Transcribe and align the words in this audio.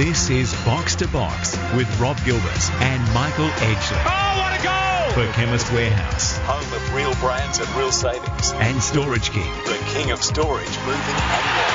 This 0.00 0.30
is 0.30 0.54
Box 0.64 0.94
to 0.96 1.06
Box 1.08 1.58
with 1.76 1.86
Rob 2.00 2.16
Gilbert 2.24 2.70
and 2.80 3.02
Michael 3.12 3.50
Edgley. 3.60 4.02
Oh, 4.06 4.38
what 4.40 4.58
a 4.58 4.62
goal! 4.64 5.10
For 5.12 5.30
Chemist 5.34 5.70
Warehouse. 5.74 6.38
Home 6.38 6.72
of 6.72 6.94
real 6.94 7.12
brands 7.16 7.58
and 7.58 7.68
real 7.76 7.92
savings. 7.92 8.52
And 8.52 8.82
Storage 8.82 9.30
King. 9.30 9.52
The 9.66 9.76
king 9.92 10.10
of 10.10 10.22
storage, 10.22 10.74
moving 10.86 10.96
anywhere. 10.96 11.74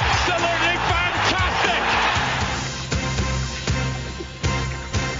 Absolutely 0.00 0.78
fantastic! 0.88 1.82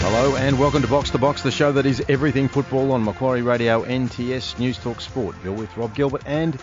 Hello 0.00 0.36
and 0.36 0.58
welcome 0.58 0.80
to 0.80 0.88
Box 0.88 1.10
to 1.10 1.18
Box, 1.18 1.42
the 1.42 1.50
show 1.50 1.70
that 1.72 1.84
is 1.84 2.02
everything 2.08 2.48
football 2.48 2.92
on 2.92 3.04
Macquarie 3.04 3.42
Radio 3.42 3.84
NTS 3.84 4.58
News 4.58 4.78
Talk 4.78 5.02
Sport. 5.02 5.36
You're 5.44 5.52
with 5.52 5.76
Rob 5.76 5.94
Gilbert 5.94 6.22
and 6.24 6.58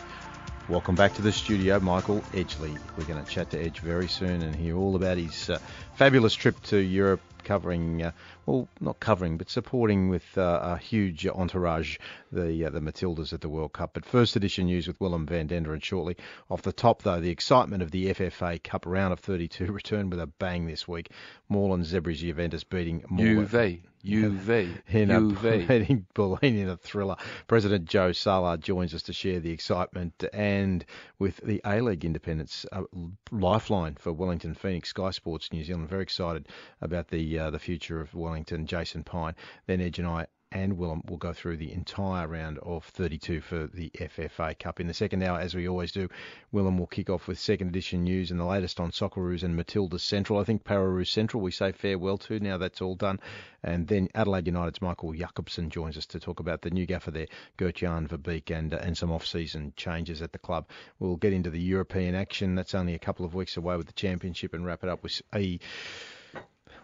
welcome 0.67 0.95
back 0.95 1.13
to 1.13 1.21
the 1.21 1.31
studio, 1.31 1.79
Michael 1.79 2.21
Edgley. 2.33 2.77
We're 2.97 3.05
going 3.05 3.23
to 3.23 3.29
chat 3.29 3.51
to 3.51 3.59
Edge 3.59 3.79
very 3.79 4.07
soon 4.07 4.41
and 4.41 4.55
hear 4.55 4.75
all 4.75 4.95
about 4.95 5.17
his 5.17 5.49
uh, 5.49 5.59
fabulous 5.95 6.33
trip 6.33 6.61
to 6.63 6.77
Europe 6.77 7.21
covering, 7.43 8.01
uh, 8.01 8.11
well, 8.45 8.67
not 8.79 8.99
covering, 8.99 9.37
but 9.37 9.49
supporting 9.49 10.09
with 10.09 10.25
uh, 10.37 10.59
a 10.63 10.77
huge 10.77 11.27
entourage 11.27 11.97
the 12.31 12.65
uh, 12.65 12.69
the 12.69 12.79
Matildas 12.79 13.33
at 13.33 13.41
the 13.41 13.49
World 13.49 13.73
Cup. 13.73 13.91
But 13.93 14.05
first 14.05 14.35
edition 14.35 14.65
news 14.65 14.87
with 14.87 14.99
Willem 14.99 15.27
van 15.27 15.47
Denderen 15.47 15.83
shortly. 15.83 16.17
Off 16.49 16.63
the 16.63 16.73
top, 16.73 17.03
though, 17.03 17.19
the 17.19 17.29
excitement 17.29 17.83
of 17.83 17.91
the 17.91 18.13
FFA 18.13 18.61
Cup 18.63 18.85
round 18.85 19.13
of 19.13 19.19
32 19.19 19.65
returned 19.71 20.09
with 20.09 20.19
a 20.19 20.27
bang 20.27 20.65
this 20.65 20.87
week. 20.87 21.11
Moreland 21.47 21.85
Zebra's 21.85 22.19
Juventus 22.19 22.63
beating 22.63 23.01
UV. 23.01 23.81
UV. 24.05 24.69
In 24.89 25.11
a, 25.11 25.19
UV. 25.19 26.05
Bulleen 26.13 26.57
in 26.59 26.69
a 26.69 26.77
thriller. 26.77 27.15
President 27.47 27.85
Joe 27.85 28.11
Sala 28.11 28.57
joins 28.57 28.93
us 28.93 29.03
to 29.03 29.13
share 29.13 29.39
the 29.39 29.51
excitement 29.51 30.23
and 30.33 30.85
with 31.19 31.37
the 31.37 31.61
A 31.65 31.81
League 31.81 32.05
independence 32.05 32.65
a 32.71 32.83
lifeline 33.31 33.95
for 33.95 34.13
Wellington 34.13 34.53
Phoenix. 34.53 34.89
Sky 34.89 35.11
Sports 35.11 35.51
New 35.51 35.63
Zealand 35.63 35.89
very 35.89 36.03
excited 36.03 36.47
about 36.81 37.07
the 37.07 37.39
uh, 37.39 37.49
the 37.49 37.59
future 37.59 37.99
of 37.99 38.13
Wellington. 38.13 38.65
Jason 38.65 39.03
Pine. 39.03 39.35
Then 39.67 39.81
Edge 39.81 39.99
and 39.99 40.07
I 40.07 40.27
and 40.55 40.77
Willem 40.77 41.01
will 41.09 41.17
go 41.17 41.33
through 41.33 41.57
the 41.57 41.73
entire 41.73 42.29
round 42.29 42.59
of 42.59 42.85
32 42.85 43.41
for 43.41 43.67
the 43.67 43.89
FFA 43.89 44.57
Cup. 44.57 44.79
In 44.79 44.87
the 44.87 44.93
second 44.93 45.21
hour, 45.21 45.37
as 45.37 45.53
we 45.53 45.67
always 45.67 45.91
do, 45.91 46.07
Willem 46.53 46.77
will 46.77 46.87
kick 46.87 47.09
off 47.09 47.27
with 47.27 47.37
second 47.37 47.67
edition 47.67 48.05
news 48.05 48.31
and 48.31 48.39
the 48.39 48.45
latest 48.45 48.79
on 48.79 48.91
Socceroos 48.91 49.43
and 49.43 49.57
Matilda 49.57 49.99
Central. 49.99 50.39
I 50.39 50.45
think 50.45 50.63
Pararoos 50.63 51.09
Central 51.09 51.43
we 51.43 51.51
say 51.51 51.73
farewell 51.73 52.17
to 52.19 52.39
now 52.39 52.57
that's 52.57 52.81
all 52.81 52.95
done. 52.95 53.19
And 53.63 53.85
then 53.85 54.07
Adelaide 54.15 54.47
United's 54.47 54.81
Michael 54.81 55.11
Jakobsen 55.11 55.69
joins 55.69 55.97
us 55.97 56.05
to 56.05 56.21
talk 56.21 56.39
about 56.39 56.61
the 56.61 56.69
new 56.69 56.85
gaffer 56.85 57.11
there, 57.11 57.27
Gert-Jan 57.57 58.07
Verbeek, 58.07 58.49
and, 58.49 58.73
uh, 58.73 58.77
and 58.77 58.97
some 58.97 59.11
off-season 59.11 59.73
changes 59.75 60.21
at 60.21 60.31
the 60.31 60.39
club. 60.39 60.69
We'll 60.99 61.17
get 61.17 61.33
into 61.33 61.49
the 61.49 61.59
European 61.59 62.15
action. 62.15 62.55
That's 62.55 62.75
only 62.75 62.93
a 62.93 62.99
couple 62.99 63.25
of 63.25 63.35
weeks 63.35 63.57
away 63.57 63.75
with 63.75 63.87
the 63.87 63.93
championship 63.93 64.53
and 64.53 64.65
wrap 64.65 64.85
it 64.85 64.89
up 64.89 65.03
with 65.03 65.21
a, 65.33 65.59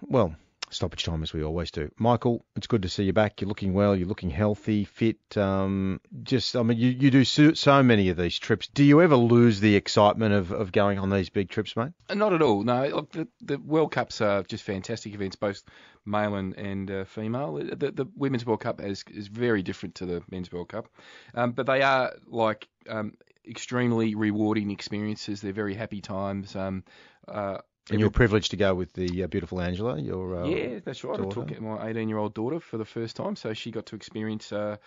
well, 0.01 0.35
stoppage 0.73 1.03
time 1.03 1.23
as 1.23 1.33
we 1.33 1.43
always 1.43 1.71
do. 1.71 1.91
Michael, 1.97 2.45
it's 2.55 2.67
good 2.67 2.81
to 2.83 2.89
see 2.89 3.03
you 3.03 3.13
back. 3.13 3.41
You're 3.41 3.47
looking 3.47 3.73
well. 3.73 3.95
You're 3.95 4.07
looking 4.07 4.29
healthy, 4.29 4.85
fit. 4.85 5.37
Um, 5.37 6.01
just, 6.23 6.55
I 6.55 6.63
mean, 6.63 6.77
you, 6.77 6.89
you 6.89 7.11
do 7.11 7.23
so, 7.23 7.53
so, 7.53 7.83
many 7.83 8.09
of 8.09 8.17
these 8.17 8.37
trips. 8.39 8.67
Do 8.67 8.83
you 8.83 9.01
ever 9.01 9.15
lose 9.15 9.59
the 9.59 9.75
excitement 9.75 10.33
of, 10.33 10.51
of 10.51 10.71
going 10.71 10.99
on 10.99 11.09
these 11.09 11.29
big 11.29 11.49
trips, 11.49 11.75
mate? 11.75 11.91
Not 12.13 12.33
at 12.33 12.41
all. 12.41 12.63
No, 12.63 12.87
look, 12.87 13.11
the, 13.11 13.27
the 13.41 13.57
World 13.57 13.91
Cups 13.91 14.21
are 14.21 14.43
just 14.43 14.63
fantastic 14.63 15.13
events, 15.13 15.35
both 15.35 15.63
male 16.05 16.35
and, 16.35 16.57
and 16.57 16.91
uh, 16.91 17.03
female. 17.05 17.55
The, 17.55 17.91
the 17.91 18.07
Women's 18.15 18.45
World 18.45 18.61
Cup 18.61 18.81
is, 18.81 19.03
is 19.11 19.27
very 19.27 19.63
different 19.63 19.95
to 19.95 20.05
the 20.05 20.23
Men's 20.29 20.51
World 20.51 20.69
Cup, 20.69 20.87
um, 21.33 21.51
but 21.51 21.65
they 21.65 21.81
are 21.81 22.13
like 22.27 22.67
um, 22.89 23.13
extremely 23.47 24.15
rewarding 24.15 24.71
experiences. 24.71 25.41
They're 25.41 25.53
very 25.53 25.75
happy 25.75 26.01
times. 26.01 26.55
Um, 26.55 26.83
uh, 27.27 27.59
and 27.89 27.99
you're 27.99 28.11
privileged 28.11 28.51
to 28.51 28.57
go 28.57 28.75
with 28.75 28.93
the 28.93 29.23
uh, 29.23 29.27
beautiful 29.27 29.59
Angela, 29.61 29.99
your 29.99 30.43
uh, 30.43 30.47
yeah, 30.47 30.79
that's 30.83 31.03
right. 31.03 31.17
Daughter. 31.17 31.41
I 31.41 31.45
took 31.45 31.61
my 31.61 31.77
18-year-old 31.91 32.33
daughter 32.33 32.59
for 32.59 32.77
the 32.77 32.85
first 32.85 33.15
time, 33.15 33.35
so 33.35 33.53
she 33.53 33.71
got 33.71 33.87
to 33.87 33.95
experience 33.95 34.51
uh, 34.51 34.77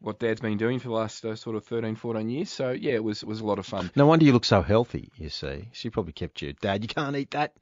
what 0.00 0.18
Dad's 0.18 0.40
been 0.40 0.58
doing 0.58 0.78
for 0.78 0.88
the 0.88 0.94
last 0.94 1.24
uh, 1.24 1.36
sort 1.36 1.56
of 1.56 1.64
13, 1.64 1.96
14 1.96 2.28
years. 2.28 2.50
So 2.50 2.70
yeah, 2.70 2.92
it 2.92 3.04
was 3.04 3.24
was 3.24 3.40
a 3.40 3.46
lot 3.46 3.58
of 3.58 3.66
fun. 3.66 3.90
No 3.96 4.06
wonder 4.06 4.24
you 4.24 4.32
look 4.32 4.44
so 4.44 4.62
healthy. 4.62 5.10
You 5.16 5.28
see, 5.28 5.68
she 5.72 5.90
probably 5.90 6.12
kept 6.12 6.42
you, 6.42 6.52
Dad. 6.52 6.82
You 6.82 6.88
can't 6.88 7.16
eat 7.16 7.30
that. 7.32 7.54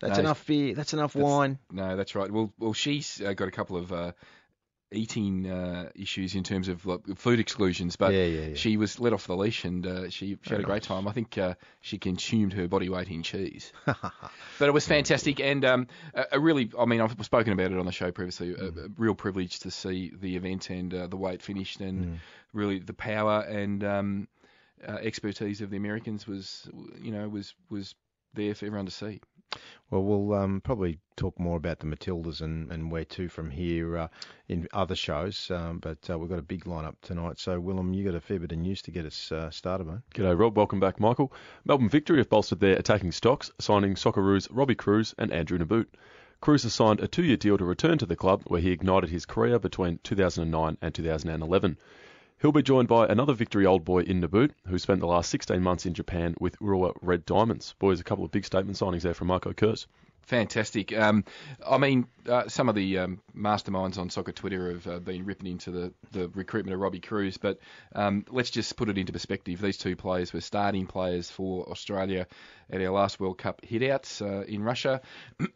That's 0.00 0.16
no, 0.16 0.20
enough 0.20 0.46
beer. 0.46 0.74
That's 0.74 0.94
enough 0.94 1.12
that's, 1.12 1.22
wine. 1.22 1.58
No, 1.70 1.96
that's 1.96 2.14
right. 2.14 2.30
Well, 2.30 2.52
well, 2.58 2.72
she's 2.72 3.20
uh, 3.20 3.34
got 3.34 3.48
a 3.48 3.50
couple 3.50 3.76
of 3.76 3.92
uh, 3.92 4.12
eating 4.92 5.48
uh, 5.48 5.88
issues 5.94 6.34
in 6.34 6.42
terms 6.42 6.68
of 6.68 6.84
like, 6.84 7.00
food 7.16 7.38
exclusions, 7.38 7.96
but 7.96 8.12
yeah, 8.12 8.24
yeah, 8.24 8.46
yeah. 8.48 8.54
she 8.54 8.76
was 8.76 8.98
let 8.98 9.12
off 9.12 9.26
the 9.26 9.36
leash 9.36 9.64
and 9.64 9.86
uh, 9.86 10.10
she, 10.10 10.36
she 10.42 10.50
had 10.50 10.60
a 10.60 10.64
great 10.64 10.82
time. 10.82 11.06
I 11.06 11.12
think 11.12 11.38
uh, 11.38 11.54
she 11.80 11.98
consumed 11.98 12.52
her 12.54 12.66
body 12.66 12.88
weight 12.88 13.08
in 13.08 13.22
cheese. 13.22 13.72
but 13.84 14.00
it 14.60 14.72
was 14.72 14.86
fantastic 14.86 15.40
and 15.40 15.64
um, 15.64 15.86
a, 16.14 16.26
a, 16.32 16.40
really, 16.40 16.70
I 16.78 16.86
mean, 16.86 17.00
I've 17.00 17.16
spoken 17.24 17.52
about 17.52 17.72
it 17.72 17.78
on 17.78 17.86
the 17.86 17.92
show 17.92 18.10
previously. 18.10 18.54
Mm. 18.54 18.76
A, 18.76 18.80
a, 18.80 18.88
real 18.98 19.14
privilege 19.14 19.60
to 19.60 19.70
see 19.70 20.12
the 20.20 20.36
event 20.36 20.70
and 20.70 20.92
uh, 20.92 21.06
the 21.06 21.16
way 21.16 21.34
it 21.34 21.42
finished, 21.42 21.80
and 21.80 22.04
mm. 22.04 22.18
really 22.52 22.78
the 22.78 22.92
power 22.92 23.40
and 23.40 23.82
um, 23.84 24.28
uh, 24.86 24.92
expertise 24.92 25.60
of 25.60 25.70
the 25.70 25.76
Americans 25.76 26.26
was, 26.26 26.68
you 27.00 27.12
know, 27.12 27.28
was 27.28 27.54
was 27.70 27.94
there 28.34 28.54
for 28.54 28.66
everyone 28.66 28.86
to 28.86 28.92
see. 28.92 29.20
Well, 29.90 30.04
we'll 30.04 30.34
um, 30.34 30.60
probably 30.60 31.00
talk 31.16 31.38
more 31.40 31.56
about 31.56 31.80
the 31.80 31.86
Matildas 31.86 32.42
and, 32.42 32.70
and 32.70 32.92
where 32.92 33.04
to 33.06 33.28
from 33.28 33.50
here 33.50 33.96
uh, 33.96 34.08
in 34.48 34.68
other 34.72 34.94
shows, 34.94 35.50
um, 35.50 35.80
but 35.80 35.98
uh, 36.08 36.16
we've 36.16 36.30
got 36.30 36.38
a 36.38 36.42
big 36.42 36.64
lineup 36.64 36.94
tonight. 37.02 37.40
So, 37.40 37.58
Willem, 37.58 37.92
you 37.92 38.04
got 38.04 38.14
a 38.14 38.20
fair 38.20 38.38
bit 38.38 38.52
of 38.52 38.58
news 38.58 38.82
to 38.82 38.92
get 38.92 39.04
us 39.04 39.32
uh, 39.32 39.50
started, 39.50 39.88
mate. 39.88 39.98
G'day, 40.14 40.38
Rob. 40.38 40.56
Welcome 40.56 40.78
back, 40.78 41.00
Michael. 41.00 41.32
Melbourne 41.64 41.88
Victory 41.88 42.18
have 42.18 42.30
bolstered 42.30 42.60
their 42.60 42.76
attacking 42.76 43.10
stocks, 43.10 43.50
signing 43.58 43.96
Socceroos 43.96 44.46
Robbie 44.52 44.76
Kruse 44.76 45.12
and 45.18 45.32
Andrew 45.32 45.58
Nabbout. 45.58 45.88
Kruse 46.40 46.62
has 46.62 46.72
signed 46.72 47.00
a 47.00 47.08
two-year 47.08 47.36
deal 47.36 47.58
to 47.58 47.64
return 47.64 47.98
to 47.98 48.06
the 48.06 48.16
club, 48.16 48.44
where 48.46 48.60
he 48.60 48.70
ignited 48.70 49.10
his 49.10 49.26
career 49.26 49.58
between 49.58 49.98
2009 50.04 50.78
and 50.80 50.94
2011. 50.94 51.76
He'll 52.40 52.52
be 52.52 52.62
joined 52.62 52.88
by 52.88 53.06
another 53.06 53.34
victory 53.34 53.66
old 53.66 53.84
boy 53.84 54.00
in 54.00 54.20
Nabbout, 54.20 54.52
who 54.66 54.78
spent 54.78 55.00
the 55.00 55.06
last 55.06 55.28
16 55.28 55.62
months 55.62 55.84
in 55.84 55.92
Japan 55.92 56.34
with 56.40 56.58
Urawa 56.58 56.96
Red 57.02 57.26
Diamonds. 57.26 57.74
Boys, 57.78 58.00
a 58.00 58.04
couple 58.04 58.24
of 58.24 58.30
big 58.30 58.46
statement 58.46 58.78
signings 58.78 59.02
there 59.02 59.12
from 59.12 59.26
Marco 59.26 59.52
Kurz. 59.52 59.86
Fantastic. 60.22 60.96
Um, 60.96 61.24
I 61.66 61.76
mean, 61.76 62.06
uh, 62.26 62.48
some 62.48 62.70
of 62.70 62.74
the 62.74 62.98
um, 62.98 63.20
masterminds 63.36 63.98
on 63.98 64.08
soccer 64.08 64.32
Twitter 64.32 64.72
have 64.72 64.86
uh, 64.86 64.98
been 65.00 65.26
ripping 65.26 65.48
into 65.48 65.70
the, 65.70 65.92
the 66.12 66.28
recruitment 66.28 66.72
of 66.72 66.80
Robbie 66.80 67.00
Kruse, 67.00 67.36
but 67.36 67.58
um, 67.94 68.24
let's 68.30 68.50
just 68.50 68.74
put 68.76 68.88
it 68.88 68.96
into 68.96 69.12
perspective. 69.12 69.60
These 69.60 69.78
two 69.78 69.96
players 69.96 70.32
were 70.32 70.40
starting 70.40 70.86
players 70.86 71.30
for 71.30 71.68
Australia 71.68 72.26
at 72.72 72.80
our 72.80 72.90
last 72.90 73.20
World 73.20 73.38
Cup 73.38 73.62
hitouts 73.62 74.22
uh, 74.22 74.44
in 74.44 74.62
Russia. 74.62 75.00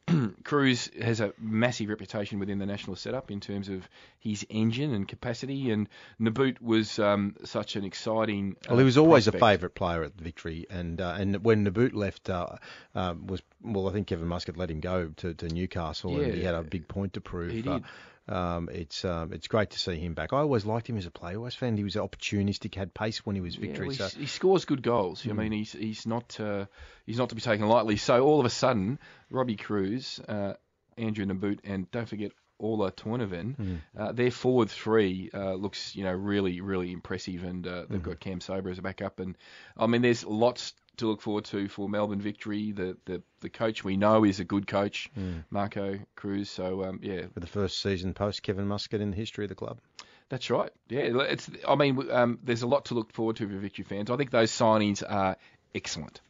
Kruse 0.44 0.90
has 1.00 1.20
a 1.20 1.32
massive 1.38 1.88
reputation 1.88 2.38
within 2.38 2.58
the 2.58 2.66
national 2.66 2.96
setup 2.96 3.30
in 3.30 3.40
terms 3.40 3.68
of 3.68 3.88
his 4.18 4.46
engine 4.48 4.94
and 4.94 5.06
capacity, 5.06 5.70
and 5.70 5.88
Nabbout 6.18 6.60
was 6.60 6.98
um, 6.98 7.36
such 7.44 7.76
an 7.76 7.84
exciting. 7.84 8.56
well, 8.68 8.78
he 8.78 8.84
was 8.84 8.98
always 8.98 9.24
prospect. 9.24 9.42
a 9.42 9.46
favourite 9.46 9.74
player 9.74 10.02
at 10.02 10.16
the 10.16 10.24
Victory, 10.24 10.66
and 10.70 11.00
uh, 11.00 11.16
and 11.18 11.44
when 11.44 11.64
Nabbout 11.64 11.94
left, 11.94 12.30
uh, 12.30 12.56
um, 12.94 13.26
was 13.26 13.42
well, 13.62 13.88
I 13.88 13.92
think 13.92 14.06
Kevin 14.06 14.28
Muscat 14.28 14.56
let 14.56 14.70
him 14.70 14.80
go 14.80 15.10
to, 15.16 15.34
to 15.34 15.48
Newcastle, 15.48 16.12
yeah, 16.12 16.26
and 16.26 16.34
he 16.34 16.42
had 16.42 16.54
a 16.54 16.62
big 16.62 16.88
point 16.88 17.14
to 17.14 17.20
prove. 17.20 17.52
He 17.52 17.62
did. 17.62 17.84
Um, 18.26 18.70
it's 18.72 19.04
um, 19.04 19.32
it's 19.32 19.48
great 19.48 19.70
to 19.70 19.78
see 19.78 19.96
him 19.96 20.14
back. 20.14 20.32
I 20.32 20.38
always 20.38 20.64
liked 20.64 20.88
him 20.88 20.96
as 20.96 21.06
a 21.06 21.10
player. 21.10 21.34
I 21.34 21.36
always 21.36 21.54
found 21.54 21.76
he 21.76 21.84
was 21.84 21.96
opportunistic, 21.96 22.74
had 22.74 22.94
pace 22.94 23.24
when 23.26 23.36
he 23.36 23.42
was 23.42 23.56
victory. 23.56 23.88
Yeah, 23.90 24.00
well, 24.00 24.08
so. 24.08 24.18
he 24.18 24.26
scores 24.26 24.64
good 24.64 24.82
goals. 24.82 25.22
Mm. 25.22 25.30
I 25.30 25.32
mean, 25.34 25.52
he's 25.52 25.72
he's 25.72 26.06
not 26.06 26.38
uh, 26.40 26.64
he's 27.04 27.18
not 27.18 27.28
to 27.30 27.34
be 27.34 27.42
taken 27.42 27.66
lightly. 27.66 27.96
So 27.96 28.24
all 28.24 28.40
of 28.40 28.46
a 28.46 28.50
sudden, 28.50 28.98
Robbie 29.30 29.56
Kruse, 29.56 30.20
uh, 30.26 30.54
Andrew 30.96 31.26
Nabbout, 31.26 31.60
and 31.64 31.90
don't 31.90 32.08
forget 32.08 32.32
Ola 32.58 32.92
Toivonen, 32.92 33.56
mm. 33.56 33.78
uh, 33.98 34.12
their 34.12 34.30
forward 34.30 34.70
three 34.70 35.30
uh, 35.34 35.52
looks 35.52 35.94
you 35.94 36.04
know 36.04 36.12
really 36.12 36.62
really 36.62 36.92
impressive, 36.92 37.44
and 37.44 37.66
uh, 37.66 37.84
they've 37.90 38.00
mm. 38.00 38.04
got 38.04 38.20
Kamsoba 38.20 38.70
as 38.70 38.78
a 38.78 38.82
backup, 38.82 39.20
and 39.20 39.36
I 39.76 39.86
mean 39.86 40.00
there's 40.00 40.24
lots 40.24 40.72
to 40.98 41.06
look 41.06 41.20
forward 41.20 41.44
to 41.46 41.68
for 41.68 41.88
Melbourne 41.88 42.20
victory. 42.20 42.72
The 42.72 42.96
the, 43.04 43.22
the 43.40 43.50
coach 43.50 43.84
we 43.84 43.96
know 43.96 44.24
is 44.24 44.40
a 44.40 44.44
good 44.44 44.66
coach, 44.66 45.10
mm. 45.18 45.44
Marco 45.50 45.98
Kurz. 46.16 46.50
So 46.50 46.84
um, 46.84 47.00
yeah, 47.02 47.22
for 47.32 47.40
the 47.40 47.46
first 47.46 47.80
season 47.80 48.14
post 48.14 48.42
Kevin 48.42 48.66
Muscat 48.66 49.00
in 49.00 49.10
the 49.10 49.16
history 49.16 49.44
of 49.44 49.48
the 49.48 49.54
club. 49.54 49.80
That's 50.28 50.50
right. 50.50 50.70
Yeah, 50.88 51.00
it's. 51.00 51.50
I 51.68 51.74
mean, 51.74 52.10
um, 52.10 52.38
there's 52.42 52.62
a 52.62 52.66
lot 52.66 52.86
to 52.86 52.94
look 52.94 53.12
forward 53.12 53.36
to 53.36 53.48
for 53.48 53.58
Victory 53.58 53.84
fans. 53.84 54.10
I 54.10 54.16
think 54.16 54.30
those 54.30 54.50
signings 54.50 55.02
are 55.06 55.36
excellent. 55.74 56.20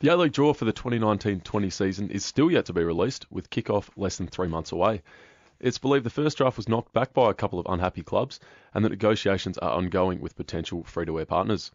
The 0.00 0.08
A 0.08 0.16
League 0.16 0.32
draw 0.32 0.52
for 0.52 0.64
the 0.64 0.72
2019-20 0.72 1.72
season 1.72 2.10
is 2.10 2.24
still 2.24 2.50
yet 2.50 2.64
to 2.66 2.72
be 2.72 2.82
released, 2.82 3.30
with 3.30 3.50
kick-off 3.50 3.88
less 3.96 4.16
than 4.16 4.26
three 4.26 4.48
months 4.48 4.72
away. 4.72 5.02
It's 5.60 5.78
believed 5.78 6.04
the 6.04 6.10
first 6.10 6.38
draft 6.38 6.56
was 6.56 6.68
knocked 6.68 6.92
back 6.92 7.14
by 7.14 7.30
a 7.30 7.34
couple 7.34 7.60
of 7.60 7.66
unhappy 7.68 8.02
clubs, 8.02 8.40
and 8.74 8.84
that 8.84 8.88
negotiations 8.88 9.58
are 9.58 9.70
ongoing 9.70 10.20
with 10.20 10.34
potential 10.34 10.82
free-to-air 10.82 11.26
partners. 11.26 11.70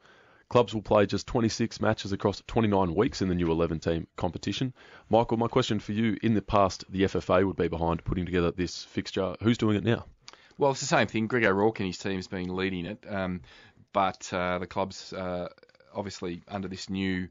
Clubs 0.50 0.74
will 0.74 0.82
play 0.82 1.06
just 1.06 1.28
26 1.28 1.82
matches 1.82 2.14
across 2.14 2.42
29 2.48 2.96
weeks 2.96 3.22
in 3.22 3.28
the 3.28 3.36
new 3.36 3.52
11 3.52 3.80
team 3.80 4.08
competition. 4.16 4.74
Michael, 5.10 5.38
my 5.38 5.48
question 5.48 5.80
for 5.80 5.92
you 5.92 6.18
in 6.22 6.36
the 6.36 6.42
past, 6.42 6.86
the 6.90 7.04
FFA 7.04 7.46
would 7.46 7.58
be 7.58 7.68
behind 7.68 8.04
putting 8.06 8.26
together 8.26 8.52
this 8.52 8.84
fixture. 8.86 9.36
Who's 9.42 9.58
doing 9.58 9.76
it 9.76 9.84
now? 9.84 10.06
Well, 10.58 10.72
it's 10.72 10.80
the 10.80 10.86
same 10.86 11.08
thing. 11.08 11.28
Greg 11.28 11.44
O'Rourke 11.44 11.82
and 11.82 11.88
his 11.88 11.98
team's 11.98 12.28
been 12.28 12.56
leading 12.56 12.86
it, 12.86 13.04
um, 13.10 13.42
but 13.92 14.32
uh, 14.34 14.60
the 14.60 14.68
clubs 14.68 15.12
uh, 15.12 15.50
obviously 15.94 16.42
under 16.48 16.68
this 16.70 16.90
new 16.90 17.28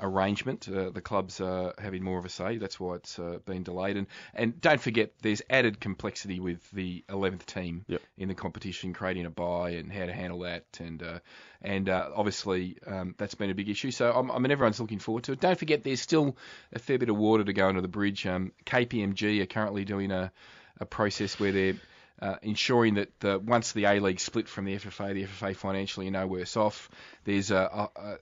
arrangement. 0.00 0.68
Uh, 0.68 0.90
the 0.90 1.00
clubs 1.00 1.40
are 1.40 1.74
having 1.78 2.02
more 2.02 2.18
of 2.18 2.24
a 2.24 2.28
say. 2.28 2.58
That's 2.58 2.78
why 2.78 2.96
it's 2.96 3.18
uh, 3.18 3.38
been 3.44 3.62
delayed. 3.62 3.96
And 3.96 4.06
and 4.34 4.60
don't 4.60 4.80
forget, 4.80 5.12
there's 5.22 5.42
added 5.48 5.80
complexity 5.80 6.40
with 6.40 6.68
the 6.70 7.04
11th 7.08 7.46
team 7.46 7.84
Yep. 7.88 8.02
in 8.18 8.28
the 8.28 8.34
competition, 8.34 8.92
creating 8.92 9.26
a 9.26 9.30
buy 9.30 9.70
and 9.70 9.92
how 9.92 10.06
to 10.06 10.12
handle 10.12 10.40
that, 10.40 10.64
and 10.80 11.02
uh, 11.02 11.18
and 11.62 11.88
uh, 11.88 12.10
obviously 12.14 12.78
um, 12.86 13.14
that's 13.18 13.34
been 13.34 13.50
a 13.50 13.54
big 13.54 13.68
issue. 13.68 13.90
So 13.90 14.12
I'm, 14.12 14.30
I 14.30 14.38
mean, 14.38 14.50
everyone's 14.50 14.80
looking 14.80 14.98
forward 14.98 15.24
to 15.24 15.32
it. 15.32 15.40
Don't 15.40 15.58
forget, 15.58 15.82
there's 15.84 16.00
still 16.00 16.36
a 16.72 16.78
fair 16.78 16.98
bit 16.98 17.08
of 17.08 17.16
water 17.16 17.44
to 17.44 17.52
go 17.52 17.68
under 17.68 17.80
the 17.80 17.88
bridge. 17.88 18.26
Um, 18.26 18.52
KPMG 18.64 19.42
are 19.42 19.46
currently 19.46 19.84
doing 19.84 20.10
a, 20.10 20.32
a 20.80 20.86
process 20.86 21.38
where 21.40 21.52
they're 21.52 21.74
uh, 22.20 22.36
ensuring 22.42 22.94
that 22.94 23.18
the, 23.20 23.38
once 23.38 23.72
the 23.72 23.84
A 23.84 24.00
League 24.00 24.20
split 24.20 24.48
from 24.48 24.64
the 24.64 24.76
FFA, 24.76 25.14
the 25.14 25.24
FFA 25.24 25.54
financially 25.54 26.08
are 26.08 26.12
no 26.12 26.26
worse 26.26 26.56
off. 26.56 26.90
There's 27.24 27.50
a, 27.50 27.56
a, 27.56 28.00
a 28.00 28.18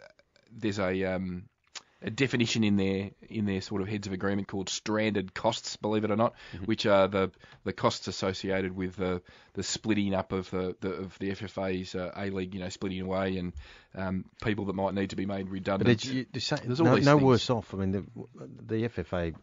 there's 0.57 0.79
a 0.79 1.05
um, 1.05 1.45
a 2.05 2.11
definition 2.11 2.63
in 2.63 2.77
their 2.77 3.11
in 3.29 3.47
their 3.47 3.63
sort 3.63 3.81
of 3.81 3.89
heads 3.89 4.07
of 4.07 4.13
agreement 4.13 4.47
called 4.47 4.69
stranded 4.69 5.33
costs, 5.35 5.77
believe 5.77 6.05
it 6.05 6.11
or 6.11 6.17
not, 6.17 6.35
which 6.67 6.85
are 6.87 7.09
the 7.09 7.31
the 7.65 7.73
costs 7.73 8.07
associated 8.07 8.77
with 8.77 8.97
the 8.97 9.23
the 9.55 9.63
splitting 9.63 10.15
up 10.15 10.33
of 10.33 10.51
the, 10.51 10.77
the 10.81 10.91
of 10.91 11.19
the 11.19 11.31
FFA's 11.31 11.95
uh, 11.95 12.13
A 12.17 12.31
League, 12.31 12.55
you 12.55 12.61
know, 12.61 12.69
splitting 12.69 13.01
away 13.01 13.39
and 13.39 13.53
um, 13.97 14.25
people 14.43 14.67
that 14.67 14.75
might 14.75 14.95
need 14.95 15.11
to 15.11 15.17
be 15.17 15.27
made 15.27 15.49
redundant. 15.49 15.89
it's, 15.89 16.05
you, 16.05 16.27
say, 16.39 16.57
There's 16.65 16.81
all 16.81 16.87
no, 16.87 16.97
these 16.97 17.05
no 17.05 17.17
things. 17.17 17.25
worse 17.25 17.51
off. 17.51 17.73
I 17.73 17.77
mean, 17.77 17.93
the, 17.93 18.05
the 18.67 18.89
FFA 18.89 19.35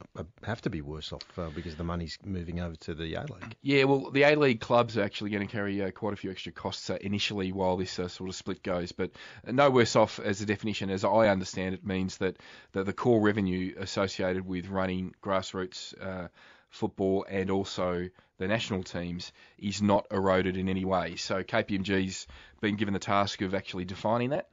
have 0.44 0.62
to 0.64 0.70
be 0.70 0.82
worse 0.82 1.14
off 1.14 1.40
uh, 1.40 1.50
because 1.56 1.76
the 1.76 1.86
money's 1.86 2.18
moving 2.26 2.60
over 2.60 2.76
to 2.76 2.94
the 2.94 3.16
A 3.16 3.22
League. 3.22 3.56
Yeah, 3.62 3.86
well, 3.86 4.12
the 4.12 4.24
A 4.24 4.36
League 4.36 4.60
clubs 4.60 4.98
are 4.98 5.04
actually 5.04 5.30
going 5.30 5.48
to 5.48 5.52
carry 5.52 5.82
uh, 5.82 5.92
quite 5.92 6.14
a 6.14 6.18
few 6.18 6.32
extra 6.32 6.52
costs 6.52 6.90
uh, 6.90 6.98
initially 7.00 7.54
while 7.54 7.78
this 7.78 7.98
uh, 7.98 8.10
sort 8.10 8.30
of 8.30 8.36
split 8.36 8.62
goes, 8.62 8.92
but 8.92 9.12
no 9.48 9.70
worse 9.70 9.96
off 9.96 10.20
as 10.20 10.42
a 10.42 10.46
definition, 10.46 10.90
as 10.90 11.06
I 11.06 11.30
understand 11.30 11.74
it, 11.74 11.86
means 11.86 12.18
that 12.18 12.38
the, 12.72 12.84
the 12.84 12.94
core 12.94 13.22
revenue 13.22 13.74
associated 13.78 14.46
with 14.46 14.68
running 14.68 15.14
grassroots 15.24 15.94
uh, 16.02 16.28
football 16.70 17.26
and 17.30 17.52
also 17.52 18.10
the 18.38 18.48
national 18.48 18.84
teams 18.84 19.32
is 19.60 19.82
not 19.82 20.08
eroded 20.10 20.58
in 20.58 20.68
any 20.68 20.86
way. 20.86 21.16
So 21.16 21.44
KPMG's 21.44 22.28
been 22.62 22.76
given 22.76 22.94
the 22.94 23.00
task 23.00 23.42
of 23.42 23.54
actually 23.54 23.86
defining 23.86 24.30
that. 24.30 24.48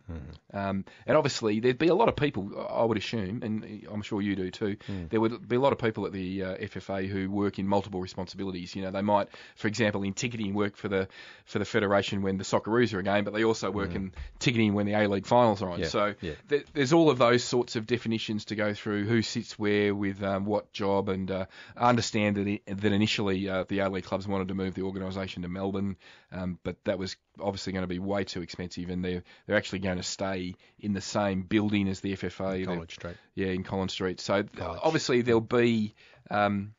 Um, 0.52 0.84
and 1.06 1.16
obviously, 1.16 1.60
there'd 1.60 1.78
be 1.78 1.88
a 1.88 1.94
lot 1.94 2.08
of 2.08 2.16
people, 2.16 2.50
I 2.68 2.82
would 2.82 2.96
assume, 2.96 3.42
and 3.42 3.86
I'm 3.92 4.02
sure 4.02 4.20
you 4.22 4.34
do 4.34 4.50
too, 4.50 4.76
there 5.10 5.20
would 5.20 5.46
be 5.46 5.56
a 5.56 5.60
lot 5.60 5.72
of 5.72 5.78
people 5.78 6.06
at 6.06 6.12
the 6.12 6.42
uh, 6.42 6.56
FFA 6.56 7.06
who 7.06 7.30
work 7.30 7.58
in 7.58 7.68
multiple 7.68 8.00
responsibilities. 8.00 8.74
You 8.74 8.82
know, 8.82 8.90
they 8.90 9.02
might, 9.02 9.28
for 9.56 9.68
example, 9.68 10.02
in 10.02 10.14
ticketing 10.14 10.54
work 10.54 10.76
for 10.76 10.88
the 10.88 11.08
for 11.44 11.58
the 11.58 11.64
federation 11.64 12.22
when 12.22 12.38
the 12.38 12.44
Socceroos 12.44 12.94
are 12.94 12.98
a 12.98 13.02
game, 13.02 13.24
but 13.24 13.34
they 13.34 13.44
also 13.44 13.70
work 13.70 13.90
in 13.96 14.12
ticketing 14.38 14.74
when 14.74 14.86
the 14.86 14.94
A 14.94 15.06
League 15.06 15.26
finals 15.26 15.62
are 15.62 15.70
on. 15.70 15.80
Yeah, 15.80 15.86
So 15.86 16.14
yeah. 16.20 16.32
th- 16.48 16.66
there's 16.72 16.92
all 16.92 17.10
of 17.10 17.18
those 17.18 17.44
sorts 17.44 17.76
of 17.76 17.86
definitions 17.86 18.46
to 18.46 18.56
go 18.56 18.72
through, 18.74 19.06
who 19.06 19.22
sits 19.22 19.58
where 19.58 19.94
with 19.94 20.22
um, 20.22 20.44
what 20.46 20.72
job, 20.72 21.08
and 21.08 21.30
uh, 21.30 21.46
I 21.76 21.90
understand 21.90 22.36
that, 22.36 22.48
i 22.48 22.60
that 22.66 22.92
initially 22.92 23.48
uh, 23.48 23.64
the 23.68 23.80
A 23.80 23.90
League 23.90 24.04
clubs 24.04 24.26
wanted 24.26 24.48
to 24.48 24.54
move 24.54 24.74
the 24.74 24.82
organisation 24.82 25.42
to 25.42 25.48
Melbourne, 25.48 25.96
um, 26.32 26.58
but 26.62 26.82
that 26.84 26.98
was 26.98 27.16
obviously 27.40 27.72
going 27.72 27.82
to 27.82 27.86
be 27.88 27.98
way 27.98 28.24
too 28.24 28.42
expensive, 28.42 28.90
and 28.90 29.04
they're 29.04 29.22
they're 29.46 29.56
actually 29.56 29.80
going 29.80 29.96
to 29.98 30.02
stay 30.02 30.54
in 30.78 30.92
the 30.92 31.00
same 31.00 31.42
building 31.42 31.88
as 31.88 32.00
the 32.00 32.14
FFA. 32.14 32.56
They're- 32.56 32.66
College 32.66 32.94
Street. 32.94 33.16
yeah, 33.34 33.48
in 33.48 33.64
Collins 33.64 33.92
Street. 33.92 34.20
So 34.20 34.42
College. 34.42 34.80
obviously 34.82 35.22
there'll 35.22 35.40
be 35.40 35.94
um, 36.30 36.74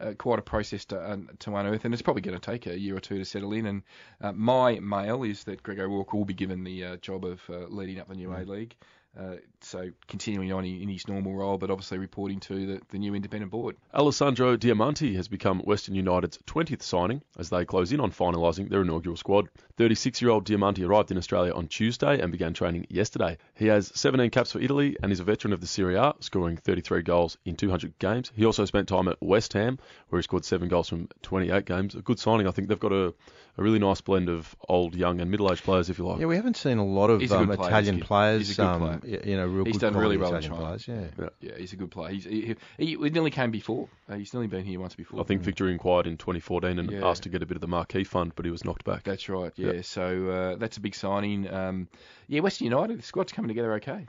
uh, 0.00 0.12
quite 0.18 0.38
a 0.38 0.42
process 0.42 0.84
to, 0.86 0.98
uh, 0.98 1.16
to 1.40 1.54
unearth, 1.54 1.84
and 1.84 1.94
it's 1.94 2.02
probably 2.02 2.22
going 2.22 2.38
to 2.38 2.44
take 2.50 2.66
a 2.66 2.78
year 2.78 2.96
or 2.96 3.00
two 3.00 3.18
to 3.18 3.24
settle 3.24 3.52
in. 3.52 3.66
And 3.66 3.82
uh, 4.20 4.32
my 4.32 4.80
mail 4.80 5.22
is 5.22 5.44
that 5.44 5.62
Greg 5.62 5.78
O'Rourke 5.78 6.12
will 6.12 6.24
be 6.24 6.34
given 6.34 6.64
the 6.64 6.84
uh, 6.84 6.96
job 6.96 7.24
of 7.24 7.40
uh, 7.48 7.66
leading 7.68 8.00
up 8.00 8.08
the 8.08 8.14
new 8.14 8.32
A 8.32 8.42
League. 8.44 8.74
Uh, 9.18 9.36
so 9.60 9.90
continuing 10.08 10.52
on 10.52 10.64
in 10.64 10.82
in 10.82 10.88
his 10.88 11.08
normal 11.08 11.34
role, 11.34 11.56
but 11.56 11.70
obviously 11.70 11.98
reporting 11.98 12.40
to 12.40 12.66
the, 12.66 12.80
the 12.90 12.98
new 12.98 13.14
independent 13.14 13.50
board. 13.50 13.76
Alessandro 13.94 14.56
Diamanti 14.56 15.14
has 15.16 15.28
become 15.28 15.60
Western 15.60 15.94
United's 15.94 16.38
20th 16.46 16.82
signing 16.82 17.22
as 17.38 17.48
they 17.48 17.64
close 17.64 17.92
in 17.92 18.00
on 18.00 18.10
finalising 18.10 18.68
their 18.68 18.82
inaugural 18.82 19.16
squad. 19.16 19.48
36-year-old 19.78 20.46
Diamanti 20.46 20.86
arrived 20.86 21.10
in 21.10 21.18
Australia 21.18 21.52
on 21.52 21.68
Tuesday 21.68 22.20
and 22.20 22.30
began 22.30 22.54
training 22.54 22.86
yesterday. 22.90 23.38
He 23.54 23.66
has 23.66 23.90
17 23.94 24.30
caps 24.30 24.52
for 24.52 24.60
Italy 24.60 24.96
and 25.02 25.10
is 25.10 25.20
a 25.20 25.24
veteran 25.24 25.52
of 25.52 25.60
the 25.60 25.66
Serie 25.66 25.96
A, 25.96 26.14
scoring 26.20 26.56
33 26.56 27.02
goals 27.02 27.38
in 27.44 27.56
200 27.56 27.98
games. 27.98 28.30
He 28.36 28.44
also 28.44 28.64
spent 28.64 28.88
time 28.88 29.08
at 29.08 29.16
West 29.20 29.52
Ham, 29.54 29.78
where 30.08 30.18
he 30.18 30.22
scored 30.22 30.44
seven 30.44 30.68
goals 30.68 30.88
from 30.88 31.08
28 31.22 31.64
games. 31.64 31.94
A 31.94 32.02
good 32.02 32.20
signing. 32.20 32.46
I 32.46 32.52
think 32.52 32.68
they've 32.68 32.78
got 32.78 32.92
a, 32.92 33.14
a 33.56 33.62
really 33.62 33.78
nice 33.78 34.00
blend 34.00 34.28
of 34.28 34.54
old, 34.68 34.94
young, 34.94 35.20
and 35.20 35.30
middle-aged 35.30 35.64
players, 35.64 35.90
if 35.90 35.98
you 35.98 36.06
like. 36.06 36.20
Yeah, 36.20 36.26
we 36.26 36.36
haven't 36.36 36.56
seen 36.56 36.78
a 36.78 36.84
lot 36.84 37.10
of 37.10 37.20
He's 37.20 37.32
a 37.32 37.38
good 37.38 37.50
um, 37.50 37.56
player, 37.56 37.68
Italian 37.68 38.00
players. 38.00 38.48
He's 38.48 38.58
a 38.58 38.62
good 38.62 38.68
um, 38.68 38.80
player. 38.80 39.00
Y- 39.06 39.20
You 39.24 39.36
know, 39.36 39.46
real 39.46 39.64
He's 39.64 39.74
good 39.74 39.80
done 39.92 39.96
really 39.96 40.16
quality 40.16 40.48
well 40.50 40.60
in 40.60 40.66
Italian 40.68 40.78
China. 40.86 41.06
players. 41.16 41.28
Yeah. 41.40 41.50
Yeah, 41.50 41.58
he's 41.58 41.72
a 41.72 41.76
good 41.76 41.90
player. 41.90 42.12
He's, 42.12 42.24
he, 42.24 42.56
he, 42.78 42.86
he 42.86 42.96
nearly 43.10 43.30
came 43.30 43.50
before. 43.50 43.88
Uh, 44.08 44.16
he's 44.16 44.32
nearly 44.32 44.46
been 44.48 44.64
here 44.64 44.80
once 44.80 44.94
before. 44.94 45.20
I 45.20 45.24
think 45.24 45.42
Victor 45.42 45.68
inquired 45.68 46.06
in 46.06 46.16
2014 46.16 46.78
and 46.78 46.90
Yeah. 46.90 47.06
asked 47.06 47.22
to 47.24 47.28
get 47.28 47.42
a 47.42 47.46
bit 47.46 47.56
of 47.56 47.60
the 47.60 47.68
marquee 47.68 48.04
fund, 48.04 48.32
but 48.36 48.44
he 48.44 48.50
was 48.50 48.64
knocked 48.64 48.84
back. 48.84 49.02
That's 49.04 49.28
right. 49.28 49.52
Yeah. 49.56 49.72
Yep. 49.72 49.84
So 49.84 50.28
uh, 50.28 50.56
that's 50.56 50.76
a 50.76 50.80
big 50.80 50.94
signing. 50.94 51.48
Um, 51.52 51.88
yeah, 52.28 52.40
Western 52.40 52.66
United. 52.66 52.98
The 52.98 53.02
squad's 53.02 53.32
coming 53.32 53.48
together 53.48 53.72
okay. 53.74 54.06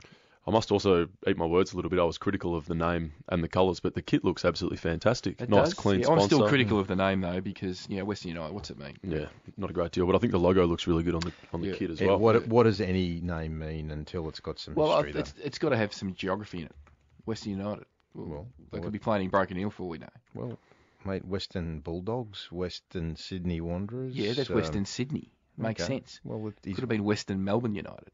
I 0.48 0.52
must 0.52 0.70
also 0.70 1.08
eat 1.26 1.36
my 1.36 1.44
words 1.44 1.72
a 1.72 1.76
little 1.76 1.90
bit. 1.90 1.98
I 1.98 2.04
was 2.04 2.18
critical 2.18 2.54
of 2.54 2.66
the 2.66 2.74
name 2.76 3.12
and 3.28 3.42
the 3.42 3.48
colours, 3.48 3.80
but 3.80 3.94
the 3.94 4.02
kit 4.02 4.24
looks 4.24 4.44
absolutely 4.44 4.76
fantastic. 4.78 5.40
It 5.42 5.50
nice, 5.50 5.64
does. 5.70 5.74
clean 5.74 6.00
Yeah, 6.00 6.06
I'm 6.08 6.18
sponsor. 6.18 6.36
still 6.36 6.48
critical 6.48 6.78
of 6.78 6.86
the 6.86 6.94
name 6.94 7.20
though 7.20 7.40
because 7.40 7.84
you 7.90 7.96
know 7.96 8.04
Western 8.04 8.28
United. 8.28 8.54
What's 8.54 8.70
it 8.70 8.78
mean? 8.78 8.96
Yeah, 9.02 9.26
not 9.56 9.70
a 9.70 9.72
great 9.72 9.90
deal, 9.90 10.06
but 10.06 10.14
I 10.14 10.18
think 10.18 10.30
the 10.32 10.38
logo 10.38 10.64
looks 10.66 10.86
really 10.86 11.02
good 11.02 11.14
on 11.14 11.20
the 11.22 11.32
on 11.52 11.62
the 11.62 11.68
Yeah. 11.68 11.74
kit 11.74 11.90
as 11.90 12.00
Yeah, 12.00 12.08
well. 12.08 12.18
what 12.18 12.46
what 12.46 12.62
does 12.62 12.80
any 12.80 13.20
name 13.20 13.58
mean 13.58 13.90
until 13.90 14.28
it's 14.28 14.38
got 14.40 14.58
some 14.60 14.74
Well, 14.76 14.92
I- 14.92 15.02
history? 15.02 15.20
it's, 15.20 15.34
it's 15.42 15.58
got 15.58 15.70
to 15.70 15.76
have 15.76 15.92
some 15.92 16.14
geography 16.14 16.58
in 16.58 16.66
it. 16.66 16.76
Western 17.24 17.52
United. 17.52 17.84
Well, 18.14 18.26
Well, 18.28 18.46
they 18.70 18.78
well, 18.78 18.82
could 18.84 18.92
be 18.92 18.98
playing 19.00 19.24
in 19.24 19.30
Broken 19.30 19.56
Hill 19.56 19.70
for 19.70 19.82
all 19.82 19.88
we 19.88 19.98
know. 19.98 20.08
Well, 20.32 20.58
mate, 21.04 21.24
Western 21.24 21.80
Bulldogs, 21.80 22.50
Western 22.52 23.16
Sydney 23.16 23.60
Wanderers. 23.60 24.14
Yeah, 24.14 24.32
that's 24.32 24.48
um, 24.48 24.56
Western 24.56 24.84
Sydney. 24.84 25.32
Makes 25.58 25.82
okay. 25.82 25.94
sense. 25.94 26.20
Well, 26.22 26.46
it- 26.48 26.62
Could 26.62 26.78
have 26.80 26.88
been 26.88 27.02
Western 27.04 27.42
Melbourne 27.42 27.74
United. 27.74 28.10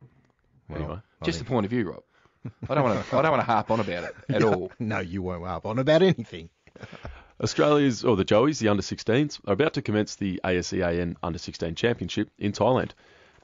well, 0.70 0.78
Anyway, 0.78 0.94
I 1.20 1.24
Just 1.26 1.38
the 1.40 1.44
point 1.44 1.66
of 1.66 1.70
view, 1.70 1.90
Rob. 1.90 2.02
I 2.68 2.74
don't 2.74 2.84
want 2.84 3.06
to. 3.06 3.16
I 3.16 3.22
don't 3.22 3.30
want 3.30 3.42
to 3.42 3.46
harp 3.46 3.70
on 3.70 3.80
about 3.80 4.04
it 4.04 4.14
at 4.28 4.42
all. 4.44 4.72
No, 4.78 4.98
you 4.98 5.22
won't 5.22 5.44
harp 5.44 5.66
on 5.66 5.78
about 5.78 6.02
anything. 6.02 6.48
Australia's, 7.42 8.04
or 8.04 8.16
the 8.16 8.24
Joeys, 8.24 8.60
the 8.60 8.68
under 8.68 8.82
16s, 8.82 9.40
are 9.46 9.54
about 9.54 9.74
to 9.74 9.82
commence 9.82 10.14
the 10.14 10.40
ASEAN 10.44 11.16
Under 11.22 11.38
16 11.38 11.74
Championship 11.74 12.30
in 12.38 12.52
Thailand. 12.52 12.90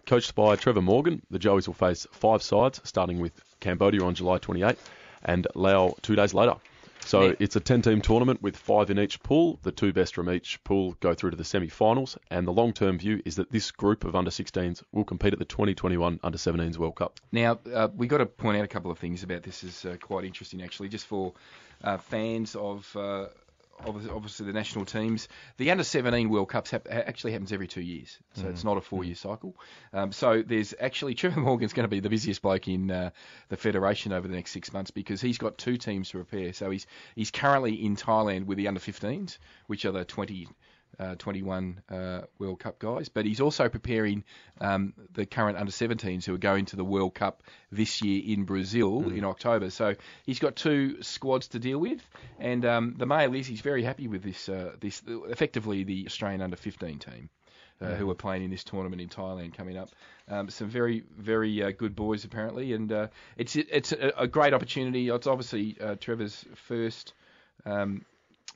Coached 0.06 0.34
by 0.36 0.54
Trevor 0.56 0.82
Morgan, 0.82 1.20
the 1.30 1.38
Joeys 1.38 1.66
will 1.66 1.74
face 1.74 2.06
five 2.12 2.42
sides, 2.42 2.80
starting 2.84 3.18
with 3.18 3.32
Cambodia 3.60 4.02
on 4.04 4.14
July 4.14 4.38
28 4.38 4.78
and 5.24 5.46
Laos 5.54 5.94
two 6.00 6.14
days 6.14 6.32
later. 6.32 6.54
So 7.08 7.34
it's 7.38 7.56
a 7.56 7.60
10 7.60 7.80
team 7.80 8.00
tournament 8.02 8.42
with 8.42 8.54
five 8.54 8.90
in 8.90 8.98
each 8.98 9.22
pool. 9.22 9.58
The 9.62 9.72
two 9.72 9.94
best 9.94 10.14
from 10.14 10.28
each 10.28 10.62
pool 10.62 10.94
go 11.00 11.14
through 11.14 11.30
to 11.30 11.36
the 11.36 11.44
semi 11.44 11.68
finals. 11.68 12.18
And 12.30 12.46
the 12.46 12.52
long 12.52 12.74
term 12.74 12.98
view 12.98 13.22
is 13.24 13.36
that 13.36 13.50
this 13.50 13.70
group 13.70 14.04
of 14.04 14.14
under 14.14 14.30
16s 14.30 14.82
will 14.92 15.04
compete 15.04 15.32
at 15.32 15.38
the 15.38 15.46
2021 15.46 16.20
Under 16.22 16.36
17s 16.36 16.76
World 16.76 16.96
Cup. 16.96 17.18
Now, 17.32 17.58
uh, 17.72 17.88
we 17.96 18.08
got 18.08 18.18
to 18.18 18.26
point 18.26 18.58
out 18.58 18.64
a 18.64 18.68
couple 18.68 18.90
of 18.90 18.98
things 18.98 19.22
about 19.22 19.42
this. 19.42 19.64
is 19.64 19.86
uh, 19.86 19.96
quite 19.98 20.26
interesting, 20.26 20.62
actually, 20.62 20.90
just 20.90 21.06
for 21.06 21.32
uh, 21.82 21.96
fans 21.96 22.54
of. 22.54 22.94
Obviously, 23.86 24.46
the 24.46 24.52
national 24.52 24.84
teams. 24.84 25.28
The 25.56 25.70
under 25.70 25.84
17 25.84 26.28
World 26.28 26.48
Cups 26.48 26.72
ha- 26.72 26.80
actually 26.90 27.32
happens 27.32 27.52
every 27.52 27.68
two 27.68 27.80
years, 27.80 28.18
so 28.34 28.48
it's 28.48 28.64
not 28.64 28.76
a 28.76 28.80
four 28.80 29.04
year 29.04 29.14
cycle. 29.14 29.54
Um, 29.92 30.12
so 30.12 30.42
there's 30.42 30.74
actually 30.78 31.14
Trevor 31.14 31.40
Morgan's 31.40 31.72
going 31.72 31.84
to 31.84 31.88
be 31.88 32.00
the 32.00 32.10
busiest 32.10 32.42
bloke 32.42 32.68
in 32.68 32.90
uh, 32.90 33.10
the 33.48 33.56
federation 33.56 34.12
over 34.12 34.26
the 34.26 34.34
next 34.34 34.50
six 34.50 34.72
months 34.72 34.90
because 34.90 35.20
he's 35.20 35.38
got 35.38 35.58
two 35.58 35.76
teams 35.76 36.10
to 36.10 36.22
prepare. 36.22 36.52
So 36.52 36.70
he's 36.70 36.86
he's 37.14 37.30
currently 37.30 37.74
in 37.84 37.96
Thailand 37.96 38.46
with 38.46 38.58
the 38.58 38.68
under 38.68 38.80
15s, 38.80 39.38
which 39.66 39.84
are 39.84 39.92
the 39.92 40.04
20 40.04 40.48
uh, 40.98 41.14
21 41.16 41.82
uh, 41.90 42.22
World 42.38 42.58
Cup 42.60 42.78
guys, 42.78 43.08
but 43.08 43.24
he's 43.24 43.40
also 43.40 43.68
preparing 43.68 44.24
um, 44.60 44.94
the 45.12 45.26
current 45.26 45.56
under 45.56 45.70
17s 45.70 46.24
who 46.24 46.34
are 46.34 46.38
going 46.38 46.66
to 46.66 46.76
the 46.76 46.84
World 46.84 47.14
Cup 47.14 47.42
this 47.70 48.02
year 48.02 48.22
in 48.26 48.44
Brazil 48.44 49.08
in 49.10 49.24
October. 49.24 49.70
So 49.70 49.94
he's 50.24 50.38
got 50.38 50.56
two 50.56 51.02
squads 51.02 51.48
to 51.48 51.58
deal 51.58 51.78
with, 51.78 52.00
and 52.38 52.64
um, 52.64 52.94
the 52.98 53.06
mail 53.06 53.34
is 53.34 53.46
he's 53.46 53.60
very 53.60 53.82
happy 53.82 54.08
with 54.08 54.22
this. 54.22 54.48
Uh, 54.48 54.72
this 54.80 55.02
effectively 55.06 55.84
the 55.84 56.06
Australian 56.06 56.42
under 56.42 56.56
15 56.56 56.98
team. 56.98 57.30
Uh, 57.80 57.94
who 57.94 58.10
are 58.10 58.14
playing 58.16 58.42
in 58.42 58.50
this 58.50 58.64
tournament 58.64 59.00
in 59.00 59.08
Thailand 59.08 59.56
coming 59.56 59.76
up? 59.76 59.88
Um, 60.28 60.50
some 60.50 60.68
very, 60.68 61.04
very 61.16 61.62
uh, 61.62 61.70
good 61.70 61.94
boys 61.94 62.24
apparently, 62.24 62.72
and 62.72 62.90
uh, 62.90 63.06
it's 63.36 63.54
it's 63.54 63.92
a, 63.92 64.12
a 64.16 64.26
great 64.26 64.52
opportunity. 64.52 65.08
It's 65.08 65.28
obviously 65.28 65.76
uh, 65.80 65.94
Trevor's 65.94 66.44
first 66.56 67.12
um, 67.64 68.04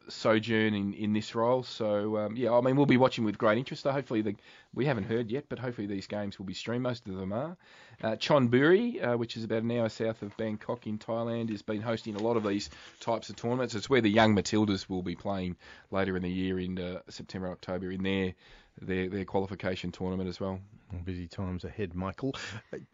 sojourn 0.08 0.74
in, 0.74 0.92
in 0.94 1.12
this 1.12 1.34
role. 1.34 1.62
So 1.62 2.16
um, 2.18 2.36
yeah, 2.36 2.52
I 2.52 2.60
mean 2.60 2.76
we'll 2.76 2.86
be 2.86 2.96
watching 2.96 3.24
with 3.24 3.38
great 3.38 3.58
interest. 3.58 3.84
Hopefully 3.84 4.22
the 4.22 4.34
we 4.74 4.86
haven't 4.86 5.04
heard 5.04 5.30
yet, 5.30 5.44
but 5.48 5.58
hopefully 5.58 5.86
these 5.86 6.06
games 6.06 6.38
will 6.38 6.46
be 6.46 6.54
streamed. 6.54 6.82
Most 6.82 7.06
of 7.06 7.16
them 7.16 7.32
are. 7.32 7.56
Uh, 8.02 8.16
Chonburi, 8.16 9.04
uh, 9.06 9.16
which 9.16 9.36
is 9.36 9.44
about 9.44 9.62
an 9.62 9.70
hour 9.70 9.88
south 9.88 10.22
of 10.22 10.36
Bangkok 10.36 10.86
in 10.86 10.98
Thailand, 10.98 11.50
has 11.50 11.62
been 11.62 11.82
hosting 11.82 12.16
a 12.16 12.22
lot 12.22 12.36
of 12.36 12.42
these 12.42 12.70
types 13.00 13.28
of 13.28 13.36
tournaments. 13.36 13.74
It's 13.74 13.90
where 13.90 14.00
the 14.00 14.10
young 14.10 14.34
Matildas 14.34 14.88
will 14.88 15.02
be 15.02 15.14
playing 15.14 15.56
later 15.90 16.16
in 16.16 16.22
the 16.22 16.30
year 16.30 16.58
in 16.58 16.78
uh, 16.78 17.00
September, 17.08 17.50
October 17.50 17.92
in 17.92 18.02
their 18.02 18.34
their 18.80 19.08
their 19.08 19.24
qualification 19.24 19.92
tournament 19.92 20.28
as 20.28 20.40
well. 20.40 20.60
Busy 21.04 21.26
times 21.26 21.64
ahead, 21.64 21.94
Michael. 21.94 22.34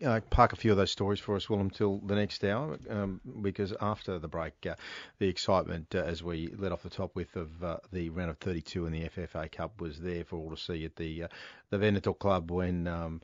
Uh, 0.05 0.21
park 0.31 0.53
a 0.53 0.57
few 0.57 0.71
of 0.71 0.77
those 0.77 0.93
stories 0.93 1.19
for 1.19 1.35
us, 1.35 1.51
Will, 1.51 1.59
until 1.61 1.99
the 1.99 2.15
next 2.15 2.45
hour, 2.45 2.79
um, 2.89 3.21
because 3.43 3.75
after 3.81 4.21
the 4.21 4.29
break, 4.29 4.55
uh, 4.67 4.77
the 5.19 5.27
excitement, 5.27 5.93
uh, 5.95 5.99
as 5.99 6.23
we 6.23 6.55
led 6.57 6.71
off 6.71 6.83
the 6.85 6.91
top 6.91 7.17
with, 7.17 7.35
of 7.35 7.63
uh, 7.63 7.79
the 7.93 8.09
round 8.11 8.31
of 8.31 8.39
32 8.39 8.87
in 8.87 8.93
the 8.93 9.09
FFA 9.09 9.51
Cup 9.51 9.81
was 9.81 9.99
there 9.99 10.23
for 10.25 10.37
all 10.37 10.51
to 10.51 10.57
see 10.57 10.85
at 10.85 10.95
the 10.97 11.25
uh, 11.25 11.29
the 11.71 11.79
Veneto 11.79 12.13
Club 12.13 12.51
when. 12.51 12.87
Um, 12.87 13.21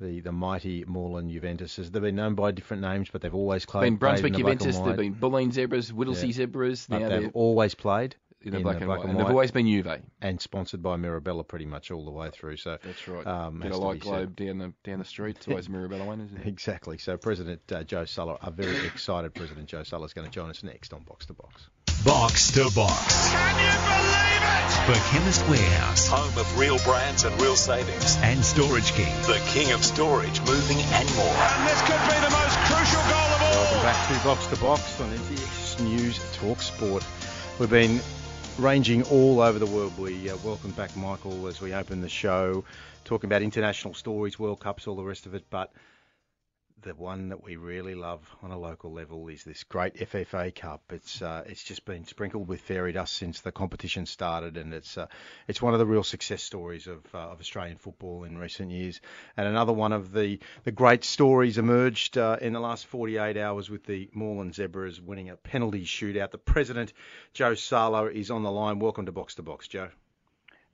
the, 0.00 0.20
the 0.20 0.30
mighty 0.30 0.84
Moreland 0.86 1.28
Juventuses. 1.32 1.90
They've 1.90 2.00
been 2.00 2.14
known 2.14 2.36
by 2.36 2.52
different 2.52 2.82
names, 2.82 3.08
but 3.10 3.20
they've 3.20 3.34
always 3.34 3.66
played. 3.66 3.82
been 3.82 3.96
Brunswick 3.96 4.32
played 4.32 4.34
the 4.34 4.38
Juventus, 4.38 4.78
they've 4.78 4.96
been 4.96 5.14
Bulleen 5.16 5.50
Zebras, 5.50 5.90
Whittlesea 5.90 6.28
Yeah. 6.28 6.32
Zebras. 6.34 6.88
Now 6.88 7.08
they've 7.08 7.30
always 7.34 7.74
played 7.74 8.14
in 8.42 8.52
the 8.52 8.58
in 8.58 8.62
black, 8.62 8.76
the 8.76 8.82
and, 8.82 8.86
black 8.86 8.98
white. 8.98 9.08
and 9.08 9.10
and 9.18 9.20
they've 9.20 9.30
always 9.30 9.50
been 9.50 9.66
Juve. 9.66 10.00
and 10.22 10.40
sponsored 10.40 10.82
by 10.82 10.96
Mirabella 10.96 11.42
pretty 11.44 11.64
much 11.66 11.90
all 11.90 12.04
the 12.04 12.10
way 12.10 12.30
through. 12.30 12.56
So 12.56 12.78
That's 12.84 13.08
right. 13.08 13.26
Um, 13.26 13.60
Get 13.60 13.72
a 13.72 13.76
light 13.76 13.94
be 14.00 14.06
said. 14.06 14.10
globe 14.10 14.36
down 14.36 14.58
the 14.58 14.72
down 14.84 14.98
the 15.00 15.04
street. 15.04 15.36
It's 15.36 15.48
always 15.48 15.68
Mirabella 15.68 16.04
one, 16.04 16.20
isn't 16.20 16.36
it? 16.38 16.46
Exactly. 16.58 16.98
So 16.98 17.16
President 17.16 17.60
uh, 17.72 17.82
Joe 17.84 18.04
Sala, 18.04 18.38
a 18.42 18.50
very 18.50 18.76
excited 18.86 19.34
President 19.34 19.68
Joe 19.68 19.82
Sala, 19.82 20.04
is 20.04 20.12
going 20.14 20.26
to 20.26 20.30
join 20.32 20.50
us 20.50 20.62
next 20.62 20.92
on 20.92 21.02
Box 21.02 21.26
to 21.26 21.32
Box. 21.34 21.68
Box 22.04 22.52
to 22.52 22.70
Box. 22.76 23.28
Can 23.30 23.58
you 23.58 23.78
believe 23.82 24.42
it? 24.42 24.58
For 24.86 24.94
Chemist 25.12 25.46
Warehouse 25.48 26.06
Home 26.08 26.38
of 26.38 26.58
real 26.58 26.78
brands 26.78 27.24
and 27.24 27.38
real 27.42 27.56
savings. 27.56 28.16
and 28.22 28.42
Storage 28.44 28.92
King. 28.92 29.12
The 29.26 29.42
king 29.48 29.72
of 29.72 29.84
storage, 29.84 30.40
moving 30.42 30.78
and 30.78 31.08
more. 31.16 31.26
And 31.26 31.68
this 31.68 31.80
could 31.82 32.00
be 32.06 32.18
the 32.22 32.30
most 32.30 32.56
crucial 32.70 33.02
goal 33.10 33.28
of 33.34 33.42
all. 33.42 33.50
Welcome 33.50 33.82
back 33.82 34.08
to 34.08 34.24
Box 34.24 34.46
to 34.46 34.56
Box 34.62 35.00
on 35.00 35.10
NTX 35.10 35.80
News 35.82 36.20
Talk 36.36 36.62
Sport. 36.62 37.04
We've 37.58 37.68
been 37.68 38.00
ranging 38.58 39.04
all 39.04 39.40
over 39.40 39.58
the 39.58 39.66
world. 39.66 39.96
We 39.98 40.28
uh, 40.28 40.36
welcome 40.44 40.72
back 40.72 40.96
Michael 40.96 41.46
as 41.46 41.60
we 41.60 41.72
open 41.72 42.00
the 42.00 42.08
show, 42.08 42.64
talking 43.04 43.28
about 43.28 43.40
international 43.42 43.94
stories, 43.94 44.38
World 44.38 44.58
Cups, 44.58 44.88
all 44.88 44.96
the 44.96 45.04
rest 45.04 45.26
of 45.26 45.34
it. 45.34 45.44
But 45.48 45.72
the 46.82 46.94
one 46.94 47.30
that 47.30 47.42
we 47.42 47.56
really 47.56 47.94
love 47.94 48.20
on 48.42 48.50
a 48.50 48.58
local 48.58 48.92
level 48.92 49.28
is 49.28 49.42
this 49.42 49.64
great 49.64 49.94
FFA 49.94 50.54
Cup. 50.54 50.82
It's 50.90 51.20
uh, 51.20 51.42
it's 51.46 51.62
just 51.62 51.84
been 51.84 52.04
sprinkled 52.04 52.46
with 52.46 52.60
fairy 52.60 52.92
dust 52.92 53.14
since 53.14 53.40
the 53.40 53.52
competition 53.52 54.06
started, 54.06 54.56
and 54.56 54.72
it's 54.72 54.96
uh, 54.96 55.06
it's 55.48 55.60
one 55.60 55.72
of 55.72 55.80
the 55.80 55.86
real 55.86 56.04
success 56.04 56.42
stories 56.42 56.86
of 56.86 57.02
uh, 57.14 57.18
of 57.18 57.40
Australian 57.40 57.78
football 57.78 58.24
in 58.24 58.38
recent 58.38 58.70
years. 58.70 59.00
And 59.36 59.48
another 59.48 59.72
one 59.72 59.92
of 59.92 60.12
the 60.12 60.38
the 60.64 60.72
great 60.72 61.04
stories 61.04 61.58
emerged 61.58 62.16
uh, 62.16 62.36
in 62.40 62.52
the 62.52 62.60
last 62.60 62.86
48 62.86 63.36
hours 63.36 63.68
with 63.68 63.84
the 63.84 64.08
Moreland 64.12 64.54
Zebras 64.54 65.00
winning 65.00 65.30
a 65.30 65.36
penalty 65.36 65.84
shootout. 65.84 66.30
The 66.30 66.38
president, 66.38 66.92
Joe 67.32 67.54
Sala, 67.54 68.06
is 68.06 68.30
on 68.30 68.42
the 68.42 68.52
line. 68.52 68.78
Welcome 68.78 69.06
to 69.06 69.12
Box 69.12 69.34
to 69.36 69.42
Box, 69.42 69.68
Joe. 69.68 69.88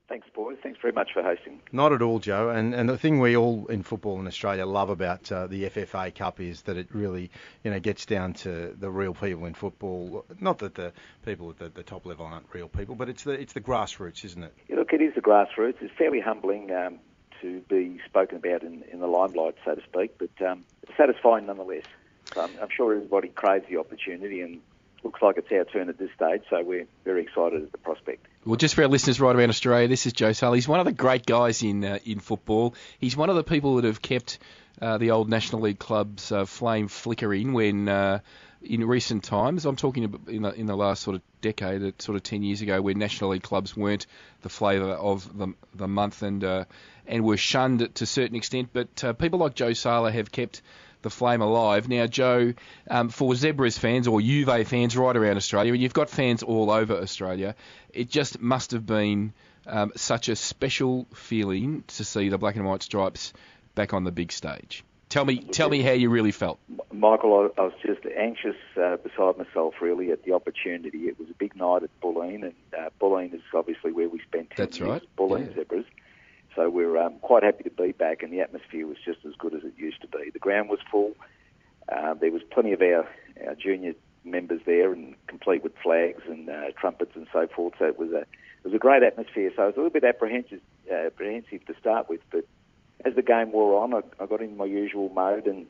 Thanks, 0.07 0.29
boys. 0.35 0.59
Thanks 0.63 0.79
very 0.83 0.93
much 0.93 1.15
for 1.15 1.23
hosting. 1.23 1.63
Not 1.73 1.93
at 1.93 2.03
all, 2.03 2.19
Joe. 2.19 2.51
And 2.51 2.75
and 2.75 2.89
the 2.89 2.99
thing 2.99 3.21
we 3.21 3.37
all 3.37 3.67
in 3.67 3.83
football 3.83 4.21
in 4.21 4.27
Australia 4.27 4.67
love 4.67 4.91
about 4.91 5.33
uh, 5.33 5.47
the 5.47 5.65
FFA 5.71 6.15
Cup 6.15 6.41
is 6.41 6.63
that 6.63 6.77
it 6.77 6.89
really, 6.95 7.31
you 7.63 7.71
know, 7.71 7.81
gets 7.81 8.05
down 8.05 8.35
to 8.35 8.77
the 8.79 8.91
real 8.91 9.15
people 9.15 9.47
in 9.47 9.55
football. 9.55 10.27
Not 10.41 10.59
that 10.59 10.75
the 10.75 10.93
people 11.25 11.49
at 11.51 11.59
the, 11.59 11.71
the 11.71 11.83
top 11.83 12.05
level 12.05 12.27
aren't 12.27 12.47
real 12.53 12.69
people, 12.69 12.95
but 12.95 13.09
it's 13.09 13.25
the 13.25 13.33
it's 13.33 13.55
the 13.55 13.63
grassroots, 13.63 14.27
isn't 14.27 14.43
it? 14.43 14.55
Yeah, 14.69 14.77
look, 14.77 14.93
it 14.93 15.01
is 15.01 15.15
the 15.15 15.23
grassroots. 15.23 15.77
It's 15.81 15.95
fairly 15.97 16.21
humbling 16.21 16.71
um, 16.71 16.99
to 17.41 17.61
be 17.63 17.99
spoken 18.05 18.37
about 18.37 18.63
in, 18.63 18.85
in 18.93 19.01
the 19.01 19.07
limelight, 19.07 19.55
so 19.65 19.75
to 19.75 19.83
speak, 19.83 20.19
but 20.19 20.47
um, 20.47 20.65
satisfying 20.99 21.47
nonetheless. 21.47 21.85
So 22.35 22.43
I'm, 22.43 22.51
I'm 22.61 22.69
sure 22.69 22.95
everybody 22.95 23.29
craves 23.29 23.65
the 23.71 23.79
opportunity, 23.79 24.43
and 24.43 24.61
looks 25.03 25.23
like 25.23 25.39
it's 25.39 25.51
our 25.51 25.65
turn 25.65 25.89
at 25.89 25.97
this 25.97 26.11
stage, 26.15 26.43
so 26.51 26.63
we're 26.63 26.87
very 27.05 27.23
excited 27.23 27.63
at 27.63 27.73
the 27.73 27.79
prospect. 27.79 28.27
Well, 28.47 28.57
just 28.57 28.75
for 28.75 28.83
our 28.83 28.89
listeners 28.89 29.21
right 29.21 29.35
around 29.35 29.49
Australia, 29.49 29.89
this 29.89 30.05
is 30.05 30.13
Joe 30.13 30.33
Sala. 30.33 30.57
He's 30.57 30.69
one 30.69 30.79
of 30.79 30.85
the 30.85 30.93
great 30.93 31.25
guys 31.25 31.63
in 31.63 31.83
uh, 31.83 31.99
in 32.05 32.21
football. 32.21 32.75
He's 32.99 33.17
one 33.17 33.31
of 33.31 33.37
the 33.37 33.45
people 33.45 33.77
that 33.77 33.85
have 33.85 34.03
kept 34.03 34.39
uh, 34.83 34.99
the 34.99 35.13
old 35.13 35.31
National 35.31 35.63
League 35.63 35.79
club's 35.79 36.31
uh, 36.31 36.45
flame 36.45 36.89
flickering 36.89 37.53
when. 37.53 37.89
Uh, 37.89 38.21
in 38.67 38.83
recent 38.87 39.23
times, 39.23 39.67
I'm 39.67 39.77
talking 39.77 40.05
about 40.05 40.27
in 40.27 40.41
the, 40.41 40.51
in 40.53 40.65
the 40.65 40.75
last 40.75 41.03
sort 41.03 41.17
of 41.17 41.23
decade, 41.43 41.83
uh, 41.83 41.93
sort 41.99 42.17
of 42.17 42.23
10 42.23 42.43
years 42.43 42.63
ago, 42.63 42.81
where 42.81 42.95
National 42.95 43.29
League 43.33 43.43
clubs 43.43 43.77
weren't 43.77 44.07
the 44.41 44.49
flavour 44.49 44.93
of 44.93 45.37
the, 45.37 45.49
the 45.75 45.87
month 45.87 46.23
and 46.23 46.43
uh, 46.43 46.65
and 47.07 47.25
were 47.25 47.37
shunned 47.37 47.95
to 47.95 48.05
a 48.05 48.07
certain 48.07 48.37
extent. 48.37 48.71
But 48.73 49.05
uh, 49.05 49.13
people 49.13 49.39
like 49.39 49.55
Joe 49.55 49.75
Sala 49.75 50.11
have 50.11 50.33
kept 50.33 50.63
the 51.05 51.11
flame 51.11 51.41
alive. 51.41 51.89
Now, 51.89 52.09
Joe, 52.09 52.55
um, 52.91 53.09
for 53.09 53.37
Zebras 53.37 53.79
fans 53.79 54.09
or 54.09 54.21
Juve 54.21 54.67
fans 54.67 54.97
right 54.97 55.17
around 55.17 55.37
Australia, 55.37 55.73
and 55.73 55.81
you've 55.81 55.95
got 55.95 56.11
fans 56.11 56.43
all 56.43 56.73
over 56.73 56.95
Australia, 56.95 57.55
it 57.93 58.11
just 58.11 58.41
must 58.41 58.73
have 58.73 58.85
been 58.85 59.33
um, 59.67 59.93
such 59.95 60.29
a 60.29 60.35
special 60.35 61.07
feeling 61.15 61.85
to 61.87 62.05
see 62.05 62.29
the 62.29 62.39
black 62.39 62.57
and 62.57 62.65
white 62.65 62.83
stripes 62.83 63.33
back 63.77 63.95
on 63.95 64.03
the 64.03 64.13
big 64.13 64.33
stage. 64.33 64.83
Tell 65.11 65.25
me, 65.25 65.39
tell 65.39 65.69
me 65.69 65.81
how 65.81 65.93
you 65.93 66.11
really 66.11 66.33
felt. 66.33 66.59
Michael, 66.93 67.51
I, 67.57 67.61
I 67.61 67.65
was 67.67 67.75
just 67.87 68.05
anxious 68.17 68.57
uh, 68.77 68.97
beside 68.97 69.39
myself, 69.39 69.75
really, 69.81 70.11
at 70.11 70.25
the 70.25 70.33
opportunity. 70.33 71.07
It 71.07 71.21
was 71.21 71.31
a 71.31 71.35
big 71.35 71.55
night 71.55 71.85
at 71.85 71.91
Bulleen, 72.01 72.43
and 72.43 72.55
uh, 72.77 72.89
Bulleen 73.01 73.33
is 73.33 73.43
obviously 73.55 73.93
where 73.93 74.09
we 74.09 74.19
spent 74.21 74.51
10 74.51 74.57
That's 74.57 74.79
years, 74.81 74.91
right, 74.91 75.03
Bulleen 75.17 75.51
yeah. 75.51 75.63
Zebras. 75.63 75.85
So 76.57 76.71
we're 76.71 76.97
um, 76.99 77.15
quite 77.21 77.43
happy 77.43 77.65
to 77.65 77.71
be 77.71 77.93
back, 77.93 78.23
and 78.23 78.33
the 78.33 78.41
atmosphere 78.41 78.87
was 78.87 78.99
just 79.05 79.25
as 79.27 79.35
good 79.39 79.55
as 79.55 79.65
it 79.65 79.75
used 79.77 80.01
to 80.03 80.09
be. 80.09 80.31
The 80.31 80.39
ground 80.39 80.69
was 80.69 80.79
full. 80.91 81.13
Uh, 81.89 82.15
there 82.15 82.31
was 82.31 82.43
plenty 82.51 82.73
of 82.73 82.81
our, 82.81 83.09
our 83.47 83.55
junior 83.55 83.95
members 84.25 84.61
there, 84.65 84.93
and 84.93 85.15
complete 85.27 85.63
with 85.63 85.73
flags 85.83 86.23
and 86.29 86.49
uh, 86.49 86.71
trumpets 86.79 87.13
and 87.15 87.27
so 87.33 87.47
forth. 87.55 87.75
So 87.79 87.87
it 87.87 87.99
was 87.99 88.13
a 88.13 88.21
it 88.21 88.69
was 88.69 88.75
a 88.75 88.79
great 88.79 89.03
atmosphere. 89.03 89.53
So 89.55 89.63
I 89.63 89.67
was 89.67 89.75
a 89.75 89.79
little 89.79 89.91
bit 89.91 90.05
apprehensive, 90.05 90.61
uh, 90.91 90.95
apprehensive 90.95 91.67
to 91.67 91.75
start 91.79 92.09
with, 92.09 92.21
but 92.31 92.47
as 93.05 93.15
the 93.15 93.23
game 93.23 93.53
wore 93.53 93.83
on, 93.83 93.93
I, 93.93 94.01
I 94.23 94.27
got 94.27 94.41
into 94.41 94.57
my 94.57 94.65
usual 94.65 95.11
mode 95.11 95.47
and 95.47 95.67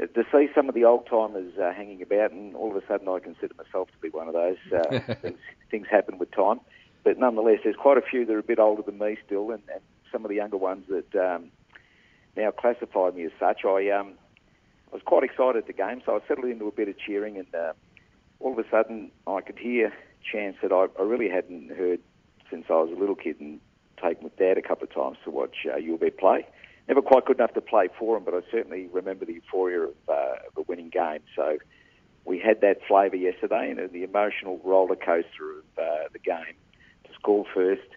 uh, 0.00 0.06
to 0.06 0.24
see 0.32 0.48
some 0.54 0.68
of 0.68 0.74
the 0.74 0.84
old 0.84 1.06
timers 1.06 1.52
uh, 1.58 1.72
hanging 1.72 2.02
about, 2.02 2.30
and 2.32 2.54
all 2.54 2.70
of 2.70 2.82
a 2.82 2.86
sudden 2.86 3.08
I 3.08 3.18
consider 3.18 3.54
myself 3.56 3.88
to 3.88 3.98
be 4.00 4.10
one 4.10 4.28
of 4.28 4.34
those. 4.34 4.56
Uh, 4.72 5.14
things, 5.22 5.38
things 5.70 5.86
happen 5.90 6.18
with 6.18 6.30
time, 6.32 6.60
but 7.02 7.18
nonetheless, 7.18 7.60
there's 7.64 7.76
quite 7.76 7.98
a 7.98 8.02
few 8.02 8.24
that 8.26 8.32
are 8.32 8.38
a 8.38 8.44
bit 8.44 8.58
older 8.58 8.82
than 8.82 8.98
me 8.98 9.16
still, 9.24 9.50
and, 9.50 9.62
and 9.72 9.82
some 10.14 10.24
of 10.24 10.28
the 10.28 10.36
younger 10.36 10.56
ones 10.56 10.86
that 10.88 11.14
um, 11.16 11.50
now 12.36 12.52
classify 12.52 13.10
me 13.10 13.24
as 13.24 13.32
such. 13.38 13.64
I 13.64 13.90
um, 13.90 14.14
I 14.90 14.94
was 14.94 15.02
quite 15.04 15.24
excited 15.24 15.56
at 15.56 15.66
the 15.66 15.72
game, 15.72 16.02
so 16.06 16.14
I 16.14 16.28
settled 16.28 16.46
into 16.46 16.68
a 16.68 16.72
bit 16.72 16.88
of 16.88 16.96
cheering, 16.96 17.36
and 17.36 17.52
uh, 17.52 17.72
all 18.38 18.52
of 18.52 18.58
a 18.64 18.70
sudden 18.70 19.10
I 19.26 19.40
could 19.40 19.58
hear 19.58 19.92
chants 20.32 20.60
that 20.62 20.70
I, 20.70 20.86
I 20.98 21.02
really 21.04 21.28
hadn't 21.28 21.70
heard 21.76 21.98
since 22.48 22.66
I 22.70 22.74
was 22.74 22.90
a 22.96 22.98
little 22.98 23.16
kid, 23.16 23.40
and 23.40 23.60
taken 24.00 24.22
with 24.22 24.36
Dad 24.36 24.56
a 24.56 24.62
couple 24.62 24.84
of 24.84 24.94
times 24.94 25.16
to 25.24 25.30
watch 25.30 25.66
uh, 25.66 25.76
UB 25.76 26.16
play. 26.16 26.46
Never 26.86 27.02
quite 27.02 27.24
good 27.24 27.38
enough 27.38 27.54
to 27.54 27.60
play 27.60 27.88
for 27.98 28.16
him, 28.16 28.24
but 28.24 28.34
I 28.34 28.40
certainly 28.50 28.88
remember 28.92 29.24
the 29.24 29.32
euphoria 29.34 29.84
of, 29.84 29.94
uh, 30.08 30.12
of 30.46 30.58
a 30.58 30.62
winning 30.68 30.90
game. 30.90 31.20
So 31.34 31.58
we 32.24 32.38
had 32.38 32.60
that 32.60 32.80
flavour 32.86 33.16
yesterday, 33.16 33.70
and 33.70 33.90
the 33.90 34.04
emotional 34.04 34.60
roller 34.62 34.96
coaster 34.96 35.58
of 35.58 35.64
uh, 35.78 36.08
the 36.12 36.18
game 36.18 36.54
to 37.04 37.14
score 37.14 37.46
first, 37.54 37.88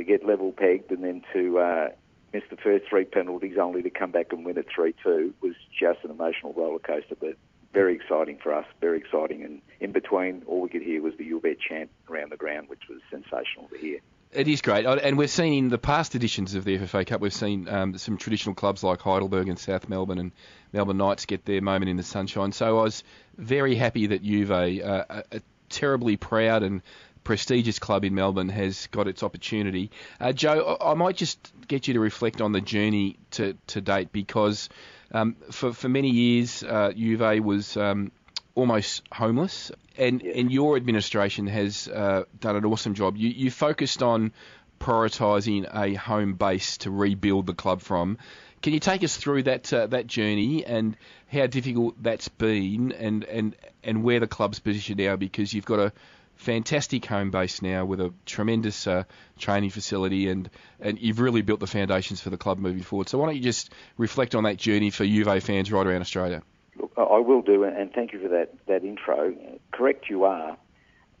to 0.00 0.04
get 0.04 0.26
level 0.26 0.52
pegged, 0.52 0.90
and 0.90 1.04
then 1.04 1.22
to 1.32 1.58
uh, 1.58 1.88
miss 2.32 2.42
the 2.50 2.56
first 2.56 2.86
three 2.88 3.04
penalties, 3.04 3.56
only 3.58 3.82
to 3.82 3.90
come 3.90 4.10
back 4.10 4.32
and 4.32 4.44
win 4.44 4.58
it 4.58 4.66
three-two 4.74 5.34
was 5.40 5.54
just 5.78 6.00
an 6.04 6.10
emotional 6.10 6.52
roller 6.54 6.78
coaster. 6.78 7.14
But 7.18 7.36
very 7.72 7.94
exciting 7.94 8.38
for 8.42 8.52
us, 8.52 8.66
very 8.80 8.98
exciting. 8.98 9.44
And 9.44 9.60
in 9.78 9.92
between, 9.92 10.42
all 10.46 10.60
we 10.60 10.68
could 10.68 10.82
hear 10.82 11.02
was 11.02 11.14
the 11.16 11.24
"You 11.24 11.40
chant 11.68 11.90
around 12.08 12.32
the 12.32 12.36
ground, 12.36 12.68
which 12.68 12.88
was 12.88 13.00
sensational 13.10 13.68
to 13.68 13.78
hear. 13.78 14.00
It 14.32 14.46
is 14.46 14.62
great, 14.62 14.86
Uh, 14.86 14.94
and 14.94 15.18
we've 15.18 15.28
seen 15.28 15.52
in 15.54 15.70
the 15.70 15.78
past 15.78 16.14
editions 16.14 16.54
of 16.54 16.64
the 16.64 16.78
FFA 16.78 17.04
Cup, 17.04 17.20
we've 17.20 17.34
seen 17.34 17.68
um, 17.68 17.98
some 17.98 18.16
traditional 18.16 18.54
clubs 18.54 18.84
like 18.84 19.00
Heidelberg 19.00 19.48
and 19.48 19.58
South 19.58 19.88
Melbourne 19.88 20.20
and 20.20 20.30
Melbourne 20.72 20.98
Knights 20.98 21.26
get 21.26 21.44
their 21.44 21.60
moment 21.60 21.88
in 21.88 21.96
the 21.96 22.04
sunshine. 22.04 22.52
So 22.52 22.78
I 22.78 22.82
was 22.82 23.02
very 23.36 23.74
happy 23.74 24.06
that 24.06 24.22
Juve, 24.22 24.52
uh, 24.52 25.22
a 25.32 25.40
terribly 25.68 26.16
proud 26.16 26.62
and 26.62 26.82
prestigious 27.30 27.78
club 27.78 28.04
in 28.04 28.12
Melbourne, 28.12 28.48
has 28.48 28.88
got 28.88 29.06
its 29.06 29.22
opportunity. 29.22 29.92
Uh, 30.18 30.32
Joe, 30.32 30.76
I, 30.80 30.94
might 30.94 31.14
just 31.14 31.38
get 31.68 31.86
you 31.86 31.94
to 31.94 32.00
reflect 32.00 32.40
on 32.40 32.50
the 32.50 32.60
journey 32.60 33.20
to, 33.30 33.56
to 33.68 33.80
date 33.80 34.10
because 34.10 34.68
um, 35.12 35.36
for, 35.52 35.72
for 35.72 35.88
many 35.88 36.10
years, 36.10 36.64
uh, 36.64 36.90
Juve 36.92 37.44
was 37.44 37.76
um, 37.76 38.10
almost 38.56 39.04
homeless, 39.12 39.70
and 39.96 40.22
and 40.22 40.50
your 40.50 40.74
administration 40.74 41.46
has 41.46 41.86
uh, 41.86 42.24
done 42.40 42.56
an 42.56 42.64
awesome 42.64 42.94
job. 42.94 43.16
You 43.16 43.28
you 43.28 43.52
focused 43.52 44.02
on 44.02 44.32
prioritising 44.80 45.72
a 45.72 45.94
home 45.94 46.34
base 46.34 46.78
to 46.78 46.90
rebuild 46.90 47.46
the 47.46 47.54
club 47.54 47.80
from. 47.80 48.18
Can 48.60 48.72
you 48.72 48.80
take 48.80 49.04
us 49.04 49.16
through 49.16 49.44
that 49.44 49.72
uh, 49.72 49.86
that 49.86 50.08
journey 50.08 50.66
and 50.66 50.96
how 51.30 51.46
difficult 51.46 51.94
that's 52.02 52.26
been, 52.26 52.90
and, 52.90 53.22
and 53.22 53.54
and 53.84 54.02
where 54.02 54.18
the 54.18 54.26
club's 54.26 54.58
positioned 54.58 54.98
now? 54.98 55.14
Because 55.14 55.54
you've 55.54 55.64
got 55.64 55.78
a 55.78 55.92
fantastic 56.40 57.04
home 57.04 57.30
base 57.30 57.60
now 57.60 57.84
with 57.84 58.00
a 58.00 58.12
tremendous 58.24 58.86
uh, 58.86 59.04
training 59.38 59.70
facility, 59.70 60.28
and 60.28 60.48
and 60.80 60.98
you've 60.98 61.20
really 61.20 61.42
built 61.42 61.60
the 61.60 61.66
foundations 61.66 62.20
for 62.20 62.30
the 62.30 62.38
club 62.38 62.58
moving 62.58 62.82
forward. 62.82 63.08
So 63.08 63.18
why 63.18 63.26
don't 63.26 63.36
you 63.36 63.42
just 63.42 63.70
reflect 63.98 64.34
on 64.34 64.44
that 64.44 64.56
journey 64.56 64.90
for 64.90 65.04
Juve 65.04 65.42
fans 65.42 65.70
right 65.70 65.86
around 65.86 66.00
Australia? 66.00 66.42
Look, 66.76 66.92
I 66.96 67.18
will 67.18 67.42
do, 67.42 67.64
and 67.64 67.92
thank 67.92 68.12
you 68.12 68.20
for 68.20 68.28
that, 68.28 68.54
that 68.66 68.84
intro. 68.84 69.34
Correct 69.70 70.08
you 70.08 70.24
are. 70.24 70.56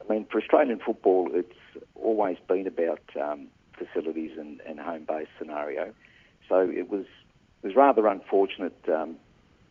I 0.00 0.12
mean, 0.12 0.26
for 0.30 0.40
Australian 0.40 0.80
football, 0.84 1.28
it's 1.34 1.84
always 1.94 2.38
been 2.48 2.66
about 2.66 3.02
um, 3.20 3.48
facilities 3.76 4.38
and, 4.38 4.60
and 4.66 4.80
home 4.80 5.04
base 5.06 5.28
scenario. 5.38 5.92
So 6.48 6.60
it 6.60 6.88
was 6.88 7.04
it 7.62 7.66
was 7.66 7.76
rather 7.76 8.06
unfortunate, 8.06 8.78
um, 8.88 9.16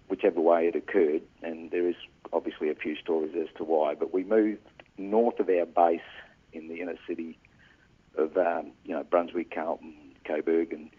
whichever 0.09 0.39
way 0.39 0.67
it 0.67 0.75
occurred, 0.75 1.23
and 1.41 1.71
there 1.71 1.89
is 1.89 1.95
obviously 2.31 2.69
a 2.69 2.75
few 2.75 2.95
stories 2.97 3.33
as 3.35 3.47
to 3.57 3.63
why. 3.63 3.95
But 3.95 4.13
we 4.13 4.23
moved 4.23 4.61
north 4.99 5.39
of 5.39 5.49
our 5.49 5.65
base 5.65 6.01
in 6.53 6.67
the 6.67 6.81
inner 6.81 6.95
city 7.07 7.37
of 8.17 8.37
um, 8.37 8.71
you 8.83 8.93
know 8.93 9.03
Brunswick, 9.03 9.53
Carlton, 9.53 9.93
Coburg, 10.25 10.73
and 10.73 10.89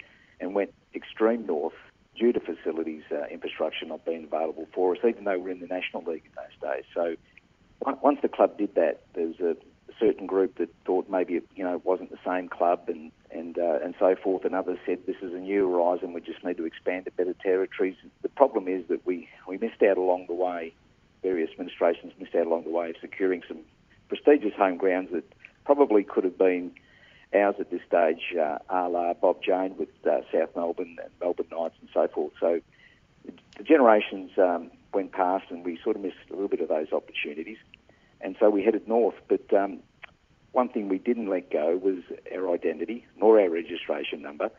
and 0.40 0.54
went 0.54 0.72
extreme 0.94 1.46
north 1.46 1.74
due 2.18 2.32
to 2.32 2.40
facilities 2.40 3.02
uh, 3.10 3.26
infrastructure 3.30 3.86
not 3.86 4.04
being 4.04 4.24
available 4.24 4.66
for 4.74 4.94
us, 4.94 4.98
even 5.06 5.24
though 5.24 5.38
we're 5.38 5.50
in 5.50 5.60
the 5.60 5.66
National 5.66 6.02
League 6.02 6.24
in 6.24 6.32
those 6.36 6.70
days. 6.72 6.84
So 6.94 7.16
once 8.02 8.18
the 8.22 8.28
club 8.28 8.58
did 8.58 8.74
that, 8.74 9.02
there 9.14 9.26
was 9.26 9.40
a 9.40 9.56
certain 9.98 10.26
group 10.26 10.56
that 10.58 10.68
thought 10.84 11.08
maybe 11.08 11.34
it, 11.34 11.44
you 11.54 11.64
know 11.64 11.74
it 11.74 11.84
wasn't 11.84 12.10
the 12.10 12.18
same 12.24 12.48
club 12.48 12.84
and 12.88 13.12
and 13.30 13.58
uh, 13.58 13.78
and 13.82 13.94
so 13.98 14.16
forth, 14.16 14.44
and 14.44 14.54
others 14.54 14.78
said 14.86 14.98
this 15.06 15.16
is 15.22 15.32
a 15.32 15.38
new 15.38 15.70
horizon. 15.70 16.12
We 16.12 16.20
just 16.20 16.44
need 16.44 16.56
to 16.56 16.64
expand 16.64 17.04
to 17.06 17.10
better 17.12 17.34
territories. 17.34 17.96
The 18.22 18.28
problem 18.28 18.68
is 18.68 18.86
that 18.88 19.04
we 19.06 19.28
we 19.46 19.58
missed 19.58 19.82
out 19.82 19.98
along 19.98 20.26
the 20.26 20.34
way. 20.34 20.74
Various 21.22 21.50
administrations 21.50 22.14
missed 22.18 22.34
out 22.34 22.46
along 22.46 22.64
the 22.64 22.70
way 22.70 22.90
of 22.90 22.96
securing 23.00 23.42
some 23.46 23.58
prestigious 24.10 24.52
home 24.54 24.76
grounds 24.76 25.10
that 25.12 25.24
probably 25.64 26.02
could 26.02 26.24
have 26.24 26.36
been 26.36 26.72
ours 27.32 27.54
at 27.60 27.70
this 27.70 27.80
stage, 27.86 28.34
uh, 28.38 28.58
a 28.68 28.88
la 28.88 29.14
Bob 29.14 29.40
Jane 29.40 29.76
with 29.78 29.88
uh, 30.04 30.20
South 30.32 30.50
Melbourne 30.56 30.96
and 31.00 31.12
Melbourne 31.20 31.46
Knights 31.50 31.76
and 31.80 31.88
so 31.94 32.08
forth. 32.08 32.32
So 32.40 32.60
the 33.24 33.62
generations 33.62 34.32
um, 34.36 34.72
went 34.92 35.12
past 35.12 35.44
and 35.50 35.64
we 35.64 35.78
sort 35.82 35.94
of 35.94 36.02
missed 36.02 36.16
a 36.28 36.32
little 36.32 36.48
bit 36.48 36.60
of 36.60 36.68
those 36.68 36.92
opportunities. 36.92 37.58
And 38.20 38.34
so 38.40 38.50
we 38.50 38.64
headed 38.64 38.88
north. 38.88 39.14
But 39.28 39.52
um, 39.54 39.78
one 40.50 40.68
thing 40.68 40.88
we 40.88 40.98
didn't 40.98 41.28
let 41.28 41.50
go 41.52 41.76
was 41.76 42.02
our 42.34 42.52
identity, 42.52 43.06
nor 43.16 43.40
our 43.40 43.48
registration 43.48 44.22
number. 44.22 44.50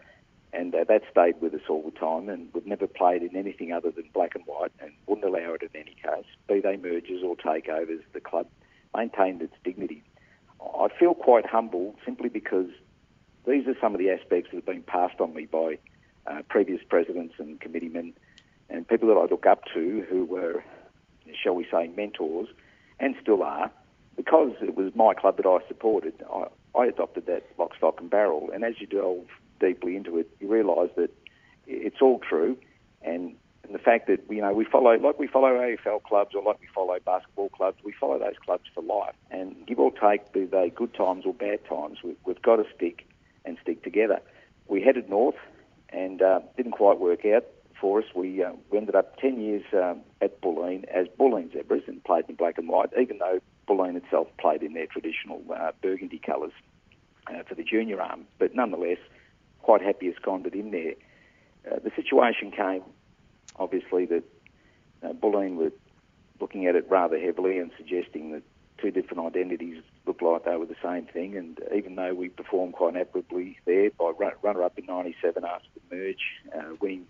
And 0.53 0.73
uh, 0.73 0.85
that 0.85 1.03
stayed 1.11 1.41
with 1.41 1.53
us 1.53 1.61
all 1.69 1.81
the 1.83 1.97
time, 1.97 2.29
and 2.29 2.49
we've 2.53 2.65
never 2.65 2.87
played 2.87 3.21
in 3.21 3.35
anything 3.35 3.71
other 3.71 3.91
than 3.91 4.09
black 4.13 4.35
and 4.35 4.43
white, 4.45 4.71
and 4.81 4.91
wouldn't 5.07 5.25
allow 5.25 5.53
it 5.53 5.61
in 5.61 5.69
any 5.73 5.95
case. 5.95 6.25
Be 6.47 6.59
they 6.59 6.75
mergers 6.75 7.23
or 7.23 7.37
takeovers, 7.37 8.01
the 8.11 8.19
club 8.19 8.47
maintained 8.95 9.41
its 9.41 9.55
dignity. 9.63 10.03
I 10.61 10.87
feel 10.99 11.13
quite 11.13 11.45
humble 11.45 11.95
simply 12.05 12.29
because 12.29 12.69
these 13.47 13.67
are 13.67 13.75
some 13.81 13.93
of 13.93 13.99
the 13.99 14.11
aspects 14.11 14.51
that 14.51 14.57
have 14.57 14.65
been 14.65 14.83
passed 14.83 15.19
on 15.19 15.33
me 15.33 15.45
by 15.45 15.77
uh, 16.27 16.41
previous 16.49 16.81
presidents 16.87 17.35
and 17.39 17.59
committeemen 17.59 18.13
and 18.69 18.87
people 18.87 19.07
that 19.09 19.15
I 19.15 19.25
look 19.25 19.45
up 19.45 19.63
to 19.73 20.05
who 20.09 20.25
were, 20.25 20.63
shall 21.41 21.55
we 21.55 21.65
say, 21.71 21.87
mentors 21.95 22.47
and 22.99 23.15
still 23.21 23.43
are. 23.43 23.71
Because 24.15 24.51
it 24.61 24.75
was 24.75 24.93
my 24.95 25.13
club 25.13 25.37
that 25.37 25.45
I 25.45 25.65
supported, 25.67 26.13
I, 26.31 26.45
I 26.77 26.85
adopted 26.85 27.25
that 27.25 27.43
lock, 27.57 27.75
stock 27.75 27.99
and 27.99 28.09
barrel. 28.09 28.49
And 28.53 28.63
as 28.63 28.79
you 28.79 28.87
delve 28.87 29.25
deeply 29.59 29.95
into 29.95 30.17
it, 30.17 30.29
you 30.39 30.47
realise 30.47 30.91
that 30.95 31.09
it's 31.65 32.01
all 32.01 32.19
true 32.19 32.57
and 33.01 33.35
and 33.71 33.79
the 33.79 33.83
fact 33.83 34.07
that 34.07 34.19
you 34.29 34.41
know 34.41 34.51
we 34.51 34.65
follow 34.65 34.97
like 34.97 35.17
we 35.17 35.27
follow 35.27 35.47
AFL 35.47 36.03
clubs 36.03 36.35
or 36.35 36.43
like 36.43 36.59
we 36.59 36.67
follow 36.75 36.97
basketball 37.05 37.47
clubs, 37.49 37.77
we 37.85 37.93
follow 37.93 38.19
those 38.19 38.35
clubs 38.45 38.65
for 38.75 38.83
life. 38.83 39.15
And 39.29 39.55
give 39.65 39.79
or 39.79 39.91
take, 39.91 40.33
be 40.33 40.43
they 40.43 40.71
good 40.75 40.93
times 40.93 41.25
or 41.25 41.33
bad 41.33 41.63
times, 41.69 41.99
we, 42.03 42.17
we've 42.25 42.41
got 42.41 42.57
to 42.57 42.65
stick 42.75 43.07
and 43.45 43.57
stick 43.61 43.81
together. 43.81 44.19
We 44.67 44.81
headed 44.81 45.09
north 45.09 45.37
and 45.87 46.21
uh, 46.21 46.41
didn't 46.57 46.73
quite 46.73 46.99
work 46.99 47.25
out 47.25 47.45
for 47.79 47.99
us. 47.99 48.05
We, 48.13 48.43
uh, 48.43 48.51
we 48.69 48.77
ended 48.77 48.95
up 48.95 49.17
10 49.17 49.39
years 49.39 49.63
um, 49.73 50.01
at 50.21 50.41
Bulleen 50.41 50.83
as 50.89 51.07
Bulleen 51.17 51.53
Zebras 51.53 51.83
and 51.87 52.03
played 52.03 52.25
in 52.27 52.35
black 52.35 52.57
and 52.57 52.67
white, 52.67 52.89
even 52.99 53.19
though 53.19 53.39
Bulleen 53.69 53.95
itself 53.95 54.27
played 54.37 54.63
in 54.63 54.73
their 54.73 54.87
traditional 54.87 55.41
uh, 55.55 55.71
burgundy 55.81 56.19
colours 56.19 56.53
uh, 57.27 57.43
for 57.47 57.55
the 57.55 57.63
junior 57.63 58.01
arm. 58.01 58.25
But 58.37 58.53
nonetheless, 58.53 58.99
quite 59.61 59.81
happy 59.81 60.09
as 60.09 60.15
Condit 60.21 60.55
in 60.55 60.71
there. 60.71 60.95
Uh, 61.71 61.79
the 61.81 61.91
situation 61.95 62.51
came 62.51 62.83
obviously 63.61 64.05
that 64.07 64.23
uh, 65.03 65.13
Bulleen 65.13 65.55
were 65.55 65.71
looking 66.39 66.65
at 66.65 66.75
it 66.75 66.89
rather 66.89 67.19
heavily 67.19 67.59
and 67.59 67.71
suggesting 67.77 68.31
that 68.31 68.41
two 68.79 68.91
different 68.91 69.25
identities 69.25 69.81
looked 70.05 70.23
like 70.23 70.43
they 70.43 70.55
were 70.55 70.65
the 70.65 70.75
same 70.83 71.05
thing. 71.05 71.37
And 71.37 71.59
even 71.73 71.95
though 71.95 72.13
we 72.13 72.29
performed 72.29 72.73
quite 72.73 72.95
admirably 72.95 73.59
there 73.65 73.91
by 73.91 74.11
runner 74.41 74.63
up 74.63 74.77
in 74.77 74.85
'97 74.85 75.45
after 75.45 75.67
the 75.75 75.95
merge, 75.95 76.25
uh, 76.55 76.75
winning 76.81 77.07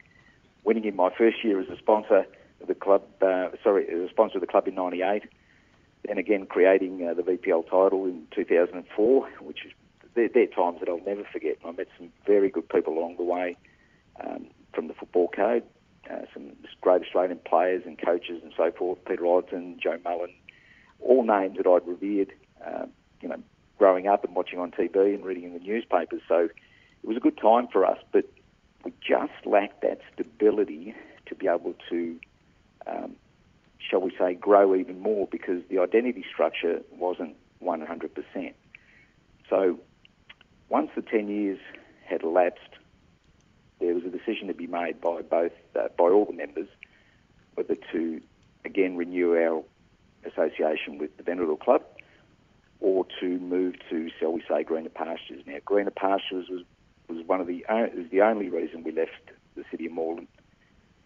winning 0.63 0.85
in 0.85 0.95
my 0.95 1.09
first 1.17 1.43
year 1.43 1.59
as 1.59 1.69
a 1.69 1.77
sponsor 1.77 2.25
of 2.61 2.67
the 2.67 2.75
club, 2.75 3.01
uh, 3.21 3.49
sorry, 3.63 3.87
as 3.87 4.09
a 4.09 4.09
sponsor 4.09 4.37
of 4.37 4.41
the 4.41 4.47
club 4.47 4.67
in 4.67 4.75
'98, 4.75 5.23
and 6.09 6.19
again 6.19 6.45
creating 6.45 7.07
uh, 7.07 7.13
the 7.13 7.23
VPL 7.23 7.63
title 7.63 8.05
in 8.05 8.27
2004, 8.35 9.29
which 9.39 9.65
is 9.65 9.71
they're, 10.13 10.27
they're, 10.27 10.47
times 10.47 10.81
that 10.81 10.89
I'll 10.89 10.99
never 11.05 11.23
forget. 11.31 11.57
I 11.65 11.71
met 11.71 11.87
some 11.97 12.11
very 12.27 12.49
good 12.49 12.67
people 12.67 12.97
along 12.97 13.15
the 13.15 13.23
way 13.23 13.55
um, 14.19 14.47
from 14.73 14.89
the 14.89 14.93
football 14.93 15.29
code 15.29 15.63
uh, 16.09 16.25
some 16.33 16.53
great 16.81 17.01
Australian 17.03 17.39
players 17.45 17.83
and 17.85 17.99
coaches 17.99 18.41
and 18.43 18.53
so 18.55 18.71
forth, 18.71 18.99
Peter 19.05 19.23
Odson, 19.23 19.77
Joe 19.77 19.99
Mullen, 20.03 20.33
all 20.99 21.23
names 21.23 21.57
that 21.57 21.67
I'd 21.67 21.87
revered, 21.87 22.31
uh, 22.65 22.85
you 23.21 23.29
know, 23.29 23.41
growing 23.77 24.07
up 24.07 24.23
and 24.23 24.35
watching 24.35 24.59
on 24.59 24.71
TV 24.71 25.13
and 25.13 25.23
reading 25.23 25.43
in 25.43 25.53
the 25.53 25.59
newspapers. 25.59 26.21
So 26.27 26.49
it 27.03 27.07
was 27.07 27.17
a 27.17 27.19
good 27.19 27.37
time 27.37 27.67
for 27.67 27.85
us, 27.85 27.97
but 28.11 28.25
we 28.83 28.93
just 29.01 29.45
lacked 29.45 29.81
that 29.81 30.01
stability 30.13 30.95
to 31.27 31.35
be 31.35 31.47
able 31.47 31.75
to, 31.89 32.19
um, 32.87 33.15
shall 33.79 34.01
we 34.01 34.11
say, 34.17 34.33
grow 34.33 34.75
even 34.75 34.99
more 34.99 35.27
because 35.27 35.61
the 35.69 35.79
identity 35.79 36.25
structure 36.31 36.81
wasn't 36.91 37.35
100%. 37.63 38.53
So 39.49 39.79
once 40.69 40.91
the 40.95 41.01
10 41.01 41.27
years 41.27 41.59
had 42.05 42.23
elapsed, 42.23 42.75
there 43.81 43.93
was 43.93 44.03
a 44.05 44.09
decision 44.09 44.47
to 44.47 44.53
be 44.53 44.67
made 44.67 45.01
by 45.01 45.21
both 45.21 45.51
uh, 45.75 45.89
by 45.97 46.05
all 46.05 46.25
the 46.25 46.33
members 46.33 46.69
whether 47.55 47.75
to 47.91 48.21
again 48.63 48.95
renew 48.95 49.35
our 49.35 49.63
association 50.25 50.97
with 50.97 51.15
the 51.17 51.23
Veneto 51.23 51.55
Club 51.55 51.83
or 52.79 53.05
to 53.19 53.39
move 53.39 53.75
to, 53.89 54.09
shall 54.19 54.33
we 54.33 54.43
say, 54.49 54.63
greener 54.63 54.89
pastures. 54.89 55.43
Now, 55.45 55.57
greener 55.65 55.91
pastures 55.91 56.47
was 56.49 56.63
was 57.07 57.25
one 57.25 57.41
of 57.41 57.47
the 57.47 57.65
was 57.69 58.09
the 58.11 58.21
only 58.21 58.49
reason 58.49 58.83
we 58.83 58.91
left 58.91 59.31
the 59.55 59.63
city 59.69 59.85
of 59.85 59.91
Moreland 59.91 60.27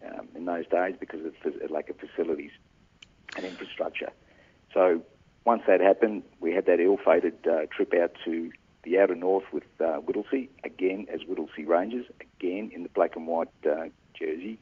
um, 0.06 0.28
in 0.34 0.44
those 0.44 0.66
days 0.68 0.94
because 0.98 1.24
of 1.24 1.34
the 1.42 1.72
lack 1.72 1.90
of 1.90 1.96
facilities 1.98 2.52
and 3.36 3.44
infrastructure. 3.44 4.10
So 4.72 5.02
once 5.44 5.62
that 5.66 5.80
happened, 5.80 6.22
we 6.40 6.52
had 6.52 6.66
that 6.66 6.80
ill-fated 6.80 7.46
uh, 7.46 7.66
trip 7.74 7.92
out 7.94 8.12
to 8.24 8.52
the 8.86 9.00
outer 9.00 9.16
north 9.16 9.44
with 9.52 9.64
uh, 9.80 9.98
Whittlesea, 10.00 10.48
again 10.64 11.08
as 11.12 11.20
Whittlesea 11.22 11.66
Rangers, 11.66 12.06
again 12.20 12.70
in 12.72 12.84
the 12.84 12.88
black 12.88 13.16
and 13.16 13.26
white 13.26 13.48
uh, 13.68 13.86
jersey, 14.14 14.60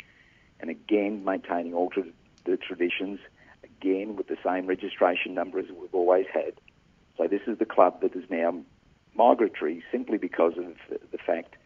and 0.61 0.71
again 0.71 1.25
maintaining 1.25 1.75
all 1.75 1.91
tra- 1.91 2.05
the 2.47 2.57
traditions, 2.57 3.21
again 3.63 4.17
with 4.17 4.27
the 4.27 4.39
same 4.43 4.67
registration 4.67 5.35
number 5.35 5.59
as 5.59 5.67
we've 5.69 5.95
always 5.95 6.27
had. 6.33 6.55
So 7.19 7.29
this 7.29 7.43
is 7.47 7.59
the 7.59 7.67
club 7.67 8.01
that 8.01 8.17
is 8.17 8.25
now 8.31 8.59
migratory 9.15 9.85
simply 9.93 10.17
because 10.17 10.55
of 10.57 10.75
the 10.89 11.19
fact 11.19 11.57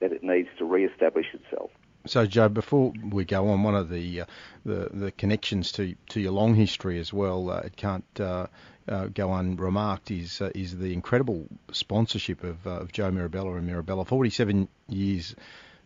that 0.00 0.12
it 0.12 0.22
needs 0.22 0.48
to 0.58 0.64
re-establish 0.64 1.26
itself. 1.32 1.70
So, 2.06 2.26
Joe, 2.26 2.48
before 2.48 2.92
we 3.10 3.24
go 3.24 3.48
on, 3.48 3.62
one 3.62 3.74
of 3.74 3.88
the 3.88 4.22
uh, 4.22 4.24
the, 4.64 4.88
the 4.92 5.12
connections 5.12 5.72
to, 5.72 5.94
to 6.10 6.20
your 6.20 6.32
long 6.32 6.54
history 6.54 6.98
as 7.00 7.12
well, 7.12 7.50
uh, 7.50 7.60
it 7.60 7.76
can't 7.76 8.04
uh, 8.20 8.46
uh, 8.88 9.06
go 9.06 9.32
unremarked, 9.32 10.10
is 10.10 10.40
uh, 10.40 10.50
is 10.54 10.76
the 10.76 10.92
incredible 10.92 11.46
sponsorship 11.72 12.44
of, 12.44 12.66
uh, 12.66 12.80
of 12.80 12.92
Joe 12.92 13.10
Mirabella 13.10 13.54
and 13.54 13.66
Mirabella. 13.66 14.04
47 14.04 14.68
years 14.88 15.34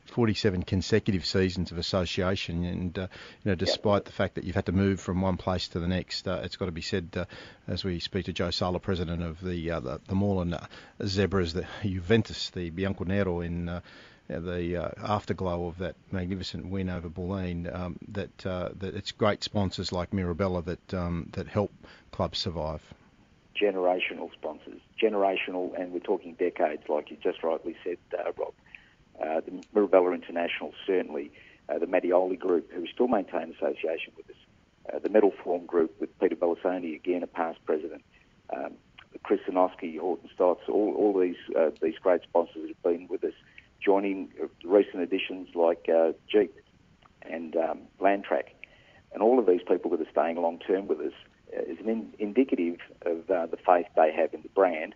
47 0.07 0.65
consecutive 0.65 1.25
seasons 1.25 1.71
of 1.71 1.79
association, 1.79 2.65
and 2.65 2.99
uh, 2.99 3.07
you 3.45 3.51
know, 3.51 3.55
despite 3.55 4.05
the 4.05 4.13
fact 4.13 4.35
that 4.35 4.45
you've 4.45 4.57
had 4.57 4.67
to 4.67 4.73
move 4.73 5.01
from 5.01 5.21
one 5.21 5.37
place 5.37 5.69
to 5.69 5.79
the 5.79 5.87
next, 5.87 6.27
uh, 6.27 6.41
it's 6.43 6.57
got 6.57 6.67
to 6.67 6.73
be 6.73 6.83
said 6.83 7.09
uh, 7.17 7.25
as 7.69 7.85
we 7.85 8.01
speak 8.01 8.27
to 8.27 8.33
Joe 8.33 8.51
Sala, 8.51 8.81
president 8.81 9.23
of 9.23 9.41
the 9.41 9.69
the, 9.69 10.01
the 10.07 10.15
Moreland 10.15 10.59
Zebras, 11.05 11.55
the 11.55 11.67
Juventus, 11.83 12.51
the 12.51 12.71
Bianconero 12.71 13.45
in 13.45 13.81
the 14.29 14.77
uh, 14.77 14.91
afterglow 15.03 15.67
of 15.67 15.79
that 15.79 15.95
magnificent 16.11 16.67
win 16.67 16.89
over 16.89 17.09
Bulleen, 17.09 17.73
um, 17.75 17.99
that 18.09 18.47
uh, 18.47 18.71
that 18.79 18.95
it's 18.95 19.13
great 19.13 19.45
sponsors 19.45 19.93
like 19.93 20.13
Mirabella 20.13 20.63
that 20.63 20.95
um, 20.95 21.29
that 21.33 21.49
help 21.49 21.73
clubs 22.13 22.39
survive. 22.39 22.83
Generational 23.61 24.33
sponsors, 24.33 24.81
generational, 25.01 25.79
and 25.79 25.93
we're 25.93 25.99
talking 26.01 26.35
decades, 26.35 26.83
like 26.89 27.11
you 27.11 27.17
just 27.23 27.43
rightly 27.43 27.77
said, 27.85 27.99
uh, 28.19 28.33
Rob. 28.37 28.55
Uh, 29.21 29.41
the 29.41 29.63
Mirabella 29.75 30.13
International, 30.13 30.73
certainly, 30.87 31.31
uh, 31.69 31.79
the 31.79 31.87
Mattioli 31.87 32.39
Group, 32.39 32.73
who 32.73 32.87
still 32.87 33.09
maintain 33.09 33.55
association 33.55 34.13
with 34.17 34.29
us, 34.31 34.37
uh, 34.93 34.99
the 34.99 35.09
Metal 35.11 35.33
Form 35.45 35.67
Group 35.67 35.95
with 36.01 36.19
Peter 36.19 36.35
Bellasoni, 36.35 36.95
again 36.95 37.23
a 37.23 37.27
past 37.27 37.59
president, 37.67 38.03
um, 38.55 38.73
Chris 39.23 39.41
Sanoski, 39.49 39.99
Horton 39.99 40.29
Stotts, 40.35 40.63
all, 40.69 40.95
all 40.97 41.19
these 41.19 41.37
these 41.81 41.95
great 42.03 42.23
sponsors 42.23 42.69
have 42.69 42.83
been 42.83 43.07
with 43.09 43.23
us 43.25 43.35
joining 43.81 44.31
recent 44.65 45.03
additions 45.03 45.49
like 45.55 45.89
uh, 45.89 46.13
Jeep 46.29 46.55
and 47.23 47.57
um, 47.57 47.81
Landtrack. 48.01 48.45
And 49.13 49.23
all 49.23 49.39
of 49.39 49.47
these 49.47 49.61
people 49.67 49.91
that 49.91 50.01
are 50.01 50.11
staying 50.11 50.41
long 50.41 50.59
term 50.59 50.87
with 50.87 51.01
us 51.01 51.13
uh, 51.13 51.27
is 51.53 51.79
an 51.81 51.89
in, 51.89 52.15
indicative 52.19 52.79
of 53.03 53.31
uh, 53.31 53.47
the 53.47 53.57
faith 53.57 53.87
they 53.97 54.13
have 54.13 54.35
in 54.35 54.43
the 54.43 54.49
brand. 54.49 54.95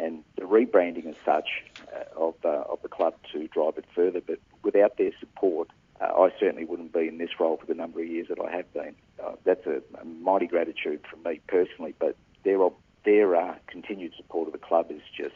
And 0.00 0.22
the 0.36 0.42
rebranding 0.42 1.06
as 1.06 1.16
such, 1.24 1.48
uh, 1.92 2.04
of 2.16 2.34
uh, 2.44 2.72
of 2.72 2.80
the 2.82 2.88
club 2.88 3.14
to 3.32 3.48
drive 3.48 3.78
it 3.78 3.84
further. 3.96 4.20
But 4.20 4.38
without 4.62 4.96
their 4.96 5.10
support, 5.18 5.70
uh, 6.00 6.04
I 6.04 6.30
certainly 6.38 6.64
wouldn't 6.64 6.92
be 6.92 7.08
in 7.08 7.18
this 7.18 7.40
role 7.40 7.56
for 7.56 7.66
the 7.66 7.74
number 7.74 8.00
of 8.00 8.06
years 8.06 8.28
that 8.28 8.38
I 8.40 8.48
have 8.54 8.72
been. 8.72 8.94
Uh, 9.20 9.32
that's 9.42 9.66
a, 9.66 9.82
a 10.00 10.04
mighty 10.04 10.46
gratitude 10.46 11.00
from 11.10 11.24
me 11.24 11.40
personally, 11.48 11.94
but 11.98 12.16
their 12.44 12.60
their 13.04 13.34
uh, 13.34 13.56
continued 13.66 14.12
support 14.16 14.46
of 14.46 14.52
the 14.52 14.58
club 14.58 14.90
is 14.90 15.02
just 15.16 15.34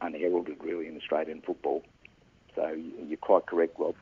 unheralded, 0.00 0.56
really, 0.60 0.88
in 0.88 0.96
Australian 0.96 1.40
football. 1.42 1.84
So 2.56 2.76
you're 3.06 3.16
quite 3.18 3.46
correct, 3.46 3.78
Rob. 3.78 3.94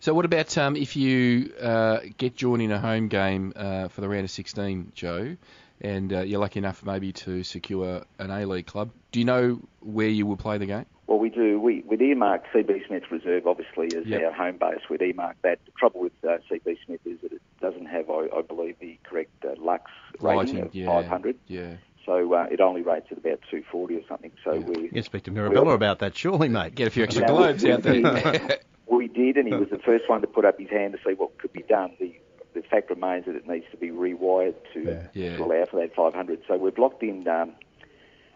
So 0.00 0.14
what 0.14 0.24
about 0.24 0.56
um, 0.56 0.76
if 0.76 0.94
you 0.96 1.52
uh, 1.60 1.98
get 2.18 2.36
drawn 2.36 2.60
in 2.60 2.70
a 2.70 2.78
home 2.78 3.08
game 3.08 3.52
uh, 3.56 3.88
for 3.88 4.00
the 4.00 4.08
round 4.08 4.24
of 4.24 4.30
16, 4.30 4.92
Joe, 4.94 5.36
and 5.80 6.12
uh, 6.12 6.20
you're 6.20 6.40
lucky 6.40 6.58
enough 6.58 6.84
maybe 6.84 7.12
to 7.12 7.42
secure 7.42 8.02
an 8.18 8.30
A-League 8.30 8.66
club? 8.66 8.90
Do 9.10 9.18
you 9.18 9.24
know 9.24 9.60
where 9.80 10.08
you 10.08 10.24
will 10.24 10.36
play 10.36 10.58
the 10.58 10.66
game? 10.66 10.86
Well, 11.08 11.18
we 11.18 11.30
do. 11.30 11.58
We, 11.58 11.82
we'd 11.86 12.00
earmark 12.02 12.44
CB 12.54 12.86
Smith 12.86 13.04
Reserve, 13.10 13.46
obviously, 13.46 13.86
as 13.98 14.06
Yep. 14.06 14.22
our 14.22 14.32
home 14.32 14.56
base. 14.58 14.80
We'd 14.88 15.02
earmark 15.02 15.36
that. 15.42 15.58
The 15.64 15.72
trouble 15.76 16.00
with 16.02 16.12
uh, 16.22 16.38
CB 16.50 16.76
Smith 16.84 17.00
is 17.04 17.18
that 17.22 17.32
it 17.32 17.42
doesn't 17.60 17.86
have, 17.86 18.08
I, 18.08 18.28
I 18.36 18.42
believe, 18.42 18.76
the 18.78 18.98
correct 19.02 19.30
uh, 19.44 19.54
Lux 19.58 19.90
rating 20.20 20.36
Lighting, 20.36 20.60
of 20.60 20.74
yeah. 20.74 20.86
500. 20.86 21.36
Yeah. 21.48 21.74
So 22.06 22.32
uh, 22.34 22.46
it 22.50 22.60
only 22.60 22.82
rates 22.82 23.06
at 23.10 23.18
about 23.18 23.40
240 23.50 23.96
or 23.96 24.00
something. 24.08 24.30
So 24.44 24.52
Yeah. 24.54 24.60
we 24.60 24.82
You 24.84 24.88
can 24.90 25.02
speak 25.02 25.24
to 25.24 25.30
Mirabella 25.32 25.70
about 25.74 25.98
that, 26.00 26.16
surely, 26.16 26.48
mate. 26.48 26.74
Get 26.76 26.86
a 26.86 26.90
few 26.90 27.02
extra 27.04 27.22
Yeah. 27.22 27.28
globes 27.28 27.64
out 27.64 27.82
there. 27.82 28.58
we 28.90 29.08
did, 29.08 29.36
and 29.36 29.46
he 29.46 29.54
was 29.54 29.68
the 29.70 29.78
first 29.78 30.08
one 30.08 30.20
to 30.20 30.26
put 30.26 30.44
up 30.44 30.58
his 30.58 30.70
hand 30.70 30.92
to 30.94 30.98
see 31.06 31.14
what 31.14 31.36
could 31.38 31.52
be 31.52 31.62
done. 31.62 31.92
The, 32.00 32.14
the 32.54 32.62
fact 32.62 32.90
remains 32.90 33.26
that 33.26 33.34
it 33.36 33.46
needs 33.46 33.66
to 33.70 33.76
be 33.76 33.90
rewired 33.90 34.54
to, 34.74 35.08
Yeah. 35.14 35.36
to 35.36 35.44
allow 35.44 35.64
for 35.66 35.80
that 35.80 35.94
500. 35.94 36.42
So 36.48 36.56
we've 36.56 36.78
locked 36.78 37.02
in 37.02 37.26
um, 37.28 37.52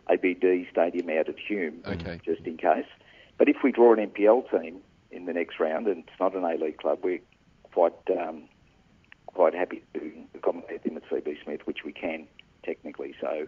ABD 0.08 0.66
Stadium 0.70 1.08
out 1.10 1.28
at 1.28 1.38
Hume, 1.38 1.82
Okay. 1.86 2.20
just 2.24 2.42
in 2.46 2.56
case. 2.56 2.86
But 3.38 3.48
if 3.48 3.56
we 3.64 3.72
draw 3.72 3.92
an 3.94 4.10
NPL 4.10 4.50
team 4.50 4.80
in 5.10 5.26
the 5.26 5.32
next 5.32 5.58
round, 5.58 5.86
and 5.86 6.04
it's 6.06 6.20
not 6.20 6.34
an 6.36 6.44
A-League 6.44 6.78
club, 6.78 6.98
we're 7.02 7.20
quite 7.72 7.94
um, 8.10 8.44
quite 9.26 9.54
happy 9.54 9.82
to 9.94 10.12
accommodate 10.34 10.84
them 10.84 10.96
at 10.98 11.08
CB 11.08 11.42
Smith, 11.42 11.60
which 11.64 11.78
we 11.84 11.92
can 11.92 12.26
technically. 12.62 13.14
So 13.20 13.46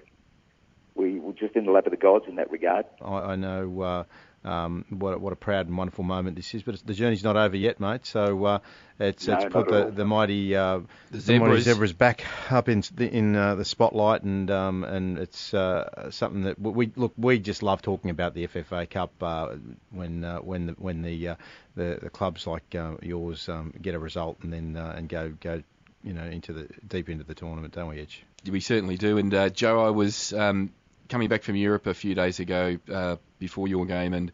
we, 0.95 1.19
we're 1.19 1.33
just 1.33 1.55
in 1.55 1.67
the 1.67 1.73
lap 1.73 1.85
of 1.87 1.91
the 1.91 1.97
gods 1.99 2.25
in 2.27 2.37
that 2.37 2.51
regard. 2.51 2.87
I, 3.05 3.13
I 3.33 3.37
know 3.37 3.81
uh, 3.83 4.05
um, 4.45 4.85
what, 4.91 5.21
what 5.21 5.33
a 5.33 5.37
proud 5.37 5.67
and 5.67 5.77
wonderful 5.77 6.05
moment 6.05 6.37
this 6.37 6.55
is, 6.55 6.63
but 6.63 6.75
it's, 6.75 6.83
the 6.83 6.95
journey's 6.95 7.25
not 7.25 7.37
over 7.37 7.57
yet, 7.57 7.81
mate. 7.81 8.05
So 8.07 8.45
uh, 8.45 8.59
it's, 8.99 9.27
No, 9.27 9.35
it's 9.37 9.53
put 9.53 9.69
the, 9.69 9.91
the 9.91 10.05
mighty 10.05 10.55
uh, 10.55 10.81
The 11.11 11.19
the 11.19 11.39
mighty 11.39 11.61
Zebras. 11.61 11.65
zebras 11.65 11.93
back 11.93 12.25
up 12.51 12.69
in 12.69 12.83
the, 12.95 13.09
in 13.09 13.35
uh, 13.37 13.55
the 13.55 13.65
spotlight, 13.65 14.23
and 14.23 14.51
um, 14.51 14.85
and 14.85 15.19
it's 15.19 15.55
uh, 15.55 16.11
something 16.11 16.43
that 16.43 16.61
we 16.61 16.93
look. 16.95 17.13
We 17.17 17.39
just 17.39 17.63
love 17.63 17.83
talking 17.83 18.11
about 18.11 18.35
the 18.35 18.47
FFA 18.47 18.89
Cup 18.89 19.13
uh, 19.23 19.55
when 19.91 20.25
uh, 20.25 20.39
when 20.39 20.67
the 20.67 20.73
when 20.73 21.03
the, 21.03 21.29
uh, 21.29 21.35
the 21.75 21.99
the 22.03 22.11
clubs 22.11 22.47
like 22.47 22.75
uh, 22.75 22.97
yours 23.03 23.49
um, 23.49 23.73
get 23.81 23.95
a 23.95 23.99
result 23.99 24.39
and 24.43 24.53
then 24.53 24.77
uh, 24.77 24.95
and 24.97 25.09
go 25.09 25.33
go 25.41 25.63
you 26.03 26.13
know 26.13 26.25
into 26.25 26.53
the 26.53 26.69
deep 26.87 27.09
into 27.09 27.25
the 27.25 27.35
tournament, 27.35 27.75
don't 27.75 27.89
we, 27.89 28.01
Edge? 28.01 28.23
We 28.49 28.61
certainly 28.61 28.99
do. 28.99 29.17
And 29.17 29.33
uh, 29.33 29.49
Joe, 29.49 29.85
I 29.85 29.91
was 29.91 30.33
um, 30.35 30.71
coming 31.09 31.29
back 31.29 31.43
from 31.43 31.57
Europe 31.57 31.87
a 31.87 31.95
few 31.95 32.15
days 32.15 32.41
ago 32.41 32.79
uh, 32.93 33.17
before 33.39 33.69
your 33.69 33.87
game, 33.87 34.15
and 34.15 34.33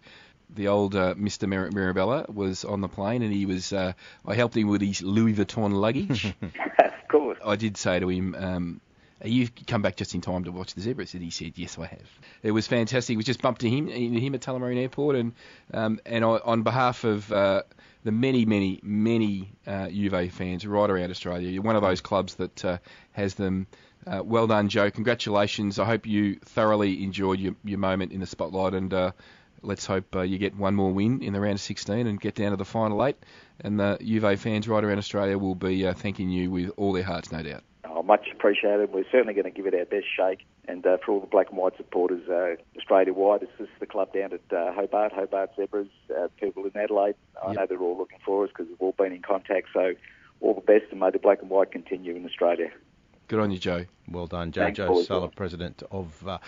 the 0.55 0.69
old 0.69 0.95
uh, 0.95 1.15
Mr. 1.15 1.49
Mir- 1.49 1.71
Mirabella 1.71 2.27
was 2.33 2.65
on 2.65 2.81
the 2.81 2.89
plane, 2.89 3.23
and 3.23 3.33
he 3.33 3.47
was. 3.47 3.73
Uh, 3.73 3.93
I 4.27 4.35
helped 4.35 4.57
him 4.57 4.69
with 4.69 4.81
his 4.81 5.03
Louis 5.03 5.35
Vuitton 5.35 5.73
luggage. 5.73 6.35
of 6.79 7.09
course. 7.09 7.39
I 7.45 7.57
did 7.57 7.77
say 7.77 8.01
to 8.01 8.09
him, 8.09 8.35
um, 8.35 8.81
"You 9.25 9.49
come 9.67 9.83
back 9.83 9.97
just 9.97 10.15
in 10.15 10.21
time 10.21 10.45
to 10.45 10.53
watch 10.53 10.75
the 10.75 10.81
zebras," 10.81 11.15
and 11.15 11.23
he 11.23 11.31
said, 11.31 11.53
"Yes, 11.57 11.79
I 11.79 11.87
have." 11.87 12.09
It 12.43 12.51
was 12.51 12.67
fantastic. 12.67 13.17
We 13.17 13.25
just 13.25 13.43
bumped 13.43 13.63
into 13.65 13.91
him, 13.91 14.15
him 14.15 14.35
at 14.35 14.41
Tullamarine 14.41 14.79
Airport, 14.79 15.17
and 15.17 15.33
um, 15.73 16.01
and 16.05 16.25
I, 16.25 16.39
on 16.45 16.63
behalf 16.63 17.05
of 17.05 17.31
uh, 17.31 17.63
the 18.05 18.13
many, 18.13 18.45
many, 18.45 18.81
many 18.83 19.53
uh, 19.67 19.89
Juve 19.89 20.33
fans 20.33 20.67
right 20.67 20.91
around 20.91 21.11
Australia, 21.11 21.49
you're 21.49 21.63
one 21.63 21.77
of 21.77 21.83
those 21.83 22.01
clubs 22.01 22.37
that 22.37 22.65
uh, 22.65 22.79
has 23.13 23.35
them. 23.35 23.67
Uh, 24.07 24.23
well 24.25 24.47
done, 24.47 24.69
Joe. 24.69 24.91
Congratulations. 24.91 25.79
I 25.79 25.85
hope 25.85 26.07
you 26.07 26.37
thoroughly 26.37 27.03
enjoyed 27.05 27.39
your, 27.39 27.55
your 27.65 27.79
moment 27.79 28.13
in 28.13 28.21
the 28.21 28.27
spotlight, 28.27 28.75
and 28.75 28.93
uh, 28.93 29.13
let's 29.63 29.85
hope 29.87 30.17
uh, 30.17 30.23
you 30.23 30.39
get 30.39 30.57
one 30.57 30.75
more 30.75 30.93
win 30.93 31.23
in 31.23 31.33
the 31.33 31.41
round 31.41 31.55
of 31.55 31.61
16 31.61 32.07
and 32.07 32.21
get 32.21 32.35
down 32.35 32.51
to 32.53 32.57
the 32.57 32.65
final 32.65 33.05
eight. 33.05 33.17
And 33.61 33.79
the 33.79 33.99
Juve 34.03 34.41
fans 34.41 34.67
right 34.69 34.83
around 34.83 34.99
Australia 34.99 35.37
will 35.37 35.55
be 35.55 35.87
uh, 35.87 35.93
thanking 35.95 36.31
you 36.31 36.51
with 36.51 36.71
all 36.77 36.93
their 36.93 37.03
hearts, 37.03 37.31
no 37.31 37.43
doubt. 37.43 37.63
Oh, 37.85 38.03
much 38.03 38.29
appreciated. 38.33 38.93
We're 38.93 39.05
certainly 39.13 39.35
going 39.35 39.45
to 39.45 39.51
give 39.51 39.67
it 39.67 39.75
our 39.75 39.85
best 39.85 40.07
shake. 40.17 40.47
And 40.67 40.87
uh, 40.87 40.97
for 41.05 41.13
all 41.13 41.21
the 41.21 41.27
black 41.27 41.49
and 41.51 41.59
white 41.59 41.77
supporters 41.77 42.27
uh, 42.29 42.57
Australia-wide, 42.79 43.41
this 43.41 43.49
is 43.59 43.69
the 43.81 43.87
club 43.87 44.13
down 44.15 44.33
at 44.33 44.57
uh, 44.57 44.73
Hobart, 44.73 45.13
Hobart 45.13 45.51
Zebras, 45.57 45.89
uh, 46.17 46.29
people 46.41 46.65
in 46.65 46.71
Adelaide. 46.81 47.17
I 47.43 47.49
Yep. 47.49 47.57
know 47.57 47.67
they're 47.67 47.81
all 47.83 47.99
looking 47.99 48.21
for 48.25 48.45
us 48.45 48.51
because 48.51 48.69
we've 48.69 48.81
all 48.81 48.95
been 48.97 49.13
in 49.13 49.23
contact. 49.23 49.69
So 49.75 49.95
all 50.41 50.55
the 50.55 50.61
best 50.61 50.85
and 50.91 51.01
may 51.01 51.11
the 51.11 51.19
black 51.19 51.43
and 51.43 51.51
white 51.51 51.71
continue 51.73 52.15
in 52.15 52.25
Australia. 52.25 52.71
Good 53.31 53.39
on 53.39 53.53
you, 53.53 53.61
Joe. 53.61 53.85
Well 54.09 54.27
done, 54.27 54.51
Joe. 54.51 54.63
Thanks, 54.63 54.79
Joe 54.79 54.89
boys. 54.89 55.07
Sala, 55.07 55.29
president 55.29 55.85
of 55.93 56.27
uh, 56.27 56.39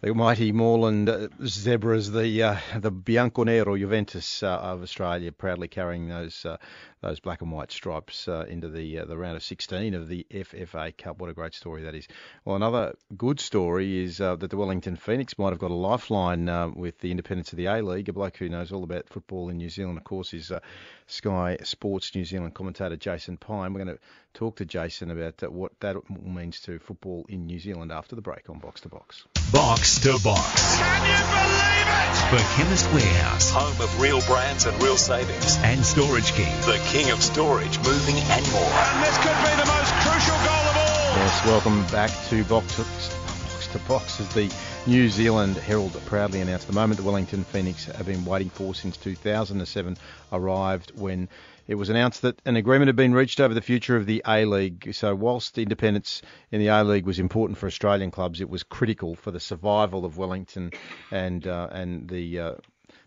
the 0.00 0.12
mighty 0.12 0.50
Moreland 0.50 1.08
uh, 1.08 1.28
Zebras, 1.44 2.10
the 2.10 2.42
uh, 2.42 2.56
the 2.76 2.90
Bianconero 2.90 3.78
Juventus 3.78 4.42
uh, 4.42 4.48
of 4.48 4.82
Australia, 4.82 5.30
proudly 5.30 5.68
carrying 5.68 6.08
those 6.08 6.44
uh, 6.44 6.56
those 7.02 7.20
black 7.20 7.42
and 7.42 7.52
white 7.52 7.70
stripes 7.70 8.26
uh, 8.26 8.44
into 8.48 8.68
the 8.68 9.00
uh, 9.00 9.04
the 9.04 9.16
round 9.16 9.36
of 9.36 9.42
16 9.42 9.94
of 9.94 10.08
the 10.08 10.26
FFA 10.30 10.96
Cup. 10.96 11.18
What 11.18 11.30
a 11.30 11.34
great 11.34 11.54
story 11.54 11.82
that 11.82 11.94
is. 11.94 12.08
Well, 12.44 12.56
another 12.56 12.96
good 13.16 13.38
story 13.38 14.02
is 14.02 14.20
uh, 14.20 14.36
that 14.36 14.50
the 14.50 14.56
Wellington 14.56 14.96
Phoenix 14.96 15.38
might 15.38 15.50
have 15.50 15.58
got 15.58 15.70
a 15.70 15.74
lifeline 15.74 16.48
uh, 16.48 16.68
with 16.68 16.98
the 16.98 17.10
independence 17.10 17.52
of 17.52 17.58
the 17.58 17.66
A 17.66 17.82
League. 17.82 18.08
A 18.08 18.12
bloke 18.12 18.36
who 18.38 18.48
knows 18.48 18.72
all 18.72 18.82
about 18.82 19.08
football 19.08 19.48
in 19.48 19.58
New 19.58 19.70
Zealand, 19.70 19.98
of 19.98 20.04
course, 20.04 20.34
is 20.34 20.50
uh, 20.50 20.60
Sky 21.06 21.58
Sports 21.62 22.14
New 22.14 22.24
Zealand 22.24 22.54
commentator 22.54 22.96
Jason 22.96 23.36
Pine. 23.36 23.72
We're 23.72 23.84
going 23.84 23.96
to 23.96 24.02
talk 24.36 24.56
to 24.56 24.66
Jason 24.66 25.10
about 25.10 25.42
uh, 25.42 25.50
what 25.50 25.72
that 25.80 25.96
means 26.10 26.60
to 26.60 26.78
football 26.78 27.24
in 27.26 27.46
New 27.46 27.58
Zealand 27.58 27.90
after 27.90 28.14
the 28.14 28.20
break 28.20 28.50
on 28.50 28.58
Box 28.58 28.82
to 28.82 28.88
Box. 28.90 29.24
Box 29.50 29.98
to 30.00 30.18
Box. 30.22 30.76
Can 30.76 31.06
you 31.08 31.24
believe 31.32 31.88
it? 31.88 32.16
For 32.28 32.56
Chemist 32.56 32.92
Warehouse 32.92 33.50
Home 33.50 33.80
of 33.80 34.00
real 34.00 34.20
brands 34.22 34.66
and 34.66 34.80
real 34.82 34.98
savings. 34.98 35.56
and 35.62 35.82
Storage 35.82 36.32
King. 36.32 36.52
The 36.66 36.78
king 36.92 37.10
of 37.10 37.22
storage, 37.22 37.78
moving 37.78 38.16
and 38.16 38.52
more. 38.52 38.62
And 38.62 39.02
this 39.02 39.16
could 39.24 39.38
be 39.40 39.56
the 39.56 39.68
most 39.72 39.92
crucial 40.04 40.36
goal 40.44 40.64
of 40.68 40.76
all. 40.76 41.16
Yes, 41.16 41.46
welcome 41.46 41.86
back 41.86 42.10
to 42.28 42.44
Box 42.44 42.76
to 42.76 42.82
Box, 42.82 43.68
to 43.68 43.78
Box 43.88 44.20
as 44.20 44.28
the 44.34 44.52
New 44.86 45.08
Zealand 45.08 45.56
Herald 45.56 45.98
proudly 46.04 46.42
announced 46.42 46.66
the 46.66 46.74
moment 46.74 47.00
the 47.00 47.06
Wellington 47.06 47.42
Phoenix 47.44 47.86
have 47.86 48.04
been 48.04 48.26
waiting 48.26 48.50
for 48.50 48.74
since 48.74 48.98
2007 48.98 49.96
arrived 50.30 50.92
when 50.94 51.28
it 51.66 51.74
was 51.74 51.88
announced 51.88 52.22
that 52.22 52.40
an 52.44 52.56
agreement 52.56 52.88
had 52.88 52.96
been 52.96 53.14
reached 53.14 53.40
over 53.40 53.54
the 53.54 53.60
future 53.60 53.96
of 53.96 54.06
the 54.06 54.22
A 54.26 54.44
League. 54.44 54.94
So, 54.94 55.14
whilst 55.14 55.58
independence 55.58 56.22
in 56.50 56.60
the 56.60 56.68
A 56.68 56.84
League 56.84 57.06
was 57.06 57.18
important 57.18 57.58
for 57.58 57.66
Australian 57.66 58.10
clubs, 58.10 58.40
it 58.40 58.48
was 58.48 58.62
critical 58.62 59.14
for 59.14 59.30
the 59.30 59.40
survival 59.40 60.04
of 60.04 60.16
Wellington 60.16 60.72
and 61.10 61.46
uh, 61.46 61.68
and 61.70 62.08
the 62.08 62.40
uh, 62.40 62.54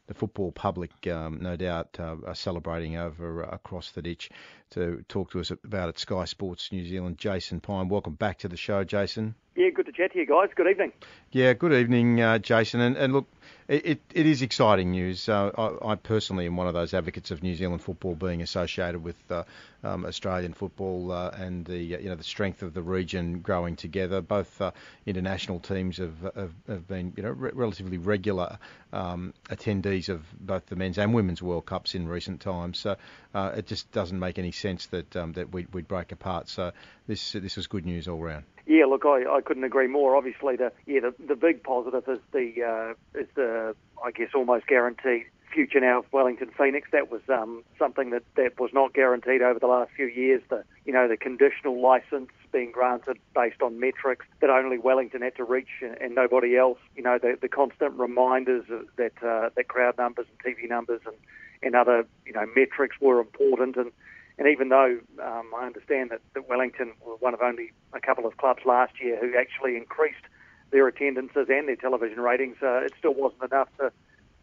the 0.10 0.15
football 0.15 0.52
public, 0.52 0.91
um, 1.08 1.38
no 1.39 1.56
doubt, 1.56 1.95
uh, 2.00 2.15
are 2.26 2.34
celebrating 2.34 2.98
over 2.98 3.45
uh, 3.45 3.50
across 3.52 3.91
the 3.91 4.02
ditch. 4.02 4.30
To 4.72 5.04
talk 5.08 5.32
to 5.32 5.39
us 5.39 5.52
about 5.52 5.89
it, 5.89 6.00
Sky 6.00 6.26
Sports 6.26 6.72
New 6.72 6.84
Zealand, 6.84 7.17
Jason 7.19 7.60
Pine. 7.60 7.89
Welcome 7.89 8.15
back 8.15 8.39
to 8.39 8.48
the 8.48 8.58
show, 8.58 8.84
Jason. 8.84 9.36
Yeah, 9.56 9.69
good 9.69 9.86
to 9.86 9.91
chat 9.91 10.13
to 10.13 10.19
you 10.19 10.26
guys. 10.26 10.50
Good 10.56 10.67
evening. 10.67 10.93
Yeah, 11.32 11.54
good 11.54 11.74
evening, 11.74 12.22
uh, 12.22 12.39
Jason. 12.39 12.82
And, 12.82 12.98
and 12.98 13.13
look, 13.13 13.28
it, 13.69 14.01
it, 14.15 14.25
is 14.25 14.41
exciting 14.41 14.91
news. 14.91 15.29
Uh, 15.29 15.51
I, 15.55 15.91
I 15.91 15.95
personally 15.95 16.47
am 16.47 16.58
one 16.58 16.67
of 16.67 16.73
those 16.73 16.95
advocates 16.95 17.29
of 17.29 17.43
New 17.43 17.53
Zealand 17.53 17.84
football 17.84 18.15
being 18.15 18.41
associated 18.41 19.03
with 19.03 19.15
uh, 19.29 19.43
um, 19.84 20.05
Australian 20.05 20.53
football 20.53 21.12
uh, 21.12 21.29
and 21.38 21.65
the 21.65 21.95
uh, 21.95 21.99
you 21.99 22.10
know 22.10 22.15
the 22.15 22.23
strength 22.23 22.63
of 22.63 22.73
the 22.73 22.82
region 22.82 23.41
growing 23.41 23.75
together. 23.75 24.21
Both 24.21 24.60
uh, 24.60 24.71
international 25.05 25.60
teams 25.60 25.97
have, 25.97 26.19
have, 26.36 26.51
have 26.67 26.88
been 26.88 27.13
you 27.15 27.21
know 27.21 27.29
re- 27.29 27.51
relatively 27.53 27.99
regular 27.99 28.58
um, 28.91 29.36
attendees 29.49 30.10
of 30.10 30.23
both 30.39 30.65
the 30.65 30.75
men's 30.75 30.97
and 30.97 31.13
women's 31.13 31.43
World 31.43 31.67
Cups 31.67 31.93
in 31.93 32.08
recent 32.08 32.41
times. 32.41 32.79
So 32.79 32.95
uh, 33.33 33.51
it 33.57 33.67
just 33.67 33.91
doesn't 33.91 34.19
make 34.19 34.39
any 34.39 34.51
sense 34.51 34.87
that 34.87 35.15
um, 35.15 35.33
that 35.33 35.51
we'd, 35.51 35.73
we'd 35.73 35.87
break 35.87 36.11
apart. 36.11 36.49
So 36.49 36.71
this 37.07 37.33
this 37.33 37.55
was 37.55 37.67
good 37.67 37.85
news 37.85 38.07
all 38.07 38.21
round. 38.21 38.45
Yeah, 38.65 38.85
look, 38.85 39.05
I, 39.05 39.23
I 39.29 39.41
couldn't 39.41 39.63
agree 39.63 39.87
more. 39.87 40.15
Obviously, 40.15 40.55
the 40.55 40.71
yeah 40.85 41.01
the, 41.01 41.13
the 41.27 41.35
big 41.35 41.63
positive 41.63 42.07
is 42.07 42.19
the 42.31 42.63
uh, 42.63 43.19
is 43.19 43.27
the 43.35 43.75
I 44.03 44.11
guess 44.11 44.29
almost 44.33 44.67
guaranteed 44.67 45.25
future 45.53 45.79
now 45.79 45.99
of 45.99 46.05
Wellington 46.11 46.49
Phoenix. 46.57 46.89
That 46.91 47.11
was 47.11 47.21
um, 47.29 47.63
something 47.77 48.11
that, 48.11 48.23
that 48.35 48.59
was 48.59 48.71
not 48.73 48.93
guaranteed 48.93 49.41
over 49.41 49.59
the 49.59 49.67
last 49.67 49.91
few 49.95 50.05
years. 50.05 50.41
The 50.49 50.63
you 50.85 50.93
know 50.93 51.07
the 51.07 51.17
conditional 51.17 51.81
license 51.81 52.29
being 52.51 52.71
granted 52.71 53.17
based 53.35 53.61
on 53.61 53.79
metrics 53.79 54.25
that 54.41 54.49
only 54.49 54.77
Wellington 54.77 55.21
had 55.21 55.35
to 55.35 55.43
reach 55.43 55.69
and, 55.81 55.97
and 56.01 56.15
nobody 56.15 56.57
else. 56.57 56.79
You 56.95 57.03
know 57.03 57.17
the, 57.21 57.37
the 57.39 57.49
constant 57.49 57.93
reminders 57.99 58.65
that 58.97 59.23
uh, 59.23 59.49
that 59.55 59.67
crowd 59.67 59.97
numbers 59.97 60.25
and 60.29 60.55
TV 60.55 60.69
numbers 60.69 61.01
and, 61.05 61.15
and 61.62 61.76
other 61.76 62.06
you 62.26 62.34
know 62.34 62.45
metrics 62.56 62.98
were 63.00 63.19
important 63.19 63.76
and. 63.78 63.91
And 64.38 64.48
even 64.48 64.69
though 64.69 64.98
um, 65.22 65.52
I 65.54 65.65
understand 65.65 66.12
that, 66.12 66.22
that 66.34 66.48
Wellington 66.48 66.93
were 67.06 67.17
one 67.17 67.34
of 67.34 67.41
only 67.41 67.74
a 67.91 68.00
couple 68.00 68.26
of 68.26 68.38
clubs 68.38 68.62
last 68.65 68.93
year 69.02 69.19
who 69.19 69.38
actually 69.38 69.76
increased 69.76 70.24
their 70.72 70.88
attendances 70.88 71.48
and 71.50 71.67
their 71.67 71.76
television 71.76 72.22
ratings, 72.22 72.56
uh, 72.62 72.86
it 72.86 72.93
still 72.98 73.13
wasn't 73.13 73.43
enough 73.43 73.67
to 73.80 73.91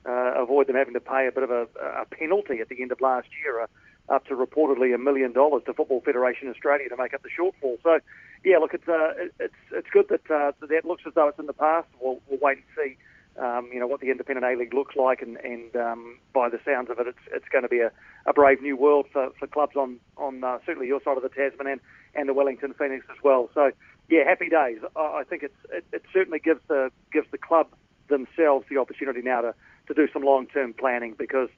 uh, 0.07 0.35
avoid 0.37 0.67
them 0.67 0.77
having 0.77 0.95
to 0.95 1.01
pay 1.01 1.27
a 1.27 1.33
bit 1.33 1.43
of 1.43 1.51
a, 1.51 1.67
a 1.81 2.05
penalty 2.11 2.61
at 2.61 2.69
the 2.69 2.81
end 2.81 2.93
of 2.93 3.01
last 3.01 3.29
year, 3.43 3.63
uh, 3.63 4.15
up 4.15 4.25
to 4.27 4.35
reportedly 4.35 4.95
a 4.95 4.99
million 4.99 5.33
dollars 5.33 5.63
to 5.67 5.73
Football 5.73 6.01
Federation 6.03 6.49
Australia 6.49 6.89
to 6.89 6.97
make 6.97 7.13
up 7.15 7.23
the 7.23 7.31
shortfall. 7.31 7.79
So, 7.83 7.99
yeah, 8.45 8.59
look, 8.59 8.75
it's 8.75 8.87
uh, 8.87 9.15
it's 9.41 9.55
it's 9.73 9.89
good 9.91 10.09
that 10.11 10.31
uh, 10.31 10.53
that 10.61 10.85
looks 10.85 11.03
as 11.07 11.15
though 11.15 11.29
it's 11.29 11.39
in 11.39 11.47
the 11.47 11.53
past. 11.53 11.89
We'll, 12.01 12.21
we'll 12.29 12.39
wait 12.41 12.59
and 12.59 12.67
see. 12.77 12.97
Um, 13.39 13.69
you 13.73 13.79
know 13.79 13.87
what 13.87 14.01
the 14.01 14.11
independent 14.11 14.47
A 14.47 14.59
League 14.59 14.73
looks 14.73 14.97
like, 14.97 15.21
and, 15.21 15.37
and 15.39 15.75
um, 15.77 16.19
by 16.33 16.49
the 16.49 16.59
sounds 16.65 16.89
of 16.91 16.99
it, 16.99 17.07
it's 17.07 17.19
it's 17.33 17.49
going 17.51 17.63
to 17.63 17.69
be 17.69 17.81
a, 17.81 17.91
a 18.25 18.33
brave 18.33 18.63
new 18.63 18.77
world 18.77 19.07
for, 19.13 19.31
for 19.39 19.47
clubs 19.47 19.77
on 19.77 19.99
on 20.17 20.43
uh, 20.43 20.59
certainly 20.65 20.87
your 20.87 21.01
side 21.03 21.17
of 21.17 21.23
the 21.23 21.29
Tasman 21.29 21.67
and, 21.67 21.81
and 22.15 22.29
the 22.29 22.35
Wellington 22.35 22.75
Phoenix 22.79 23.05
as 23.11 23.23
well. 23.23 23.51
So 23.53 23.73
yeah, 24.09 24.25
happy 24.25 24.49
days. 24.49 24.79
I, 24.97 25.25
think 25.29 25.43
it's 25.43 25.57
it, 25.71 25.85
it 25.93 26.03
certainly 26.13 26.39
gives 26.39 26.61
the 26.69 26.91
gives 27.13 27.31
the 27.31 27.39
club 27.39 27.69
themselves 28.09 28.67
the 28.71 28.79
opportunity 28.79 29.21
now 29.21 29.41
to, 29.43 29.55
to 29.89 29.95
do 29.95 30.09
some 30.13 30.23
long 30.23 30.47
term 30.47 30.73
planning 30.73 31.15
because 31.19 31.49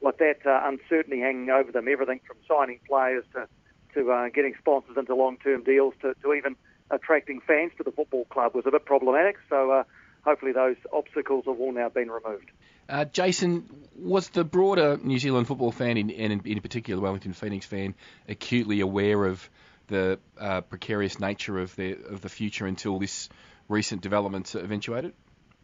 with 0.00 0.16
that 0.18 0.38
uh, 0.46 0.60
uncertainty 0.64 1.20
hanging 1.20 1.50
over 1.50 1.70
them, 1.70 1.86
everything 1.88 2.20
from 2.26 2.36
signing 2.48 2.80
players 2.88 3.24
to 3.34 3.46
to 3.94 4.10
uh, 4.10 4.28
getting 4.28 4.54
sponsors 4.58 4.96
into 4.96 5.14
long 5.14 5.36
term 5.38 5.62
deals 5.62 5.94
to, 6.02 6.14
to 6.22 6.34
even 6.34 6.56
attracting 6.90 7.40
fans 7.46 7.72
to 7.76 7.82
the 7.82 7.92
football 7.92 8.24
club 8.26 8.54
was 8.54 8.64
a 8.66 8.70
bit 8.70 8.84
problematic. 8.84 9.36
So 9.48 9.70
uh, 9.70 9.84
hopefully 10.28 10.52
those 10.52 10.76
obstacles 10.92 11.44
have 11.46 11.58
all 11.58 11.72
now 11.72 11.88
been 11.88 12.10
removed. 12.10 12.50
Uh, 12.88 13.04
Jason, 13.04 13.68
was 13.96 14.28
the 14.30 14.44
broader 14.44 14.98
New 15.02 15.18
Zealand 15.18 15.46
football 15.46 15.72
fan, 15.72 15.96
and 15.96 16.10
in, 16.10 16.40
in, 16.44 16.60
particular 16.60 16.96
the 16.96 17.02
Wellington 17.02 17.32
Phoenix 17.32 17.66
fan, 17.66 17.94
acutely 18.28 18.80
aware 18.80 19.24
of 19.24 19.48
the 19.88 20.18
uh, 20.38 20.60
precarious 20.62 21.18
nature 21.18 21.58
of 21.58 21.74
the 21.76 21.92
of 21.92 22.20
the 22.20 22.28
future 22.28 22.66
until 22.66 22.98
this 22.98 23.28
recent 23.68 24.00
development 24.00 24.54
eventuated? 24.54 25.12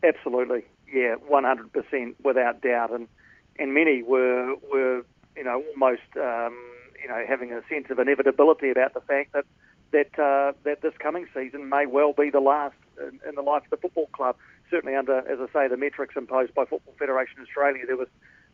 Absolutely, 0.03 0.65
yeah, 0.93 1.15
100% 1.31 2.15
without 2.23 2.61
doubt, 2.61 2.91
and 2.93 3.09
and 3.59 3.73
many 3.73 4.03
were 4.03 4.55
were 4.71 5.03
you 5.37 5.45
know 5.45 5.63
almost 5.73 6.03
um, 6.17 6.57
you 7.03 7.09
know 7.09 7.23
having 7.27 7.53
a 7.53 7.63
sense 7.69 7.87
of 7.91 7.99
inevitability 7.99 8.71
about 8.71 8.93
the 8.93 9.01
fact 9.01 9.33
that 9.33 9.45
that 9.93 10.19
uh, 10.19 10.53
that 10.65 10.83
this 10.83 10.95
coming 10.99 11.27
season 11.35 11.69
may 11.69 11.87
well 11.87 12.13
be 12.13 12.29
the 12.29 12.41
last 12.41 12.77
in, 13.01 13.21
in 13.29 13.35
the 13.35 13.43
life 13.43 13.65
of 13.65 13.71
the 13.71 13.77
football 13.77 14.09
club. 14.13 14.37
Certainly 14.71 14.97
under, 14.97 15.19
as 15.19 15.39
I 15.41 15.53
say, 15.53 15.69
the 15.69 15.77
metrics 15.77 16.17
imposed 16.17 16.55
by 16.55 16.65
Football 16.65 16.95
Federation 16.99 17.37
Australia, 17.43 17.85
there 17.87 17.97
was 17.97 18.09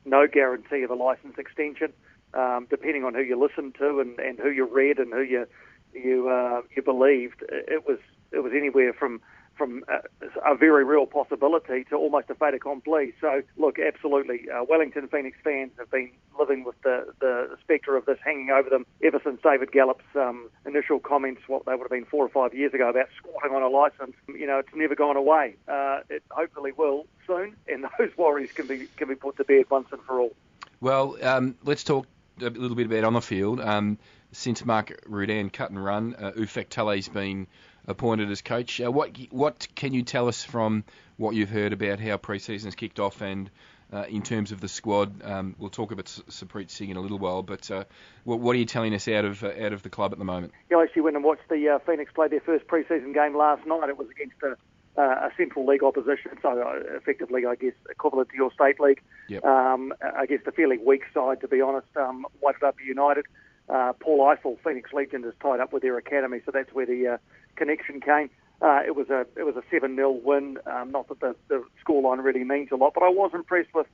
no 0.05 0.27
guarantee 0.27 0.83
of 0.83 0.91
a 0.91 0.95
license 0.95 1.39
extension. 1.39 1.93
Um, 2.33 2.69
depending 2.71 3.03
on 3.05 3.15
who 3.15 3.23
you 3.23 3.41
listened 3.41 3.75
to 3.81 3.99
and, 3.99 4.17
and 4.21 4.39
who 4.39 4.51
you 4.51 4.65
read 4.65 4.99
and 4.99 5.13
who 5.13 5.23
you 5.23 5.47
you 5.93 6.29
uh, 6.29 6.63
you 6.77 6.83
believed, 6.83 7.43
it 7.49 7.87
was 7.89 7.99
it 8.31 8.41
was 8.41 8.53
anywhere 8.55 8.93
from 8.93 9.21
from 9.61 9.85
a, 9.89 10.51
a, 10.51 10.57
very 10.57 10.85
real 10.85 11.05
possibility 11.05 11.85
to 11.85 11.95
almost 11.95 12.31
a 12.31 12.35
fait 12.35 12.55
accompli. 12.55 13.13
So, 13.21 13.43
look, 13.59 13.79
absolutely, 13.79 14.49
uh, 14.49 14.65
Wellington 14.65 15.07
Phoenix 15.09 15.37
fans 15.45 15.73
have 15.79 15.91
been 15.91 16.13
living 16.39 16.65
with 16.65 16.81
the, 16.81 17.13
the 17.21 17.59
spectre 17.61 17.95
of 17.95 18.07
this 18.07 18.17
hanging 18.25 18.49
over 18.49 18.71
them 18.71 18.87
ever 19.05 19.21
since 19.23 19.39
David 19.43 19.71
Gallop's 19.71 20.03
um, 20.15 20.49
initial 20.65 20.99
comments, 20.99 21.43
what 21.47 21.67
they 21.67 21.73
would 21.73 21.83
have 21.83 21.91
been 21.91 22.07
four 22.07 22.25
or 22.25 22.31
five 22.31 22.55
years 22.55 22.73
ago, 22.73 22.89
about 22.89 23.09
squatting 23.19 23.55
on 23.55 23.63
a 23.63 23.69
licence. 23.69 24.17
You 24.29 24.47
know, 24.47 24.61
it's 24.61 24.75
never 24.75 24.95
gone 24.95 25.19
away. 25.19 25.57
Uh, 25.69 26.01
it 26.09 26.23
hopefully 26.31 26.73
will 26.73 27.05
soon, 27.27 27.55
and 27.69 27.85
those 27.99 28.17
worries 28.17 28.53
can 28.53 28.67
be 28.67 28.89
can 28.97 29.09
be 29.09 29.15
put 29.15 29.37
to 29.37 29.45
bed 29.45 29.67
once 29.69 29.89
and 29.93 30.01
for 30.05 30.21
all. 30.21 30.33
Well, 30.81 31.19
um, 31.23 31.57
let's 31.65 31.85
talk 31.85 32.07
a 32.41 32.49
little 32.49 32.77
bit 32.77 32.87
about 32.87 33.05
on 33.05 33.13
the 33.13 33.21
field. 33.21 33.61
Um, 33.61 33.99
since 34.33 34.65
Mark 34.65 34.99
Rudan 35.07 35.51
cut 35.51 35.69
and 35.69 35.85
run, 35.85 36.15
uh, 36.19 36.33
Ufuk 36.33 36.69
Talay's 36.69 37.09
been 37.09 37.47
appointed 37.87 38.31
as 38.31 38.43
coach. 38.43 38.81
Uh, 38.81 38.91
what 38.91 39.17
what 39.31 39.69
can 39.75 39.93
you 39.93 40.03
tell 40.03 40.29
us 40.29 40.45
from 40.45 40.85
what 41.17 41.35
you've 41.35 41.51
heard 41.51 41.73
about 41.73 42.01
how 42.01 42.17
pre-season's 42.17 42.75
kicked 42.75 43.01
off 43.01 43.21
and 43.21 43.51
uh, 43.93 44.05
in 44.09 44.23
terms 44.23 44.53
of 44.53 44.61
the 44.61 44.69
squad? 44.69 45.23
Um, 45.23 45.55
we'll 45.59 45.71
talk 45.71 45.93
about 45.93 46.07
Sarpreet 46.07 46.71
Singh 46.71 46.91
in 46.91 46.97
a 46.97 47.01
little 47.01 47.19
while, 47.19 47.43
but 47.43 47.71
uh, 47.71 47.85
what, 48.25 48.41
what, 48.41 48.55
are 48.55 48.59
you 48.59 48.65
telling 48.65 48.95
us 48.95 49.09
out 49.09 49.25
of 49.25 49.43
uh, 49.43 49.49
out 49.61 49.73
of 49.73 49.83
the 49.83 49.91
club 49.91 50.13
at 50.13 50.19
the 50.19 50.25
moment? 50.25 50.53
Yeah, 50.71 50.79
I 50.79 50.85
actually 50.85 51.03
went 51.03 51.17
and 51.17 51.25
watched 51.25 51.49
the 51.49 51.69
uh, 51.69 51.79
Phoenix 51.81 52.13
play 52.13 52.29
their 52.29 52.41
first 52.41 52.67
pre-season 52.67 53.13
game 53.13 53.37
last 53.37 53.67
night. 53.67 53.89
It 53.89 53.99
was 53.99 54.09
against 54.11 54.37
a, 54.43 54.57
uh, 55.01 55.29
a 55.29 55.31
Central 55.37 55.67
League 55.67 55.83
opposition, 55.83 56.33
so 56.43 56.83
effectively, 56.97 57.47
I 57.47 57.55
guess, 57.55 57.75
equivalent 57.89 58.29
to 58.31 58.37
your 58.37 58.53
state 58.53 58.81
league. 58.81 59.03
Yep. 59.29 59.45
Um, 59.45 59.93
I 60.03 60.27
guess 60.27 60.41
the 60.45 60.53
fairly 60.53 60.79
weak 60.79 61.03
side, 61.15 61.41
to 61.41 61.49
be 61.49 61.61
honest. 61.61 61.89
Um, 61.97 62.27
Wairarapa 62.43 62.85
United. 62.85 63.27
Uh, 63.69 63.93
Paul 63.93 64.19
Ifill, 64.19 64.59
Phoenix 64.65 64.93
Legend, 64.93 65.25
is 65.25 65.33
tied 65.41 65.61
up 65.61 65.73
with 65.73 65.83
their 65.83 65.97
academy, 65.97 66.41
so 66.45 66.51
that's 66.51 66.73
where 66.75 66.87
the 66.87 67.07
uh, 67.07 67.19
connection 67.57 68.01
came. 68.01 68.31
Uh, 68.63 68.81
it 68.87 68.95
was 68.95 69.09
a 69.09 69.27
it 69.37 69.45
was 69.45 69.57
a 69.57 69.63
seven 69.71 69.97
0 69.97 70.11
win. 70.11 70.59
Um, 70.67 70.91
not 70.91 71.09
that 71.09 71.21
the, 71.21 71.35
the 71.49 71.65
scoreline 71.85 72.23
really 72.23 72.45
means 72.45 72.69
a 72.73 72.77
lot, 72.77 72.93
but 72.95 73.03
I 73.03 73.09
was 73.09 73.31
impressed 73.33 73.73
with 73.75 73.87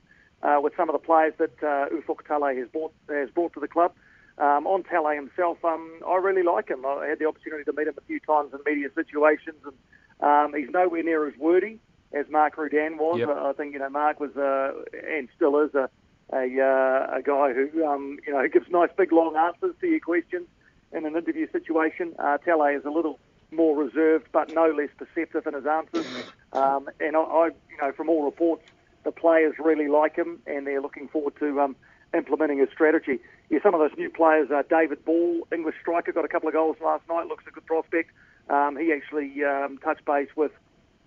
uh, 0.43 0.59
with 0.61 0.73
some 0.75 0.89
of 0.89 0.93
the 0.93 0.99
players 0.99 1.33
that 1.37 1.55
uh, 1.63 1.87
Ufuk 1.89 2.23
Talay 2.27 2.57
has 2.57 2.67
brought 2.69 2.93
has 3.09 3.29
brought 3.29 3.53
to 3.53 3.59
the 3.59 3.67
club. 3.67 3.93
Um, 4.37 4.67
on 4.67 4.83
Talay 4.83 5.15
himself, 5.15 5.57
um, 5.65 5.99
I 6.07 6.15
really 6.17 6.43
like 6.43 6.69
him. 6.69 6.85
I 6.85 7.07
had 7.07 7.17
the 7.17 7.25
opportunity 7.25 7.63
to 7.63 7.73
meet 7.73 7.87
him 7.87 7.95
a 7.97 8.01
few 8.01 8.19
times 8.19 8.53
in 8.53 8.59
media 8.71 8.89
situations, 8.93 9.57
and 9.65 9.73
um, 10.19 10.53
he's 10.53 10.69
nowhere 10.69 11.01
near 11.01 11.27
as 11.27 11.33
wordy 11.39 11.79
as 12.13 12.25
Mark 12.29 12.57
Rudan 12.57 12.97
was. 12.97 13.19
Yep. 13.19 13.29
I 13.29 13.53
think 13.53 13.73
you 13.73 13.79
know 13.79 13.89
Mark 13.89 14.19
was 14.19 14.35
uh, 14.35 14.73
and 15.15 15.27
still 15.35 15.59
is 15.61 15.73
a 15.75 15.89
a, 16.33 16.43
uh, 16.43 17.17
a 17.17 17.21
guy 17.23 17.53
who 17.53 17.85
um, 17.85 18.19
you 18.27 18.33
know 18.33 18.45
gives 18.47 18.69
nice 18.69 18.89
big 18.97 19.11
long 19.11 19.35
answers 19.35 19.75
to 19.79 19.87
your 19.87 20.01
questions 20.01 20.47
in 20.91 21.05
an 21.05 21.15
interview 21.15 21.49
situation. 21.51 22.13
Uh, 22.19 22.37
Talay 22.45 22.77
is 22.77 22.85
a 22.85 22.89
little 22.89 23.19
more 23.51 23.75
reserved, 23.75 24.27
but 24.31 24.53
no 24.53 24.67
less 24.71 24.89
perceptive 24.97 25.47
in 25.47 25.53
his 25.53 25.65
answers. 25.65 26.05
Um, 26.53 26.89
and 26.99 27.15
I, 27.15 27.21
I, 27.21 27.45
you 27.69 27.77
know, 27.81 27.91
from 27.91 28.09
all 28.09 28.23
reports, 28.23 28.63
the 29.03 29.11
players 29.11 29.55
really 29.57 29.87
like 29.87 30.15
him, 30.15 30.39
and 30.47 30.67
they're 30.67 30.81
looking 30.81 31.07
forward 31.07 31.33
to 31.39 31.61
um, 31.61 31.75
implementing 32.13 32.59
his 32.59 32.69
strategy. 32.73 33.19
Yeah, 33.49 33.59
some 33.63 33.73
of 33.73 33.79
those 33.79 33.97
new 33.97 34.09
players, 34.09 34.51
uh, 34.51 34.63
David 34.69 35.05
Ball, 35.05 35.47
English 35.53 35.75
striker, 35.81 36.11
got 36.11 36.25
a 36.25 36.27
couple 36.27 36.49
of 36.49 36.53
goals 36.53 36.77
last 36.83 37.07
night. 37.07 37.27
Looks 37.27 37.45
a 37.47 37.51
good 37.51 37.65
prospect. 37.65 38.11
Um, 38.49 38.77
he 38.77 38.91
actually 38.91 39.43
um, 39.43 39.77
touched 39.77 40.05
base 40.05 40.29
with 40.35 40.51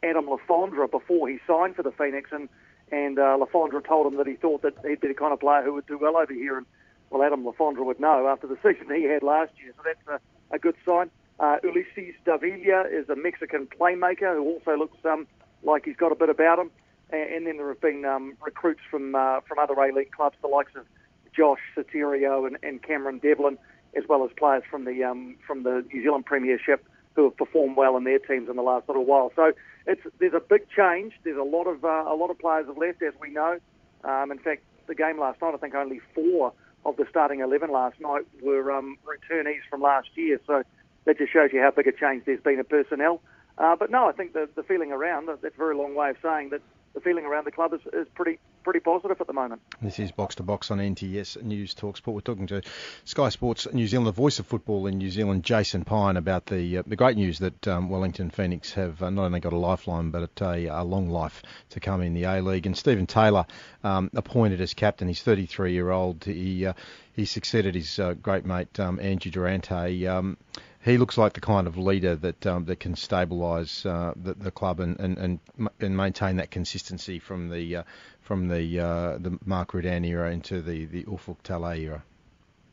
Adam 0.03 0.29
Le 0.29 0.39
Fondre 0.49 0.91
before 0.91 1.29
he 1.29 1.39
signed 1.47 1.77
for 1.77 1.83
the 1.83 1.93
Phoenix, 1.93 2.31
and 2.33 2.49
and 2.93 3.19
uh, 3.19 3.37
Le 3.37 3.47
Fondre 3.47 3.87
told 3.87 4.07
him 4.07 4.19
that 4.19 4.27
he 4.27 4.35
thought 4.35 4.63
that 4.63 4.75
he'd 4.85 5.01
be 5.01 5.09
the 5.09 5.15
kind 5.15 5.33
of 5.33 5.39
player 5.41 5.63
who 5.63 5.75
would 5.75 5.87
do 5.87 5.97
well 5.97 6.17
over 6.17 6.33
here. 6.33 6.57
And 6.57 6.67
well, 7.11 7.23
Adam 7.23 7.45
Le 7.45 7.53
Fondre 7.53 7.85
would 7.85 8.01
know 8.01 8.27
after 8.29 8.47
the 8.47 8.57
season 8.63 8.95
he 8.95 9.05
had 9.05 9.23
last 9.23 9.53
year, 9.63 9.73
so 9.77 9.83
that's 9.85 10.23
a, 10.23 10.55
a 10.55 10.59
good 10.59 10.75
sign. 10.85 11.11
Uh, 11.41 11.57
Ulises 11.65 12.15
Davila 12.27 12.85
is 12.93 13.09
a 13.09 13.17
Mexican 13.17 13.67
playmaker 13.67 14.35
who 14.35 14.45
also 14.45 14.77
looks 14.77 14.99
um, 15.07 15.27
like 15.63 15.87
he's 15.87 15.97
got 15.97 16.13
a 16.13 16.15
bit 16.15 16.29
about 16.29 16.59
him. 16.59 16.71
And, 17.11 17.35
and 17.35 17.47
then 17.47 17.57
there 17.57 17.69
have 17.69 17.81
been 17.81 18.05
um, 18.05 18.35
recruits 18.45 18.83
from 18.91 19.15
uh, 19.15 19.41
from 19.49 19.59
other 19.59 19.73
A 19.73 19.93
League 19.93 20.13
clubs, 20.13 20.37
the 20.43 20.49
likes 20.49 20.73
of 20.77 20.85
Josh 21.35 21.61
Sotirio 21.75 22.47
and, 22.47 22.59
and 22.63 22.83
Cameron 22.83 23.19
Devlin, 23.19 23.57
as 23.97 24.05
well 24.07 24.23
as 24.23 24.31
players 24.37 24.63
from 24.71 24.85
the 24.85 25.03
um, 25.03 25.37
from 25.47 25.63
the 25.63 25.83
New 25.93 26.03
Zealand 26.03 26.27
Premiership 26.27 26.87
who 27.17 27.25
have 27.25 27.37
performed 27.37 27.77
well 27.77 27.97
in 27.97 28.05
their 28.05 28.19
teams 28.19 28.49
in 28.49 28.57
the 28.57 28.63
last 28.63 28.87
little 28.87 29.07
while. 29.07 29.33
So 29.35 29.53
it's 29.87 30.03
there's 30.19 30.35
a 30.35 30.41
big 30.41 30.69
change. 30.69 31.15
There's 31.25 31.39
a 31.39 31.43
lot 31.43 31.67
of 31.67 31.85
uh, 31.85 32.05
a 32.07 32.15
lot 32.15 32.31
of 32.31 32.39
players 32.39 32.67
have 32.67 32.77
left, 32.77 33.03
as 33.03 33.15
we 33.19 33.31
know. 33.31 33.59
Um, 34.05 34.31
in 34.31 34.39
fact, 34.39 34.63
the 34.89 34.95
game 34.95 35.19
last 35.19 35.41
night, 35.41 35.55
I 35.55 35.57
think 35.57 35.75
only 35.75 36.01
four 36.15 36.53
of 36.85 36.97
the 36.97 37.07
starting 37.11 37.41
11 37.41 37.71
last 37.71 38.01
night 38.01 38.23
were 38.43 38.73
um, 38.73 38.97
returnees 39.05 39.61
from 39.69 39.83
last 39.83 40.09
year. 40.15 40.41
So 40.47 40.63
that 41.11 41.19
just 41.19 41.33
shows 41.33 41.51
you 41.53 41.61
how 41.61 41.73
big 41.73 41.89
a 41.89 41.93
change 41.93 42.23
there's 42.25 42.41
been 42.41 42.61
in 42.61 42.65
personnel. 42.65 43.21
Uh, 43.59 43.75
but 43.75 43.91
no, 43.91 44.09
I 44.09 44.13
think 44.13 44.33
the, 44.33 44.49
the 44.55 44.63
feeling 44.63 44.93
around, 44.93 45.27
that's 45.27 45.43
a 45.43 45.51
very 45.59 45.75
long 45.75 45.97
way 45.97 46.11
of 46.11 46.17
saying 46.23 46.51
that 46.51 46.63
the 46.95 47.01
feeling 47.01 47.25
around 47.25 47.47
the 47.47 47.51
club 47.51 47.75
is, 47.75 47.81
is 47.93 48.07
pretty 48.15 48.39
pretty 48.63 48.81
positive 48.81 49.21
at 49.21 49.27
the 49.27 49.33
moment. 49.33 49.61
This 49.81 49.99
is 49.99 50.13
Box 50.13 50.37
to 50.37 50.43
Box 50.43 50.71
on 50.71 50.79
NTS 50.79 51.43
News 51.43 51.73
Talk 51.75 51.97
Sport. 51.97 52.15
We're 52.15 52.21
talking 52.21 52.47
to 52.49 52.63
Sky 53.05 53.29
Sports 53.31 53.67
New 53.73 53.87
Zealand, 53.89 54.07
the 54.07 54.13
voice 54.13 54.39
of 54.39 54.47
football 54.47 54.87
in 54.87 54.99
New 54.99 55.11
Zealand, 55.11 55.43
Jason 55.45 55.85
Pine, 55.85 56.17
about 56.17 56.47
the 56.47 56.79
uh, 56.79 56.83
the 56.87 56.97
great 56.97 57.17
news 57.17 57.41
that 57.41 57.67
um, 57.67 57.91
Wellington 57.91 58.31
Phoenix 58.31 58.73
have 58.75 59.03
uh, 59.03 59.11
not 59.11 59.25
only 59.25 59.41
got 59.41 59.53
a 59.53 59.59
lifeline 59.59 60.11
but 60.11 60.31
a, 60.41 60.67
a, 60.67 60.85
long 60.85 61.11
life 61.11 61.43
to 61.71 61.81
come 61.81 62.03
in 62.03 62.15
the 62.15 62.25
A 62.25 62.41
League. 62.41 62.67
And 62.67 62.77
Stephen 62.77 63.07
Taylor 63.07 63.47
um, 63.83 64.11
appointed 64.15 64.61
as 64.61 64.75
captain. 64.75 65.09
He's 65.09 65.23
33 65.23 65.73
year 65.73 65.91
old. 65.91 66.25
He 66.25 66.67
uh, 66.67 66.75
he 67.15 67.25
succeeded 67.25 67.75
his 67.75 67.99
uh, 67.99 68.15
great 68.15 68.45
mate 68.45 68.79
um, 68.79 69.01
Andrew 69.01 69.33
Durante. 69.33 70.07
He 70.83 70.97
looks 70.97 71.19
like 71.19 71.35
the 71.35 71.41
kind 71.41 71.67
of 71.67 71.77
leader 71.77 72.17
that 72.17 72.47
um, 72.47 72.65
that 72.65 72.81
can 72.81 72.95
stabilise 72.95 73.85
uh, 73.85 74.15
the, 74.17 74.33
the, 74.33 74.51
club 74.51 74.81
and, 74.81 74.99
and, 74.99 75.19
and, 75.19 75.41
and 75.79 75.97
maintain 75.97 76.37
that 76.37 76.51
consistency 76.51 77.19
from 77.19 77.51
the 77.51 77.77
uh, 77.77 77.83
from 78.23 78.49
the 78.49 78.81
uh, 78.81 79.19
the 79.19 79.39
Mark 79.45 79.75
Rudan 79.75 80.05
era 80.05 80.31
into 80.33 80.63
the 80.63 80.87
the 80.87 81.05
Ufuk 81.05 81.37
Talay 81.45 81.81
era. 81.81 82.03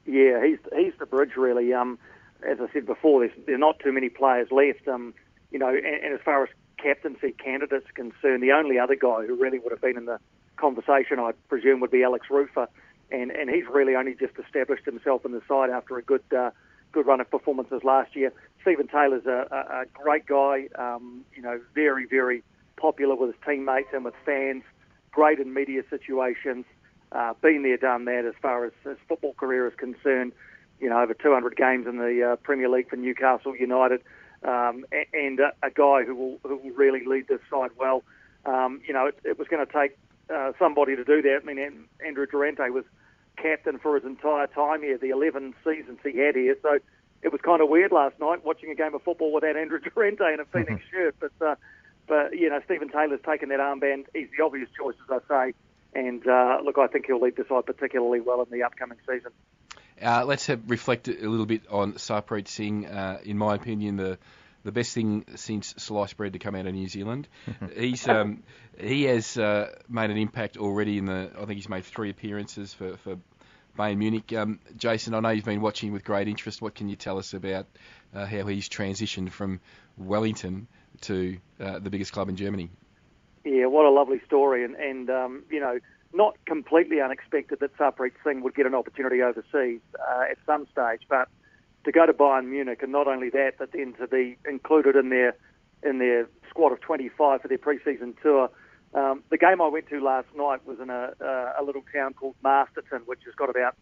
Yeah, 0.06 0.46
he's 0.46 0.60
he's 0.74 0.93
the 1.00 1.06
bridge 1.06 1.36
really. 1.36 1.74
Um, 1.74 2.00
as 2.48 2.60
I 2.62 2.72
said 2.72 2.86
before, 2.86 3.22
there's 3.22 3.46
there 3.46 3.56
are 3.56 3.60
not 3.60 3.80
too 3.80 3.91
many 3.91 4.08
players 4.08 4.48
left. 4.52 4.88
Um, 4.88 5.13
you 5.52 5.60
know, 5.60 5.70
and, 5.70 5.86
and 5.86 6.13
as 6.13 6.22
far 6.24 6.43
as 6.43 6.50
captaincy 6.78 7.32
candidates 7.32 7.88
concerned, 7.93 8.41
the 8.41 8.52
only 8.52 8.80
other 8.80 8.96
guy 8.96 9.26
who 9.26 9.36
really 9.36 9.60
would 9.60 9.72
have 9.72 9.82
been 9.82 9.98
in 9.98 10.06
the 10.06 10.20
conversation, 10.56 11.20
I 11.20 11.32
presume, 11.50 11.82
would 11.82 11.91
be 11.91 12.04
Alex 12.04 12.28
Rufer, 12.30 12.67
and 13.12 13.32
and 13.32 13.50
he's 13.50 13.65
really 13.70 13.96
only 13.96 14.15
just 14.15 14.34
established 14.39 14.86
himself 14.86 15.26
in 15.26 15.34
the 15.34 15.41
side 15.46 15.72
after 15.72 15.98
a 15.98 16.02
good 16.02 16.24
uh, 16.34 16.52
good 16.91 17.06
run 17.06 17.21
of 17.21 17.30
performances 17.30 17.84
last 17.84 18.15
year. 18.15 18.34
Stephen 18.62 18.88
Taylor's 18.88 19.26
a, 19.26 19.47
a, 19.52 19.82
a 19.82 19.86
great 19.93 20.26
guy, 20.26 20.67
um, 20.76 21.23
you 21.36 21.41
know, 21.41 21.60
very, 21.73 22.06
very 22.06 22.43
popular 22.76 23.15
with 23.15 23.34
his 23.34 23.41
teammates 23.45 23.89
and 23.93 24.06
with 24.06 24.13
fans. 24.26 24.63
great 25.12 25.39
in 25.39 25.54
media 25.54 25.84
situations, 25.89 26.65
uh, 27.12 27.34
been 27.41 27.63
there, 27.63 27.78
done 27.78 28.06
that 28.06 28.26
as 28.26 28.34
far 28.41 28.65
as 28.65 28.73
his 28.84 28.97
football 29.08 29.34
career 29.34 29.67
is 29.67 29.73
concerned. 29.76 30.34
You 30.80 30.89
know, 30.89 31.02
over 31.02 31.13
200 31.13 31.56
games 31.56 31.88
in 31.88 31.97
the 31.97 32.34
uh, 32.34 32.36
Premier 32.38 32.69
League 32.69 32.89
for 32.89 32.97
Newcastle 32.97 33.56
United, 33.56 34.02
um, 34.43 34.86
and 35.13 35.39
a, 35.39 35.52
a 35.63 35.71
guy 35.71 36.04
who 36.04 36.13
will 36.13 36.39
who 36.43 36.58
will 36.58 36.76
really 36.76 37.04
lead 37.06 37.28
this 37.28 37.39
side 37.50 37.71
well. 37.78 38.04
Um, 38.45 38.82
you 38.88 38.93
know, 38.93 39.08
it, 39.08 39.17
it 39.23 39.39
was 39.39 39.47
going 39.47 39.65
to 39.65 39.71
take 39.71 39.97
uh, 40.30 40.52
somebody 40.60 40.95
to 40.95 41.04
do 41.04 41.21
that. 41.23 41.39
I 41.41 41.45
mean, 41.45 41.88
Andrew 42.06 42.28
Durante 42.28 42.69
was 42.69 42.84
captain 43.38 43.80
for 43.80 43.95
his 43.95 44.06
entire 44.06 44.47
time 44.47 44.82
here, 44.82 44.97
the 44.97 45.10
11 45.10 45.54
seasons 45.63 46.00
he 46.04 46.17
had 46.17 46.36
here. 46.36 46.58
So 46.62 46.80
it 47.21 47.32
was 47.32 47.41
kind 47.41 47.62
of 47.62 47.69
weird 47.69 47.91
last 47.91 48.19
night 48.19 48.43
watching 48.43 48.71
a 48.71 48.76
game 48.76 48.93
of 48.93 49.04
football 49.04 49.32
without 49.32 49.56
Andrew 49.56 49.80
Durante 49.95 50.23
in 50.34 50.39
a 50.39 50.45
Phoenix 50.45 50.84
shirt. 50.91 51.15
But 51.19 51.32
uh, 51.45 51.56
but 52.08 52.38
you 52.38 52.50
know, 52.50 52.60
Stephen 52.65 52.89
Taylor's 52.89 53.21
taken 53.26 53.50
that 53.50 53.60
armband. 53.60 54.06
He's 54.13 54.28
the 54.38 54.43
obvious 54.43 54.69
choice, 54.78 54.95
as 55.10 55.21
I 55.30 55.47
say. 55.47 55.54
And 55.93 56.26
uh, 56.28 56.60
look, 56.63 56.78
I 56.78 56.88
think 56.88 57.06
he'll 57.08 57.19
lead 57.19 57.36
the 57.36 57.45
side 57.47 57.65
particularly 57.65 58.21
well 58.21 58.41
in 58.41 58.50
the 58.52 58.63
upcoming 58.63 58.97
season. 59.08 59.32
Uh, 60.02 60.23
let's 60.26 60.45
have, 60.45 60.69
reflect 60.69 61.08
a 61.08 61.28
little 61.28 61.45
bit 61.45 61.63
on 61.69 61.93
Sarpreet 61.93 62.47
Singh. 62.47 62.86
Uh, 62.86 63.19
in 63.23 63.38
my 63.38 63.56
opinion, 63.56 63.97
the 63.97 64.19
the 64.67 64.73
best 64.73 64.93
thing 64.93 65.23
since 65.36 65.73
sliced 65.77 66.17
bread 66.17 66.34
to 66.34 66.39
come 66.39 66.53
out 66.53 66.67
of 66.67 66.73
New 66.73 66.89
Zealand. 66.89 67.30
he's 67.75 68.06
um, 68.06 68.43
he 68.77 69.06
has 69.06 69.38
uh, 69.38 69.73
made 69.88 70.12
an 70.12 70.17
impact 70.17 70.58
already 70.58 70.97
in 70.97 71.06
the. 71.06 71.32
I 71.36 71.45
think 71.45 71.53
he's 71.53 71.69
made 71.69 71.86
three 71.86 72.10
appearances 72.10 72.73
for 72.73 72.97
for 72.97 73.17
Bayern 73.80 73.97
Munich. 73.97 74.34
Um, 74.34 74.60
Jason, 74.75 75.13
I 75.13 75.21
know 75.21 75.30
you've 75.30 75.45
been 75.45 75.62
watching 75.62 75.93
with 75.93 76.03
great 76.03 76.27
interest. 76.27 76.62
What 76.62 76.75
can 76.75 76.89
you 76.89 76.97
tell 76.97 77.17
us 77.17 77.34
about 77.34 77.65
uh, 78.13 78.25
how 78.25 78.45
he's 78.45 78.67
transitioned 78.67 79.32
from 79.32 79.62
Wellington 79.97 80.67
to 81.01 81.38
uh, 81.62 81.80
the 81.80 81.89
biggest 81.89 82.12
club 82.12 82.27
in 82.27 82.36
Germany? 82.36 82.69
Yeah, 83.45 83.67
what 83.67 83.86
a 83.86 83.89
lovely 83.89 84.19
story, 84.25 84.65
and 84.65 84.75
and 84.75 85.10
um, 85.10 85.43
you 85.49 85.62
know, 85.62 85.80
not 86.12 86.36
completely 86.45 86.99
unexpected 86.99 87.62
that 87.62 87.77
Sarpreet 87.77 88.12
Singh 88.21 88.41
would 88.41 88.53
get 88.53 88.65
an 88.65 88.75
opportunity 88.75 89.21
overseas 89.21 89.80
uh, 89.97 90.23
at 90.30 90.38
some 90.45 90.67
stage, 90.73 91.03
but 91.08 91.30
to 91.88 91.91
go 91.93 92.06
to 92.06 92.13
Bayern 92.13 92.47
Munich, 92.47 92.84
and 92.84 92.91
not 92.91 93.08
only 93.08 93.30
that, 93.30 93.54
but 93.58 93.71
then 93.71 93.93
to 93.93 94.08
be 94.08 94.38
included 94.47 94.95
in 94.95 95.10
their 95.10 95.36
in 95.84 96.00
their 96.00 96.28
squad 96.50 96.73
of 96.73 96.82
25 96.82 97.41
for 97.41 97.47
their 97.47 97.58
pre-season 97.58 98.13
tour. 98.21 98.50
Um, 98.93 99.23
the 99.30 99.38
game 99.38 99.62
I 99.62 99.67
went 99.67 99.88
to 99.89 100.00
last 100.00 100.28
night 100.36 100.65
was 100.65 100.80
in 100.80 100.89
a, 100.89 101.13
a, 101.21 101.62
a 101.62 101.63
little 101.63 101.84
town 101.93 102.13
called 102.13 102.36
Masterton, 102.43 103.04
which 103.06 103.19
has 103.26 103.34
got 103.36 103.50
about 103.50 103.76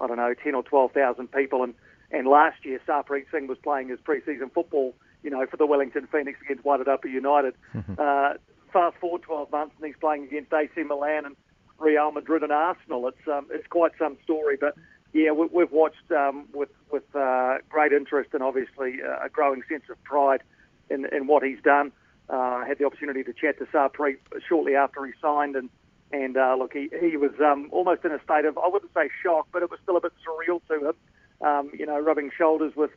I 0.00 0.06
don't 0.06 0.16
know 0.16 0.32
10 0.32 0.54
or 0.54 0.62
12,000 0.62 1.30
people, 1.30 1.62
and 1.62 1.74
and 2.10 2.26
last 2.26 2.64
year 2.64 2.80
Sarpreet 2.88 3.26
Singh 3.30 3.46
was 3.46 3.58
playing 3.62 3.88
his 3.88 4.00
pre-season 4.00 4.50
football, 4.54 4.94
you 5.22 5.30
know, 5.30 5.44
for 5.46 5.58
the 5.58 5.66
Wellington 5.66 6.08
Phoenix 6.10 6.38
against 6.42 6.64
Wairarapa 6.64 7.10
United. 7.10 7.54
uh, 7.98 8.34
fast 8.72 8.96
forward 8.98 9.22
12 9.22 9.50
months, 9.52 9.74
and 9.76 9.86
he's 9.86 10.00
playing 10.00 10.24
against 10.24 10.52
AC 10.52 10.82
Milan 10.82 11.26
and 11.26 11.36
Real 11.78 12.10
Madrid 12.10 12.42
and 12.42 12.52
Arsenal. 12.52 13.06
It's 13.08 13.28
um, 13.28 13.48
it's 13.50 13.66
quite 13.66 13.92
some 13.98 14.16
story, 14.24 14.56
but 14.58 14.74
yeah, 15.12 15.32
we, 15.32 15.46
we've 15.52 15.72
watched 15.72 16.10
um, 16.12 16.46
with 16.52 16.70
with 16.90 17.04
uh, 17.14 17.58
great 17.68 17.92
interest 17.92 18.30
and 18.32 18.42
obviously 18.42 18.98
uh, 19.02 19.26
a 19.26 19.28
growing 19.28 19.62
sense 19.68 19.84
of 19.90 20.02
pride 20.04 20.42
in, 20.88 21.06
in 21.12 21.26
what 21.26 21.42
he's 21.42 21.60
done. 21.62 21.92
Uh, 22.28 22.64
had 22.64 22.78
the 22.78 22.84
opportunity 22.84 23.24
to 23.24 23.32
chat 23.32 23.58
to 23.58 23.64
Sarpreet 23.66 24.18
shortly 24.48 24.76
after 24.76 25.04
he 25.04 25.12
signed, 25.20 25.56
and 25.56 25.68
and 26.12 26.36
uh, 26.36 26.54
look, 26.56 26.72
he 26.72 26.88
he 27.00 27.16
was 27.16 27.32
um, 27.40 27.68
almost 27.72 28.04
in 28.04 28.12
a 28.12 28.22
state 28.22 28.44
of 28.44 28.56
I 28.58 28.68
wouldn't 28.68 28.92
say 28.94 29.08
shock, 29.22 29.48
but 29.52 29.62
it 29.62 29.70
was 29.70 29.80
still 29.82 29.96
a 29.96 30.00
bit 30.00 30.12
surreal 30.26 30.60
to 30.68 30.88
him. 30.88 30.94
Um, 31.40 31.70
you 31.76 31.86
know, 31.86 31.98
rubbing 31.98 32.30
shoulders 32.36 32.74
with 32.76 32.90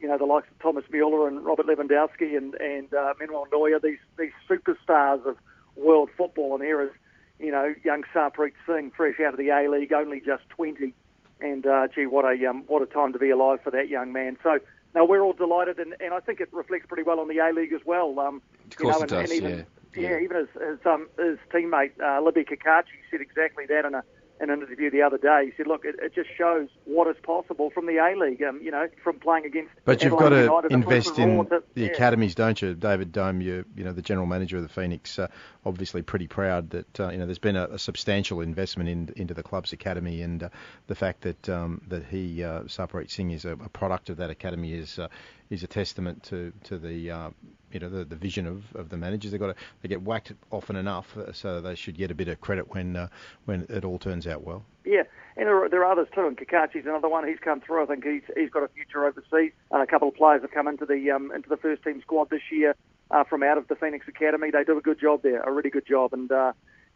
you 0.00 0.08
know 0.08 0.18
the 0.18 0.26
likes 0.26 0.48
of 0.50 0.58
Thomas 0.58 0.84
Mueller 0.90 1.26
and 1.28 1.44
Robert 1.44 1.66
Lewandowski 1.66 2.36
and 2.36 2.54
and 2.56 2.92
uh, 2.92 3.14
Manuel 3.18 3.46
Neuer, 3.50 3.78
these 3.80 3.98
these 4.18 4.32
superstars 4.48 5.24
of 5.24 5.38
world 5.76 6.10
football, 6.16 6.54
and 6.54 6.62
here 6.62 6.82
is 6.82 6.90
you 7.38 7.50
know 7.50 7.74
young 7.84 8.02
Sarpreet 8.14 8.52
Singh, 8.66 8.90
fresh 8.90 9.18
out 9.20 9.32
of 9.32 9.38
the 9.38 9.48
A 9.48 9.70
League, 9.70 9.94
only 9.94 10.20
just 10.20 10.46
20, 10.50 10.92
and 11.40 11.66
uh, 11.66 11.88
gee, 11.94 12.06
what 12.06 12.24
a 12.24 12.46
um, 12.46 12.64
what 12.66 12.82
a 12.82 12.86
time 12.86 13.12
to 13.12 13.18
be 13.18 13.30
alive 13.30 13.60
for 13.62 13.70
that 13.70 13.88
young 13.88 14.12
man. 14.12 14.36
So. 14.42 14.58
No, 14.96 15.04
we're 15.04 15.22
all 15.22 15.32
delighted, 15.32 15.80
and, 15.80 15.96
and 15.98 16.14
I 16.14 16.20
think 16.20 16.40
it 16.40 16.50
reflects 16.52 16.86
pretty 16.86 17.02
well 17.02 17.18
on 17.18 17.26
the 17.26 17.38
A 17.38 17.50
League 17.52 17.72
as 17.72 17.80
well. 17.84 18.16
Um, 18.20 18.40
Of 18.70 18.76
course 18.76 18.78
you 18.78 18.86
know, 18.86 18.96
it 18.98 19.00
and, 19.00 19.10
does, 19.10 19.30
and 19.32 19.42
even, 19.42 19.50
yeah. 19.50 19.64
yeah, 20.00 20.10
Yeah. 20.10 20.20
even 20.22 20.36
his 20.36 20.48
his, 20.54 20.86
um, 20.86 21.08
his 21.18 21.36
teammate 21.52 22.00
uh, 22.00 22.22
Libby 22.22 22.44
Cacace 22.44 22.86
said 23.10 23.20
exactly 23.20 23.66
that 23.66 23.84
in 23.86 23.94
a 23.96 24.04
in 24.40 24.50
an 24.50 24.62
interview 24.62 24.90
the 24.90 25.02
other 25.02 25.18
day. 25.18 25.46
He 25.46 25.52
said, 25.56 25.66
"Look, 25.66 25.84
it, 25.84 25.96
it 26.02 26.14
just 26.14 26.28
shows 26.36 26.68
what 26.84 27.08
is 27.08 27.16
possible 27.22 27.70
from 27.70 27.86
the 27.86 27.98
A 27.98 28.16
League. 28.16 28.42
Um, 28.42 28.60
you 28.62 28.70
know, 28.70 28.88
from 29.02 29.18
playing 29.18 29.46
against." 29.46 29.70
But 29.84 30.02
you've 30.02 30.16
got 30.16 30.30
to 30.30 30.42
United, 30.42 30.72
invest 30.72 31.18
in 31.18 31.46
to- 31.46 31.62
the 31.74 31.82
yeah. 31.82 31.86
academies, 31.88 32.34
don't 32.34 32.60
you, 32.60 32.74
David 32.74 33.12
Dome? 33.12 33.40
You're, 33.40 33.64
you 33.76 33.84
know, 33.84 33.92
the 33.92 34.02
general 34.02 34.26
manager 34.26 34.56
of 34.56 34.62
the 34.62 34.68
Phoenix, 34.68 35.18
uh, 35.18 35.28
obviously 35.64 36.02
pretty 36.02 36.26
proud 36.26 36.70
that 36.70 37.00
uh, 37.00 37.10
you 37.10 37.18
know 37.18 37.26
there's 37.26 37.38
been 37.38 37.56
a, 37.56 37.64
a 37.64 37.78
substantial 37.78 38.40
investment 38.40 38.88
in, 38.88 39.12
into 39.16 39.34
the 39.34 39.42
club's 39.42 39.72
academy, 39.72 40.22
and 40.22 40.42
uh, 40.42 40.48
the 40.86 40.94
fact 40.94 41.22
that 41.22 41.48
um, 41.48 41.80
that 41.88 42.04
he, 42.04 42.42
uh, 42.42 42.62
Sarpreet 42.62 43.10
Singh, 43.10 43.30
is 43.30 43.44
a, 43.44 43.52
a 43.52 43.68
product 43.68 44.10
of 44.10 44.16
that 44.18 44.30
academy 44.30 44.72
is 44.72 44.98
uh, 44.98 45.08
is 45.50 45.62
a 45.62 45.66
testament 45.66 46.22
to 46.24 46.52
to 46.64 46.78
the 46.78 47.10
uh, 47.10 47.30
you 47.72 47.80
know 47.80 47.88
the, 47.88 48.04
the 48.04 48.16
vision 48.16 48.46
of, 48.46 48.64
of 48.74 48.88
the 48.88 48.96
managers. 48.96 49.32
They 49.32 49.38
got 49.38 49.48
to, 49.48 49.54
they 49.82 49.88
get 49.88 50.02
whacked 50.02 50.32
often 50.50 50.76
enough, 50.76 51.16
uh, 51.16 51.32
so 51.32 51.60
they 51.60 51.74
should 51.74 51.96
get 51.96 52.10
a 52.10 52.14
bit 52.14 52.28
of 52.28 52.40
credit 52.40 52.72
when 52.74 52.96
uh, 52.96 53.08
when 53.44 53.66
it 53.68 53.84
all 53.84 53.98
turns 53.98 54.26
out 54.26 54.42
well. 54.42 54.64
Yeah, 54.84 55.02
and 55.36 55.46
there 55.46 55.82
are, 55.82 55.92
others 55.92 56.08
too. 56.14 56.26
And 56.26 56.36
Cacace's 56.36 56.86
another 56.86 57.08
one. 57.08 57.26
He's 57.26 57.38
come 57.40 57.60
through. 57.60 57.82
I 57.82 57.86
think 57.86 58.04
he's 58.04 58.22
he's 58.36 58.50
got 58.50 58.62
a 58.62 58.68
future 58.68 59.04
overseas. 59.04 59.52
Uh, 59.72 59.82
a 59.82 59.86
couple 59.86 60.08
of 60.08 60.14
players 60.14 60.42
have 60.42 60.52
come 60.52 60.68
into 60.68 60.86
the 60.86 61.10
um, 61.10 61.32
into 61.34 61.48
the 61.48 61.56
first 61.56 61.82
team 61.82 62.00
squad 62.00 62.30
this 62.30 62.42
year 62.50 62.74
uh, 63.10 63.24
from 63.24 63.42
out 63.42 63.58
of 63.58 63.68
the 63.68 63.76
Phoenix 63.76 64.06
Academy. 64.08 64.50
They 64.50 64.64
do 64.64 64.78
a 64.78 64.82
good 64.82 65.00
job 65.00 65.22
there, 65.22 65.42
a 65.42 65.50
really 65.50 65.70
good 65.70 65.86
job. 65.86 66.12
And 66.12 66.30
uh, 66.30 66.52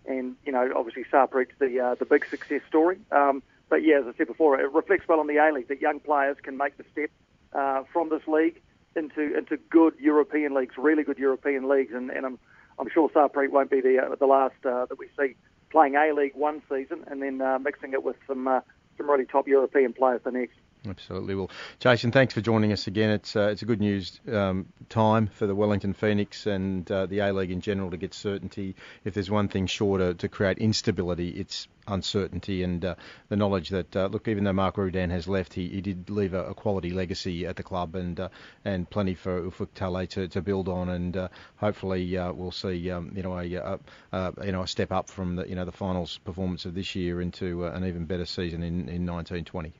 and 0.07 0.37
you 0.45 0.53
know, 0.53 0.71
obviously 0.77 1.05
Sarpreet's 1.11 1.59
the 1.59 1.81
uh, 1.81 1.95
the 1.97 2.05
big 2.05 2.25
success 2.27 2.63
story. 2.69 2.99
Um, 3.11 3.43
but 3.69 3.85
yeah, 3.85 4.01
as 4.01 4.07
I 4.07 4.17
said 4.17 4.29
before, 4.29 4.59
it 4.59 4.73
reflects 4.73 5.07
well 5.09 5.21
on 5.21 5.27
the 5.27 5.37
A 5.37 5.53
League 5.53 5.69
that 5.69 5.81
young 5.81 6.01
players 6.01 6.37
can 6.43 6.57
make 6.57 6.77
the 6.79 6.85
step 6.93 7.11
uh, 7.53 7.83
from 7.93 8.09
this 8.11 8.27
league 8.27 8.61
into 8.97 9.37
into 9.37 9.57
good 9.71 9.95
European 9.99 10.55
leagues, 10.55 10.75
really 10.77 11.03
good 11.03 11.19
European 11.19 11.69
leagues. 11.69 11.93
And, 11.95 12.11
and 12.11 12.27
I'm 12.27 12.39
I'm 12.79 12.89
sure 12.89 13.09
Sarpreet 13.11 13.51
won't 13.51 13.71
be 13.71 13.81
the 13.81 13.99
uh, 13.99 14.15
the 14.17 14.27
last 14.27 14.55
uh, 14.65 14.87
that 14.87 14.99
we 14.99 15.09
see 15.19 15.37
playing 15.71 15.97
A 15.97 16.13
League 16.13 16.35
one 16.35 16.63
season 16.69 17.05
and 17.09 17.23
then 17.23 17.41
uh, 17.41 17.59
mixing 17.59 17.93
it 17.93 18.03
with 18.03 18.17
some 18.27 18.49
uh, 18.49 18.61
some 18.97 19.11
really 19.11 19.27
top 19.27 19.47
European 19.47 19.93
players 19.93 20.21
the 20.25 20.31
next. 20.31 20.57
Absolutely. 20.89 21.35
Well, 21.35 21.51
Jason, 21.81 22.13
thanks 22.13 22.33
for 22.33 22.41
joining 22.41 22.73
us 22.73 22.87
again. 22.87 23.11
It's 23.11 23.37
uh, 23.37 23.49
it's 23.53 23.61
a 23.61 23.67
good 23.67 23.81
news 23.81 24.21
um, 24.33 24.67
time 24.89 25.27
for 25.27 25.47
the 25.47 25.55
Wellington 25.55 25.93
Phoenix 25.93 26.47
and 26.47 26.91
uh, 26.91 27.05
the 27.07 27.19
A 27.19 27.33
League 27.33 27.51
in 27.51 27.61
general 27.61 27.91
to 27.91 27.99
get 27.99 28.15
certainty. 28.15 28.75
If 29.05 29.13
there's 29.13 29.31
one 29.31 29.49
thing 29.49 29.67
sure 29.67 29.99
to, 29.99 30.15
to 30.15 30.29
create 30.29 30.59
instability, 30.59 31.29
it's 31.29 31.69
uncertainty 31.87 32.63
and 32.63 32.85
uh, 32.85 32.95
the 33.29 33.37
knowledge 33.37 33.69
that 33.71 33.95
uh, 33.97 34.07
look, 34.07 34.29
even 34.29 34.45
though 34.45 34.53
Mark 34.53 34.79
Rudan 34.79 35.11
has 35.11 35.29
left, 35.29 35.53
he, 35.53 35.69
he 35.69 35.81
did 35.83 36.09
leave 36.09 36.33
a, 36.33 36.45
a 36.45 36.55
quality 36.55 36.91
legacy 36.91 37.45
at 37.47 37.57
the 37.57 37.63
club 37.63 37.95
and 37.95 38.19
uh, 38.19 38.29
and 38.65 38.89
plenty 38.89 39.15
for 39.15 39.43
Ufuk 39.43 39.69
Talay 39.75 40.09
to, 40.11 40.29
to 40.29 40.41
build 40.41 40.69
on 40.69 40.89
and 40.89 41.17
uh, 41.17 41.29
hopefully 41.57 42.17
we'll 42.33 42.51
see 42.51 42.91
um, 42.91 43.13
you 43.15 43.23
know 43.23 43.39
a, 43.39 43.79
a, 44.13 44.47
you 44.47 44.53
know 44.53 44.63
a 44.63 44.67
step 44.67 44.91
up 44.91 45.11
from 45.11 45.37
the 45.37 45.47
you 45.47 45.55
know 45.55 45.67
the 45.67 45.73
finals 45.73 46.19
performance 46.25 46.65
of 46.65 46.75
this 46.75 46.95
year 46.95 47.21
into 47.21 47.67
an 47.67 47.85
even 47.85 48.07
better 48.07 48.27
season 48.27 48.63
in, 48.63 48.89
in 48.89 49.05
1920. 49.05 49.75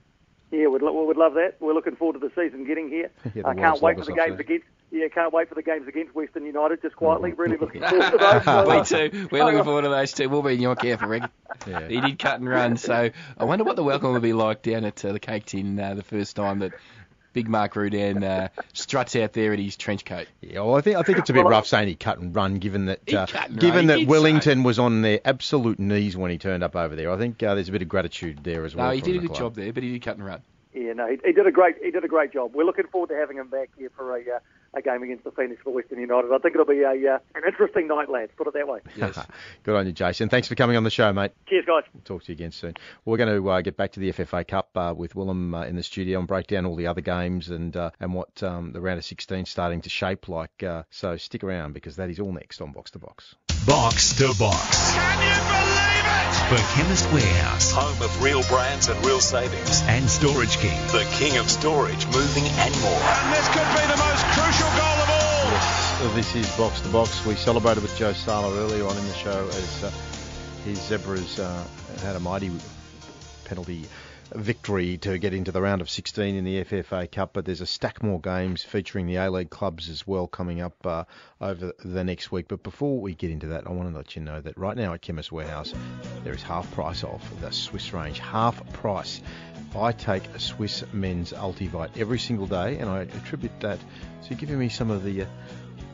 Yeah, 0.51 0.69
we'd, 0.69 0.81
lo- 0.83 0.99
we 0.99 1.07
would 1.07 1.17
love 1.19 1.35
that. 1.35 1.57
We're 1.61 1.75
looking 1.75 1.97
forward 1.97 2.21
to 2.21 2.27
the 2.27 2.33
season 2.35 2.67
getting 2.67 2.89
here. 2.89 3.11
Yeah, 3.35 3.47
I 3.47 3.55
can't 3.55 3.81
wait 3.83 3.99
for 3.99 4.05
the 4.07 4.15
games 4.15 4.41
against. 4.41 4.67
Yeah, 4.91 5.09
can't 5.09 5.33
wait 5.35 5.51
for 5.51 5.55
the 5.55 5.63
games 5.63 5.87
against 5.87 6.15
Western 6.15 6.47
United. 6.47 6.81
Just 6.81 6.97
quietly, 6.97 7.33
really 7.33 7.57
looking 7.61 7.83
forward 7.83 8.11
to 8.13 8.17
those. 8.19 8.45
So, 8.45 8.65
Me 9.05 9.11
too. 9.11 9.29
We're 9.31 9.45
looking 9.45 9.65
forward 9.65 9.83
to 9.83 9.91
those 9.91 10.13
two. 10.13 10.31
We'll 10.31 10.43
be 10.43 10.55
in 10.55 10.61
your 10.61 10.77
care 10.77 10.97
for 10.97 11.07
Rick. 11.07 11.25
Yeah. 11.67 11.87
He 11.87 12.01
did 12.01 12.19
cut 12.19 12.41
and 12.41 12.49
run, 12.49 12.79
so 12.79 13.11
I 13.37 13.45
wonder 13.45 13.65
what 13.65 13.77
the 13.77 13.83
welcome 13.85 14.15
will 14.15 14.21
be 14.21 14.33
like 14.33 14.63
down 14.63 14.87
at 14.87 15.05
uh, 15.05 15.13
the 15.13 15.21
Cake 15.21 15.45
Tin 15.45 15.79
uh, 15.79 15.95
the 15.95 16.03
first 16.03 16.37
time 16.37 16.61
that 16.61 16.73
Big 17.39 17.49
Mark 17.49 17.77
Rudan 17.77 18.25
uh, 18.25 18.49
struts 18.73 19.15
out 19.15 19.33
there 19.33 19.53
in 19.53 19.61
his 19.61 19.77
trench 19.77 20.05
coat. 20.05 20.27
Yeah, 20.41 20.63
well, 20.63 20.75
I 20.75 20.81
think 20.81 20.97
I 20.97 21.03
think 21.03 21.19
it's 21.19 21.31
a 21.31 21.33
bit 21.33 21.45
rough 21.45 21.69
saying 21.69 21.87
he 21.87 21.95
cut 21.95 22.19
and 22.19 22.35
run, 22.35 22.57
given 22.57 22.87
that 22.87 23.15
uh, 23.15 23.27
given 23.27 23.71
run, 23.71 23.87
that 23.87 23.99
did 23.99 24.09
so. 24.09 24.11
Wellington 24.11 24.65
was 24.65 24.81
on 24.81 25.03
their 25.03 25.21
absolute 25.25 25.79
knees 25.79 26.17
when 26.17 26.33
he 26.33 26.39
turned 26.39 26.65
up 26.65 26.75
over 26.75 26.97
there. 26.97 27.13
I 27.13 27.17
think 27.17 27.41
uh, 27.41 27.55
there's 27.55 27.69
a 27.69 27.73
bit 27.73 27.83
of 27.83 27.89
gratitude 27.89 28.43
there 28.43 28.65
as 28.65 28.75
well. 28.75 28.89
No, 28.89 28.93
he 28.93 29.01
did 29.01 29.15
a 29.15 29.19
good 29.21 29.29
club. 29.29 29.39
job 29.39 29.55
there, 29.55 29.73
but 29.73 29.85
he 29.85 29.93
did 29.93 30.03
cut 30.03 30.17
and 30.17 30.27
run. 30.27 30.43
Yeah, 30.75 30.95
no, 30.95 31.07
he, 31.07 31.19
he 31.25 31.31
did 31.31 31.47
a 31.47 31.53
great 31.53 31.77
he 31.81 31.93
did 31.93 32.03
a 32.03 32.09
great 32.09 32.33
job. 32.33 32.57
We're 32.57 32.65
looking 32.65 32.89
forward 32.89 33.11
to 33.11 33.15
having 33.15 33.37
him 33.37 33.47
back 33.47 33.71
here 33.79 33.93
for 33.95 34.17
a 34.17 34.21
uh, 34.21 34.39
a 34.75 34.83
game 34.83 35.03
against 35.03 35.25
the 35.25 35.31
Phoenix 35.31 35.61
for 35.63 35.73
Western 35.73 36.01
United. 36.01 36.33
I 36.33 36.39
think 36.39 36.55
it'll 36.55 36.67
be 36.67 36.83
a 36.83 37.15
uh, 37.15 37.19
an 37.35 37.43
interesting 37.47 37.89
night, 37.89 38.09
lads. 38.11 38.33
Put 38.37 38.47
it 38.47 38.55
that 38.55 38.69
way. 38.69 38.81
Yes. 38.97 39.19
Good 39.65 39.77
on 39.77 39.87
you, 39.87 39.93
Jason. 39.93 40.29
Thanks 40.29 40.49
for 40.49 40.55
coming 40.55 40.77
on 40.77 40.85
the 40.85 40.91
show, 40.91 41.13
mate. 41.13 41.33
Cheers, 41.49 41.65
guys. 41.67 41.85
We'll 41.93 42.03
Talk 42.03 42.25
to 42.25 42.33
you 42.33 42.35
again 42.35 42.53
soon. 42.53 42.75
We're 43.05 43.17
going 43.17 43.35
to 43.35 43.51
uh, 43.51 43.61
get 43.61 43.77
back 43.77 43.93
to 43.93 44.01
the 44.01 44.13
FFA 44.13 44.47
Cup 44.47 44.71
uh, 44.77 44.95
with 44.97 45.15
Willem 45.15 45.55
uh, 45.55 45.65
in 45.65 45.77
the 45.77 45.83
studio 45.83 46.19
and 46.19 46.29
break 46.29 46.47
down 46.47 46.67
all 46.67 46.77
the 46.77 46.87
other 46.87 47.01
games 47.01 47.49
and 47.49 47.77
uh, 47.77 47.91
and 48.01 48.15
what 48.15 48.43
um, 48.43 48.73
the 48.73 48.81
round 48.81 48.99
of 48.99 49.05
16 49.05 49.41
is 49.41 49.49
starting 49.49 49.81
to 49.83 49.89
shape 49.89 50.29
like. 50.29 50.63
Uh, 50.63 50.83
so 50.91 51.17
stick 51.17 51.45
around 51.45 51.73
because 51.73 51.97
that 51.97 52.11
is 52.11 52.21
all 52.21 52.33
next 52.33 52.61
on 52.61 52.73
Box 52.73 52.91
to 52.93 52.99
Box. 52.99 53.37
Box 53.69 54.15
to 54.15 54.33
Box. 54.39 54.95
Can 54.95 55.21
you 55.21 55.37
believe 55.45 56.07
it? 56.09 56.35
For 56.49 56.75
Chemist 56.75 57.13
Warehouse 57.13 57.71
Home 57.71 58.01
of 58.01 58.23
real 58.23 58.43
brands 58.45 58.89
and 58.89 58.97
real 59.05 59.21
savings. 59.21 59.83
and 59.83 60.09
Storage 60.09 60.57
King. 60.57 60.81
The 60.87 61.07
king 61.13 61.37
of 61.37 61.51
storage, 61.51 62.07
moving 62.07 62.45
and 62.45 62.81
more. 62.81 62.91
And 62.97 63.35
this 63.35 63.47
could 63.49 63.69
be 63.77 63.85
the 63.85 64.01
most 64.01 64.25
crucial 64.33 64.69
goal 64.73 64.99
of 65.05 65.11
all. 65.11 65.53
Yes, 65.53 66.15
this 66.15 66.35
is 66.35 66.57
Box 66.57 66.81
to 66.81 66.89
Box. 66.89 67.27
We 67.27 67.35
celebrated 67.35 67.83
with 67.83 67.95
Joe 67.99 68.15
Sala 68.15 68.57
earlier 68.57 68.87
on 68.87 68.97
in 68.97 69.07
the 69.07 69.13
show 69.13 69.47
as 69.49 69.85
uh, 69.85 69.93
his 70.65 70.81
Zebras 70.81 71.39
uh, 71.39 71.63
had 72.01 72.17
a 72.17 72.21
mighty 72.21 72.51
penalty 73.45 73.85
victory 74.35 74.99
to 74.99 75.19
get 75.19 75.35
into 75.35 75.53
the 75.53 75.61
round 75.61 75.81
of 75.81 75.91
16 75.91 76.35
in 76.35 76.45
the 76.45 76.65
FFA 76.65 77.11
Cup, 77.11 77.33
but 77.33 77.45
there's 77.45 77.61
a 77.61 77.67
stack 77.67 78.03
more 78.03 78.21
games 78.21 78.63
featuring 78.63 79.07
the 79.07 79.17
A-League 79.17 79.51
clubs 79.51 79.89
as 79.89 80.07
well 80.07 80.27
coming 80.27 80.61
up 80.61 80.75
uh, 80.87 81.05
over 81.41 81.73
the 81.85 82.05
next 82.05 82.31
week. 82.31 82.47
But 82.49 82.63
before 82.63 83.01
we 83.01 83.15
get 83.15 83.31
into 83.31 83.49
that, 83.49 83.67
I 83.67 83.73
want 83.73 83.91
to 83.91 83.97
let 83.97 84.17
you 84.17 84.23
know 84.23 84.41
that 84.41 84.57
right 84.59 84.77
now 84.77 84.95
at 84.95 85.03
Chemist 85.03 85.33
Warehouse, 85.33 85.73
there 86.25 86.35
is 86.35 86.43
half 86.43 86.71
price 86.73 87.05
off 87.05 87.23
the 87.41 87.49
Swisse 87.49 87.93
range. 87.93 88.19
Half 88.19 88.73
price. 88.73 89.21
I 89.77 89.93
take 89.93 90.25
a 90.29 90.39
Swisse 90.39 90.91
men's 90.93 91.33
Ultivite 91.33 91.99
every 91.99 92.19
single 92.19 92.47
day, 92.47 92.79
and 92.79 92.89
I 92.89 93.03
attribute 93.03 93.61
that 93.61 93.79
to 94.27 94.35
giving 94.35 94.59
me 94.59 94.69
some 94.69 94.91
of 94.91 95.05
the 95.05 95.23
uh, 95.23 95.27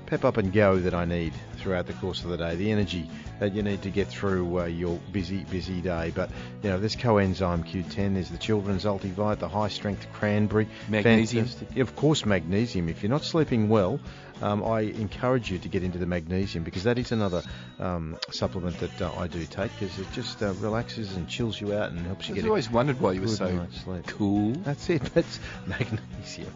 pep 0.07 0.25
up 0.25 0.37
and 0.37 0.53
go 0.53 0.79
that 0.79 0.95
I 0.95 1.05
need 1.05 1.33
throughout 1.57 1.87
the 1.87 1.93
course 1.95 2.25
of 2.25 2.31
the 2.31 2.37
day, 2.37 2.57
the 2.57 2.71
energy 2.71 3.09
that 3.41 3.55
you 3.55 3.63
need 3.63 3.83
to 3.83 3.91
get 3.91 4.09
through 4.09 4.61
uh, 4.61 4.65
your 4.67 4.99
busy, 5.13 5.45
busy 5.45 5.81
day. 5.81 6.13
But, 6.15 6.31
you 6.63 6.71
know, 6.71 6.79
this 6.79 6.97
coenzyme 6.97 7.65
Q10, 7.67 8.15
there's 8.15 8.31
the 8.31 8.39
children's 8.39 8.85
Ultivite, 8.85 9.39
the 9.39 9.49
high 9.49 9.69
strength 9.69 10.07
cranberry. 10.13 10.69
Magnesium. 10.89 11.47
Fantastic. 11.47 11.79
Of 11.79 11.97
course, 11.97 12.25
magnesium. 12.25 12.89
If 12.89 13.03
you're 13.03 13.11
not 13.11 13.25
sleeping 13.25 13.69
well, 13.69 14.01
um, 14.43 14.65
I 14.65 14.81
encourage 14.81 15.51
you 15.51 15.59
to 15.59 15.69
get 15.69 15.83
into 15.83 15.99
the 15.99 16.07
magnesium 16.07 16.65
because 16.65 16.85
that 16.85 16.99
is 16.99 17.13
another 17.13 17.43
um, 17.79 18.17
supplement 18.31 18.79
that 18.81 19.03
uh, 19.03 19.13
I 19.17 19.27
do 19.27 19.45
take 19.45 19.73
because 19.79 19.99
it 19.99 20.11
just 20.13 20.43
uh, 20.43 20.53
relaxes 20.55 21.15
and 21.17 21.29
chills 21.29 21.61
you 21.61 21.75
out 21.75 21.91
and 21.91 22.01
helps 22.01 22.29
you 22.29 22.35
I've 22.35 22.43
get 22.43 22.49
always 22.49 22.71
wondered 22.71 23.01
why 23.01 23.13
you 23.13 23.23
were 23.23 23.29
so 23.29 23.67
cool. 24.07 24.53
That's 24.53 24.91
it. 24.91 25.03
That's 25.15 25.41
magnesium. 25.67 26.53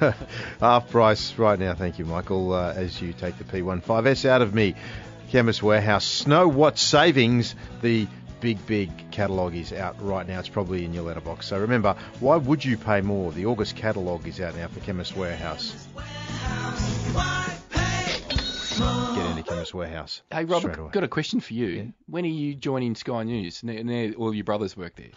Half 0.60 0.90
price 0.90 1.38
right 1.38 1.58
now. 1.58 1.74
Thank 1.74 1.98
you, 1.98 2.04
Michael. 2.04 2.52
Uh, 2.52 2.72
as 2.72 3.00
you 3.00 3.12
take 3.12 3.38
the 3.38 3.44
P15S 3.44 4.24
out 4.24 4.42
of 4.42 4.54
me, 4.54 4.74
Chemist 5.30 5.62
Warehouse. 5.62 6.04
Snow 6.04 6.48
what 6.48 6.78
savings 6.78 7.54
the 7.82 8.06
big, 8.40 8.64
big 8.66 9.10
catalogue 9.10 9.54
is 9.54 9.72
out 9.72 9.96
right 10.02 10.28
now. 10.28 10.38
It's 10.38 10.48
probably 10.48 10.84
in 10.84 10.92
your 10.92 11.04
letterbox. 11.04 11.46
So 11.46 11.58
remember, 11.58 11.96
why 12.20 12.36
would 12.36 12.64
you 12.64 12.76
pay 12.76 13.00
more? 13.00 13.32
The 13.32 13.46
August 13.46 13.74
catalogue 13.76 14.28
is 14.28 14.40
out 14.40 14.54
now 14.54 14.68
for 14.68 14.80
Chemist 14.80 15.16
Warehouse. 15.16 15.86
Get 18.78 19.30
into 19.30 19.42
Chemist 19.44 19.72
Warehouse. 19.72 20.22
Hey, 20.32 20.44
Rob, 20.44 20.62
straight 20.62 20.78
away. 20.78 20.90
got 20.90 21.04
a 21.04 21.08
question 21.08 21.38
for 21.38 21.54
you. 21.54 21.66
Yeah. 21.66 21.82
When 22.08 22.24
are 22.24 22.28
you 22.28 22.54
joining 22.56 22.96
Sky 22.96 23.22
News? 23.22 23.62
Now, 23.62 23.80
now 23.82 24.12
all 24.18 24.34
your 24.34 24.42
brothers 24.44 24.76
work 24.76 24.96
there. 24.96 25.10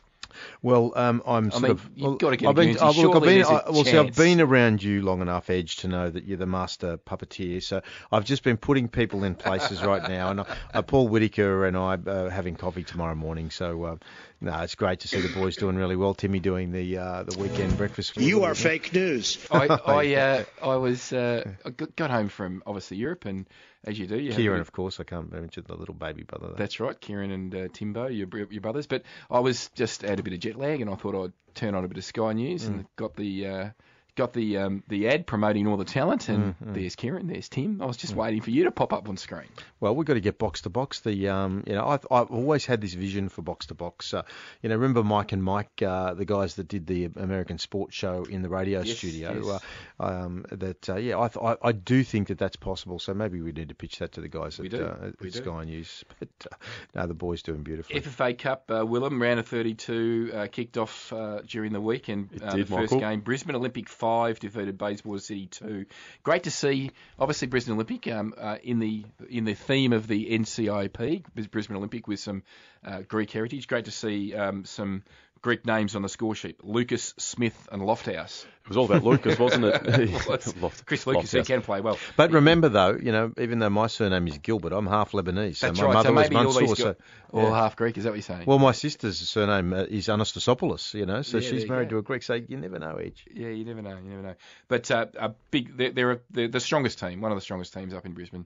Well, 0.62 0.94
um, 0.96 1.22
I'm 1.26 1.52
sort 1.52 1.64
mean, 1.64 1.72
of. 1.72 1.90
you've 1.96 2.08
well, 2.08 2.16
gotta 2.16 2.38
get 2.38 2.50
I've 2.50 2.56
been, 2.56 2.76
Guernsey. 2.76 3.00
uh, 3.00 3.04
look, 3.04 3.16
I've 3.16 3.22
been, 3.22 3.42
there's 3.42 3.48
well, 3.48 3.84
see, 3.84 3.98
I've 3.98 4.16
been 4.16 4.42
around 4.42 4.84
you 4.84 5.02
long 5.02 5.22
enough, 5.22 5.50
Edge, 5.50 5.78
to 5.78 5.88
know 5.88 6.10
that 6.10 6.26
you're 6.26 6.38
the 6.38 6.46
master 6.46 6.98
puppeteer. 6.98 7.62
So 7.64 7.82
I've 8.12 8.26
just 8.26 8.44
been 8.44 8.58
putting 8.58 8.88
people 8.88 9.24
in 9.24 9.36
places 9.36 9.84
right 9.84 10.08
now, 10.10 10.32
and 10.32 10.40
uh, 10.74 10.82
Paul 10.82 11.08
Whittaker 11.08 11.66
and 11.66 11.78
I 11.78 11.98
are 12.08 12.30
having 12.30 12.56
coffee 12.56 12.84
tomorrow 12.84 13.16
morning. 13.16 13.50
So 13.50 13.84
uh, 13.84 13.96
no, 14.40 14.60
it's 14.60 14.76
great 14.76 15.00
to 15.00 15.08
see 15.08 15.20
the 15.20 15.34
boys 15.34 15.56
doing 15.56 15.76
really 15.78 15.96
well. 15.96 16.14
Timmy 16.14 16.40
doing 16.40 16.72
the 16.72 16.98
uh, 16.98 17.24
the 17.24 17.40
weekend 17.40 17.76
breakfast. 17.78 18.18
You 18.18 18.44
are 18.44 18.54
fake 18.54 18.94
news. 18.94 19.38
I 19.50 19.68
I, 19.86 20.16
uh, 20.16 20.44
I 20.62 20.76
was 20.76 21.12
uh, 21.12 21.52
I 21.66 21.70
got 21.72 21.96
got 21.96 22.12
home 22.12 22.30
from 22.30 22.62
obviously 22.66 22.98
Europe, 22.98 23.26
and 23.26 23.48
as 23.88 23.98
you 23.98 24.06
do, 24.06 24.20
you 24.20 24.34
Kieran, 24.34 24.60
of 24.60 24.72
course. 24.72 25.00
I 25.00 25.04
can't 25.04 25.32
mention 25.32 25.64
the 25.66 25.76
little 25.76 25.96
baby 25.96 26.24
brother. 26.24 26.48
There. 26.48 26.58
That's 26.58 26.80
right, 26.80 27.00
Kieran 27.00 27.32
and 27.32 27.56
uh, 27.56 27.68
Timbo, 27.72 28.08
your 28.08 28.28
your 28.52 28.62
brothers. 28.62 28.86
But 28.86 29.04
I 29.32 29.40
was 29.40 29.70
just 29.76 30.02
had 30.02 30.20
a 30.20 30.24
bit 30.24 30.34
of 30.34 30.40
jet 30.40 30.58
lag, 30.58 30.82
and 30.82 30.90
I 30.90 30.96
thought 30.96 31.16
I'd 31.16 31.34
turn 31.56 31.74
on 31.74 31.86
a 31.86 31.88
bit 31.88 31.98
of 31.98 32.04
Sky 32.04 32.34
News, 32.34 32.66
and 32.66 32.86
got 32.98 33.16
the 33.16 33.48
uh, 33.48 33.70
got 34.18 34.34
the 34.34 34.57
um, 34.57 34.84
the 34.89 35.07
ad 35.07 35.26
promoting 35.26 35.68
all 35.68 35.78
the 35.78 35.86
talent, 35.86 36.28
and 36.28 36.55
there's 36.59 36.95
Kieran, 36.97 37.28
there's 37.28 37.47
Tim. 37.47 37.82
I 37.82 37.86
was 37.86 37.95
just 37.95 38.13
waiting 38.15 38.41
for 38.41 38.49
you 38.49 38.65
to 38.65 38.72
pop 38.72 38.91
up 38.91 39.07
on 39.07 39.15
screen. 39.15 39.47
Well, 39.80 39.95
we've 39.95 40.05
got 40.05 40.15
to 40.15 40.20
get 40.20 40.38
box 40.38 40.61
to 40.63 40.70
box. 40.70 40.99
The 40.99 41.30
um, 41.30 41.63
you 41.65 41.74
know, 41.76 41.88
I've, 41.88 42.05
I've 42.11 42.32
always 42.32 42.65
had 42.65 42.82
this 42.82 42.93
vision 42.93 43.30
for 43.30 43.41
box 43.43 43.68
to 43.68 43.74
box. 43.76 44.13
Uh, 44.13 44.24
you 44.61 44.68
know, 44.70 44.76
remember 44.76 45.03
Mike 45.03 45.32
and 45.32 45.41
Mike, 45.43 45.82
uh, 45.82 46.13
the 46.15 46.26
guys 46.26 46.55
that 46.55 46.68
did 46.68 46.86
the 46.88 47.05
American 47.15 47.57
Sports 47.59 47.95
Show 47.95 48.24
in 48.26 48.41
the 48.41 48.49
radio 48.49 48.82
Yes, 48.82 48.97
studio. 48.97 49.41
yes. 49.45 49.61
Uh, 49.99 50.03
um, 50.03 50.45
that 50.51 50.89
uh, 50.89 50.95
yeah, 50.97 51.20
I, 51.20 51.28
th- 51.30 51.43
I 51.43 51.55
I 51.70 51.72
do 51.72 52.03
think 52.03 52.28
that 52.28 52.38
that's 52.39 52.57
possible. 52.57 52.99
So 52.99 53.13
maybe 53.13 53.39
we 53.41 53.51
need 53.53 53.70
to 53.70 53.76
pitch 53.76 53.99
that 53.99 54.11
to 54.13 54.22
the 54.22 54.28
guys 54.28 54.59
We 54.59 54.65
at, 54.65 54.72
do, 54.72 54.84
uh, 54.86 55.07
at 55.07 55.22
we 55.22 55.30
do. 55.30 55.38
Sky 55.39 55.63
News. 55.63 56.03
But 56.20 56.30
uh, 56.51 56.55
no, 56.95 57.07
the 57.07 57.13
boys 57.13 57.43
doing 57.43 57.61
beautifully. 57.61 58.01
FFA 58.01 58.36
Cup, 58.38 58.72
uh, 58.76 58.84
Willem, 58.86 59.22
round 59.22 59.39
of 59.39 59.47
32, 59.47 60.32
uh, 60.34 60.47
kicked 60.51 60.78
off 60.78 61.13
uh, 61.13 61.41
during 61.45 61.72
the 61.74 61.80
week, 61.82 62.07
and 62.07 62.28
uh, 62.41 62.55
the 62.55 62.63
first 62.65 62.72
Michael. 62.72 62.99
game, 62.99 63.20
Brisbane 63.22 63.55
Olympic 63.55 63.88
5 64.08 64.39
defeated 64.39 64.78
Bayswater 64.78 65.20
City 65.20 65.47
2. 65.47 65.86
Great 66.24 66.43
to 66.43 66.51
see, 66.51 66.91
obviously, 67.20 67.49
Brisbane 67.49 67.74
Olympic 67.74 68.08
um, 68.08 68.34
uh, 68.38 68.55
in 68.64 68.80
the 68.80 69.03
in 69.30 69.43
the 69.43 69.53
theme 69.53 69.91
of 69.91 70.08
the 70.08 70.30
NCIP, 70.30 71.26
Brisbane 71.51 71.76
Olympic 71.76 72.08
with 72.08 72.22
some 72.22 72.43
uh, 72.86 73.01
Greek 73.01 73.30
heritage. 73.32 73.68
Great 73.68 73.84
to 73.84 73.91
see 73.91 74.34
um, 74.34 74.64
some 74.64 75.03
Greek 75.42 75.66
names 75.66 75.96
on 75.96 76.02
the 76.02 76.10
score 76.10 76.36
sheet 76.36 76.64
Lucas, 76.64 77.14
Smith, 77.18 77.68
and 77.72 77.82
Lofthouse. 77.82 78.46
It 78.46 78.70
was 78.70 78.78
all 78.78 78.86
about 78.86 79.04
Lucas, 79.04 79.40
wasn't 79.40 79.64
it? 79.66 80.28
Loft- 80.62 80.86
Chris 80.86 81.08
Lucas, 81.08 81.32
who 81.32 81.40
Lofthouse. 81.40 81.46
can 81.48 81.62
play 81.62 81.80
well. 81.80 81.98
But 82.18 82.32
remember, 82.32 82.68
though, 82.68 82.98
you 83.02 83.14
know, 83.14 83.32
even 83.40 83.60
though 83.60 83.70
my 83.70 83.88
surname 83.88 84.28
is 84.28 84.38
Gilbert, 84.40 84.74
I'm 84.74 84.88
half 84.88 85.12
Lebanese. 85.14 85.56
So 85.56 85.72
my 85.72 85.84
right. 85.84 85.94
mother 85.94 86.10
So 86.10 86.14
was 86.14 86.24
maybe 86.30 86.36
all 86.36 86.44
Mansour. 86.44 86.60
these 86.60 86.78
so, 86.78 86.96
all 87.32 87.44
yeah. 87.44 87.56
half 87.56 87.76
Greek. 87.78 87.98
Is 87.98 88.04
that 88.04 88.10
what 88.10 88.16
you're 88.16 88.24
saying? 88.24 88.44
Well, 88.46 88.60
my 88.60 88.74
sister's 88.74 89.18
surname 89.18 89.72
uh, 89.72 89.84
is 89.84 90.08
Anastasopoulos, 90.08 90.94
you 90.94 91.06
know, 91.06 91.22
so 91.22 91.38
Yeah, 91.38 91.50
she's 91.50 91.68
married 91.68 91.90
to 91.90 91.98
a 91.98 92.02
Greek, 92.02 92.24
so 92.24 92.34
you 92.34 92.58
never 92.58 92.78
know, 92.80 92.96
Edge. 92.96 93.26
Yeah, 93.34 93.50
you 93.50 93.64
never 93.64 93.82
know. 93.82 93.98
You 93.98 94.10
never 94.10 94.22
know. 94.22 94.36
But 94.68 94.92
uh, 94.92 95.06
a 95.18 95.30
big, 95.52 95.78
they're, 95.78 95.92
they're, 95.92 96.22
they're 96.32 96.48
the 96.50 96.60
strongest 96.60 97.00
team, 97.00 97.22
one 97.22 97.32
of 97.32 97.38
the 97.38 97.42
strongest 97.42 97.74
teams 97.74 97.94
up 97.94 98.06
in 98.06 98.14
Brisbane. 98.14 98.46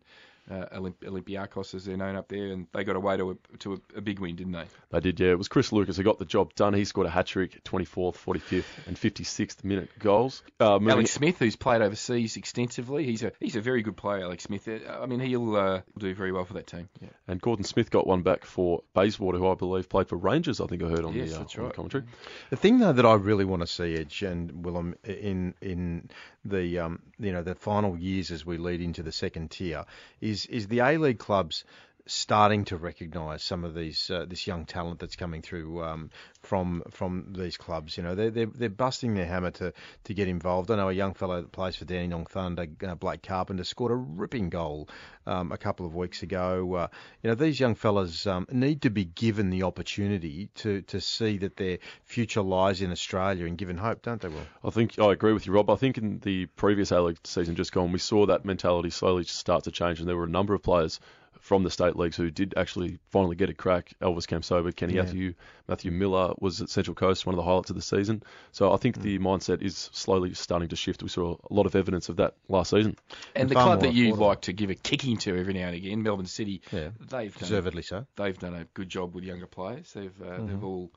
Uh, 0.49 0.65
Olymp- 0.77 1.03
Olympiacos, 1.05 1.75
as 1.75 1.85
they're 1.85 1.95
known 1.95 2.15
up 2.15 2.27
there, 2.27 2.47
and 2.47 2.67
they 2.73 2.83
got 2.83 2.95
away 2.95 3.15
to 3.15 3.31
a, 3.53 3.57
to 3.59 3.73
a, 3.73 3.97
a 3.97 4.01
big 4.01 4.19
win, 4.19 4.35
didn't 4.35 4.51
they? 4.53 4.65
They 4.89 4.99
did, 4.99 5.19
yeah. 5.19 5.29
It 5.29 5.37
was 5.37 5.47
Chris 5.47 5.71
Lucas 5.71 5.95
who 5.97 6.03
got 6.03 6.17
the 6.19 6.25
job 6.25 6.55
done. 6.55 6.73
He 6.73 6.83
scored 6.83 7.07
a 7.07 7.09
hat 7.11 7.27
trick, 7.27 7.63
24th, 7.63 8.17
45th, 8.17 8.65
and 8.87 8.97
56th 8.97 9.63
minute 9.63 9.89
goals. 9.99 10.41
Uh, 10.59 10.79
Alex 10.89 11.11
Smith, 11.11 11.37
who's 11.37 11.55
played 11.55 11.81
overseas 11.81 12.37
extensively, 12.37 13.05
he's 13.05 13.23
a 13.23 13.31
he's 13.39 13.55
a 13.55 13.61
very 13.61 13.81
good 13.83 13.95
player. 13.95 14.23
Alex 14.23 14.43
Smith. 14.43 14.67
Uh, 14.67 14.99
I 15.01 15.05
mean, 15.05 15.19
he'll 15.19 15.55
uh, 15.55 15.81
do 15.97 16.13
very 16.15 16.31
well 16.31 16.43
for 16.45 16.53
that 16.55 16.67
team. 16.67 16.89
Yeah. 16.99 17.09
And 17.27 17.39
Gordon 17.39 17.63
Smith 17.63 17.91
got 17.91 18.07
one 18.07 18.23
back 18.23 18.43
for 18.43 18.81
Bayswater, 18.95 19.37
who 19.37 19.47
I 19.47 19.55
believe 19.55 19.87
played 19.89 20.09
for 20.09 20.17
Rangers. 20.17 20.59
I 20.59 20.65
think 20.65 20.81
I 20.83 20.87
heard 20.89 21.05
on 21.05 21.13
Yes, 21.13 21.29
the, 21.29 21.35
uh, 21.35 21.39
that's 21.39 21.55
on 21.55 21.61
the 21.61 21.67
right. 21.67 21.75
commentary. 21.75 22.03
The 22.49 22.57
thing 22.57 22.79
though 22.79 22.93
that 22.93 23.05
I 23.05 23.13
really 23.13 23.45
want 23.45 23.61
to 23.61 23.67
see 23.67 23.95
Edge 23.95 24.23
and 24.23 24.65
Willem 24.65 24.95
in 25.03 25.53
in 25.61 26.09
the 26.43 26.79
um, 26.79 26.99
you 27.19 27.31
know 27.31 27.43
the 27.43 27.53
final 27.55 27.95
years 27.95 28.31
as 28.31 28.43
we 28.43 28.57
lead 28.57 28.81
into 28.81 29.03
the 29.03 29.11
second 29.11 29.51
tier 29.51 29.85
is 30.19 30.30
is 30.31 30.67
the 30.67 30.79
A 30.79 30.97
League 30.97 31.19
clubs 31.19 31.63
starting 32.11 32.65
to 32.65 32.77
recognise 32.77 33.41
some 33.41 33.63
of 33.63 33.73
these 33.73 34.09
uh, 34.11 34.25
this 34.27 34.45
young 34.45 34.65
talent 34.65 34.99
that's 34.99 35.15
coming 35.15 35.41
through 35.41 35.81
um, 35.81 36.09
from 36.41 36.83
from 36.91 37.33
these 37.37 37.57
clubs. 37.57 37.95
You 37.95 38.03
know 38.03 38.15
they're, 38.15 38.29
they're 38.29 38.47
they're 38.47 38.69
busting 38.69 39.13
their 39.13 39.25
hammer 39.25 39.51
to 39.51 39.73
to 40.03 40.13
get 40.13 40.27
involved. 40.27 40.69
I 40.71 40.75
know 40.75 40.89
a 40.89 40.93
young 40.93 41.13
fellow 41.13 41.41
that 41.41 41.51
plays 41.51 41.75
for 41.75 41.85
Danny 41.85 42.01
Dandenong 42.01 42.25
Thunder, 42.25 42.67
uh, 42.85 42.95
Blake 42.95 43.23
Carpenter, 43.23 43.63
scored 43.63 43.91
a 43.91 43.95
ripping 43.95 44.49
goal 44.49 44.89
um, 45.25 45.51
a 45.51 45.57
couple 45.57 45.85
of 45.85 45.95
weeks 45.95 46.21
ago. 46.21 46.73
Uh, 46.73 46.87
you 47.23 47.29
know 47.29 47.35
these 47.35 47.59
young 47.59 47.75
fellas 47.75 48.27
um, 48.27 48.45
need 48.51 48.81
to 48.81 48.89
be 48.89 49.05
given 49.05 49.49
the 49.49 49.63
opportunity 49.63 50.49
to 50.55 50.81
to 50.83 50.99
see 50.99 51.37
that 51.37 51.55
their 51.55 51.79
future 52.03 52.41
lies 52.41 52.81
in 52.81 52.91
Australia 52.91 53.45
and 53.45 53.57
given 53.57 53.77
hope, 53.77 54.01
don't 54.01 54.21
they? 54.21 54.27
Will 54.27 54.45
I 54.63 54.69
think 54.69 54.99
I 54.99 55.13
agree 55.13 55.33
with 55.33 55.45
you, 55.45 55.53
Rob. 55.53 55.69
I 55.69 55.75
think 55.75 55.97
in 55.97 56.19
the 56.19 56.47
previous 56.47 56.91
A 56.91 57.01
League 57.01 57.19
season 57.23 57.55
just 57.55 57.71
gone, 57.71 57.93
we 57.93 57.99
saw 57.99 58.25
that 58.25 58.43
mentality 58.43 58.89
slowly 58.89 59.23
start 59.23 59.63
to 59.63 59.71
change, 59.71 59.99
and 59.99 60.09
there 60.09 60.17
were 60.17 60.25
a 60.25 60.29
number 60.29 60.53
of 60.53 60.61
players 60.61 60.99
from 61.41 61.63
the 61.63 61.69
state 61.69 61.95
leagues 61.97 62.15
who 62.15 62.29
did 62.31 62.53
actually 62.55 62.97
finally 63.09 63.35
get 63.35 63.49
a 63.49 63.53
crack. 63.53 63.91
Elvis 64.01 64.25
Kamsoba, 64.27 64.73
Kenny 64.75 64.93
Yeah. 64.93 65.01
Matthew, 65.01 65.33
Matthew 65.67 65.91
Miller 65.91 66.33
was 66.39 66.61
at 66.61 66.69
Central 66.69 66.95
Coast, 66.95 67.25
one 67.25 67.33
of 67.33 67.37
the 67.37 67.43
highlights 67.43 67.69
of 67.71 67.75
the 67.75 67.81
season. 67.81 68.21
So 68.51 68.71
I 68.71 68.77
think 68.77 68.97
Mm. 68.97 69.01
the 69.01 69.19
mindset 69.19 69.61
is 69.61 69.89
slowly 69.91 70.33
starting 70.35 70.69
to 70.69 70.75
shift. 70.75 71.01
We 71.03 71.09
saw 71.09 71.35
a 71.49 71.53
lot 71.53 71.65
of 71.65 71.75
evidence 71.75 72.07
of 72.09 72.15
that 72.17 72.35
last 72.47 72.69
season. 72.69 72.95
And, 73.35 73.41
And 73.41 73.49
the 73.49 73.55
club 73.55 73.81
that 73.81 73.93
you 73.93 74.13
affordable. 74.13 74.19
like 74.19 74.41
to 74.41 74.53
give 74.53 74.69
a 74.69 74.75
kicking 74.75 75.17
to 75.17 75.37
every 75.37 75.53
now 75.53 75.67
and 75.67 75.75
again, 75.75 76.03
Melbourne 76.03 76.25
City, 76.27 76.61
Yeah, 76.71 76.89
they've 76.99 77.33
done, 77.33 77.39
deservedly 77.39 77.81
so. 77.81 78.05
they've 78.15 78.37
done 78.39 78.53
a 78.53 78.65
good 78.73 78.87
job 78.89 79.13
with 79.15 79.23
younger 79.23 79.47
players. 79.47 79.91
They've 79.93 80.21
uh, 80.21 80.25
Mm-hmm. 80.25 80.47
they've 80.47 80.63
all 80.63 80.91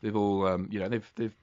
they've 0.00 0.16
all 0.16 0.46
um, 0.48 0.68
you 0.72 0.80
know 0.80 0.88
they've 0.88 1.12
they've 1.16 1.36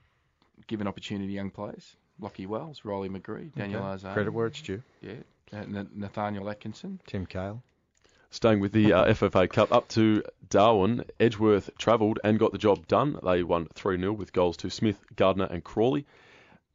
given 0.66 0.86
opportunity 0.86 1.28
to 1.28 1.32
young 1.32 1.50
players. 1.50 1.96
Lachie 2.20 2.46
Wales, 2.46 2.80
Riley 2.84 3.08
McGree, 3.08 3.54
Daniel 3.54 3.82
Okay. 3.84 4.04
Arzani, 4.04 4.12
Credit 4.14 4.32
where 4.32 4.46
it's 4.48 4.60
due. 4.62 4.82
yeah, 5.00 5.14
uh, 5.52 5.64
Nathaniel 5.94 6.48
Atkinson. 6.50 7.00
Tim 7.06 7.24
Cale. 7.26 7.62
Staying 8.32 8.60
with 8.60 8.72
the 8.72 8.94
uh, 8.94 9.04
FFA 9.12 9.46
Cup 9.46 9.70
up 9.72 9.88
to 9.88 10.22
Darwin, 10.48 11.04
Edgeworth 11.20 11.68
travelled 11.76 12.18
and 12.24 12.38
got 12.38 12.50
the 12.50 12.56
job 12.56 12.88
done. 12.88 13.18
They 13.22 13.42
won 13.42 13.68
3 13.74 13.98
0 13.98 14.14
with 14.14 14.32
goals 14.32 14.56
to 14.58 14.70
Smith, 14.70 14.98
Gardner, 15.14 15.44
and 15.44 15.62
Crawley. 15.62 16.06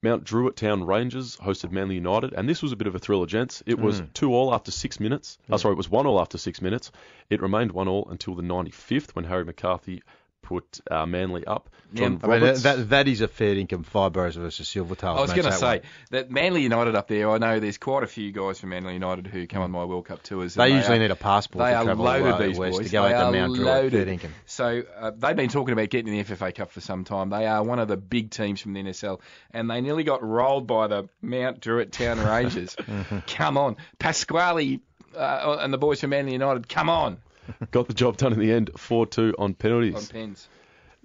Mount 0.03 0.23
Druitt 0.23 0.55
Town 0.55 0.83
Rangers 0.83 1.35
hosted 1.37 1.71
Manly 1.71 1.95
United, 1.95 2.33
and 2.33 2.47
this 2.47 2.61
was 2.61 2.73
a 2.73 2.75
bit 2.75 2.85
of 2.85 2.93
a 2.93 2.99
thriller, 2.99 3.25
gents. 3.25 3.63
It 3.65 3.79
was 3.79 4.03
2 4.13 4.35
all 4.35 4.53
after 4.53 4.69
six 4.69 4.99
minutes. 4.99 5.39
Oh, 5.49 5.57
sorry, 5.57 5.73
it 5.73 5.77
was 5.77 5.89
1 5.89 6.05
all 6.05 6.21
after 6.21 6.37
six 6.37 6.61
minutes. 6.61 6.91
It 7.31 7.41
remained 7.41 7.71
1 7.71 7.87
all 7.87 8.07
until 8.07 8.35
the 8.35 8.43
95th 8.43 9.15
when 9.15 9.25
Harry 9.25 9.43
McCarthy 9.43 10.03
put 10.47 10.79
uh, 10.89 11.05
Manly 11.05 11.45
up. 11.45 11.69
Yeah, 11.93 12.09
John 12.09 12.19
I 12.23 12.27
mean, 12.39 12.53
that, 12.63 12.89
that 12.89 13.07
is 13.07 13.21
a 13.21 13.27
fair 13.29 13.55
income. 13.55 13.83
Five 13.83 14.13
versus 14.13 14.57
Silvertail. 14.59 15.17
I 15.17 15.21
was 15.21 15.31
going 15.31 15.45
to 15.45 15.51
say 15.53 15.81
that 16.11 16.29
Manly 16.29 16.61
United 16.61 16.95
up 16.95 17.07
there. 17.07 17.29
I 17.29 17.37
know 17.37 17.59
there's 17.59 17.77
quite 17.77 18.03
a 18.03 18.07
few 18.07 18.31
guys 18.33 18.59
from 18.59 18.69
Manly 18.69 18.93
United 18.93 19.27
who 19.27 19.47
come 19.47 19.61
on 19.61 19.71
my 19.71 19.85
World 19.85 20.05
Cup 20.05 20.21
tours. 20.23 20.57
and 20.57 20.63
They 20.65 20.75
usually 20.75 20.97
are- 20.97 20.99
need 20.99 21.11
a 21.11 21.15
passport 21.15 21.65
They 21.65 21.71
to 21.71 21.77
are 21.77 21.83
travel 21.85 22.05
loaded 22.05 22.27
away 22.35 22.47
these 22.47 22.57
boys. 22.57 22.77
to 22.79 22.89
go 22.89 23.03
they 23.03 23.13
out 23.13 23.19
to 23.19 23.25
are 23.27 23.31
Mount 23.31 23.55
Druitt, 23.55 23.65
loaded. 23.67 24.07
dinkum. 24.07 24.29
So 24.45 24.83
uh, 24.99 25.11
they've 25.17 25.35
been 25.35 25.49
talking 25.49 25.73
about 25.73 25.89
getting 25.89 26.13
in 26.13 26.25
the 26.25 26.35
FFA 26.35 26.53
Cup 26.55 26.71
for 26.71 26.81
some 26.81 27.03
time. 27.05 27.29
They 27.29 27.45
are 27.45 27.63
one 27.63 27.79
of 27.79 27.87
the 27.87 27.97
big 27.97 28.31
teams 28.31 28.59
from 28.61 28.73
the 28.73 28.81
NSL, 28.83 29.21
and 29.51 29.69
they 29.69 29.79
nearly 29.81 30.03
got 30.03 30.21
rolled 30.23 30.67
by 30.67 30.87
the 30.87 31.07
Mount 31.21 31.61
Druitt 31.61 31.91
Town 31.93 32.19
Rangers. 32.19 32.75
come 33.27 33.57
on, 33.57 33.77
Pasquale 33.97 34.79
uh, 35.15 35.57
and 35.61 35.73
the 35.73 35.77
boys 35.77 36.01
from 36.01 36.09
Manly 36.11 36.33
United. 36.33 36.67
Come 36.67 36.89
on, 36.89 37.17
got 37.71 37.87
the 37.87 37.93
job 37.93 38.17
done 38.17 38.33
in 38.33 38.39
the 38.39 38.51
end, 38.51 38.71
4-2 38.73 39.33
on 39.37 39.53
penalties. 39.53 39.95
on 39.95 40.05
pens. 40.05 40.47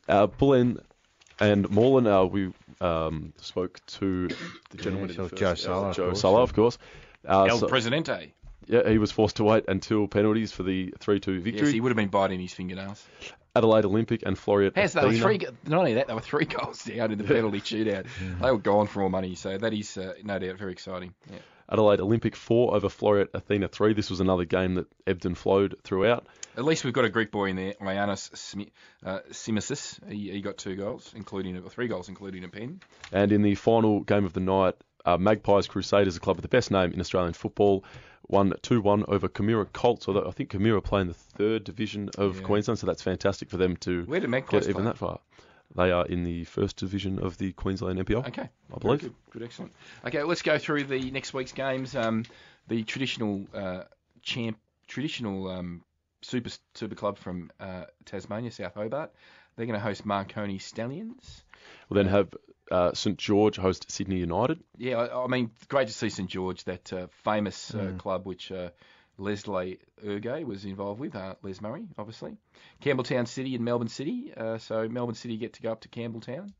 Uh, 0.08 0.26
Bulleen 0.26 0.80
and 1.40 1.68
Moreland, 1.70 2.06
uh, 2.08 2.26
we 2.30 2.52
um, 2.80 3.32
spoke 3.36 3.80
to 3.86 4.28
the 4.70 4.76
gentleman 4.76 5.10
Yeah, 5.10 5.22
in 5.24 5.28
so 5.28 5.28
first 5.28 5.40
Joe 5.40 5.46
hour, 5.48 5.56
Sala, 5.56 5.88
of 5.90 5.96
Joe 5.96 6.04
course, 6.06 6.20
Sala, 6.20 6.42
of 6.42 6.54
course. 6.54 6.78
Uh, 7.28 7.44
El 7.44 7.58
so- 7.58 7.68
Presidente. 7.68 8.32
yeah, 8.66 8.88
he 8.88 8.98
was 8.98 9.12
forced 9.12 9.36
to 9.36 9.44
wait 9.44 9.64
until 9.68 10.06
penalties 10.08 10.52
for 10.52 10.62
the 10.64 10.92
3-2 11.00 11.40
victory. 11.40 11.52
Yes, 11.66 11.72
he 11.72 11.80
would 11.80 11.90
have 11.90 11.96
been 11.96 12.08
biting 12.08 12.40
his 12.40 12.52
fingernails. 12.52 13.04
Adelaide 13.54 13.84
Olympic 13.84 14.22
and 14.24 14.34
Floreat 14.36 14.72
Yes, 14.76 14.94
they 14.94 15.04
were 15.04 15.12
three. 15.12 15.38
Not 15.66 15.78
only 15.80 15.94
that, 15.94 16.06
they 16.08 16.14
were 16.14 16.20
three 16.20 16.44
goals 16.46 16.84
down 16.84 17.12
in 17.12 17.18
the 17.18 17.24
penalty 17.24 17.60
shootout. 17.60 18.06
They 18.40 18.50
were 18.50 18.56
gone 18.56 18.86
for 18.86 19.02
all 19.02 19.10
money, 19.10 19.34
so 19.34 19.58
that 19.58 19.74
is 19.74 19.98
uh, 19.98 20.14
no 20.24 20.38
doubt 20.38 20.56
very 20.56 20.72
exciting. 20.72 21.12
Yeah. 21.30 21.38
Adelaide 21.72 22.00
Olympic 22.00 22.36
4 22.36 22.74
over 22.74 22.88
Floreat 22.88 23.28
Athena 23.32 23.66
3. 23.68 23.94
This 23.94 24.10
was 24.10 24.20
another 24.20 24.44
game 24.44 24.74
that 24.74 24.86
ebbed 25.06 25.24
and 25.24 25.36
flowed 25.36 25.76
throughout. 25.82 26.26
At 26.56 26.64
least 26.64 26.84
we've 26.84 26.92
got 26.92 27.06
a 27.06 27.08
Greek 27.08 27.30
boy 27.30 27.46
in 27.46 27.56
there, 27.56 27.72
Ianis 27.80 28.36
Simi- 28.36 28.72
uh, 29.06 29.20
Simisis. 29.30 29.98
He, 30.10 30.30
he 30.30 30.40
got 30.42 30.58
two 30.58 30.76
goals, 30.76 31.12
including 31.16 31.56
or 31.56 31.70
three 31.70 31.88
goals, 31.88 32.10
including 32.10 32.44
a 32.44 32.48
pen. 32.48 32.80
And 33.10 33.32
in 33.32 33.40
the 33.40 33.54
final 33.54 34.00
game 34.00 34.26
of 34.26 34.34
the 34.34 34.40
night, 34.40 34.74
uh, 35.06 35.16
Magpies 35.16 35.66
Crusaders, 35.66 36.16
a 36.16 36.20
club 36.20 36.36
with 36.36 36.42
the 36.42 36.48
best 36.48 36.70
name 36.70 36.92
in 36.92 37.00
Australian 37.00 37.32
football, 37.32 37.84
won 38.28 38.52
2-1 38.62 39.04
over 39.08 39.28
Camira 39.28 39.66
Colts. 39.72 40.06
Although 40.08 40.28
I 40.28 40.30
think 40.32 40.50
Camira 40.50 40.84
play 40.84 41.00
in 41.00 41.08
the 41.08 41.14
third 41.14 41.64
division 41.64 42.10
of 42.18 42.36
Yeah. 42.36 42.42
Queensland, 42.42 42.78
so 42.80 42.86
that's 42.86 43.02
fantastic 43.02 43.48
for 43.48 43.56
them 43.56 43.76
to 43.78 44.04
Where 44.04 44.20
did 44.20 44.28
Magpies 44.28 44.66
get 44.66 44.70
even 44.70 44.82
play? 44.82 44.84
that 44.84 44.98
far. 44.98 45.20
They 45.74 45.90
are 45.90 46.06
in 46.06 46.24
the 46.24 46.44
first 46.44 46.76
division 46.76 47.18
of 47.18 47.38
the 47.38 47.52
Queensland 47.52 47.98
NPL. 47.98 48.26
Okay, 48.28 48.48
I 48.74 48.78
believe. 48.78 49.00
Good, 49.00 49.14
good, 49.30 49.42
excellent. 49.42 49.72
Okay, 50.06 50.22
let's 50.22 50.42
go 50.42 50.58
through 50.58 50.84
the 50.84 51.10
next 51.10 51.32
week's 51.32 51.52
games. 51.52 51.96
Um, 51.96 52.24
the 52.68 52.82
traditional 52.84 53.46
uh, 53.54 53.84
champ, 54.22 54.58
traditional 54.86 55.48
um, 55.50 55.82
super 56.20 56.50
super 56.74 56.94
club 56.94 57.18
from 57.18 57.50
uh, 57.58 57.84
Tasmania, 58.04 58.50
South 58.50 58.74
Hobart. 58.74 59.12
They're 59.56 59.66
going 59.66 59.78
to 59.78 59.84
host 59.84 60.04
Marconi 60.06 60.58
Stallions. 60.58 61.44
We'll 61.88 62.02
then 62.02 62.10
have 62.12 62.34
uh, 62.70 62.92
St 62.94 63.18
George 63.18 63.56
host 63.56 63.90
Sydney 63.90 64.16
United. 64.18 64.60
Yeah, 64.78 64.96
I, 64.98 65.24
I 65.24 65.26
mean, 65.26 65.50
great 65.68 65.88
to 65.88 65.92
see 65.94 66.08
St 66.08 66.28
George, 66.28 66.64
that 66.64 66.92
uh, 66.92 67.06
famous 67.24 67.72
Mm. 67.72 67.94
uh, 67.94 67.98
club 67.98 68.26
which 68.26 68.50
uh, 68.52 68.70
Leslie 69.18 69.78
Ergay 70.04 70.44
was 70.44 70.64
involved 70.64 71.00
with, 71.00 71.14
uh, 71.14 71.34
Les 71.42 71.60
Murray, 71.60 71.84
obviously. 71.98 72.36
Campbelltown 72.82 73.26
City 73.28 73.54
and 73.54 73.64
Melbourne 73.64 73.88
City. 73.88 74.32
Uh, 74.36 74.58
so 74.58 74.88
Melbourne 74.88 75.14
City 75.14 75.36
get 75.36 75.52
to 75.54 75.62
go 75.62 75.72
up 75.72 75.80
to 75.82 75.88
Campbelltown. 75.88 76.52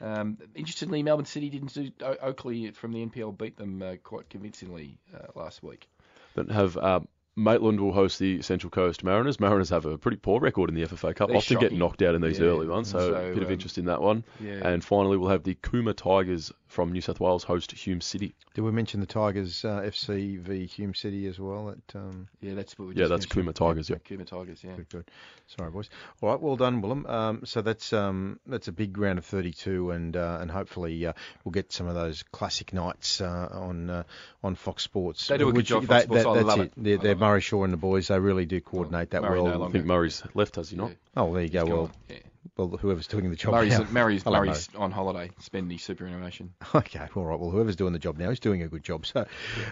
Um, 0.00 0.38
interestingly, 0.54 1.02
Melbourne 1.02 1.24
City 1.26 1.48
didn't 1.50 1.72
do 1.74 1.90
o- 2.02 2.16
Oakleigh 2.22 2.72
from 2.74 2.92
the 2.92 3.04
NPL 3.06 3.36
beat 3.36 3.56
them 3.56 3.82
uh, 3.82 3.94
quite 4.02 4.28
convincingly 4.28 4.98
uh, 5.14 5.26
last 5.34 5.62
week. 5.62 5.88
Then 6.34 6.48
have 6.48 6.76
uh, 6.76 7.00
Maitland 7.34 7.80
will 7.80 7.92
host 7.92 8.18
the 8.18 8.42
Central 8.42 8.70
Coast 8.70 9.02
Mariners. 9.04 9.40
Mariners 9.40 9.70
have 9.70 9.86
a 9.86 9.96
pretty 9.96 10.18
poor 10.18 10.38
record 10.40 10.68
in 10.68 10.74
the 10.74 10.82
FFA 10.82 11.14
Cup. 11.16 11.28
They're 11.28 11.36
Often 11.38 11.58
get 11.60 11.72
knocked 11.72 12.02
out 12.02 12.14
in 12.14 12.20
these 12.20 12.38
Yeah, 12.38 12.46
early 12.46 12.66
ones, 12.66 12.90
so, 12.90 12.98
so, 12.98 13.14
a 13.14 13.32
bit 13.34 13.42
of 13.42 13.48
um, 13.48 13.52
interest 13.52 13.78
in 13.78 13.86
that 13.86 14.02
one. 14.02 14.22
yeah. 14.40 14.66
And 14.68 14.84
finally, 14.84 15.16
we'll 15.16 15.30
have 15.30 15.42
the 15.44 15.54
Cooma 15.54 15.94
Tigers 15.96 16.52
from 16.76 16.92
New 16.92 17.00
South 17.00 17.20
Wales 17.20 17.42
host 17.42 17.72
Hume 17.72 18.02
City. 18.02 18.34
Did 18.52 18.60
we 18.60 18.70
mention 18.70 19.00
the 19.00 19.06
Tigers 19.06 19.64
uh, 19.64 19.80
FC 19.80 20.38
v 20.38 20.66
Hume 20.66 20.92
City 20.94 21.26
as 21.26 21.38
well? 21.40 21.70
At, 21.70 21.96
um, 21.96 22.28
Yeah, 22.42 22.52
that's 22.52 22.78
what 22.78 22.88
we 22.88 22.94
Yeah, 22.94 23.06
that's 23.06 23.26
mentioned. 23.34 23.48
Cooma 23.48 23.54
Tigers, 23.54 23.88
yeah. 23.88 23.96
Cooma 23.96 24.26
Tigers, 24.26 24.62
yeah. 24.62 24.74
Good, 24.76 24.88
good. 24.90 25.10
Sorry, 25.46 25.70
boys. 25.70 25.88
All 26.20 26.28
right, 26.28 26.38
well 26.38 26.56
done, 26.56 26.82
Willem. 26.82 27.06
Um, 27.06 27.40
so 27.46 27.62
that's 27.62 27.94
um, 27.94 28.38
that's 28.46 28.68
a 28.68 28.72
big 28.72 28.98
round 28.98 29.18
of 29.18 29.24
32, 29.24 29.90
and 29.90 30.14
uh, 30.18 30.36
and 30.42 30.50
hopefully 30.50 31.06
uh, 31.06 31.14
we'll 31.44 31.52
get 31.52 31.72
some 31.72 31.86
of 31.86 31.94
those 31.94 32.22
classic 32.24 32.74
nights 32.74 33.22
uh, 33.22 33.48
on 33.50 33.88
uh, 33.88 34.02
on 34.44 34.54
Fox 34.54 34.82
Sports. 34.82 35.28
They 35.28 35.38
do 35.38 35.44
a 35.44 35.52
good 35.52 35.56
which- 35.56 35.66
job, 35.68 35.86
Fox 35.86 35.88
that- 35.88 36.02
Sports. 36.04 36.24
that- 36.24 36.30
I 36.30 36.34
that's 36.34 36.46
love 36.46 36.60
it. 36.60 36.64
it. 36.64 36.72
They're, 36.76 36.98
they're 36.98 37.12
love. 37.12 37.20
Murray 37.20 37.40
Shaw 37.40 37.64
and 37.64 37.72
the 37.72 37.78
boys. 37.78 38.08
They 38.08 38.20
really 38.20 38.44
do 38.44 38.60
coordinate 38.60 39.10
that 39.12 39.22
Murray 39.22 39.40
well. 39.40 39.58
no 39.60 39.64
I 39.66 39.70
think 39.70 39.86
Murray's 39.86 40.22
left, 40.34 40.56
has 40.56 40.68
he 40.68 40.76
not? 40.76 40.90
Yeah. 40.90 40.96
Oh, 41.16 41.32
there 41.32 41.42
you 41.42 41.48
go. 41.48 41.64
He's 41.64 41.72
Well, 41.72 41.90
yeah. 42.10 42.16
Well, 42.56 42.68
whoever's 42.68 43.06
doing 43.06 43.30
the 43.30 43.36
job 43.36 43.54
Murray's, 43.54 43.78
now. 43.78 43.86
Murray's, 43.90 44.22
Hello, 44.22 44.40
Murray's 44.40 44.68
on 44.76 44.90
holiday, 44.90 45.30
spending 45.40 45.78
superannuation. 45.78 46.52
Okay, 46.74 47.08
all 47.14 47.24
right. 47.24 47.38
Well, 47.38 47.50
whoever's 47.50 47.76
doing 47.76 47.92
the 47.94 47.98
job 47.98 48.18
now 48.18 48.28
is 48.30 48.38
doing 48.38 48.62
a 48.62 48.68
good 48.68 48.82
job. 48.82 49.06
So, 49.06 49.26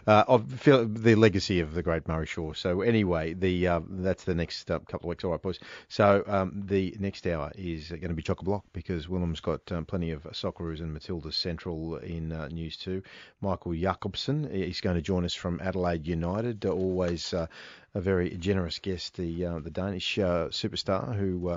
uh, 0.06 0.24
I 0.26 0.38
feel 0.56 0.86
the 0.86 1.14
legacy 1.16 1.60
of 1.60 1.74
the 1.74 1.82
great 1.82 2.08
Murray 2.08 2.26
Shaw. 2.26 2.54
So, 2.54 2.80
anyway, 2.80 3.34
the 3.34 3.66
uh, 3.68 3.80
that's 3.88 4.24
the 4.24 4.34
next 4.34 4.70
uh, 4.70 4.78
couple 4.78 5.06
of 5.06 5.10
weeks. 5.10 5.24
All 5.24 5.32
right, 5.32 5.42
boys. 5.42 5.58
So, 5.88 6.24
um, 6.26 6.62
the 6.66 6.96
next 6.98 7.26
hour 7.26 7.52
is 7.56 7.88
going 7.88 8.08
to 8.08 8.14
be 8.14 8.22
chock 8.22 8.40
a 8.40 8.44
block 8.44 8.64
because 8.72 9.06
Willem's 9.06 9.40
got 9.40 9.70
um, 9.70 9.84
plenty 9.84 10.12
of 10.12 10.22
Socceroos 10.24 10.80
and 10.80 10.92
Matilda 10.92 11.30
Central 11.32 11.96
in 11.96 12.32
uh, 12.32 12.48
news 12.48 12.76
too. 12.76 13.02
Michael 13.40 13.74
Jakobsen, 13.74 14.50
he's 14.50 14.80
going 14.80 14.96
to 14.96 15.02
join 15.02 15.24
us 15.24 15.34
from 15.34 15.60
Adelaide 15.62 16.06
United. 16.06 16.64
Always 16.64 17.34
uh, 17.34 17.46
a 17.94 18.00
very 18.00 18.30
generous 18.30 18.78
guest, 18.78 19.16
the 19.16 19.44
uh, 19.44 19.58
the 19.58 19.70
Danish 19.70 20.18
uh, 20.18 20.48
superstar 20.48 21.14
who. 21.14 21.56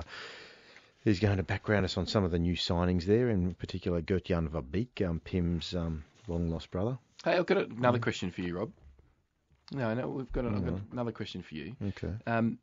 He's 1.08 1.20
going 1.20 1.38
to 1.38 1.42
background 1.42 1.86
us 1.86 1.96
on 1.96 2.06
some 2.06 2.22
of 2.22 2.30
the 2.30 2.38
new 2.38 2.52
signings 2.52 3.04
there, 3.04 3.30
in 3.30 3.54
particular 3.54 4.02
Gert-Jan 4.02 4.46
Verbeek, 4.46 5.08
um, 5.08 5.20
Pim's 5.20 5.74
um, 5.74 6.04
long 6.26 6.50
lost 6.50 6.70
brother. 6.70 6.98
Hey, 7.24 7.32
I've 7.32 7.46
got 7.46 7.70
another 7.70 7.98
question 7.98 8.30
for 8.30 8.42
you, 8.42 8.58
Rob. 8.58 8.70
No, 9.72 9.94
no, 9.94 10.06
we've 10.06 10.30
got, 10.32 10.44
a, 10.44 10.50
got 10.50 10.80
another 10.92 11.12
question 11.12 11.40
for 11.40 11.54
you. 11.54 11.74
Okay. 11.88 12.12
Um, 12.26 12.58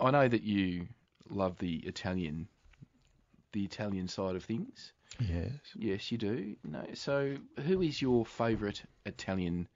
I 0.00 0.10
know 0.10 0.26
that 0.26 0.42
you 0.42 0.88
love 1.28 1.58
the 1.58 1.76
Italian, 1.84 2.48
the 3.52 3.64
Italian 3.64 4.08
side 4.08 4.36
of 4.36 4.44
things. 4.44 4.94
Yes. 5.20 5.50
Yes, 5.76 6.10
you 6.10 6.16
do. 6.16 6.56
No, 6.64 6.86
so 6.94 7.36
who 7.66 7.82
is 7.82 8.00
your 8.00 8.24
favourite 8.24 8.82
Italian 9.04 9.68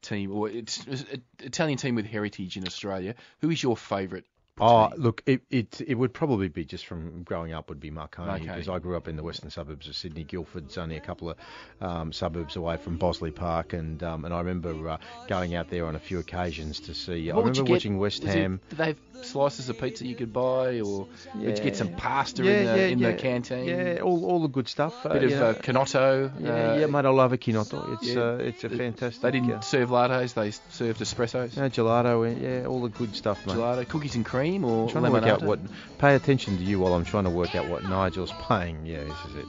team, 0.00 0.32
or 0.32 0.48
it's, 0.48 0.86
it's 0.86 1.04
Italian 1.38 1.76
team 1.76 1.96
with 1.96 2.06
heritage 2.06 2.56
in 2.56 2.66
Australia? 2.66 3.14
Who 3.42 3.50
is 3.50 3.62
your 3.62 3.76
favourite? 3.76 4.24
Oh, 4.60 4.90
look, 4.96 5.22
it, 5.24 5.40
it 5.50 5.80
it 5.80 5.94
would 5.94 6.12
probably 6.12 6.48
be 6.48 6.64
just 6.64 6.86
from 6.86 7.22
growing 7.22 7.52
up 7.52 7.70
would 7.70 7.80
be 7.80 7.90
Marconi 7.90 8.28
Marconi. 8.28 8.48
because 8.48 8.68
I 8.68 8.78
grew 8.80 8.96
up 8.96 9.08
in 9.08 9.16
the 9.16 9.22
western 9.22 9.50
suburbs 9.50 9.88
of 9.88 9.96
Sydney. 9.96 10.24
Guildford's 10.24 10.76
only 10.76 10.96
a 10.96 11.00
couple 11.00 11.30
of 11.30 11.36
um, 11.80 12.12
suburbs 12.12 12.56
away 12.56 12.76
from 12.76 12.98
Bossley 12.98 13.30
Park, 13.30 13.72
and 13.72 14.02
um, 14.02 14.26
and 14.26 14.34
I 14.34 14.38
remember 14.38 14.90
uh, 14.90 14.98
going 15.26 15.54
out 15.54 15.70
there 15.70 15.86
on 15.86 15.96
a 15.96 15.98
few 15.98 16.18
occasions 16.18 16.80
to 16.80 16.94
see. 16.94 17.30
I 17.30 17.34
What 17.34 17.44
would 17.44 17.56
remember 17.56 17.72
watching 17.72 17.98
West 17.98 18.24
Was 18.24 18.34
it- 18.34 18.38
Ham. 18.38 18.60
did 18.68 18.78
they 18.78 18.86
have 18.88 18.98
slices 19.22 19.68
of 19.68 19.78
pizza 19.78 20.06
you 20.06 20.14
could 20.16 20.32
buy, 20.32 20.80
or 20.80 21.06
would 21.36 21.58
you 21.58 21.64
get 21.64 21.76
some 21.76 21.94
pasta 21.94 22.44
yeah, 22.44 22.50
in 22.50 22.66
the 22.66 22.76
yeah, 22.76 22.86
in 22.86 22.98
yeah. 22.98 23.10
the 23.12 23.16
canteen? 23.16 23.64
Yeah, 23.64 24.00
all, 24.02 24.24
all 24.26 24.42
the 24.42 24.48
good 24.48 24.68
stuff. 24.68 25.04
A 25.06 25.10
bit 25.14 25.22
uh, 25.22 25.26
of 25.26 25.32
know. 25.32 25.46
uh, 25.46 25.54
canotto. 25.54 26.32
yeah, 26.40 26.50
uh, 26.50 26.76
yeah, 26.76 26.86
mate, 26.86 27.04
I 27.06 27.10
love 27.10 27.32
a 27.32 27.38
Chinotto. 27.38 27.94
It's 27.94 28.08
yeah. 28.08 28.20
uh, 28.20 28.36
it's 28.36 28.64
a 28.64 28.68
fantastic. 28.68 29.22
They 29.22 29.30
didn't 29.30 29.52
uh, 29.52 29.60
serve 29.62 29.88
lattes; 29.88 30.34
they 30.34 30.50
served 30.50 31.00
espressos. 31.00 31.56
no, 31.56 31.70
gelato, 31.70 32.26
uh, 32.26 32.38
yeah, 32.38 32.66
all 32.66 32.82
the 32.82 32.90
good 32.90 33.16
stuff, 33.16 33.46
mate. 33.46 33.56
Gelato, 33.56 33.88
cookies 33.88 34.14
and 34.14 34.26
cream, 34.26 34.41
or 34.64 34.84
I'm 34.84 34.88
trying 34.88 35.04
to 35.04 35.10
work 35.10 35.24
out 35.24 35.42
what. 35.42 35.60
Pay 35.98 36.14
attention 36.14 36.58
to 36.58 36.64
you 36.64 36.80
while 36.80 36.94
I'm 36.94 37.04
trying 37.04 37.24
to 37.24 37.30
work 37.30 37.54
out 37.54 37.68
what 37.68 37.84
Nigel's 37.84 38.32
playing. 38.32 38.86
Yeah, 38.86 39.04
this 39.04 39.16
is 39.30 39.36
it. 39.36 39.46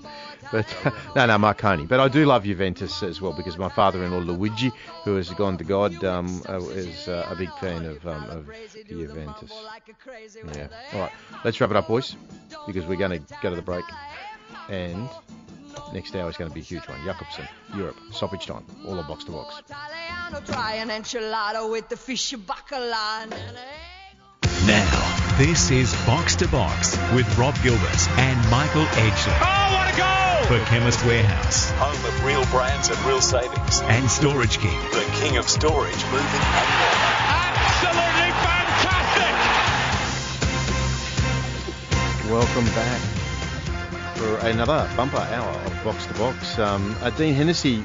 But 0.52 0.94
no, 1.16 1.26
no, 1.26 1.38
Marconi. 1.38 1.86
But 1.86 2.00
I 2.00 2.08
do 2.08 2.26
love 2.26 2.44
Juventus 2.44 3.02
as 3.04 3.20
well 3.20 3.34
because 3.34 3.58
my 3.58 3.70
father-in-law 3.70 4.20
Luigi, 4.20 4.72
who 5.04 5.16
has 5.16 5.30
gone 5.32 5.58
to 5.58 5.64
God, 5.64 6.04
um, 6.04 6.42
uh, 6.48 6.60
is 6.60 7.08
uh, 7.08 7.28
a 7.30 7.36
big 7.36 7.52
fan 7.56 7.86
of 7.86 8.06
um, 8.08 8.24
of 8.30 8.50
Juventus. 8.88 9.52
Yeah. 10.56 10.68
All 10.94 11.00
right, 11.00 11.12
let's 11.44 11.60
wrap 11.60 11.72
it 11.72 11.76
up, 11.76 11.88
boys, 11.88 12.16
because 12.68 12.86
we're 12.86 12.98
going 12.98 13.20
to 13.20 13.34
go 13.42 13.50
to 13.50 13.56
the 13.56 13.62
break, 13.62 13.86
and 14.70 15.10
next 15.94 16.16
hour 16.16 16.30
is 16.30 16.38
going 16.38 16.50
to 16.50 16.54
be 16.54 16.62
a 16.62 16.64
huge 16.64 16.88
one. 16.88 17.04
Jakobsen, 17.04 17.48
Europe, 17.76 17.98
stoppage 18.12 18.46
time, 18.46 18.66
all 18.86 19.00
on 19.00 19.08
box 19.08 19.24
to 19.26 19.32
box. 19.32 19.62
This 25.38 25.72
is 25.72 25.94
Box 26.06 26.36
to 26.38 26.48
Box 26.48 26.98
with 27.14 27.28
Rob 27.38 27.56
Gilbert 27.64 28.10
and 28.20 28.38
Michael 28.50 28.86
Edgley 28.86 29.34
Oh, 29.42 29.74
what 29.74 29.94
a 29.94 29.98
goal! 29.98 30.46
for 30.60 30.60
Chemist 30.70 31.04
Warehouse 31.06 31.72
Home 31.72 32.06
of 32.06 32.26
real 32.26 32.46
brands 32.46 32.90
and 32.90 32.98
real 33.06 33.22
savings. 33.22 33.82
and 33.84 34.10
Storage 34.10 34.58
King. 34.60 34.80
The 34.92 35.06
king 35.22 35.38
of 35.38 35.48
storage, 35.50 36.04
moving 36.06 36.20
and 36.22 36.70
more. 36.80 36.98
Absolutely 37.34 38.32
fantastic! 38.44 39.34
Welcome 42.30 42.66
back 42.76 43.02
for 44.16 44.38
another 44.48 44.90
bumper 44.96 45.18
hour 45.18 45.50
of 45.66 45.84
Box 45.84 46.06
to 46.08 46.14
Box. 46.16 46.60
Um, 46.60 46.96
uh, 47.02 47.10
Dean 47.12 47.34
Hennessy 47.34 47.84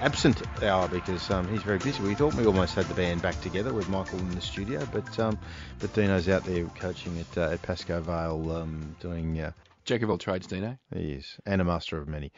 absent 0.00 0.42
hour 0.62 0.88
because 0.88 1.30
um, 1.30 1.48
he's 1.48 1.62
very 1.62 1.78
busy. 1.78 2.02
We 2.02 2.14
thought 2.14 2.34
we 2.34 2.46
almost 2.46 2.74
had 2.74 2.86
the 2.86 2.94
band 2.94 3.22
back 3.22 3.40
together 3.40 3.72
with 3.72 3.88
Michael 3.88 4.18
in 4.18 4.30
the 4.30 4.40
studio, 4.40 4.86
but 4.92 5.18
um, 5.18 5.38
but 5.78 5.92
Dino's 5.92 6.28
out 6.28 6.44
there 6.44 6.64
coaching 6.76 7.18
at 7.18 7.38
uh, 7.38 7.52
at 7.52 7.62
Pascoe 7.62 8.00
Vale, 8.00 8.56
um, 8.56 8.96
doing. 9.00 9.40
Uh, 9.40 9.52
Jack 9.88 10.02
of 10.02 10.10
all 10.10 10.18
trades, 10.18 10.46
Dino. 10.46 10.78
he 10.94 11.12
is, 11.12 11.38
and 11.46 11.60
a 11.60 11.64
master 11.64 11.96
of 11.96 12.06
many. 12.06 12.30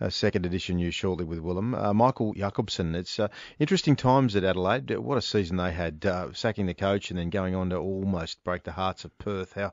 Uh, 0.00 0.08
second 0.10 0.44
edition 0.44 0.76
news 0.76 0.94
shortly 0.94 1.24
with 1.24 1.38
Willem. 1.38 1.72
Uh, 1.74 1.94
Michael 1.94 2.34
Jakobsen. 2.34 2.94
It's 2.96 3.20
uh, 3.20 3.28
interesting 3.60 3.94
times 3.94 4.34
at 4.34 4.42
Adelaide. 4.42 4.90
Uh, 4.90 5.00
What 5.00 5.16
a 5.16 5.22
season 5.22 5.56
they 5.56 5.70
had, 5.70 6.04
uh, 6.04 6.32
sacking 6.32 6.66
the 6.66 6.74
coach 6.74 7.10
and 7.10 7.18
then 7.18 7.30
going 7.30 7.54
on 7.54 7.70
to 7.70 7.76
almost 7.76 8.42
break 8.42 8.64
the 8.64 8.72
hearts 8.72 9.04
of 9.04 9.16
Perth. 9.18 9.52
How 9.52 9.72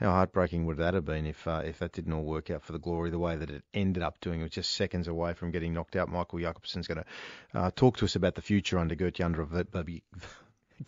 how 0.00 0.10
heartbreaking 0.10 0.66
would 0.66 0.78
that 0.78 0.94
have 0.94 1.04
been 1.04 1.26
if 1.26 1.46
uh, 1.46 1.62
if 1.64 1.78
that 1.78 1.92
didn't 1.92 2.12
all 2.12 2.24
work 2.24 2.50
out 2.50 2.64
for 2.64 2.72
the 2.72 2.80
glory 2.80 3.10
the 3.10 3.18
way 3.20 3.36
that 3.36 3.50
it 3.50 3.62
ended 3.72 4.02
up 4.02 4.20
doing? 4.20 4.40
It 4.40 4.44
was 4.44 4.50
just 4.52 4.72
seconds 4.72 5.06
away 5.06 5.34
from 5.34 5.52
getting 5.52 5.72
knocked 5.74 5.94
out. 5.94 6.08
Michael 6.08 6.40
Jakobsen's 6.40 6.88
going 6.88 7.04
to 7.04 7.58
uh, 7.58 7.70
talk 7.76 7.98
to 7.98 8.04
us 8.06 8.16
about 8.16 8.34
the 8.34 8.42
future 8.42 8.78
under 8.78 8.96
Gert 8.96 9.14
Janderbeek. 9.14 10.02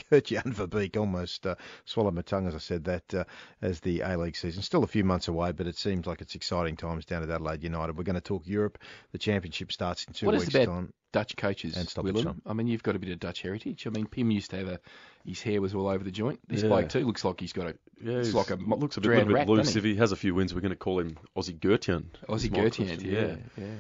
Gert-Jan 0.11 0.53
Verbeek 0.53 0.97
almost 0.97 1.47
uh, 1.47 1.55
swallowed 1.85 2.15
my 2.15 2.23
tongue 2.23 2.47
as 2.47 2.55
I 2.55 2.59
said 2.59 2.85
that 2.85 3.15
uh, 3.15 3.25
as 3.63 3.81
the 3.81 4.01
A-League 4.01 4.37
season. 4.37 4.63
Still 4.63 4.85
a 4.85 4.87
few 4.89 5.05
months 5.05 5.29
away, 5.29 5.53
but 5.53 5.67
it 5.67 5.77
seems 5.77 6.07
like 6.07 6.21
it's 6.21 6.35
exciting 6.35 6.77
times 6.77 7.05
down 7.05 7.23
at 7.23 7.31
Adelaide 7.31 7.63
United. 7.63 7.97
We're 7.97 8.05
going 8.05 8.15
to 8.15 8.21
talk 8.21 8.43
Europe. 8.47 8.79
The 9.13 9.19
championship 9.19 9.73
starts 9.73 10.05
in 10.05 10.15
two 10.15 10.27
What 10.27 10.35
is 10.37 10.43
weeks' 10.43 10.55
it 10.55 10.63
about 10.65 10.73
time. 10.75 10.93
Dutch 11.13 11.37
coaches, 11.37 11.77
And 11.77 11.89
stoppage 11.89 12.15
Willem? 12.15 12.43
I 12.45 12.55
mean, 12.55 12.67
you've 12.67 12.83
got 12.83 12.97
a 12.97 12.99
bit 12.99 13.11
of 13.11 13.21
Dutch 13.21 13.43
heritage. 13.43 13.87
I 13.87 13.91
mean, 13.91 14.07
Pim 14.07 14.33
used 14.33 14.51
to 14.51 14.57
have 14.57 14.67
a, 14.67 14.81
his 15.25 15.41
hair 15.41 15.61
was 15.61 15.73
all 15.73 15.87
over 15.87 16.03
the 16.03 16.11
joint. 16.11 16.41
This 16.49 16.63
Yeah. 16.63 16.69
bloke 16.71 16.89
too 16.89 17.07
looks 17.07 17.25
like 17.25 17.39
he's 17.41 17.53
got 17.53 17.69
a, 17.69 17.75
Yeah, 18.03 18.15
it's 18.19 18.29
he's- 18.29 18.35
like 18.35 18.51
a 18.51 18.57
mo- 18.57 18.77
looks 18.77 18.97
a 18.97 19.01
bit, 19.01 19.07
drowned 19.07 19.19
little 19.29 19.35
bit 19.35 19.39
rat, 19.41 19.49
loose. 19.49 19.67
doesn't 19.67 19.79
If 19.79 19.85
he 19.85 19.95
has 19.97 20.11
a 20.11 20.17
few 20.17 20.35
wins, 20.35 20.53
we're 20.53 20.61
going 20.61 20.71
to 20.71 20.77
call 20.77 20.99
him 20.99 21.17
Aussie 21.37 21.57
Gertian. 21.61 22.11
Aussie 22.29 22.51
Michael 22.51 22.65
Gertian, 22.65 22.87
Clifton, 22.89 23.09
yeah, 23.13 23.37
yeah. 23.57 23.75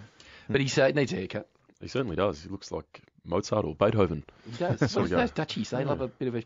But 0.48 0.60
he 0.60 0.80
uh, 0.80 0.88
needs 0.92 1.12
a 1.12 1.16
haircut. 1.16 1.48
He 1.80 1.88
certainly 1.88 2.14
does. 2.14 2.40
He 2.44 2.48
looks 2.50 2.70
like 2.70 3.00
Mozart 3.24 3.64
or 3.64 3.74
Beethoven. 3.74 4.24
He 4.50 4.56
does. 4.58 4.80
There 4.80 5.02
we 5.02 5.08
What's 5.10 5.10
those 5.10 5.30
Dutchies? 5.32 5.70
They 5.70 5.84
love 5.84 6.00
a 6.00 6.08
bit 6.08 6.28
of 6.28 6.36
a 6.36 6.44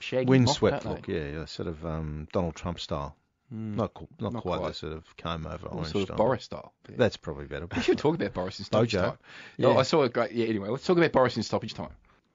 shaggy 0.00 0.26
Windswept 0.26 0.84
mop, 0.84 0.96
look, 0.96 1.06
don't 1.06 1.14
they? 1.16 1.30
yeah, 1.30 1.38
yeah, 1.40 1.44
sort 1.46 1.68
of 1.68 1.84
um, 1.84 2.28
Donald 2.32 2.54
Trump 2.54 2.80
style. 2.80 3.16
Not 3.50 3.94
qu- 3.94 4.08
not, 4.18 4.32
Not 4.32 4.42
quite, 4.42 4.58
quite. 4.58 4.68
the 4.68 4.74
sort 4.74 4.92
of 4.94 5.16
comb 5.16 5.46
over 5.46 5.68
orange 5.68 5.88
sort 5.92 6.02
of 6.02 6.06
style. 6.08 6.16
Boris 6.16 6.44
style. 6.44 6.72
Yeah. 6.88 6.96
That's 6.98 7.16
probably 7.16 7.44
better. 7.44 7.68
We 7.74 7.82
should 7.82 7.98
talk 7.98 8.14
about 8.16 8.32
Boris 8.32 8.58
in 8.58 8.64
stoppage 8.64 8.92
Bojo. 8.92 9.06
time. 9.10 9.18
Yeah. 9.58 9.68
Yeah. 9.68 9.76
I 9.76 9.82
saw 9.82 10.02
a 10.02 10.08
great. 10.08 10.32
Yeah. 10.32 10.46
Anyway, 10.46 10.68
let's 10.70 10.84
talk 10.84 10.96
about 10.96 11.12
Boris 11.12 11.36
in 11.36 11.42
stoppage 11.44 11.74
time. 11.74 11.90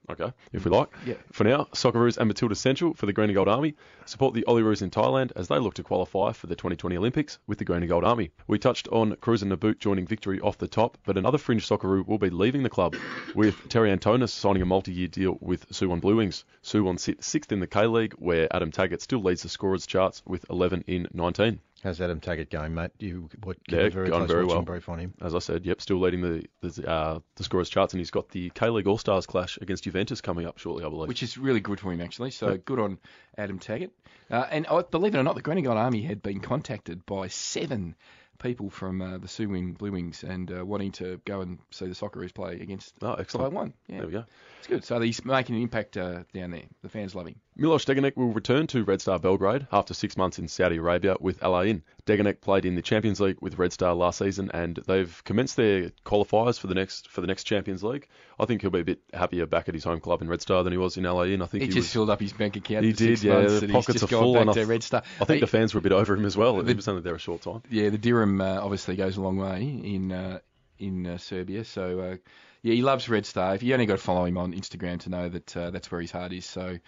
Okay, 0.10 0.32
if 0.53 0.66
we 0.66 0.72
mm. 0.72 0.80
like. 0.80 0.89
Yeah. 1.05 1.16
For 1.32 1.43
now, 1.43 1.68
Socceroos 1.74 2.18
and 2.18 2.28
Matilda 2.28 2.55
Central 2.55 2.93
for 2.95 3.05
the 3.05 3.14
Green 3.14 3.30
and 3.30 3.36
Gold 3.36 3.47
Army 3.47 3.76
support 4.05 4.34
the 4.34 4.43
Olyroos 4.47 4.82
in 4.82 4.89
Thailand 4.89 5.32
as 5.36 5.47
they 5.47 5.60
look 5.60 5.76
to 5.76 5.84
qualify 5.84 6.32
for 6.32 6.47
the 6.47 6.55
2020 6.55 6.97
Olympics 6.97 7.38
with 7.45 7.60
the 7.60 7.66
Green 7.66 7.82
and 7.82 7.89
Gold 7.89 8.03
Army. 8.03 8.32
We 8.47 8.57
touched 8.57 8.88
on 8.88 9.16
Kruse 9.18 9.43
and 9.43 9.49
Nabbout 9.49 9.80
joining 9.80 10.07
victory 10.07 10.39
off 10.39 10.57
the 10.57 10.68
top, 10.68 10.97
but 11.05 11.18
another 11.18 11.38
fringe 11.38 11.68
Socceroo 11.68 12.07
will 12.07 12.18
be 12.18 12.32
leaving 12.32 12.64
the 12.64 12.70
club 12.70 12.95
with 13.36 13.70
Terry 13.70 13.95
Antonis 13.95 14.30
signing 14.30 14.64
a 14.64 14.66
multi-year 14.66 15.07
deal 15.07 15.38
with 15.41 15.70
Suwon 15.70 16.01
Blue 16.01 16.16
Wings. 16.16 16.43
Suwon 16.64 16.99
sit 16.99 17.24
sixth 17.24 17.51
in 17.51 17.60
the 17.60 17.68
K-League 17.68 18.14
where 18.14 18.53
Adam 18.53 18.72
Taggart 18.72 19.01
still 19.01 19.22
leads 19.22 19.43
the 19.43 19.49
scorers 19.49 19.86
charts 19.86 20.24
with 20.26 20.45
11 20.49 20.86
in 20.88 21.07
19. 21.14 21.60
How's 21.84 22.02
Adam 22.02 22.20
Taggart 22.20 22.50
going, 22.50 22.74
mate? 22.74 22.92
You 23.00 23.30
what, 23.44 23.58
Yeah, 23.70 23.90
very 23.90 24.10
going 24.10 24.12
close 24.12 24.28
very 24.30 24.44
watching 24.44 24.58
well. 24.58 24.66
brief 24.66 24.90
on 24.90 25.00
him. 25.00 25.14
As 25.22 25.34
I 25.34 25.40
said, 25.40 25.66
yep, 25.66 25.82
still 25.82 26.00
leading 26.00 26.22
the 26.22 26.46
the, 26.62 26.90
uh, 26.90 27.20
the 27.36 27.44
scorers 27.44 27.70
charts, 27.70 27.94
and 27.94 28.00
he's 28.00 28.12
got 28.12 28.30
the 28.30 28.50
K-League 28.50 28.88
All-Stars 28.88 29.26
clash 29.26 29.58
against 29.62 29.86
Juventus 29.86 30.20
coming 30.20 30.46
up 30.46 30.58
shortly, 30.58 30.84
I 30.84 30.90
believe. 30.90 31.08
which 31.08 31.24
is 31.24 31.38
really 31.38 31.62
good 31.62 31.80
for 31.80 31.94
him 31.94 32.02
actually. 32.02 32.32
So 32.32 32.58
good 32.58 32.80
on 32.80 33.00
Adam 33.38 33.60
Taggart. 33.60 33.92
Uh, 34.30 34.46
and 34.52 34.68
I 34.68 34.82
believe 34.82 35.16
it 35.16 35.18
or 35.18 35.24
not, 35.24 35.36
the 35.36 35.42
Green 35.42 35.58
and 35.58 35.66
Gold 35.66 35.78
Army 35.78 36.02
had 36.02 36.22
been 36.22 36.40
contacted 36.42 37.06
by 37.06 37.28
seven 37.28 37.96
people 38.40 38.70
from 38.70 39.02
uh, 39.02 39.18
the 39.18 39.28
Suwon 39.28 39.78
Blue 39.78 39.92
Wings 39.92 40.24
and 40.24 40.52
uh, 40.52 40.66
wanting 40.66 40.92
to 40.94 41.20
go 41.26 41.42
and 41.42 41.60
see 41.72 41.86
the 41.86 41.94
Socceroos 41.94 42.34
play 42.34 42.54
against 42.60 42.96
oh, 43.02 43.14
excellent. 43.14 43.52
Taiwan. 43.52 43.74
Yeah, 43.88 43.98
There 43.98 44.06
we 44.06 44.12
go. 44.14 44.26
it's 44.60 44.68
good. 44.68 44.84
So 44.84 45.00
he's 45.02 45.24
making 45.26 45.56
an 45.56 45.62
impact 45.62 45.98
uh, 45.98 46.24
down 46.34 46.52
there. 46.52 46.64
The 46.82 46.90
fans 46.90 47.16
love 47.16 47.28
him. 47.28 47.36
Milos 47.60 47.84
Degenek 47.86 48.16
will 48.16 48.32
return 48.32 48.68
to 48.68 48.84
Red 48.84 49.01
Star 49.01 49.20
Belgrade 49.20 49.68
after 49.72 49.93
six 49.93 50.16
months 50.16 50.39
in 50.39 50.47
Saudi 50.47 50.78
Arabia 50.78 51.16
with 51.20 51.43
Al 51.43 51.62
Ain. 51.62 51.84
Degenek 52.05 52.39
played 52.41 52.66
in 52.66 52.76
the 52.76 52.82
Champions 52.82 53.20
League 53.20 53.38
with 53.41 53.57
Red 53.60 53.74
Star 53.74 53.93
last 53.93 54.20
season, 54.20 54.49
and 54.53 54.78
they've 54.88 55.22
commenced 55.26 55.57
their 55.57 55.91
qualifiers 56.05 56.57
for 56.60 56.68
the 56.68 56.74
next 56.76 57.10
for 57.10 57.22
the 57.22 57.28
next 57.28 57.43
Champions 57.43 57.84
League. 57.84 58.07
I 58.39 58.45
think 58.45 58.62
he'll 58.62 58.72
be 58.72 58.80
a 58.80 58.86
bit 58.86 58.99
happier 59.14 59.45
back 59.45 59.68
at 59.68 59.76
his 59.76 59.84
home 59.84 59.99
club 59.99 60.22
in 60.22 60.30
Red 60.30 60.41
Star 60.41 60.64
than 60.64 60.72
he 60.72 60.78
was 60.78 60.95
in 60.97 61.05
Al 61.05 61.24
Ain. 61.24 61.41
I 61.41 61.45
think 61.47 61.62
He, 61.64 61.68
he, 61.68 61.74
just 61.74 61.88
was. 61.88 61.93
filled 61.93 62.10
up 62.10 62.20
his 62.22 62.34
bank 62.34 62.55
account. 62.55 62.86
He 62.86 62.93
did, 62.93 63.22
yeah. 63.22 63.41
The 63.41 63.60
and 63.66 63.72
pockets 63.74 64.01
are 64.03 64.07
full, 64.07 64.34
back 64.34 64.41
and 64.41 64.49
I 64.51 64.53
to 64.53 64.66
Red 64.66 64.84
Star. 64.84 65.03
I 65.20 65.26
think 65.26 65.36
He- 65.36 65.41
the 65.41 65.47
fans 65.47 65.74
were 65.74 65.80
a 65.80 65.82
bit 65.82 65.91
over 65.91 66.16
him 66.16 66.26
as 66.26 66.38
well. 66.38 66.55
The- 66.62 66.70
He 66.70 66.74
was 66.76 66.88
only 66.88 67.01
there 67.01 67.16
a 67.16 67.20
short 67.20 67.41
time. 67.41 67.62
Yeah, 67.70 67.89
the 67.89 67.97
dirham 67.97 68.39
uh, 68.39 68.60
obviously 68.62 68.95
goes 68.95 69.18
a 69.18 69.22
long 69.22 69.38
way 69.38 69.62
in 69.62 70.12
uh, 70.12 70.39
in 70.78 71.05
uh, 71.05 71.18
Serbia. 71.18 71.66
So 71.66 71.99
uh, 71.99 72.16
yeah, 72.62 72.74
he 72.74 72.82
loves 72.82 73.10
Red 73.10 73.26
Star. 73.26 73.53
If 73.55 73.64
you 73.64 73.74
only 73.74 73.86
got 73.86 73.97
to 73.97 74.03
follow 74.03 74.24
him 74.26 74.38
on 74.38 74.53
Instagram 74.53 75.01
to 75.01 75.10
know 75.10 75.28
that 75.30 75.57
uh, 75.57 75.70
that's 75.72 75.91
where 75.91 75.99
his 76.01 76.12
heart 76.12 76.32
is. 76.32 76.45
So 76.45 76.80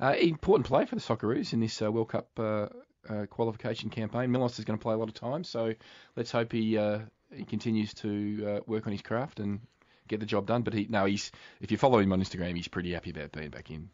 uh, 0.00 0.14
important 0.18 0.66
play 0.66 0.86
for 0.86 0.94
the 0.94 1.00
Socceroos 1.00 1.52
in 1.52 1.60
this 1.60 1.80
uh, 1.82 1.90
World 1.90 2.08
Cup 2.08 2.28
uh, 2.38 2.66
uh, 3.08 3.26
qualification 3.26 3.90
campaign. 3.90 4.30
Milos 4.30 4.58
is 4.58 4.64
going 4.64 4.78
to 4.78 4.82
play 4.82 4.94
a 4.94 4.96
lot 4.96 5.08
of 5.08 5.14
time, 5.14 5.44
so 5.44 5.74
let's 6.16 6.30
hope 6.30 6.52
he 6.52 6.78
uh, 6.78 7.00
he 7.34 7.44
continues 7.44 7.94
to 7.94 8.44
uh, 8.46 8.60
work 8.66 8.86
on 8.86 8.92
his 8.92 9.02
craft 9.02 9.40
and 9.40 9.60
get 10.08 10.20
the 10.20 10.26
job 10.26 10.46
done. 10.46 10.62
But 10.62 10.74
he 10.74 10.86
no, 10.88 11.04
he's 11.04 11.30
if 11.60 11.70
you 11.70 11.78
follow 11.78 11.98
him 11.98 12.12
on 12.12 12.20
Instagram, 12.20 12.56
he's 12.56 12.68
pretty 12.68 12.92
happy 12.92 13.10
about 13.10 13.32
being 13.32 13.50
back 13.50 13.70
in. 13.70 13.90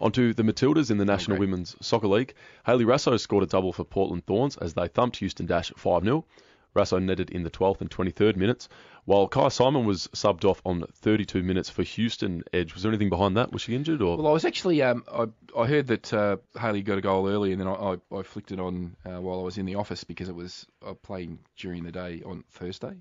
Onto 0.00 0.32
the 0.32 0.42
Matildas 0.42 0.90
in 0.90 0.96
the 0.96 1.04
National. 1.04 1.38
Women's 1.38 1.76
Soccer 1.82 2.06
League. 2.06 2.32
Hayley 2.64 2.86
Raso 2.86 3.20
scored 3.20 3.44
a 3.44 3.46
double 3.46 3.72
for 3.74 3.84
Portland 3.84 4.24
Thorns 4.24 4.56
as 4.56 4.72
they 4.72 4.88
thumped 4.88 5.18
Houston 5.18 5.44
Dash 5.44 5.70
5 5.76 6.04
0. 6.04 6.24
Raso 6.74 7.02
netted 7.02 7.30
in 7.30 7.42
the 7.42 7.50
12th 7.50 7.80
and 7.80 7.90
23rd 7.90 8.36
minutes, 8.36 8.68
while 9.04 9.28
Kyah 9.28 9.52
Simon 9.52 9.86
was 9.86 10.08
subbed 10.08 10.44
off 10.44 10.60
on 10.64 10.84
32 10.92 11.42
minutes 11.42 11.68
for 11.70 11.82
Houston 11.82 12.42
Edge. 12.52 12.74
Was 12.74 12.82
there 12.82 12.90
anything 12.90 13.08
behind 13.08 13.36
that? 13.36 13.52
Was 13.52 13.62
she 13.62 13.74
injured 13.74 14.02
or? 14.02 14.16
Well, 14.16 14.26
I 14.26 14.32
was 14.32 14.44
actually 14.44 14.82
um, 14.82 15.04
I, 15.12 15.26
I 15.58 15.66
heard 15.66 15.88
that 15.88 16.12
uh, 16.12 16.36
Hayley 16.58 16.82
got 16.82 16.98
a 16.98 17.00
goal 17.00 17.28
early, 17.28 17.52
and 17.52 17.60
then 17.60 17.68
I, 17.68 17.72
I, 17.72 18.18
I 18.18 18.22
flicked 18.22 18.52
it 18.52 18.60
on 18.60 18.96
uh, 19.04 19.20
while 19.20 19.40
I 19.40 19.42
was 19.42 19.58
in 19.58 19.66
the 19.66 19.76
office 19.76 20.04
because 20.04 20.28
it 20.28 20.34
was 20.34 20.66
uh, 20.86 20.94
playing 20.94 21.38
during 21.56 21.84
the 21.84 21.92
day 21.92 22.22
on 22.24 22.44
Thursday. 22.50 22.96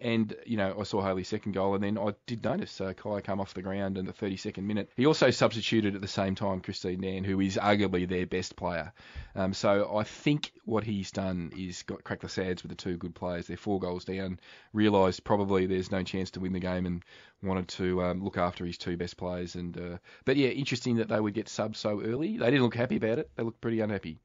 And 0.00 0.34
you 0.46 0.56
know, 0.56 0.76
I 0.78 0.84
saw 0.84 1.02
Hayley's 1.02 1.28
second 1.28 1.52
goal, 1.52 1.74
and 1.74 1.82
then 1.82 1.98
I 1.98 2.14
did 2.26 2.44
notice 2.44 2.80
uh, 2.80 2.92
Kyah 2.92 3.22
come 3.22 3.40
off 3.40 3.54
the 3.54 3.62
ground 3.62 3.98
in 3.98 4.06
the 4.06 4.12
32nd 4.12 4.62
minute. 4.62 4.90
He 4.96 5.06
also 5.06 5.30
substituted 5.30 5.94
at 5.96 6.00
the 6.00 6.08
same 6.08 6.34
time 6.34 6.60
Christine 6.60 7.00
Nairn, 7.00 7.24
who 7.24 7.40
is 7.40 7.56
arguably 7.56 8.08
their 8.08 8.26
best 8.26 8.54
player. 8.54 8.92
Um, 9.34 9.52
so 9.52 9.96
I 9.96 10.04
think 10.04 10.52
what 10.64 10.84
he's 10.84 11.10
done 11.10 11.52
is 11.56 11.82
got 11.82 12.04
cracked 12.04 12.22
the 12.22 12.28
sads 12.28 12.62
with 12.62 12.70
the 12.70 12.76
two 12.76 12.96
good 12.96 13.14
players. 13.14 13.48
They're 13.48 13.56
four 13.56 13.80
goals 13.80 14.04
down. 14.04 14.38
Realised 14.72 15.24
probably 15.24 15.66
there's 15.66 15.90
no 15.90 16.02
chance 16.04 16.30
to 16.32 16.40
win 16.40 16.52
the 16.52 16.60
game, 16.60 16.86
and 16.86 17.04
wanted 17.42 17.68
to 17.68 18.02
um, 18.02 18.22
look 18.22 18.38
after 18.38 18.64
his 18.64 18.78
two 18.78 18.96
best 18.96 19.16
players. 19.16 19.54
And 19.54 19.76
uh, 19.76 19.98
but 20.24 20.36
yeah, 20.36 20.48
interesting 20.48 20.96
that 20.96 21.08
they 21.08 21.20
would 21.20 21.34
get 21.34 21.46
subbed 21.46 21.76
so 21.76 22.00
early. 22.02 22.36
They 22.38 22.46
didn't 22.46 22.62
look 22.62 22.74
happy 22.74 22.96
about 22.96 23.18
it. 23.18 23.30
They 23.36 23.42
looked 23.42 23.60
pretty 23.60 23.80
unhappy. 23.80 24.20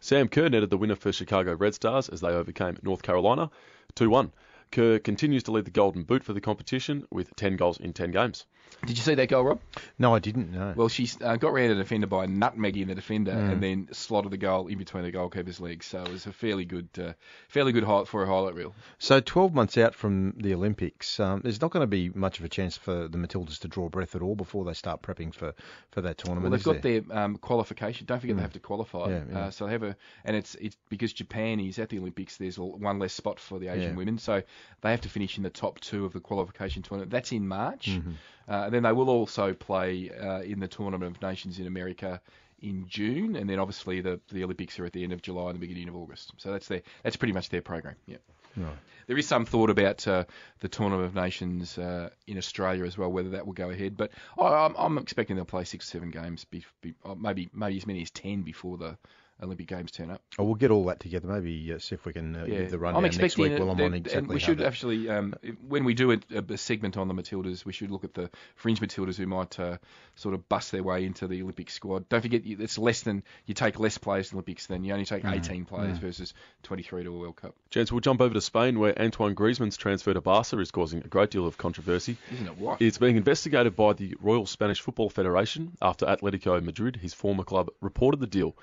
Sam 0.00 0.28
Kerr 0.28 0.50
netted 0.50 0.70
the 0.70 0.76
winner 0.76 0.96
for 0.96 1.12
Chicago 1.12 1.54
Red 1.54 1.74
Stars 1.74 2.08
as 2.10 2.20
they 2.20 2.28
overcame 2.28 2.76
North 2.82 3.02
Carolina 3.02 3.50
2 3.94 4.10
1. 4.10 4.32
Kerr 4.74 4.98
continues 4.98 5.44
to 5.44 5.52
lead 5.52 5.66
the 5.66 5.70
Golden 5.70 6.02
Boot 6.02 6.24
for 6.24 6.32
the 6.32 6.40
competition 6.40 7.06
with 7.08 7.36
10 7.36 7.54
goals 7.54 7.78
in 7.78 7.92
10 7.92 8.10
games. 8.10 8.44
Did 8.86 8.98
you 8.98 9.02
see 9.02 9.14
that 9.14 9.28
goal, 9.28 9.44
Rob? 9.44 9.60
No, 9.98 10.14
I 10.14 10.18
didn't. 10.18 10.52
No. 10.52 10.74
Well, 10.76 10.88
she 10.88 11.08
uh, 11.22 11.36
got 11.36 11.52
round 11.52 11.72
a 11.72 11.74
defender 11.74 12.06
by 12.06 12.26
nutmegging 12.26 12.88
the 12.88 12.94
defender 12.94 13.32
and 13.32 13.62
then 13.62 13.88
slotted 13.92 14.30
the 14.30 14.36
goal 14.36 14.66
in 14.66 14.78
between 14.78 15.04
the 15.04 15.10
goalkeeper's 15.10 15.60
legs. 15.60 15.86
So 15.86 16.02
it 16.02 16.10
was 16.10 16.26
a 16.26 16.32
fairly 16.32 16.64
good, 16.64 16.88
uh, 16.98 17.12
fairly 17.48 17.72
good 17.72 17.84
highlight 17.84 18.08
for 18.08 18.22
a 18.22 18.26
highlight 18.26 18.54
reel. 18.54 18.74
So 18.98 19.20
12 19.20 19.54
months 19.54 19.78
out 19.78 19.94
from 19.94 20.34
the 20.36 20.54
Olympics, 20.54 21.18
um, 21.18 21.40
there's 21.42 21.60
not 21.60 21.70
going 21.70 21.82
to 21.82 21.86
be 21.86 22.10
much 22.10 22.38
of 22.38 22.44
a 22.44 22.48
chance 22.48 22.76
for 22.76 23.08
the 23.08 23.18
Matildas 23.18 23.60
to 23.60 23.68
draw 23.68 23.88
breath 23.88 24.14
at 24.14 24.22
all 24.22 24.34
before 24.34 24.64
they 24.64 24.74
start 24.74 25.02
prepping 25.02 25.34
for, 25.34 25.54
for 25.90 26.02
that 26.02 26.18
tournament. 26.18 26.42
Well, 26.42 26.50
they've 26.50 26.64
got 26.64 26.82
there? 26.82 27.00
their 27.00 27.18
um, 27.18 27.36
qualification. 27.36 28.06
Don't 28.06 28.20
forget 28.20 28.36
they 28.36 28.42
have 28.42 28.52
to 28.52 28.60
qualify. 28.60 29.08
Yeah, 29.08 29.20
yeah. 29.30 29.38
Uh, 29.38 29.50
so 29.50 29.66
they 29.66 29.72
have 29.72 29.82
a, 29.82 29.96
and 30.24 30.36
it's 30.36 30.54
it's 30.56 30.76
because 30.88 31.12
Japan 31.12 31.60
is 31.60 31.78
at 31.78 31.88
the 31.88 31.98
Olympics. 31.98 32.36
There's 32.36 32.58
one 32.58 32.98
less 32.98 33.12
spot 33.12 33.40
for 33.40 33.58
the 33.58 33.68
Asian 33.68 33.90
Yeah. 33.90 33.96
women, 33.96 34.18
so 34.18 34.42
they 34.82 34.90
have 34.90 35.02
to 35.02 35.08
finish 35.08 35.36
in 35.36 35.42
the 35.42 35.50
top 35.50 35.80
two 35.80 36.04
of 36.04 36.12
the 36.12 36.20
qualification 36.20 36.82
tournament. 36.82 37.10
That's 37.10 37.32
in 37.32 37.48
March. 37.48 37.88
Mm-hmm. 37.90 38.12
Uh, 38.48 38.64
and 38.64 38.74
then 38.74 38.82
they 38.82 38.92
will 38.92 39.10
also 39.10 39.54
play 39.54 40.10
uh, 40.10 40.40
in 40.40 40.60
the 40.60 40.68
Tournament 40.68 41.16
of 41.16 41.22
Nations 41.22 41.58
in 41.58 41.66
America 41.66 42.20
in 42.60 42.86
June, 42.88 43.36
and 43.36 43.48
then 43.48 43.58
obviously 43.58 44.00
the 44.00 44.20
the 44.32 44.44
Olympics 44.44 44.78
are 44.78 44.86
at 44.86 44.92
the 44.92 45.04
end 45.04 45.12
of 45.12 45.22
July 45.22 45.46
and 45.50 45.54
the 45.54 45.60
beginning 45.60 45.88
of 45.88 45.96
August. 45.96 46.32
So 46.38 46.50
that's 46.50 46.68
their 46.68 46.82
that's 47.02 47.16
pretty 47.16 47.32
much 47.32 47.48
their 47.50 47.62
program. 47.62 47.96
Yeah. 48.06 48.16
Right. 48.56 48.76
There 49.06 49.18
is 49.18 49.26
some 49.26 49.44
thought 49.44 49.68
about 49.68 50.06
uh, 50.08 50.24
the 50.60 50.68
Tournament 50.68 51.06
of 51.06 51.14
Nations 51.14 51.76
uh, 51.76 52.08
in 52.26 52.38
Australia 52.38 52.84
as 52.84 52.96
well, 52.96 53.10
whether 53.10 53.30
that 53.30 53.46
will 53.46 53.52
go 53.52 53.68
ahead. 53.68 53.96
But 53.96 54.12
I, 54.38 54.46
I'm, 54.46 54.74
I'm 54.78 54.98
expecting 54.98 55.36
they'll 55.36 55.44
play 55.44 55.64
six 55.64 55.88
or 55.88 55.90
seven 55.90 56.10
games, 56.10 56.44
be, 56.44 56.64
be, 56.80 56.94
uh, 57.04 57.14
maybe 57.14 57.50
maybe 57.52 57.76
as 57.76 57.86
many 57.86 58.02
as 58.02 58.10
ten 58.10 58.42
before 58.42 58.78
the 58.78 58.96
Olympic 59.42 59.66
Games 59.66 59.90
turn 59.90 60.10
up. 60.10 60.22
Oh, 60.38 60.44
we'll 60.44 60.54
get 60.54 60.70
all 60.70 60.84
that 60.86 61.00
together. 61.00 61.26
Maybe 61.26 61.72
uh, 61.72 61.78
see 61.78 61.94
if 61.96 62.06
we 62.06 62.12
can 62.12 62.36
uh, 62.36 62.44
Yeah, 62.46 62.58
give 62.60 62.70
the 62.70 62.78
rundown 62.78 62.98
I'm 62.98 63.02
next 63.02 63.16
expecting 63.16 63.42
week 63.42 63.52
it, 63.52 63.60
while 63.60 63.70
I'm 63.70 63.76
that- 63.78 63.84
on 63.84 63.94
exactly 63.94 64.18
and 64.18 64.28
we 64.28 64.38
should 64.38 64.58
that- 64.58 64.66
actually, 64.66 65.08
um, 65.10 65.34
when 65.66 65.84
we 65.84 65.94
do 65.94 66.12
a, 66.12 66.18
a 66.48 66.56
segment 66.56 66.96
on 66.96 67.08
the 67.08 67.14
Matildas, 67.14 67.64
we 67.64 67.72
should 67.72 67.90
look 67.90 68.04
at 68.04 68.14
the 68.14 68.30
fringe 68.54 68.80
Matildas 68.80 69.16
who 69.16 69.26
might 69.26 69.58
uh, 69.58 69.78
sort 70.14 70.34
of 70.34 70.48
bust 70.48 70.70
their 70.72 70.82
way 70.82 71.04
into 71.04 71.26
the 71.26 71.42
Olympic 71.42 71.68
squad. 71.70 72.08
Don't 72.08 72.20
forget, 72.22 72.42
it's 72.44 72.78
less 72.78 73.02
than 73.02 73.22
you 73.46 73.54
take 73.54 73.78
less 73.80 73.98
players 73.98 74.26
in 74.30 74.36
the 74.36 74.36
Olympics 74.36 74.66
than 74.66 74.84
you 74.84 74.92
only 74.92 75.04
take 75.04 75.24
Mm. 75.24 75.34
18 75.36 75.64
players 75.64 75.98
versus 75.98 76.32
23 76.62 77.04
to 77.04 77.10
a 77.14 77.18
World 77.18 77.36
Cup. 77.36 77.54
Gents, 77.70 77.90
we'll 77.90 78.00
jump 78.00 78.20
over 78.20 78.34
to 78.34 78.40
Spain 78.40 78.78
where 78.78 78.96
Antoine 79.00 79.34
Griezmann's 79.34 79.76
transfer 79.76 80.14
to 80.14 80.20
Barca 80.20 80.58
is 80.60 80.70
causing 80.70 81.00
a 81.00 81.08
great 81.08 81.30
deal 81.30 81.46
of 81.46 81.58
controversy. 81.58 82.16
Isn't 82.32 82.46
it 82.46 82.58
what? 82.58 82.80
It's 82.80 82.98
being 82.98 83.16
investigated 83.16 83.74
by 83.74 83.94
the 83.94 84.14
Royal 84.20 84.46
Spanish 84.46 84.80
Football 84.80 85.10
Federation 85.10 85.76
after 85.82 86.06
Atletico 86.06 86.62
Madrid, 86.62 86.96
his 86.96 87.14
former 87.14 87.42
club, 87.44 87.68
reported 87.80 88.20
the 88.20 88.26
deal. 88.26 88.54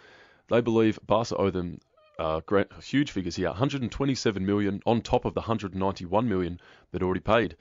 They 0.52 0.60
believe 0.60 0.99
Barca 1.08 1.38
owe 1.38 1.49
them 1.49 1.80
uh, 2.20 2.41
huge 2.84 3.12
figures 3.12 3.38
here, 3.38 3.47
127 3.47 4.45
million 4.45 4.82
on 4.86 5.02
top 5.02 5.24
of 5.24 5.34
the 5.34 5.39
191 5.39 6.28
million 6.28 6.60
they'd 6.91 7.02
already 7.02 7.22
paid. 7.22 7.56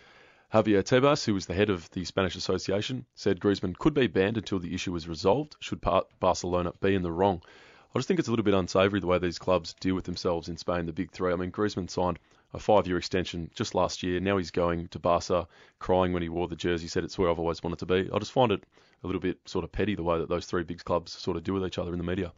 Javier 0.53 0.83
Tebas, 0.83 1.25
who 1.25 1.35
was 1.35 1.47
the 1.47 1.55
head 1.55 1.71
of 1.71 1.89
the 1.91 2.05
Spanish 2.05 2.35
Association, 2.35 3.07
said 3.15 3.39
Griezmann 3.39 3.79
could 3.79 3.95
be 3.95 4.09
banned 4.09 4.39
until 4.39 4.59
the 4.59 4.75
issue 4.75 4.97
is 4.97 5.07
resolved 5.07 5.55
should 5.61 5.81
Bar- 5.81 6.07
Barcelona 6.19 6.73
be 6.81 6.97
in 6.97 7.03
the 7.05 7.13
wrong. 7.13 7.41
I 7.95 7.99
just 8.01 8.09
think 8.09 8.19
it's 8.19 8.27
a 8.27 8.33
little 8.33 8.45
bit 8.45 8.55
unsavoury 8.55 8.99
the 8.99 9.07
way 9.07 9.19
these 9.19 9.39
clubs 9.39 9.73
deal 9.75 9.95
with 9.95 10.05
themselves 10.05 10.49
in 10.49 10.57
Spain, 10.57 10.87
the 10.87 10.93
big 10.93 11.13
three. 11.13 11.33
I 11.33 11.37
mean, 11.37 11.53
Griezmann 11.53 11.89
signed 11.89 12.19
a 12.55 12.59
five-year 12.59 12.99
extension 12.99 13.53
just 13.55 13.77
last 13.77 14.03
year. 14.03 14.19
Now 14.19 14.37
he's 14.37 14.51
going 14.51 14.89
to 14.89 14.99
Barca, 14.99 15.47
crying 15.79 16.13
when 16.13 16.23
he 16.23 16.29
wore 16.29 16.49
the 16.49 16.57
jersey. 16.57 16.89
Said 16.89 17.05
it's 17.05 17.17
where 17.17 17.31
I've 17.31 17.39
always 17.39 17.63
wanted 17.63 17.79
to 17.79 17.87
be. 17.87 18.11
I 18.13 18.19
just 18.19 18.33
find 18.33 18.51
it 18.51 18.65
a 19.05 19.07
little 19.07 19.21
bit 19.21 19.39
sort 19.45 19.63
of 19.65 19.71
petty 19.71 19.95
the 19.95 20.03
way 20.03 20.19
that 20.19 20.29
those 20.29 20.47
three 20.47 20.65
big 20.65 20.83
clubs 20.83 21.13
sort 21.13 21.37
of 21.37 21.45
deal 21.45 21.55
with 21.55 21.65
each 21.65 21.79
other 21.79 21.93
in 21.93 21.99
the 21.99 22.05
media. 22.05 22.33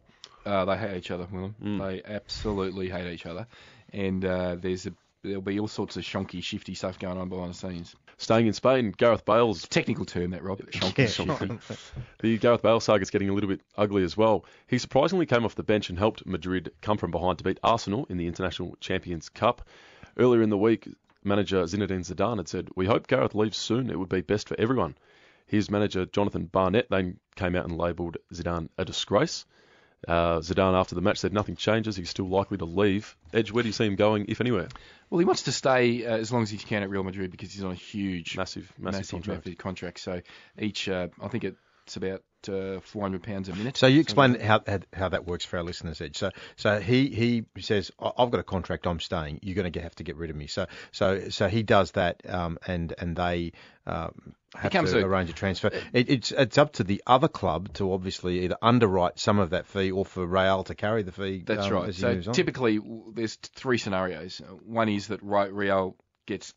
Uh, 0.45 0.65
they 0.65 0.77
hate 0.77 0.97
each 0.97 1.11
other, 1.11 1.27
Willem. 1.31 1.55
Mm. 1.63 1.79
They 1.79 2.13
absolutely 2.13 2.89
hate 2.89 3.11
each 3.11 3.25
other, 3.25 3.47
and 3.91 4.23
uh, 4.25 4.55
there's 4.59 4.85
a, 4.85 4.93
there'll 5.23 5.41
be 5.41 5.59
all 5.59 5.67
sorts 5.67 5.97
of 5.97 6.03
shonky, 6.03 6.43
shifty 6.43 6.73
stuff 6.73 6.99
going 6.99 7.17
on 7.17 7.29
behind 7.29 7.51
the 7.51 7.57
scenes. 7.57 7.95
Staying 8.17 8.47
in 8.47 8.53
Spain, 8.53 8.93
Gareth 8.95 9.25
Bale's 9.25 9.67
Technical 9.67 10.05
term 10.05 10.31
that, 10.31 10.43
Rob. 10.43 10.59
Shonky, 10.71 10.99
Yeah, 10.99 11.07
shifty. 11.07 11.75
The 12.19 12.37
Gareth 12.37 12.61
Bale 12.61 12.79
saga's 12.79 13.09
getting 13.09 13.29
a 13.29 13.33
little 13.33 13.49
bit 13.49 13.61
ugly 13.77 14.03
as 14.03 14.15
well. 14.15 14.45
He 14.67 14.77
surprisingly 14.77 15.25
came 15.25 15.45
off 15.45 15.55
the 15.55 15.63
bench 15.63 15.89
and 15.89 15.97
helped 15.97 16.25
Madrid 16.25 16.71
come 16.81 16.97
from 16.97 17.11
behind 17.11 17.39
to 17.39 17.43
beat 17.43 17.59
Arsenal 17.63 18.05
in 18.09 18.17
the 18.17 18.27
International 18.27 18.77
Champions 18.79 19.29
Cup. 19.29 19.67
Earlier 20.17 20.41
in 20.41 20.49
the 20.49 20.57
week, 20.57 20.87
manager 21.23 21.63
Zinedine 21.63 22.05
Zidane 22.05 22.37
had 22.37 22.47
said, 22.47 22.69
We 22.75 22.85
hope 22.85 23.07
Gareth 23.07 23.35
leaves 23.35 23.57
soon. 23.57 23.89
It 23.89 23.97
would 23.97 24.09
be 24.09 24.21
best 24.21 24.47
for 24.47 24.59
everyone. 24.59 24.95
His 25.47 25.69
manager, 25.69 26.05
Jonathan 26.05 26.45
Barnett, 26.45 26.89
then 26.89 27.19
came 27.35 27.55
out 27.55 27.65
and 27.65 27.77
labelled 27.77 28.17
Zidane 28.33 28.69
a 28.77 28.85
disgrace. 28.85 29.45
Uh, 30.07 30.39
Zidane, 30.39 30.73
after 30.73 30.95
the 30.95 31.01
match, 31.01 31.19
said 31.19 31.33
nothing 31.33 31.55
changes. 31.55 31.95
He's 31.95 32.09
still 32.09 32.27
likely 32.27 32.57
to 32.57 32.65
leave. 32.65 33.15
Edge, 33.33 33.51
where 33.51 33.63
do 33.63 33.69
you 33.69 33.73
see 33.73 33.85
him 33.85 33.95
going, 33.95 34.25
if 34.27 34.41
anywhere? 34.41 34.67
Well, 35.09 35.19
he 35.19 35.25
wants 35.25 35.43
to 35.43 35.51
stay 35.51 36.05
uh, 36.05 36.17
as 36.17 36.31
long 36.31 36.43
as 36.43 36.49
he 36.49 36.57
can 36.57 36.83
at 36.83 36.89
Real 36.89 37.03
Madrid 37.03 37.31
because 37.31 37.51
he's 37.53 37.63
on 37.63 37.71
a 37.71 37.75
huge, 37.75 38.35
Massive, 38.35 38.71
massive, 38.77 39.09
contract. 39.09 39.45
massive 39.45 39.57
contract. 39.57 39.99
So 39.99 40.21
each, 40.59 40.89
uh, 40.89 41.07
I 41.21 41.27
think 41.27 41.45
it's 41.85 41.97
about 41.97 42.23
uh, 42.47 42.79
400 42.81 43.23
pounds 43.23 43.49
a 43.49 43.55
minute. 43.55 43.77
So 43.77 43.87
you 43.87 43.99
explain 43.99 44.39
how, 44.39 44.61
how 44.65 44.79
how 44.93 45.09
that 45.09 45.25
works 45.25 45.45
for 45.45 45.57
our 45.57 45.63
listeners, 45.63 46.01
Edge. 46.01 46.17
So 46.17 46.31
so 46.55 46.79
he 46.79 47.07
he 47.07 47.45
says 47.61 47.91
"I- 47.99 48.11
I've 48.17 48.31
got 48.31 48.39
a 48.39 48.43
contract, 48.43 48.87
I'm 48.87 48.99
staying. 48.99 49.39
You're 49.41 49.55
going 49.55 49.71
to 49.71 49.81
have 49.81 49.95
to 49.95 50.03
get 50.03 50.15
rid 50.17 50.29
of 50.29 50.35
me. 50.35 50.47
So 50.47 50.65
so 50.91 51.29
so 51.29 51.47
he 51.47 51.63
does 51.63 51.91
that, 51.91 52.21
um, 52.27 52.57
and 52.67 52.93
and 52.97 53.15
they 53.15 53.53
um, 53.85 54.33
have 54.55 54.71
comes 54.71 54.91
to 54.91 55.01
to- 55.01 55.05
arrange 55.05 55.29
a 55.29 55.33
transfer. 55.33 55.71
It, 55.93 56.09
it's 56.09 56.31
it's 56.31 56.57
up 56.57 56.73
to 56.73 56.83
the 56.83 57.03
other 57.07 57.27
club 57.27 57.73
to 57.75 57.93
obviously 57.93 58.41
either 58.45 58.57
underwrite 58.61 59.19
some 59.19 59.39
of 59.39 59.51
that 59.51 59.65
fee 59.65 59.91
or 59.91 60.05
for 60.05 60.25
Real 60.25 60.63
to 60.65 60.75
carry 60.75 61.03
the 61.03 61.11
fee. 61.11 61.43
That's 61.45 61.67
um, 61.67 61.73
right. 61.73 61.93
So 61.95 62.21
typically, 62.21 62.79
there's 63.13 63.35
three 63.35 63.77
scenarios. 63.77 64.41
Uh, 64.41 64.53
One 64.65 64.89
is 64.89 65.07
that 65.07 65.21
Real 65.21 65.95
gets 66.25 66.53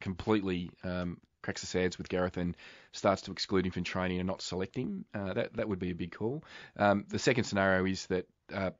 completely 0.00 0.70
um, 0.82 1.18
cracks 1.42 1.60
the 1.60 1.66
sads 1.66 1.98
with 1.98 2.08
Gareth 2.08 2.36
and 2.36 2.56
starts 2.92 3.22
to 3.22 3.32
exclude 3.32 3.66
him 3.66 3.72
from 3.72 3.84
training 3.84 4.18
and 4.18 4.26
not 4.26 4.42
select 4.42 4.76
him. 4.76 5.04
Uh, 5.14 5.32
that 5.34 5.56
that 5.56 5.68
would 5.68 5.78
be 5.78 5.90
a 5.90 5.94
big 5.94 6.12
call. 6.12 6.44
Um, 6.76 7.04
the 7.08 7.18
second 7.18 7.44
scenario 7.44 7.84
is 7.86 8.06
that 8.06 8.26
uh, 8.52 8.70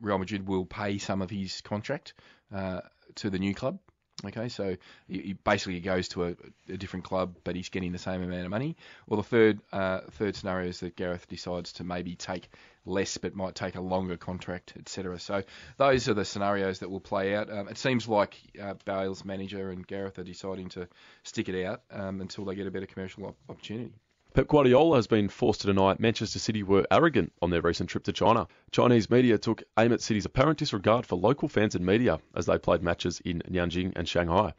Real 0.00 0.18
Madrid 0.18 0.46
will 0.46 0.66
pay 0.66 0.98
some 0.98 1.22
of 1.22 1.30
his 1.30 1.60
contract 1.60 2.14
uh, 2.54 2.80
to 3.16 3.30
the 3.30 3.38
new 3.38 3.54
club. 3.54 3.78
Okay, 4.26 4.48
so 4.48 4.76
he, 5.08 5.34
basically 5.44 5.80
goes 5.80 6.08
to 6.08 6.24
a, 6.24 6.36
a 6.68 6.76
different 6.76 7.04
club, 7.04 7.36
but 7.44 7.56
he's 7.56 7.68
getting 7.68 7.92
the 7.92 7.98
same 7.98 8.22
amount 8.22 8.44
of 8.44 8.50
money. 8.50 8.76
Or 9.06 9.16
the 9.16 9.22
third 9.22 9.60
uh, 9.72 10.00
third 10.12 10.36
scenario 10.36 10.68
is 10.68 10.80
that 10.80 10.96
Gareth 10.96 11.28
decides 11.28 11.74
to 11.74 11.84
maybe 11.84 12.16
take 12.16 12.48
less, 12.86 13.16
but 13.16 13.34
might 13.34 13.54
take 13.54 13.76
a 13.76 13.80
longer 13.80 14.16
contract, 14.16 14.74
etc. 14.78 15.18
So 15.18 15.42
those 15.76 16.08
are 16.08 16.14
the 16.14 16.24
scenarios 16.24 16.80
that 16.80 16.90
will 16.90 17.00
play 17.00 17.34
out. 17.34 17.50
Um, 17.50 17.68
it 17.68 17.78
seems 17.78 18.08
like 18.08 18.36
uh, 18.60 18.74
Bale's 18.84 19.24
manager 19.24 19.70
and 19.70 19.86
Gareth 19.86 20.18
are 20.18 20.24
deciding 20.24 20.68
to 20.70 20.88
stick 21.22 21.48
it 21.48 21.64
out 21.64 21.82
um, 21.90 22.20
until 22.20 22.44
they 22.44 22.54
get 22.54 22.66
a 22.66 22.70
better 22.70 22.86
commercial 22.86 23.26
op- 23.26 23.36
opportunity. 23.48 23.92
Pep 24.34 24.48
Guardiola 24.48 24.96
has 24.96 25.06
been 25.06 25.28
forced 25.28 25.60
to 25.60 25.68
deny 25.68 25.94
Manchester 26.00 26.40
City 26.40 26.64
were 26.64 26.84
arrogant 26.90 27.32
on 27.40 27.50
their 27.50 27.60
recent 27.60 27.88
trip 27.88 28.02
to 28.02 28.12
China. 28.12 28.48
Chinese 28.72 29.08
media 29.08 29.38
took 29.38 29.62
aim 29.78 29.92
at 29.92 30.00
City's 30.00 30.24
apparent 30.24 30.58
disregard 30.58 31.06
for 31.06 31.14
local 31.14 31.48
fans 31.48 31.76
and 31.76 31.86
media 31.86 32.18
as 32.34 32.46
they 32.46 32.58
played 32.58 32.82
matches 32.82 33.20
in 33.24 33.42
Nanjing 33.48 33.92
and 33.94 34.08
Shanghai. 34.08 34.52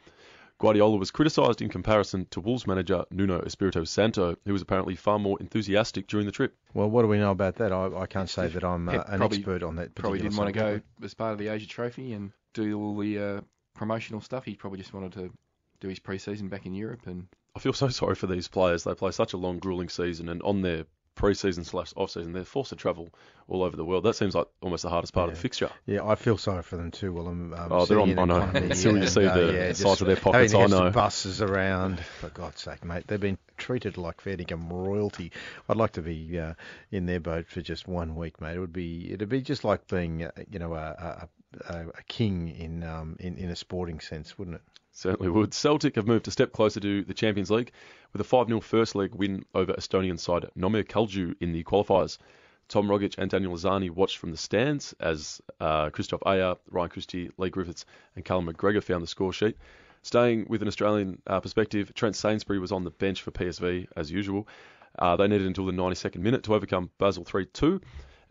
Guardiola 0.59 0.95
was 0.95 1.11
criticised 1.11 1.61
in 1.61 1.67
comparison 1.67 2.25
to 2.31 2.39
Wolves 2.39 2.65
manager 2.65 3.03
Nuno 3.11 3.41
Espirito 3.41 3.83
Santo, 3.83 4.37
who 4.45 4.53
was 4.53 4.61
apparently 4.61 4.95
far 4.95 5.19
more 5.19 5.37
enthusiastic 5.41 6.07
during 6.07 6.25
the 6.25 6.31
trip. 6.31 6.55
well, 6.73 6.89
what 6.89 7.01
do 7.01 7.09
we 7.09 7.17
know 7.17 7.31
about 7.31 7.55
that? 7.55 7.73
I, 7.73 7.87
I 7.97 8.05
can't 8.05 8.29
say 8.29 8.47
that 8.47 8.63
I'm 8.63 8.87
uh, 8.87 8.93
an 8.93 9.17
probably- 9.17 9.39
expert 9.39 9.61
on 9.61 9.75
that. 9.75 9.93
Probably 9.93 10.19
didn't 10.19 10.37
want 10.37 10.53
to 10.53 10.57
go 10.57 10.81
as 11.03 11.13
part 11.13 11.33
of 11.33 11.37
the 11.37 11.49
Asia 11.49 11.67
Trophy 11.67 12.13
and 12.13 12.31
do 12.53 12.79
all 12.79 12.97
the 12.97 13.19
uh, 13.19 13.41
promotional 13.73 14.21
stuff. 14.21 14.45
He 14.45 14.55
probably 14.55 14.79
just 14.79 14.93
wanted 14.93 15.11
to 15.13 15.33
do 15.81 15.89
his 15.89 15.99
pre-season 15.99 16.47
back 16.47 16.65
in 16.65 16.73
Europe 16.73 17.07
and 17.07 17.27
I 17.55 17.59
feel 17.59 17.73
so 17.73 17.87
sorry 17.89 18.15
for 18.15 18.27
these 18.27 18.47
players. 18.47 18.83
They 18.83 18.93
play 18.93 19.11
such 19.11 19.33
a 19.33 19.37
long, 19.37 19.59
grueling 19.59 19.89
season, 19.89 20.29
and 20.29 20.41
on 20.43 20.61
their 20.61 20.85
pre-season 21.15 21.63
slash 21.63 21.93
off-season, 21.95 22.33
they're 22.33 22.43
forced 22.43 22.71
to 22.71 22.75
travel 22.75 23.07
all 23.47 23.63
over 23.63 23.77
the 23.77 23.85
world. 23.85 24.03
That 24.03 24.15
seems 24.17 24.35
like 24.35 24.47
almost 24.61 24.83
the 24.83 24.89
hardest 24.89 25.13
part 25.13 25.29
of 25.29 25.35
the 25.35 25.39
fixture. 25.41 25.69
Yeah, 25.85 26.03
I 26.05 26.15
feel 26.15 26.37
sorry 26.37 26.61
for 26.61 26.75
them 26.75 26.91
too. 26.91 27.13
Well, 27.13 27.27
I'm 27.27 27.53
um, 27.53 27.71
Oh, 27.71 27.85
they're 27.85 28.01
on- 28.01 28.19
I 28.19 28.25
know. 28.25 28.41
Until 28.41 28.97
you 28.97 29.07
see 29.07 29.25
uh, 29.25 29.33
the 29.33 29.53
yeah, 29.53 29.71
size 29.71 30.01
of 30.01 30.07
their 30.07 30.17
pockets, 30.17 30.53
I 30.53 30.65
know. 30.65 30.89
buses 30.91 31.41
around. 31.41 32.01
For 32.19 32.29
God's 32.29 32.61
sake, 32.61 32.83
mate, 32.83 33.07
they've 33.07 33.19
been 33.19 33.37
treated 33.55 33.97
like 33.97 34.19
fair 34.19 34.33
income 34.33 34.67
royalty. 34.67 35.31
I'd 35.69 35.77
like 35.77 35.93
to 35.93 36.01
be 36.01 36.37
uh, 36.37 36.55
in 36.91 37.05
their 37.05 37.21
boat 37.21 37.47
for 37.47 37.61
just 37.61 37.87
one 37.87 38.15
week, 38.15 38.41
mate. 38.41 38.57
It 38.57 38.59
would 38.59 38.73
be 38.73 39.13
it'd 39.13 39.29
be 39.29 39.41
just 39.41 39.63
like 39.63 39.87
being 39.87 40.23
uh, 40.25 40.31
you 40.51 40.59
know 40.59 40.73
a, 40.73 40.77
a, 41.21 41.29
a, 41.67 41.87
a 41.89 42.03
king 42.07 42.49
in 42.49 42.83
um 42.83 43.17
in, 43.19 43.37
in 43.37 43.49
a 43.49 43.55
sporting 43.55 43.99
sense, 43.99 44.37
wouldn't 44.37 44.55
it? 44.55 44.61
Certainly 44.91 45.29
would. 45.29 45.53
Celtic 45.53 45.95
have 45.95 46.07
moved 46.07 46.27
a 46.27 46.31
step 46.31 46.53
closer 46.53 46.79
to 46.79 47.03
the 47.03 47.13
Champions 47.13 47.51
League 47.51 47.71
with 48.13 48.21
a 48.21 48.23
5 48.23 48.47
0 48.47 48.61
first 48.61 48.95
leg 48.95 49.13
win 49.13 49.43
over 49.53 49.73
Estonian 49.73 50.17
side 50.17 50.45
Nõmme 50.57 50.85
Kalju 50.85 51.35
in 51.41 51.51
the 51.51 51.63
qualifiers. 51.63 52.17
Tom 52.67 52.87
Rogic 52.87 53.15
and 53.17 53.29
Daniel 53.29 53.53
Arzani 53.53 53.89
watched 53.89 54.17
from 54.17 54.31
the 54.31 54.37
stands 54.37 54.93
as 54.99 55.41
uh, 55.59 55.89
Kristoffer 55.89 56.23
Ajer, 56.25 56.57
Ryan 56.71 56.89
Christie, 56.89 57.29
Leigh 57.37 57.49
Griffiths, 57.49 57.85
and 58.15 58.25
Callum 58.25 58.47
McGregor 58.47 58.81
found 58.81 59.03
the 59.03 59.07
score 59.07 59.33
sheet. 59.33 59.57
Staying 60.01 60.45
with 60.47 60.61
an 60.61 60.67
Australian 60.67 61.21
uh, 61.27 61.39
perspective, 61.39 61.93
Trent 61.93 62.15
Sainsbury 62.15 62.59
was 62.59 62.71
on 62.71 62.83
the 62.83 62.91
bench 62.91 63.21
for 63.21 63.31
PSV 63.31 63.87
as 63.95 64.11
usual. 64.11 64.47
Uh, 64.97 65.15
they 65.15 65.27
needed 65.27 65.47
until 65.47 65.65
the 65.65 65.71
92nd 65.71 66.17
minute 66.19 66.43
to 66.43 66.55
overcome 66.55 66.89
Basel 66.97 67.23
3 67.23 67.45
2, 67.47 67.81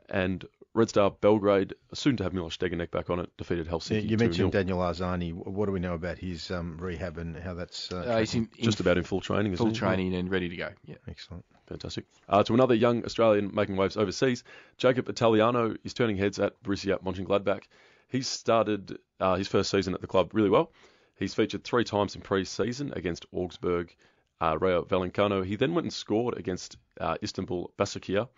and 0.08 0.44
Red 0.74 0.88
Star 0.88 1.10
Belgrade, 1.12 1.74
soon 1.92 2.16
to 2.16 2.24
have 2.24 2.32
Milos 2.32 2.56
Degenek 2.56 2.90
back 2.90 3.08
on 3.08 3.20
it, 3.20 3.30
defeated 3.36 3.66
Yeah, 3.66 3.72
Helsinki. 3.72 4.08
you 4.10 4.16
2-0. 4.16 4.20
mentioned 4.20 4.52
Daniel 4.52 4.78
Arzani. 4.78 5.32
What 5.32 5.66
do 5.66 5.72
we 5.72 5.78
know 5.78 5.94
about 5.94 6.18
his 6.18 6.50
um, 6.50 6.76
rehab 6.78 7.16
and 7.16 7.36
how 7.36 7.54
that's 7.54 7.92
uh, 7.92 7.98
uh, 7.98 8.18
he's 8.18 8.32
tracking? 8.32 8.48
in, 8.54 8.58
in 8.58 8.64
Just 8.64 8.80
about 8.80 8.98
in 8.98 9.04
full 9.04 9.20
training, 9.20 9.52
isn't 9.52 9.64
full 9.64 9.72
he? 9.72 9.78
training 9.78 10.14
and 10.16 10.28
ready 10.30 10.48
to 10.48 10.56
go. 10.56 10.70
Yeah. 10.84 10.96
excellent? 11.08 11.44
Fantastic. 11.68 12.06
Uh, 12.28 12.42
to 12.42 12.54
another 12.54 12.74
young 12.74 13.04
Australian 13.04 13.54
making 13.54 13.76
waves 13.76 13.96
overseas, 13.96 14.42
Jacob 14.76 15.08
Italiano 15.08 15.76
is 15.84 15.94
turning 15.94 16.16
heads 16.16 16.40
at 16.40 16.60
Borussia 16.64 17.00
Mönchengladbach. 17.02 17.62
He's 18.08 18.26
started 18.26 18.98
uh, 19.20 19.36
his 19.36 19.46
first 19.48 19.70
season 19.70 19.94
at 19.94 20.00
the 20.00 20.06
club 20.08 20.30
really 20.34 20.50
well. 20.50 20.72
He's 21.16 21.34
featured 21.34 21.62
three 21.62 21.84
times 21.84 22.16
in 22.16 22.20
pre-season 22.20 22.92
against 22.96 23.26
Augsburg, 23.32 23.94
uh, 24.40 24.58
Rayo 24.60 24.82
Vallecano. 24.84 25.44
He 25.44 25.54
then 25.54 25.72
went 25.72 25.84
and 25.84 25.92
scored 25.92 26.36
against 26.36 26.76
uh, 27.00 27.16
Istanbul 27.22 27.70
Basaksehir. 27.78 28.28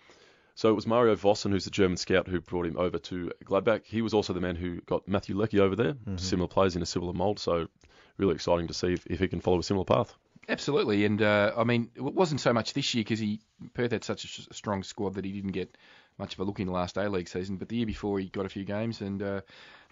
So 0.57 0.70
it 0.70 0.74
was 0.74 0.86
Mario 0.86 1.14
Vossen, 1.14 1.50
who's 1.50 1.66
the 1.66 1.70
German 1.70 1.98
scout, 1.98 2.26
who 2.26 2.40
brought 2.40 2.66
him 2.66 2.78
over 2.78 2.98
to 2.98 3.30
Gladbach. 3.44 3.82
He 3.84 4.02
was 4.02 4.14
also 4.14 4.32
the 4.32 4.40
man 4.40 4.57
who 4.57 4.80
got 4.80 5.07
Matthew 5.07 5.36
Leckie 5.36 5.61
over 5.61 5.76
there. 5.76 5.94
Similar 6.16 6.48
players 6.48 6.74
in 6.74 6.82
a 6.82 6.86
similar 6.86 7.12
mould. 7.12 7.38
So 7.38 7.68
really 8.16 8.34
exciting 8.34 8.66
to 8.68 8.74
see 8.74 8.94
if, 8.94 9.07
if 9.07 9.20
he 9.20 9.28
can 9.28 9.40
follow 9.40 9.59
a 9.59 9.62
similar 9.62 9.84
path. 9.84 10.14
Absolutely, 10.48 11.04
and 11.04 11.20
uh, 11.20 11.52
I 11.57 11.64
mean, 11.64 11.90
it 11.96 12.00
wasn't 12.02 12.40
so 12.40 12.52
much 12.52 12.72
this 12.72 12.94
year 12.94 13.02
because 13.02 13.18
he 13.18 13.40
Perth 13.74 13.90
had 13.90 14.04
such 14.04 14.24
a 14.24 14.28
sh- 14.28 14.48
strong 14.52 14.84
squad 14.84 15.14
that 15.14 15.24
he 15.24 15.32
didn't 15.32 15.52
get 15.52 15.76
much 16.18 16.34
of 16.34 16.40
a 16.40 16.44
look 16.44 16.61
in 16.61 16.68
the 16.68 16.72
last 16.72 16.96
A 16.96 17.09
League 17.09 17.28
season. 17.28 17.57
But 17.57 17.68
the 17.68 17.76
year 17.76 17.86
before, 17.86 18.20
he 18.20 18.28
got 18.28 18.46
a 18.46 18.48
few 18.48 18.64
games, 18.64 19.00
and 19.00 19.22
uh, 19.22 19.40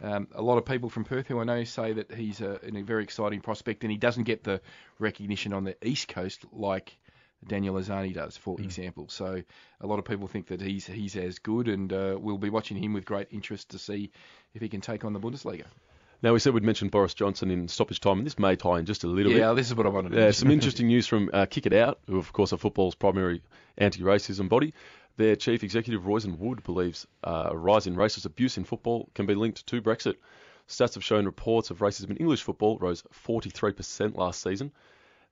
um, 0.00 0.28
a 0.32 0.40
lot 0.40 0.56
of 0.56 0.64
people 0.64 0.88
from 0.88 1.04
Perth 1.04 1.26
who 1.26 1.40
I 1.40 1.44
know 1.44 1.64
say 1.64 1.92
that 1.94 2.14
he's 2.14 2.40
a, 2.40 2.60
a 2.62 2.82
very 2.82 3.02
exciting 3.02 3.40
prospect, 3.40 3.82
and 3.82 3.90
he 3.90 3.98
doesn't 3.98 4.24
get 4.24 4.44
the 4.44 4.60
recognition 5.00 5.52
on 5.52 5.64
the 5.64 5.76
East 5.86 6.06
Coast 6.08 6.44
like 6.52 6.96
Daniel 7.46 7.74
Arzani 7.74 8.14
does, 8.14 8.36
for 8.36 8.60
example. 8.60 9.08
So 9.08 9.42
a 9.80 9.86
lot 9.86 9.98
of 9.98 10.04
people 10.04 10.26
think 10.26 10.46
that 10.48 10.60
he's 10.60 10.86
he's 10.86 11.16
as 11.16 11.38
good, 11.38 11.68
and 11.68 11.92
uh, 11.92 12.16
we'll 12.18 12.38
be 12.38 12.50
watching 12.50 12.76
him 12.76 12.92
with 12.92 13.04
great 13.04 13.28
interest 13.30 13.70
to 13.70 13.78
see 13.78 14.10
if 14.54 14.62
he 14.62 14.68
can 14.68 14.80
take 14.80 15.04
on 15.04 15.12
the 15.12 15.20
Bundesliga. 15.20 15.64
Now, 16.22 16.32
we 16.32 16.38
said 16.38 16.54
we'd 16.54 16.62
mention 16.62 16.88
Boris 16.88 17.12
Johnson 17.12 17.50
in 17.50 17.68
stoppage 17.68 18.00
time, 18.00 18.18
and 18.18 18.26
this 18.26 18.38
may 18.38 18.56
tie 18.56 18.78
in 18.78 18.86
just 18.86 19.04
a 19.04 19.06
little 19.06 19.30
Yeah, 19.30 19.36
bit. 19.36 19.40
Yeah, 19.42 19.52
this 19.52 19.66
is 19.66 19.74
what 19.74 19.84
I 19.84 19.90
wanted 19.90 20.10
to 20.10 20.14
Yeah, 20.16 20.22
mention. 20.24 20.40
some 20.40 20.50
interesting 20.50 20.86
news 20.86 21.06
from 21.06 21.28
uh, 21.34 21.44
Kick 21.44 21.66
It 21.66 21.74
Out, 21.74 21.98
who, 22.06 22.16
of 22.18 22.32
course, 22.32 22.54
are 22.54 22.56
football's 22.56 22.94
primary 22.94 23.42
anti 23.76 24.00
racism 24.00 24.48
body. 24.48 24.72
Their 25.18 25.36
chief 25.36 25.62
executive, 25.62 26.04
Roisin 26.04 26.38
Wood, 26.38 26.64
believes 26.64 27.06
uh, 27.24 27.48
a 27.50 27.56
rise 27.56 27.86
in 27.86 27.94
racist 27.94 28.24
abuse 28.24 28.56
in 28.56 28.64
football 28.64 29.10
can 29.14 29.26
be 29.26 29.34
linked 29.34 29.66
to 29.66 29.82
Brexit. 29.82 30.14
Stats 30.66 30.94
have 30.94 31.04
shown 31.04 31.26
reports 31.26 31.70
of 31.70 31.80
racism 31.80 32.10
in 32.10 32.16
English 32.16 32.42
football 32.42 32.78
rose 32.78 33.02
43% 33.26 34.16
last 34.16 34.40
season. 34.40 34.72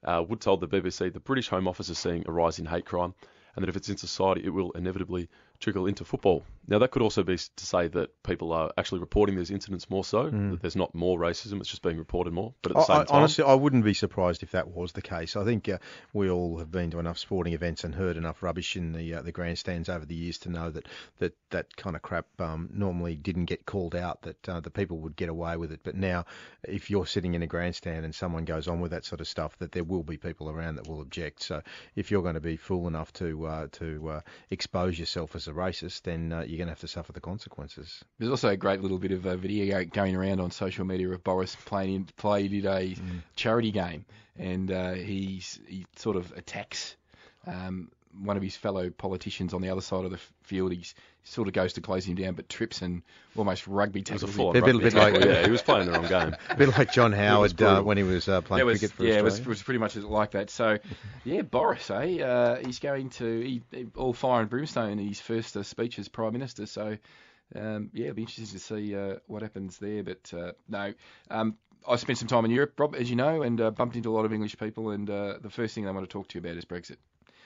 Uh, 0.04 0.24
Wood 0.28 0.40
told 0.40 0.60
the 0.60 0.68
BBC 0.68 1.12
the 1.12 1.20
British 1.20 1.48
Home 1.48 1.68
Office 1.68 1.88
is 1.88 1.98
seeing 1.98 2.24
a 2.26 2.32
rise 2.32 2.58
in 2.58 2.66
hate 2.66 2.84
crime, 2.84 3.14
and 3.54 3.62
that 3.62 3.68
if 3.68 3.76
it's 3.76 3.88
in 3.88 3.96
society, 3.96 4.42
it 4.44 4.50
will 4.50 4.72
inevitably 4.72 5.28
trickle 5.62 5.86
into 5.86 6.04
football. 6.04 6.44
Now, 6.68 6.78
that 6.80 6.90
could 6.90 7.02
also 7.02 7.22
be 7.22 7.36
to 7.36 7.66
say 7.66 7.88
that 7.88 8.22
people 8.22 8.52
are 8.52 8.70
actually 8.76 9.00
reporting 9.00 9.36
these 9.36 9.50
incidents 9.50 9.88
more 9.90 10.04
so, 10.04 10.28
that 10.30 10.58
there's 10.60 10.76
not 10.76 10.94
more 10.94 11.18
racism, 11.18 11.60
it's 11.60 11.68
just 11.70 11.82
being 11.82 11.98
reported 11.98 12.32
more. 12.32 12.52
But 12.62 12.72
at 12.72 12.74
the 12.76 12.80
I- 12.82 12.86
same 12.86 12.96
I- 12.96 13.04
time, 13.04 13.16
honestly, 13.16 13.44
I 13.44 13.54
wouldn't 13.54 13.84
be 13.84 13.94
surprised 13.94 14.42
if 14.42 14.50
that 14.52 14.68
was 14.68 14.92
the 14.92 15.02
case. 15.02 15.34
I 15.36 15.44
think 15.44 15.68
uh, 15.68 15.78
we 16.12 16.30
all 16.30 16.58
have 16.58 16.70
been 16.70 16.90
to 16.90 16.98
enough 16.98 17.18
sporting 17.18 17.54
events 17.54 17.84
and 17.84 17.94
heard 17.94 18.16
enough 18.16 18.42
rubbish 18.42 18.76
in 18.76 18.92
the 18.92 19.14
uh, 19.14 19.22
the 19.22 19.32
grandstands 19.32 19.88
over 19.88 20.04
the 20.04 20.14
years 20.14 20.38
to 20.38 20.50
know 20.50 20.70
that 20.70 20.86
that, 21.18 21.34
that 21.50 21.76
kind 21.76 21.96
of 21.96 22.02
crap 22.02 22.26
um, 22.40 22.68
normally 22.72 23.16
didn't 23.16 23.46
get 23.46 23.64
called 23.66 23.94
out. 23.94 24.22
That 24.22 24.48
uh, 24.48 24.60
the 24.60 24.70
people 24.70 24.98
would 24.98 25.16
get 25.16 25.28
away 25.28 25.56
with 25.56 25.72
it. 25.72 25.80
But 25.82 25.94
now, 25.96 26.26
if 26.64 26.90
you're 26.90 27.06
sitting 27.06 27.34
in 27.34 27.42
a 27.42 27.46
grandstand 27.46 28.04
and 28.04 28.14
someone 28.14 28.44
goes 28.44 28.68
on 28.68 28.80
with 28.80 28.90
that 28.92 29.04
sort 29.04 29.20
of 29.20 29.28
stuff, 29.28 29.56
that 29.58 29.72
there 29.72 29.84
will 29.84 30.02
be 30.04 30.16
people 30.16 30.48
around 30.50 30.76
that 30.76 30.88
will 30.88 31.00
object. 31.00 31.42
So 31.42 31.62
if 31.96 32.10
you're 32.10 32.22
going 32.22 32.34
to 32.34 32.40
be 32.40 32.56
fool 32.56 32.86
enough 32.88 33.12
to 33.14 33.46
uh, 33.46 33.66
to 33.72 34.08
uh, 34.08 34.20
expose 34.50 34.98
yourself 34.98 35.34
as 35.36 35.48
a 35.48 35.51
racist, 35.52 36.02
then 36.02 36.32
uh, 36.32 36.40
you're 36.40 36.58
going 36.58 36.66
to 36.66 36.72
have 36.72 36.80
to 36.80 36.88
suffer 36.88 37.12
the 37.12 37.20
consequences. 37.20 38.02
There's 38.18 38.30
also 38.30 38.48
a 38.48 38.56
great 38.56 38.80
little 38.80 38.98
bit 38.98 39.12
of 39.12 39.26
a 39.26 39.36
video 39.36 39.84
going 39.84 40.16
around 40.16 40.40
on 40.40 40.50
social 40.50 40.84
media 40.84 41.08
of 41.10 41.22
Boris 41.22 41.56
playing 41.64 41.94
in, 41.94 42.04
played 42.16 42.52
in 42.52 42.66
a 42.66 42.96
charity 43.36 43.70
game, 43.70 44.04
and 44.38 44.70
uh, 44.70 44.92
he's 44.92 45.60
he 45.66 45.86
sort 45.96 46.16
of 46.16 46.32
attacks 46.32 46.96
um, 47.46 47.90
one 48.20 48.36
of 48.36 48.42
his 48.42 48.56
fellow 48.56 48.90
politicians 48.90 49.54
on 49.54 49.62
the 49.62 49.70
other 49.70 49.80
side 49.80 50.04
of 50.04 50.10
the 50.10 50.20
field. 50.42 50.72
He's, 50.72 50.94
he 51.22 51.28
sort 51.30 51.48
of 51.48 51.54
goes 51.54 51.72
to 51.74 51.80
close 51.80 52.04
him 52.04 52.14
down, 52.16 52.34
but 52.34 52.48
trips 52.48 52.82
and 52.82 53.02
almost 53.36 53.66
rugby 53.66 54.00
it 54.00 54.10
was 54.10 54.22
a 54.22 54.26
tackles. 54.26 54.56
A 54.56 54.60
bit- 54.60 54.82
bit 54.82 54.94
like- 54.94 55.14
yeah, 55.24 55.44
he 55.44 55.50
was 55.50 55.62
playing 55.62 55.86
the 55.86 55.92
wrong 55.92 56.08
game. 56.08 56.36
A 56.50 56.56
bit 56.56 56.68
like 56.76 56.92
John 56.92 57.12
Howard 57.12 57.60
uh, 57.62 57.82
when 57.82 57.96
he 57.96 58.02
was 58.02 58.28
uh, 58.28 58.40
playing 58.40 58.66
was, 58.66 58.80
cricket 58.80 58.96
for 58.96 59.04
yeah, 59.04 59.14
it 59.18 59.24
was, 59.24 59.38
it 59.38 59.46
was 59.46 59.62
pretty 59.62 59.78
much 59.78 59.96
like 59.96 60.32
that. 60.32 60.50
So, 60.50 60.78
yeah, 61.24 61.42
Boris, 61.42 61.90
eh? 61.90 62.20
Uh, 62.22 62.56
he's 62.64 62.78
going 62.80 63.10
to 63.10 63.40
he, 63.40 63.62
he- 63.70 63.86
all 63.96 64.12
fire 64.12 64.40
and 64.40 64.50
brimstone 64.50 64.98
in 64.98 65.06
his 65.06 65.20
first 65.20 65.56
uh, 65.56 65.62
speech 65.62 65.98
as 65.98 66.08
prime 66.08 66.32
minister. 66.32 66.66
So, 66.66 66.98
um, 67.54 67.90
yeah, 67.92 68.04
it'll 68.06 68.16
be 68.16 68.22
interesting 68.22 68.46
to 68.46 68.58
see 68.58 68.96
uh, 68.96 69.16
what 69.26 69.42
happens 69.42 69.78
there. 69.78 70.02
But 70.02 70.32
uh, 70.36 70.52
no, 70.68 70.92
um, 71.30 71.56
I 71.88 71.96
spent 71.96 72.18
some 72.18 72.28
time 72.28 72.44
in 72.44 72.50
Europe, 72.50 72.78
Rob, 72.78 72.94
as 72.94 73.08
you 73.10 73.16
know, 73.16 73.42
and 73.42 73.60
uh, 73.60 73.70
bumped 73.70 73.96
into 73.96 74.10
a 74.10 74.14
lot 74.14 74.24
of 74.24 74.32
English 74.32 74.56
people. 74.58 74.90
And 74.90 75.08
uh, 75.08 75.38
the 75.40 75.50
first 75.50 75.74
thing 75.74 75.84
they 75.84 75.90
want 75.90 76.08
to 76.08 76.12
talk 76.12 76.28
to 76.28 76.38
you 76.38 76.40
about 76.44 76.56
is 76.56 76.64
Brexit. 76.64 76.96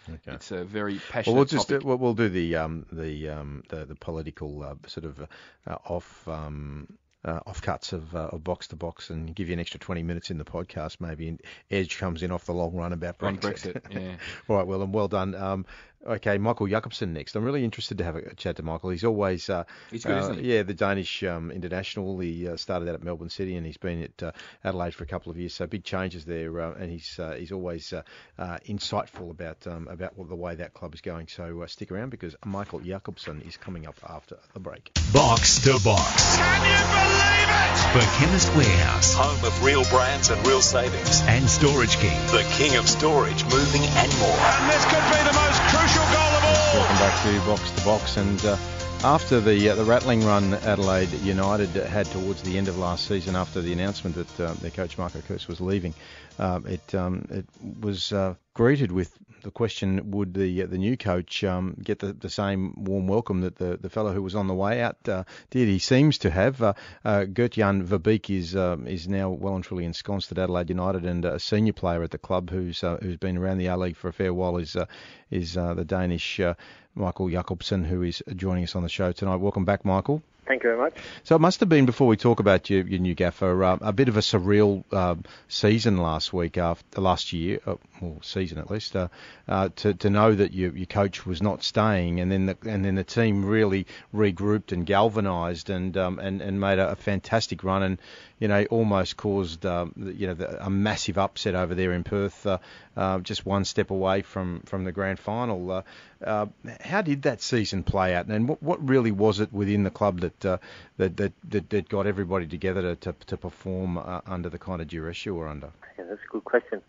Okay. 0.09 0.33
It's 0.33 0.51
a 0.51 0.65
very 0.65 1.01
passionate 1.11 1.27
Well, 1.27 1.37
we'll 1.37 1.45
just 1.45 1.73
uh, 1.73 1.81
we'll, 1.83 1.97
we'll 1.97 2.15
do 2.15 2.29
the 2.29 2.57
um, 2.57 2.87
the, 2.93 3.29
um, 3.31 3.63
the 3.69 3.85
the 3.85 3.95
political 3.95 4.63
uh, 4.63 4.75
sort 4.87 5.05
of 5.05 5.21
uh, 5.67 5.77
off 5.89 6.27
um, 6.29 6.89
uh, 7.27 7.41
offcuts 7.47 7.93
of, 7.93 8.15
uh, 8.15 8.29
of 8.33 8.45
box 8.45 8.69
to 8.69 8.77
box 8.77 9.11
and 9.11 9.35
give 9.35 9.49
you 9.49 9.55
an 9.55 9.61
extra 9.61 9.81
20 9.81 10.03
minutes 10.05 10.31
in 10.31 10.39
the 10.39 10.45
podcast. 10.45 11.01
Maybe 11.01 11.29
and 11.29 11.41
Edge 11.71 11.99
comes 11.99 12.23
in 12.23 12.31
off 12.31 12.45
the 12.45 12.53
long 12.53 12.75
run 12.75 12.93
about 12.93 13.19
Brexit. 13.19 13.41
Brexit, 13.41 13.93
yeah. 13.93 14.17
All 14.49 14.57
right, 14.57 14.67
well, 14.67 14.83
and 14.83 14.95
well 14.95 15.09
done. 15.09 15.35
Um, 15.35 15.67
okay, 16.07 16.39
Michael 16.39 16.67
Jakobsen 16.67 17.13
next. 17.13 17.37
I'm 17.37 17.45
really 17.45 17.65
interested 17.65 17.99
to 17.99 18.05
have 18.05 18.17
a 18.17 18.35
chat 18.35 18.57
to 18.57 18.63
Michael. 18.63 18.91
He's 18.91 19.05
always 19.05 19.49
uh, 19.51 19.65
He's 19.91 20.05
good, 20.05 20.17
uh, 20.17 20.21
isn't 20.21 20.39
he? 20.41 20.55
Yeah, 20.55 20.63
the 20.63 20.75
Danish 20.75 21.23
um, 21.23 21.51
international. 21.51 22.19
He 22.19 22.49
uh, 22.49 22.57
started 22.57 22.89
out 22.89 22.95
at 22.95 23.03
Melbourne 23.03 23.31
City 23.31 23.57
and 23.57 23.67
he's 23.67 23.77
been 23.77 24.03
at 24.03 24.23
uh, 24.23 24.33
Adelaide 24.65 24.95
for 24.95 25.05
a 25.05 25.07
couple 25.07 25.31
of 25.31 25.39
years. 25.39 25.55
So 25.55 25.67
big 25.67 25.85
changes 25.85 26.25
there, 26.25 26.61
uh, 26.61 26.75
and 26.75 26.91
he's 26.91 27.19
uh, 27.19 27.37
he's 27.39 27.53
always 27.53 27.93
uh, 27.93 28.03
uh, 28.39 28.59
insightful 28.69 29.31
about 29.31 29.67
um, 29.67 29.89
about 29.89 30.17
what, 30.17 30.29
the 30.29 30.37
way 30.37 30.55
that 30.57 30.75
club 30.75 30.95
is 30.95 31.01
going. 31.01 31.29
So 31.29 31.63
uh, 31.63 31.67
stick 31.67 31.91
around 31.91 32.11
because 32.11 32.37
Michael 32.45 32.81
Jakobsen 32.81 33.43
is 33.43 33.57
coming 33.57 33.87
up 33.87 33.97
after 34.09 34.37
the 34.55 34.61
break. 34.61 34.93
Box 35.13 35.61
to 35.65 35.79
box. 35.85 36.37
Can 36.37 36.63
you 36.65 36.85
believe 36.87 37.49
it? 37.51 37.67
For 37.93 38.03
Chemist 38.19 38.55
Warehouse 38.57 39.15
Home 39.15 39.45
of 39.45 39.65
real 39.65 39.85
brands 39.85 40.31
and 40.31 40.47
real 40.47 40.61
savings. 40.61 41.23
and 41.29 41.49
Storage 41.49 41.97
King. 41.99 42.17
The 42.33 42.45
king 42.57 42.77
of 42.77 42.89
storage, 42.89 43.45
moving 43.45 43.83
and 43.83 44.11
more. 44.19 44.37
And 44.37 44.71
this 44.71 44.85
could 44.85 45.05
be 45.13 45.21
the 45.23 45.33
most 45.33 45.46
crucial 45.69 46.05
goal 46.05 46.33
of 46.39 46.45
all. 46.45 46.79
Welcome 46.79 46.97
back 46.97 47.23
to 47.25 47.47
Box 47.47 47.71
to 47.71 47.85
Box. 47.85 48.17
And 48.17 48.45
uh, 48.45 48.57
after 49.03 49.41
the 49.41 49.71
uh, 49.71 49.75
the 49.75 49.85
rattling 49.85 50.25
run 50.25 50.55
Adelaide 50.55 51.11
United 51.23 51.71
had 51.71 52.07
towards 52.07 52.43
the 52.43 52.57
end 52.57 52.69
of 52.69 52.79
last 52.79 53.07
season, 53.07 53.37
after 53.37 53.61
the 53.61 53.73
announcement 53.73 54.17
that 54.17 54.41
uh, 54.41 54.55
their 54.55 54.71
coach 54.71 54.97
Marco 54.99 55.21
Kurz 55.21 55.49
was 55.49 55.61
leaving, 55.61 55.95
um, 56.39 56.67
it 56.67 56.95
um, 56.95 57.27
it 57.31 57.47
was 57.81 58.13
uh, 58.13 58.35
greeted 58.55 58.93
with 58.93 59.17
the 59.47 59.53
question: 59.53 60.11
Would 60.11 60.35
the 60.35 60.65
uh, 60.65 60.67
the 60.67 60.77
new 60.77 60.97
coach 60.97 61.45
um, 61.45 61.77
get 61.81 62.01
the, 62.01 62.13
the 62.13 62.29
same 62.29 62.75
warm 62.85 63.07
welcome 63.07 63.43
that 63.43 63.57
the, 63.57 63.77
the 63.81 63.89
fellow 63.89 64.13
who 64.13 64.21
was 64.21 64.35
on 64.35 64.49
the 64.49 64.55
way 64.55 64.83
out 64.83 65.09
uh, 65.09 65.23
did? 65.51 65.69
He 65.69 65.79
seems 65.79 66.19
to 66.19 66.31
have. 66.31 66.61
Uh, 66.61 66.73
uh, 67.05 67.25
Gert-Jan 67.25 67.87
Verbeek 67.87 68.29
is 68.29 68.57
um, 68.57 68.89
is 68.89 69.07
now 69.07 69.31
well 69.31 69.55
and 69.55 69.63
truly 69.63 69.85
ensconced 69.85 70.33
at 70.33 70.39
Adelaide 70.39 70.69
United, 70.69 71.07
and 71.07 71.25
a 71.25 71.39
senior 71.39 71.73
player 71.73 72.03
at 72.03 72.11
the 72.11 72.19
club 72.19 72.51
who's 72.51 72.83
uh, 72.83 72.99
who's 73.01 73.17
been 73.17 73.39
around 73.39 73.59
the 73.59 73.67
A 73.67 73.77
League 73.77 73.97
for 73.97 74.09
a 74.09 74.13
fair 74.13 74.35
while 74.35 74.57
is 74.57 74.75
uh, 74.75 74.87
is 75.31 75.57
uh, 75.57 75.75
the 75.75 75.85
Danish 75.85 76.41
uh, 76.41 76.55
Michael 76.97 77.29
Jakobsen, 77.29 77.85
who 77.85 78.03
is 78.03 78.23
joining 78.35 78.65
us 78.65 78.75
on 78.75 78.83
the 78.83 78.89
show 78.89 79.13
tonight. 79.13 79.37
Welcome 79.37 79.65
back, 79.65 79.85
Michael. 79.85 80.23
Thank 80.47 80.63
you 80.63 80.71
very 80.71 80.79
much. 80.79 80.95
So 81.25 81.35
it 81.35 81.41
must 81.41 81.61
have 81.61 81.69
been 81.69 81.87
before 81.87 82.07
we 82.07 82.17
talk 82.17 82.39
about 82.39 82.71
your, 82.71 82.87
your 82.87 83.01
new 83.01 83.15
gaffer, 83.15 83.65
uh, 83.65 83.79
a 83.81 83.93
bit 83.93 84.09
of 84.09 84.17
a 84.17 84.21
surreal 84.21 84.85
uh, 84.93 85.17
season 85.49 85.97
last 85.97 86.33
week, 86.33 86.57
after 86.57 87.01
last 87.01 87.33
year, 87.33 87.59
uh, 87.67 87.75
well, 88.01 88.19
season 88.23 88.59
at 88.59 88.71
least, 88.71 88.95
uh, 88.95 89.09
uh, 89.49 89.69
to 89.77 89.95
to 89.95 90.11
know 90.11 90.35
that 90.35 90.53
your 90.53 90.77
your 90.77 90.87
coach 90.87 91.27
was 91.27 91.43
not 91.43 91.63
staying, 91.63 92.21
and 92.21 92.31
then 92.31 92.47
the, 92.47 92.57
and 92.67 92.85
then 92.85 92.95
the 92.95 93.05
team 93.05 93.45
really 93.45 93.87
regrouped 94.15 94.73
and 94.73 94.87
galvanised 94.87 95.71
and 95.71 95.97
um, 95.97 96.19
and 96.19 96.41
and 96.41 96.61
made 96.61 96.79
a, 96.79 96.91
a 96.91 96.97
fantastic 96.97 97.65
run, 97.65 97.83
and 97.83 97.99
you 98.39 98.49
know 98.49 98.65
almost 98.67 99.17
caused 99.17 99.65
um, 99.65 99.93
you 99.97 100.27
know 100.27 100.35
the, 100.35 100.65
a 100.65 100.71
massive 100.71 101.19
upset 101.19 101.55
over 101.55 101.75
there 101.75 101.93
in 101.93 102.05
Perth, 102.05 102.47
uh, 102.47 102.59
uh, 102.97 103.19
just 103.21 103.47
one 103.47 103.65
step 103.65 103.91
away 103.91 104.23
from 104.23 104.61
from 104.61 104.85
the 104.85 104.93
grand 104.93 105.19
final. 105.19 105.71
Uh, 105.71 105.83
uh, 106.25 106.47
how 106.81 107.03
did 107.03 107.23
that 107.23 107.41
season 107.43 107.83
play 107.83 108.15
out, 108.15 108.27
and 108.27 108.49
what 108.49 108.63
what 108.63 108.87
really 108.87 109.13
was 109.13 109.41
it 109.41 109.53
within 109.53 109.83
the 109.83 109.91
club 109.91 110.21
that 110.21 110.41
that, 110.41 110.61
that 110.97 111.33
that 111.49 111.71
that 111.71 111.89
got 111.89 112.07
everybody 112.07 112.47
together 112.47 112.83
to 112.83 112.97
to, 112.97 113.27
to 113.27 113.37
perform 113.37 113.99
under 114.27 114.49
the 114.49 114.59
kind 114.59 114.81
of 114.81 114.89
duress 114.89 115.25
you 115.25 115.35
were 115.35 115.49
under? 115.49 115.71
Yeah, 115.99 116.05
that's 116.09 116.21
a 116.23 116.33
good 116.33 116.45
question. 116.45 116.83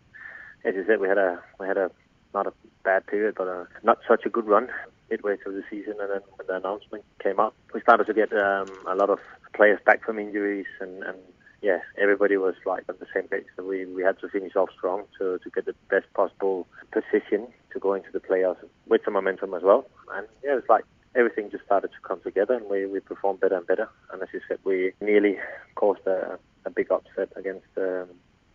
As 0.66 0.76
you 0.76 0.86
said, 0.86 0.99
we 0.99 1.08
had 1.08 1.18
a 1.18 1.41
we 1.60 1.68
had 1.68 1.78
a 1.78 1.91
not 2.34 2.47
a 2.47 2.53
bad 2.84 3.05
period, 3.08 3.36
but 3.38 3.47
a, 3.47 3.68
not 3.84 3.99
such 4.08 4.26
a 4.26 4.30
good 4.30 4.45
run 4.45 4.70
midway 5.10 5.38
through 5.38 5.55
the 5.55 5.64
season, 5.70 5.95
and 5.99 6.10
then 6.12 6.22
when 6.36 6.47
the 6.47 6.55
announcement 6.55 7.03
came 7.24 7.39
up, 7.39 7.53
we 7.74 7.82
started 7.82 8.05
to 8.08 8.14
get 8.14 8.32
um, 8.34 8.68
a 8.88 8.95
lot 8.95 9.10
of 9.10 9.20
players 9.53 9.80
back 9.86 10.03
from 10.03 10.20
injuries, 10.20 10.66
and, 10.82 11.03
and 11.03 11.18
yeah, 11.62 11.80
everybody 11.97 12.38
was 12.38 12.55
like 12.66 12.84
on 12.89 12.95
the 12.99 13.08
same 13.14 13.28
page. 13.28 13.45
So 13.55 13.64
we, 13.64 13.86
we 13.86 14.03
had 14.03 14.20
to 14.20 14.30
finish 14.30 14.55
off 14.55 14.70
strong 14.78 15.03
to 15.18 15.39
to 15.39 15.49
get 15.49 15.66
the 15.66 15.76
best 15.89 16.12
possible 16.14 16.68
position 16.91 17.47
to 17.74 17.80
go 17.80 17.93
into 17.93 18.12
the 18.12 18.20
playoffs 18.20 18.64
with 18.88 19.01
some 19.05 19.14
momentum 19.14 19.53
as 19.53 19.64
well. 19.64 19.88
And 20.14 20.28
yeah, 20.43 20.58
it's 20.58 20.70
like 20.70 20.84
everything 21.16 21.49
just 21.49 21.66
started 21.66 21.89
to 21.89 22.08
come 22.08 22.20
together, 22.22 22.55
and 22.55 22.70
we, 22.70 22.86
we 22.86 22.99
performed 22.99 23.39
better 23.39 23.58
and 23.58 23.66
better. 23.66 23.89
And 24.12 24.22
as 24.22 24.30
you 24.34 24.41
said, 24.47 24.60
we 24.64 24.93
nearly 25.01 25.38
caused 25.76 26.05
a, 26.05 26.38
a 26.66 26.70
big 26.70 26.91
upset 26.91 27.30
against 27.36 27.66
um, 27.78 28.10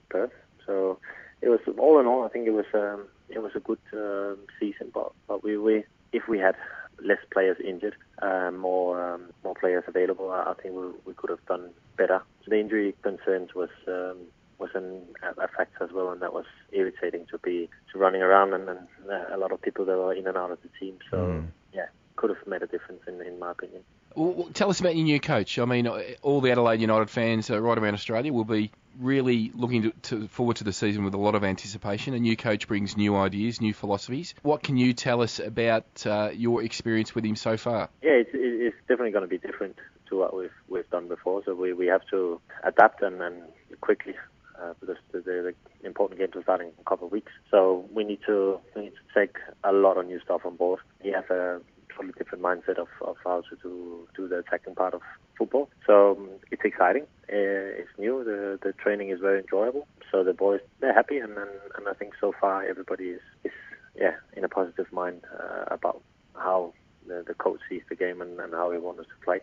Perth. 0.09 0.33
So 0.67 0.99
it 1.43 1.49
was 1.49 1.61
all 1.79 1.99
in 2.01 2.07
all, 2.07 2.25
I 2.25 2.29
think 2.29 2.47
it 2.47 2.53
was 2.53 2.67
um, 2.75 3.07
it 3.29 3.41
was 3.43 3.53
a 3.55 3.61
good 3.61 3.79
um, 3.93 4.39
season. 4.59 4.91
But 4.95 5.13
but 5.29 5.43
we, 5.43 5.57
we 5.57 5.85
if 6.13 6.29
we 6.29 6.39
had 6.39 6.55
less 7.03 7.19
players 7.33 7.57
injured, 7.63 7.97
um, 8.23 8.57
more 8.59 9.15
um, 9.15 9.25
more 9.45 9.55
players 9.55 9.85
available, 9.87 10.31
I, 10.31 10.55
think 10.63 10.75
we, 10.75 10.87
we 11.05 11.15
could 11.15 11.31
have 11.31 11.45
done 11.47 11.71
better. 11.97 12.23
The 12.47 12.59
injury 12.59 12.95
concerns 13.03 13.55
was 13.55 13.71
um, 13.89 14.19
was 14.59 14.71
an, 14.75 15.03
a 15.23 15.49
factor 15.49 15.85
as 15.85 15.91
well, 15.93 16.11
and 16.11 16.23
that 16.23 16.33
was 16.33 16.47
irritating 16.71 17.27
to 17.33 17.39
be 17.39 17.69
to 17.93 17.99
running 17.99 18.23
around 18.23 18.55
and, 18.55 18.69
and 18.69 18.79
uh, 19.11 19.35
a 19.35 19.39
lot 19.39 19.51
of 19.53 19.61
people 19.61 19.85
that 19.85 19.97
were 19.97 20.15
in 20.15 20.27
and 20.27 20.37
out 20.37 20.53
of 20.53 20.59
the 20.63 20.69
team. 20.79 20.99
So 21.11 21.17
Mm. 21.17 21.47
yeah, 21.75 21.87
could 22.17 22.31
have 22.31 22.47
made 22.47 22.63
a 22.63 22.67
difference 22.67 23.03
in, 23.07 23.21
in 23.23 23.39
my 23.39 23.51
opinion. 23.51 23.83
Well, 24.15 24.49
tell 24.53 24.71
us 24.71 24.81
about 24.81 24.95
your 24.95 25.05
new 25.05 25.21
coach. 25.21 25.59
I 25.59 25.65
mean, 25.65 25.87
uh, 25.87 26.03
all 26.23 26.41
the 26.41 26.51
Adelaide 26.51 26.81
United 26.81 27.09
fans 27.09 27.51
uh, 27.51 27.61
right 27.61 27.79
around 27.79 27.95
Australia 27.95 28.33
will 28.33 28.45
be 28.45 28.71
really 29.01 29.51
looking 29.55 29.83
to, 29.83 29.91
to 30.03 30.29
forward 30.29 30.57
to 30.57 30.65
the 30.65 30.73
season 30.73 31.05
with 31.05 31.15
a 31.15 31.19
lot 31.19 31.35
of 31.35 31.45
anticipation. 31.45 32.15
A 32.15 32.19
new 32.19 32.37
coach 32.37 32.69
brings 32.69 32.97
new 32.97 33.17
ideas, 33.17 33.61
new 33.61 33.73
philosophies. 33.73 34.35
What 34.43 34.63
can 34.63 34.77
you 34.77 34.93
tell 34.93 35.23
us 35.23 35.39
about 35.39 36.07
uh, 36.07 36.31
your 36.35 36.63
experience 36.63 37.15
with 37.15 37.25
him 37.25 37.37
so 37.37 37.57
far? 37.57 37.89
Yeah, 38.03 38.13
it's, 38.13 38.31
it's 38.35 38.77
definitely 38.89 39.13
going 39.13 39.25
to 39.25 39.29
be 39.29 39.39
different 39.39 39.77
to 40.11 40.19
what 40.19 40.37
we've 40.37 40.51
we've 40.69 40.89
done 40.91 41.09
before. 41.09 41.43
So 41.45 41.55
we, 41.55 41.73
we 41.73 41.87
have 41.87 42.07
to 42.11 42.41
adapt 42.65 43.03
and, 43.03 43.21
and 43.23 43.43
quickly 43.81 44.15
uh, 44.63 44.75
because 44.81 44.97
the, 45.13 45.21
the, 45.21 45.55
the 45.81 45.87
important 45.87 46.21
games 46.21 46.37
are 46.37 46.43
starting 46.43 46.69
in 46.69 46.75
a 46.79 46.89
couple 46.89 47.07
of 47.07 47.13
weeks. 47.13 47.33
So 47.51 47.89
we 47.93 48.05
need 48.05 48.21
to 48.27 48.61
we 48.77 48.83
need 48.83 48.93
to 48.93 49.21
take 49.21 49.37
a 49.65 49.73
lot 49.73 49.97
of 49.97 50.07
new 50.07 50.21
stuff 50.21 50.43
on 50.45 50.57
board. 50.57 50.81
He 51.03 51.11
has 51.13 51.25
a 51.31 51.61
totally 51.95 52.13
different 52.17 52.43
mindset 52.43 52.79
of, 52.79 52.89
of 53.03 53.17
how 53.25 53.43
to 53.49 53.57
do 53.63 54.09
do 54.17 54.29
the 54.29 54.39
attacking 54.39 54.75
part 54.75 54.95
of 54.95 55.03
football. 55.39 55.69
So 55.87 56.13
um, 56.13 56.29
it's 56.51 56.63
exciting. 56.65 57.03
Uh, 57.29 57.81
it's 57.81 57.91
new. 57.99 58.25
The 58.25 58.59
the 58.63 58.73
training 58.73 59.11
is 59.11 59.21
very 59.21 59.41
enjoyable. 59.41 59.87
So 60.11 60.25
the 60.25 60.33
boys 60.33 60.61
they're 60.81 60.95
happy, 60.95 61.19
and 61.19 61.33
and, 61.37 61.51
and 61.77 61.89
I 61.89 61.95
think 61.95 62.15
so 62.21 62.33
far 62.41 62.65
everybody 62.65 63.09
is 63.11 63.21
is 63.45 63.53
yeah 63.95 64.15
in 64.37 64.45
a 64.45 64.49
positive 64.49 64.93
mind 64.93 65.23
uh, 65.39 65.65
about 65.69 66.03
how 66.35 66.73
the, 67.07 67.25
the 67.27 67.35
coach 67.35 67.61
sees 67.69 67.83
the 67.89 67.97
game 67.97 68.21
and, 68.21 68.39
and 68.41 68.53
how 68.53 68.71
he 68.71 68.79
wants 68.79 69.01
us 69.01 69.07
to 69.07 69.25
play. 69.25 69.41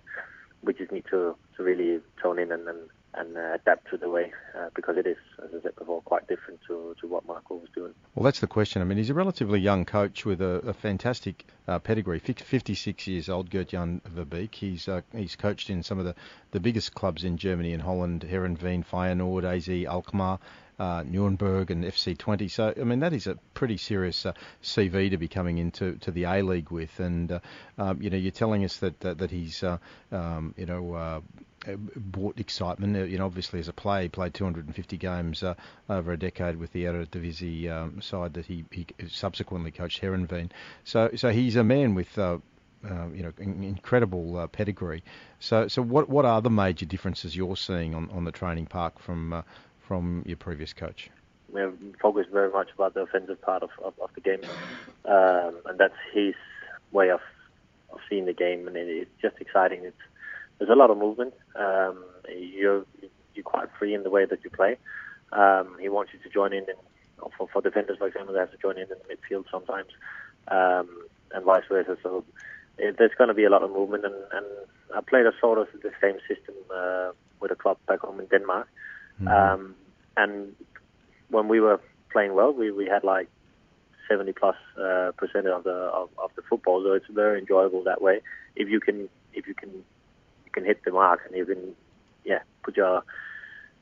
We 0.63 0.73
just 0.73 0.91
need 0.91 1.05
to, 1.09 1.35
to 1.57 1.63
really 1.63 2.01
tone 2.21 2.39
in 2.39 2.51
and, 2.51 2.67
and, 2.67 2.79
and 3.13 3.37
uh, 3.37 3.53
adapt 3.53 3.89
to 3.89 3.97
the 3.97 4.09
way 4.09 4.31
uh, 4.57 4.69
because 4.75 4.97
it 4.97 5.07
is, 5.07 5.17
as 5.43 5.49
I 5.57 5.61
said 5.63 5.75
before, 5.75 6.01
quite 6.01 6.27
different 6.27 6.59
to, 6.67 6.95
to 7.01 7.07
what 7.07 7.25
Michael 7.25 7.59
was 7.59 7.69
doing. 7.73 7.93
Well, 8.15 8.23
that's 8.23 8.39
the 8.39 8.47
question. 8.47 8.81
I 8.81 8.85
mean, 8.85 8.97
he's 8.97 9.09
a 9.09 9.15
relatively 9.15 9.59
young 9.59 9.85
coach 9.85 10.25
with 10.25 10.41
a, 10.41 10.61
a 10.67 10.73
fantastic 10.73 11.45
uh, 11.67 11.79
pedigree. 11.79 12.19
56 12.19 13.07
years 13.07 13.29
old, 13.29 13.49
Gert-Jan 13.49 14.01
Verbeek. 14.15 14.53
He's 14.53 14.87
uh, 14.87 15.01
he's 15.15 15.35
coached 15.35 15.69
in 15.69 15.83
some 15.83 15.99
of 15.99 16.05
the, 16.05 16.15
the 16.51 16.59
biggest 16.59 16.93
clubs 16.93 17.23
in 17.23 17.37
Germany 17.37 17.73
and 17.73 17.81
Holland: 17.81 18.25
Heerenveen, 18.29 18.85
Feyenoord, 18.85 19.43
AZ 19.43 19.67
Alkmaar. 19.87 20.39
Uh, 20.79 21.03
Nuremberg 21.05 21.71
and 21.71 21.83
FC 21.83 22.15
Twente. 22.15 22.49
So, 22.49 22.73
I 22.79 22.85
mean, 22.85 23.01
that 23.01 23.11
is 23.11 23.27
a 23.27 23.35
pretty 23.53 23.75
serious 23.75 24.25
uh, 24.25 24.31
CV 24.63 25.09
to 25.09 25.17
be 25.17 25.27
coming 25.27 25.57
into 25.57 25.97
to 25.97 26.09
the 26.09 26.23
A 26.23 26.41
League 26.41 26.71
with. 26.71 27.01
And, 27.01 27.41
um, 27.77 28.01
you 28.01 28.09
know, 28.09 28.15
you're 28.15 28.31
telling 28.31 28.63
us 28.63 28.77
that 28.77 28.97
that, 29.01 29.17
that 29.17 29.29
he's, 29.29 29.61
um, 29.61 30.53
you 30.55 30.65
know, 30.65 31.21
brought 31.95 32.39
excitement. 32.39 32.95
Uh, 32.95 33.03
you 33.03 33.17
know, 33.17 33.25
obviously 33.25 33.59
as 33.59 33.67
a 33.67 33.73
player, 33.73 34.03
he 34.03 34.09
played 34.09 34.33
250 34.33 34.97
games 34.97 35.43
uh, 35.43 35.55
over 35.89 36.11
a 36.11 36.17
decade 36.17 36.57
with 36.57 36.71
the 36.73 36.85
Eredivisie 36.85 37.69
um, 37.69 38.01
side 38.01 38.33
that 38.33 38.45
he, 38.45 38.65
he 38.71 38.85
subsequently 39.07 39.71
coached 39.71 40.01
Heerenveen. 40.01 40.51
So, 40.83 41.11
so 41.15 41.29
he's 41.29 41.55
a 41.55 41.63
man 41.63 41.95
with. 41.95 42.17
Uh, 42.17 42.39
you 43.13 43.23
know, 43.23 43.33
incredible 43.39 44.37
uh, 44.37 44.47
pedigree. 44.47 45.03
So, 45.41 45.67
so 45.67 45.81
what 45.81 46.07
what 46.07 46.23
are 46.23 46.41
the 46.41 46.49
major 46.49 46.85
differences 46.85 47.35
you're 47.35 47.57
seeing 47.57 47.93
on, 47.93 48.09
on 48.11 48.23
the 48.23 48.31
training 48.31 48.67
park 48.67 48.99
from 48.99 49.33
uh, 49.33 49.41
from 49.81 50.23
your 50.25 50.37
previous 50.37 50.71
coach? 50.71 51.09
We 51.51 51.59
have 51.59 51.73
focused 52.01 52.29
very 52.29 52.49
much 52.49 52.69
about 52.73 52.93
the 52.93 53.01
offensive 53.01 53.41
part 53.41 53.63
of, 53.63 53.71
of, 53.83 53.93
of 53.99 54.11
the 54.15 54.21
game, 54.21 54.41
um, 55.03 55.55
and 55.65 55.77
that's 55.77 55.97
his 56.13 56.35
way 56.93 57.09
of, 57.09 57.19
of 57.91 57.99
seeing 58.09 58.25
the 58.25 58.33
game, 58.33 58.67
and 58.67 58.77
it, 58.77 58.87
it's 58.87 59.11
just 59.21 59.41
exciting. 59.41 59.83
It's 59.83 59.97
there's 60.59 60.69
a 60.69 60.75
lot 60.75 60.91
of 60.91 60.97
movement. 60.97 61.33
Um, 61.55 62.03
you're 62.29 62.85
you're 63.33 63.43
quite 63.43 63.69
free 63.79 63.93
in 63.93 64.03
the 64.03 64.09
way 64.09 64.25
that 64.25 64.43
you 64.43 64.49
play. 64.49 64.77
Um, 65.31 65.77
he 65.79 65.89
wants 65.89 66.11
you 66.13 66.19
to 66.19 66.29
join 66.29 66.53
in, 66.53 66.63
in 66.63 66.75
for, 67.37 67.47
for 67.51 67.61
defenders, 67.61 67.97
for 67.97 68.07
example, 68.07 68.33
they 68.33 68.39
have 68.39 68.51
to 68.51 68.57
join 68.57 68.77
in 68.77 68.83
in 68.83 68.89
the 68.89 69.15
midfield 69.15 69.45
sometimes, 69.51 69.89
um, 70.49 70.87
and 71.33 71.43
vice 71.45 71.63
versa. 71.69 71.97
So 72.01 72.23
it, 72.77 72.95
there's 72.97 73.11
going 73.17 73.27
to 73.27 73.33
be 73.33 73.43
a 73.43 73.49
lot 73.49 73.63
of 73.63 73.71
movement, 73.71 74.05
and, 74.05 74.15
and 74.31 74.45
I 74.95 75.01
played 75.01 75.25
a 75.25 75.31
sort 75.39 75.57
of 75.57 75.67
the 75.81 75.91
same 76.01 76.17
system 76.27 76.55
uh, 76.73 77.11
with 77.39 77.51
a 77.51 77.55
club 77.55 77.77
back 77.87 77.99
home 77.99 78.19
in 78.19 78.25
Denmark, 78.27 78.67
mm-hmm. 79.21 79.27
um, 79.27 79.75
and 80.17 80.55
when 81.29 81.47
we 81.47 81.59
were 81.59 81.79
playing 82.11 82.33
well, 82.33 82.51
we, 82.51 82.71
we 82.71 82.87
had 82.87 83.03
like 83.03 83.29
70 84.09 84.33
plus 84.33 84.55
uh, 84.77 85.11
percent 85.17 85.47
of 85.47 85.63
the 85.63 85.71
of, 85.71 86.09
of 86.17 86.31
the 86.35 86.41
football, 86.49 86.81
so 86.83 86.93
it's 86.93 87.05
very 87.09 87.39
enjoyable 87.39 87.83
that 87.83 88.01
way. 88.01 88.21
If 88.55 88.69
you 88.69 88.79
can 88.79 89.09
if 89.33 89.47
you 89.47 89.53
can 89.53 89.83
you 90.49 90.61
can 90.61 90.65
hit 90.65 90.83
the 90.83 90.91
mark 90.91 91.21
and 91.25 91.35
you 91.35 91.45
can, 91.45 91.75
yeah, 92.25 92.39
put 92.63 92.77
your 92.77 93.03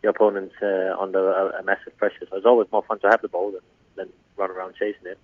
your 0.04 0.12
opponent 0.12 0.52
uh, 0.62 0.96
under 1.00 1.32
a, 1.32 1.60
a, 1.60 1.64
massive 1.64 1.98
pressure. 1.98 2.28
So 2.30 2.38
it's 2.38 2.46
always 2.46 2.68
more 2.72 2.84
fun 2.84 3.00
to 3.00 3.08
have 3.08 3.22
the 3.24 3.28
ball 3.28 3.52
than, 3.52 3.62
than 3.96 4.10
run 4.38 4.52
around 4.52 4.76
chasing 4.76 5.08
it. 5.08 5.18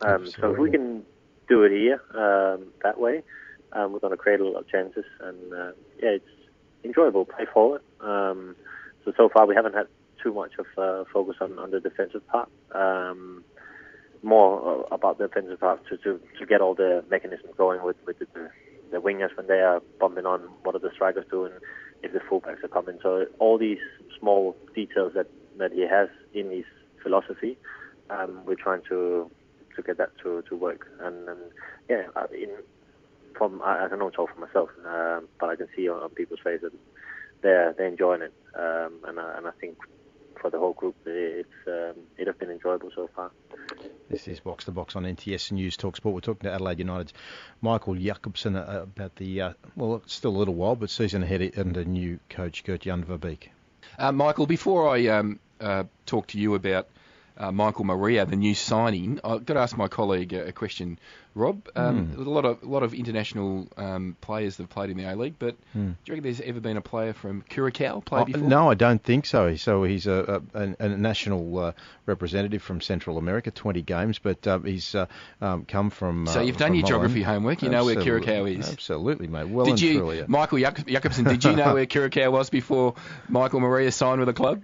Um, 0.00 0.26
so 0.26 0.52
if 0.52 0.58
we 0.58 0.70
can 0.72 1.04
do 1.48 1.62
it 1.62 1.70
here 1.70 2.02
um, 2.14 2.66
that 2.82 2.98
way, 2.98 3.22
um, 3.72 3.92
we're 3.92 4.00
going 4.00 4.10
to 4.10 4.16
create 4.16 4.40
a 4.40 4.44
lot 4.44 4.58
of 4.58 4.68
chances, 4.68 5.04
and 5.20 5.52
uh, 5.52 5.72
yeah, 6.02 6.10
it's 6.10 6.24
enjoyable. 6.84 7.24
Play 7.24 7.46
forward. 7.52 7.82
Um, 8.00 8.56
so 9.04 9.12
so 9.16 9.28
far 9.28 9.46
we 9.46 9.54
haven't 9.54 9.74
had 9.74 9.86
too 10.22 10.34
much 10.34 10.52
of 10.58 10.66
uh, 10.76 11.04
focus 11.12 11.36
on, 11.40 11.58
on 11.58 11.70
the 11.70 11.80
defensive 11.80 12.26
part. 12.26 12.48
Um, 12.72 13.44
more 14.22 14.86
uh, 14.90 14.94
about 14.94 15.18
the 15.18 15.24
offensive 15.24 15.60
part 15.60 15.86
to, 15.88 15.96
to, 15.98 16.20
to 16.38 16.46
get 16.46 16.60
all 16.60 16.74
the 16.74 17.04
mechanisms 17.10 17.52
going 17.56 17.82
with, 17.82 17.96
with 18.06 18.18
the, 18.18 18.26
the 18.90 18.98
wingers 18.98 19.36
when 19.36 19.46
they 19.46 19.60
are 19.60 19.80
bumping 20.00 20.26
on, 20.26 20.40
what 20.62 20.74
are 20.74 20.78
the 20.78 20.90
strikers 20.94 21.24
doing, 21.30 21.52
if 22.02 22.12
the 22.12 22.20
fullbacks 22.20 22.62
are 22.64 22.68
coming. 22.68 22.98
So 23.02 23.26
all 23.38 23.58
these 23.58 23.78
small 24.18 24.56
details 24.74 25.12
that, 25.14 25.26
that 25.58 25.72
he 25.72 25.82
has 25.82 26.08
in 26.34 26.50
his 26.50 26.64
philosophy, 27.02 27.58
um, 28.10 28.44
we're 28.44 28.54
trying 28.54 28.82
to 28.88 29.30
to 29.74 29.82
get 29.82 29.98
that 29.98 30.10
to, 30.22 30.42
to 30.48 30.56
work. 30.56 30.86
And, 31.00 31.28
and 31.28 31.38
yeah, 31.90 32.04
in 32.32 32.50
from 33.36 33.60
I, 33.62 33.84
I 33.84 33.88
can 33.88 34.00
only 34.00 34.14
talk 34.14 34.34
for 34.34 34.40
myself, 34.40 34.70
um, 34.86 35.28
but 35.38 35.50
I 35.50 35.56
can 35.56 35.68
see 35.76 35.88
on, 35.88 36.02
on 36.02 36.10
people's 36.10 36.40
faces 36.42 36.72
they're 37.42 37.74
they're 37.76 37.86
enjoying 37.86 38.22
it, 38.22 38.32
um, 38.54 38.94
and 39.06 39.20
I, 39.20 39.36
and 39.36 39.46
I 39.46 39.50
think 39.60 39.76
for 40.40 40.50
the 40.50 40.58
whole 40.58 40.72
group, 40.72 40.96
it's 41.04 41.48
um, 41.66 42.02
it 42.16 42.26
has 42.26 42.36
been 42.36 42.50
enjoyable 42.50 42.90
so 42.94 43.08
far. 43.14 43.30
This 44.08 44.28
is 44.28 44.40
Box 44.40 44.64
to 44.66 44.70
Box 44.70 44.94
on 44.94 45.04
NTS 45.04 45.52
News 45.52 45.76
Talk 45.76 45.96
Sport. 45.96 46.14
We're 46.14 46.20
talking 46.20 46.48
to 46.48 46.52
Adelaide 46.52 46.78
United's 46.78 47.12
Michael 47.60 47.94
Jakobsen 47.94 48.54
uh, 48.56 48.80
about 48.82 49.16
the, 49.16 49.40
uh, 49.40 49.52
well, 49.74 49.96
it's 49.96 50.14
still 50.14 50.30
a 50.30 50.38
little 50.38 50.54
while, 50.54 50.76
but 50.76 50.90
season 50.90 51.22
ahead 51.22 51.52
under 51.56 51.84
new 51.84 52.20
coach 52.28 52.62
Gert-Jan 52.64 53.04
Verbeek. 53.04 53.48
Uh, 53.98 54.12
Michael, 54.12 54.46
before 54.46 54.88
I 54.88 55.08
um, 55.08 55.40
uh, 55.60 55.84
talk 56.06 56.28
to 56.28 56.38
you 56.38 56.54
about 56.54 56.88
uh, 57.36 57.52
Michael 57.52 57.84
Maria, 57.84 58.24
the 58.26 58.36
new 58.36 58.54
signing. 58.54 59.20
I've 59.22 59.44
got 59.44 59.54
to 59.54 59.60
ask 59.60 59.76
my 59.76 59.88
colleague 59.88 60.32
a, 60.32 60.52
question, 60.52 60.98
Rob. 61.34 61.68
Um, 61.76 62.08
mm. 62.08 62.26
A 62.26 62.30
lot 62.30 62.44
of 62.44 62.62
a 62.62 62.66
lot 62.66 62.82
of 62.82 62.94
international 62.94 63.68
um, 63.76 64.16
players 64.20 64.56
that 64.56 64.64
have 64.64 64.70
played 64.70 64.90
in 64.90 64.96
the 64.96 65.04
A 65.04 65.14
League, 65.14 65.34
but 65.38 65.56
mm. 65.74 65.74
do 65.74 65.80
you 65.80 65.94
reckon 66.12 66.22
there's 66.22 66.40
ever 66.40 66.60
been 66.60 66.76
a 66.76 66.82
player 66.82 67.12
from 67.12 67.42
Curacao 67.42 68.00
play 68.00 68.22
oh, 68.22 68.24
before? 68.24 68.48
No, 68.48 68.70
I 68.70 68.74
don't 68.74 69.02
think 69.02 69.26
so. 69.26 69.56
So 69.56 69.84
he's 69.84 70.06
a, 70.06 70.42
a, 70.54 70.74
a 70.78 70.88
national 70.88 71.58
uh, 71.58 71.72
representative 72.06 72.62
from 72.62 72.80
Central 72.80 73.18
America, 73.18 73.50
20 73.50 73.82
games, 73.82 74.18
but 74.18 74.46
uh, 74.46 74.58
he's 74.60 74.94
uh, 74.94 75.06
um, 75.40 75.64
come 75.66 75.90
from. 75.90 76.26
so 76.26 76.40
you've 76.40 76.56
done 76.56 76.74
your 76.74 76.86
Holland. 76.86 76.88
geography 76.88 77.22
homework. 77.22 77.62
You 77.62 77.68
Absolutely. 77.68 77.94
know 77.94 78.12
where 78.12 78.20
Curacao 78.20 78.44
is. 78.46 78.72
Absolutely, 78.72 79.26
mate. 79.26 79.48
Well 79.48 79.66
did 79.66 79.72
and 79.72 79.80
you, 79.80 79.98
truly. 79.98 80.24
Michael 80.26 80.58
Jakobsen, 80.58 81.24
did 81.24 81.44
you 81.44 81.52
know 81.52 81.74
where 81.74 81.86
Curacao 81.86 82.30
was 82.30 82.48
before 82.50 82.94
Michael 83.28 83.60
Maria 83.60 83.92
signed 83.92 84.20
with 84.20 84.28
the 84.28 84.34
club? 84.34 84.62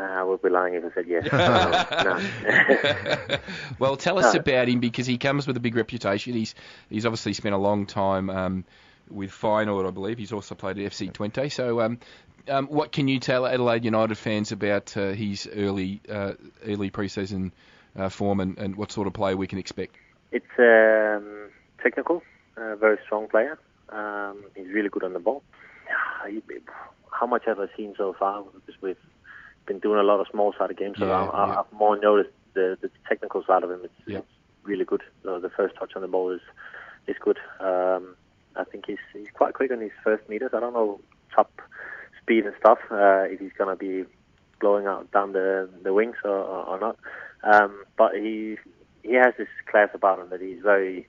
Uh, 0.00 0.04
I 0.04 0.22
would 0.22 0.40
be 0.40 0.48
lying 0.48 0.74
if 0.74 0.84
I 0.84 0.94
said 0.94 1.06
yes. 1.06 1.28
no. 3.30 3.38
well, 3.78 3.96
tell 3.96 4.18
us 4.18 4.32
no. 4.32 4.40
about 4.40 4.68
him 4.68 4.80
because 4.80 5.06
he 5.06 5.18
comes 5.18 5.46
with 5.46 5.58
a 5.58 5.60
big 5.60 5.76
reputation. 5.76 6.32
He's 6.32 6.54
he's 6.88 7.04
obviously 7.04 7.34
spent 7.34 7.54
a 7.54 7.58
long 7.58 7.84
time 7.84 8.30
um, 8.30 8.64
with 9.10 9.30
Feyenoord, 9.30 9.86
I 9.86 9.90
believe. 9.90 10.16
He's 10.16 10.32
also 10.32 10.54
played 10.54 10.78
at 10.78 10.90
FC 10.90 11.12
Twente. 11.12 11.52
So, 11.52 11.82
um, 11.82 11.98
um, 12.48 12.68
what 12.68 12.92
can 12.92 13.08
you 13.08 13.20
tell 13.20 13.46
Adelaide 13.46 13.84
United 13.84 14.16
fans 14.16 14.52
about 14.52 14.96
uh, 14.96 15.10
his 15.10 15.46
early 15.54 16.00
uh, 16.08 16.32
early 16.66 16.88
pre-season 16.88 17.52
uh, 17.94 18.08
form 18.08 18.40
and, 18.40 18.56
and, 18.56 18.76
what 18.76 18.92
sort 18.92 19.06
of 19.06 19.12
player 19.12 19.36
we 19.36 19.48
can 19.48 19.58
expect? 19.58 19.96
It's 20.32 20.46
um, 20.58 21.50
technical, 21.82 22.22
a 22.56 22.76
very 22.76 22.96
strong 23.04 23.28
player. 23.28 23.58
Um, 23.90 24.44
he's 24.54 24.68
really 24.68 24.88
good 24.88 25.04
on 25.04 25.12
the 25.12 25.18
ball. 25.18 25.42
How 27.10 27.26
much 27.26 27.42
have 27.44 27.58
I 27.58 27.66
seen 27.76 27.94
so 27.98 28.14
far? 28.18 28.44
With 28.80 28.96
been 29.70 29.78
doing 29.78 30.00
a 30.00 30.02
lot 30.02 30.18
of 30.18 30.26
small 30.32 30.52
sided 30.58 30.76
games, 30.76 30.96
so 30.98 31.06
yeah, 31.06 31.30
I, 31.32 31.54
have 31.54 31.72
more 31.72 31.96
noticed 31.96 32.34
the, 32.54 32.76
the 32.82 32.90
technical 33.08 33.44
side 33.44 33.62
of 33.62 33.70
him. 33.70 33.82
It's, 33.84 33.94
yeah. 34.04 34.18
it's 34.18 34.34
really 34.64 34.84
good. 34.84 35.02
So 35.22 35.38
the 35.38 35.48
first 35.48 35.76
touch 35.76 35.92
on 35.94 36.02
the 36.02 36.08
ball 36.08 36.30
is 36.32 36.40
is 37.06 37.14
good. 37.20 37.38
Um, 37.60 38.16
I 38.56 38.64
think 38.64 38.86
he's 38.86 39.04
he's 39.12 39.30
quite 39.32 39.54
quick 39.54 39.70
on 39.70 39.80
his 39.80 39.92
first 40.02 40.28
meters. 40.28 40.50
I 40.52 40.58
don't 40.58 40.72
know 40.72 41.00
top 41.32 41.52
speed 42.20 42.46
and 42.46 42.54
stuff 42.58 42.78
uh, 42.90 43.30
if 43.30 43.38
he's 43.38 43.52
going 43.56 43.70
to 43.70 43.78
be 43.78 44.10
blowing 44.60 44.86
out 44.86 45.08
down 45.12 45.34
the 45.34 45.70
the 45.84 45.94
wings 45.94 46.16
or, 46.24 46.30
or, 46.30 46.64
or 46.70 46.80
not. 46.80 46.96
Um, 47.44 47.84
but 47.96 48.16
he 48.16 48.56
he 49.04 49.14
has 49.14 49.34
this 49.38 49.48
class 49.70 49.90
about 49.94 50.18
him 50.18 50.30
that 50.30 50.40
he's 50.40 50.62
very 50.62 51.06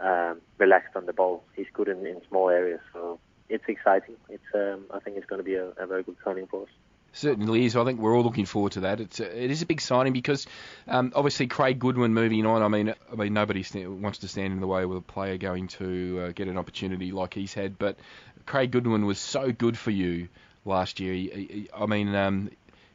um, 0.00 0.42
relaxed 0.58 0.94
on 0.94 1.06
the 1.06 1.14
ball. 1.14 1.42
He's 1.56 1.72
good 1.72 1.88
in, 1.88 2.04
in 2.04 2.20
small 2.28 2.50
areas, 2.50 2.80
so 2.92 3.18
it's 3.48 3.64
exciting. 3.66 4.16
It's 4.28 4.50
um, 4.54 4.84
I 4.92 5.00
think 5.00 5.16
it's 5.16 5.26
going 5.26 5.40
to 5.40 5.50
be 5.52 5.54
a, 5.54 5.68
a 5.78 5.86
very 5.86 6.02
good 6.02 6.16
signing 6.22 6.48
for 6.48 6.64
us 6.64 6.68
certainly 7.14 7.64
is. 7.64 7.76
I 7.76 7.84
think 7.84 8.00
we're 8.00 8.14
all 8.14 8.22
looking 8.22 8.44
forward 8.44 8.72
to 8.72 8.80
that. 8.80 9.00
It's 9.00 9.20
a, 9.20 9.44
it 9.44 9.50
is 9.50 9.62
a 9.62 9.66
big 9.66 9.80
signing 9.80 10.12
because 10.12 10.46
um, 10.86 11.12
obviously 11.14 11.46
Craig 11.46 11.78
Goodwin 11.78 12.12
moving 12.12 12.44
on. 12.44 12.62
I 12.62 12.68
mean, 12.68 12.92
I 13.10 13.14
mean 13.14 13.32
nobody 13.32 13.62
st- 13.62 13.90
wants 13.90 14.18
to 14.18 14.28
stand 14.28 14.52
in 14.52 14.60
the 14.60 14.66
way 14.66 14.84
with 14.84 14.98
a 14.98 15.02
player 15.02 15.38
going 15.38 15.68
to 15.68 16.26
uh, 16.26 16.32
get 16.32 16.48
an 16.48 16.58
opportunity 16.58 17.12
like 17.12 17.32
he's 17.32 17.54
had. 17.54 17.78
But 17.78 17.96
Craig 18.44 18.72
Goodwin 18.72 19.06
was 19.06 19.18
so 19.18 19.52
good 19.52 19.78
for 19.78 19.90
you 19.90 20.28
last 20.64 21.00
year. 21.00 21.14
He, 21.14 21.28
he, 21.28 21.68
I 21.74 21.86
mean, 21.86 22.14
um, 22.14 22.50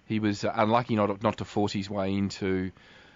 he 0.05 0.19
was 0.19 0.43
unlucky 0.43 0.95
not 0.95 1.23
not 1.23 1.37
to 1.37 1.45
force 1.45 1.71
his 1.71 1.89
way 1.89 2.13
into 2.13 2.71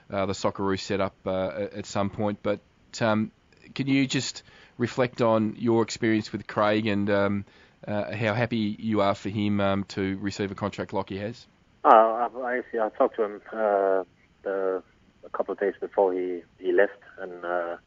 uh, 0.10 0.26
the 0.26 0.34
Socceroos 0.34 0.82
setup 0.82 1.16
uh, 1.26 1.68
at 1.76 1.86
some 1.86 2.10
point. 2.10 2.39
But 2.41 2.62
um, 3.01 3.32
can 3.76 3.88
you 3.88 4.08
just 4.08 4.43
reflect 4.78 5.22
on 5.22 5.56
your 5.58 5.84
experience 5.84 6.32
with 6.32 6.47
Craig 6.47 6.88
and 6.88 7.10
um, 7.10 7.45
uh, 7.88 8.16
how 8.16 8.34
happy 8.34 8.76
you 8.80 9.02
are 9.02 9.16
for 9.16 9.30
him 9.30 9.60
um, 9.60 9.84
to 9.86 10.18
receive 10.18 10.52
a 10.52 10.56
contract 10.56 10.94
like 10.94 11.10
he 11.10 11.18
has? 11.18 11.48
Uh, 11.84 11.90
I, 11.90 12.30
I, 12.44 12.58
actually, 12.60 12.80
I 12.80 12.90
talked 12.90 13.16
to 13.18 13.24
him 13.24 13.42
uh, 13.52 14.04
the, 14.44 14.84
a 15.26 15.30
couple 15.30 15.54
of 15.54 15.60
days 15.60 15.74
before 15.80 16.14
he, 16.14 16.42
he 16.60 16.72
left, 16.72 17.00
and 17.20 17.44
uh, 17.44 17.78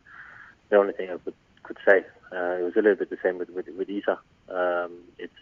the 0.69 0.77
only 0.77 0.93
thing 0.93 1.11
I 1.11 1.17
could, 1.19 1.35
could 1.63 1.79
say, 1.87 2.05
uh, 2.33 2.57
it 2.59 2.63
was 2.63 2.75
a 2.77 2.83
little 2.83 2.97
bit 2.97 3.11
the 3.11 3.19
same 3.23 3.39
with 3.39 3.51
with, 3.51 3.69
with 3.79 3.89
Isa. 3.89 4.19
Um, 4.49 4.93
it's 5.19 5.33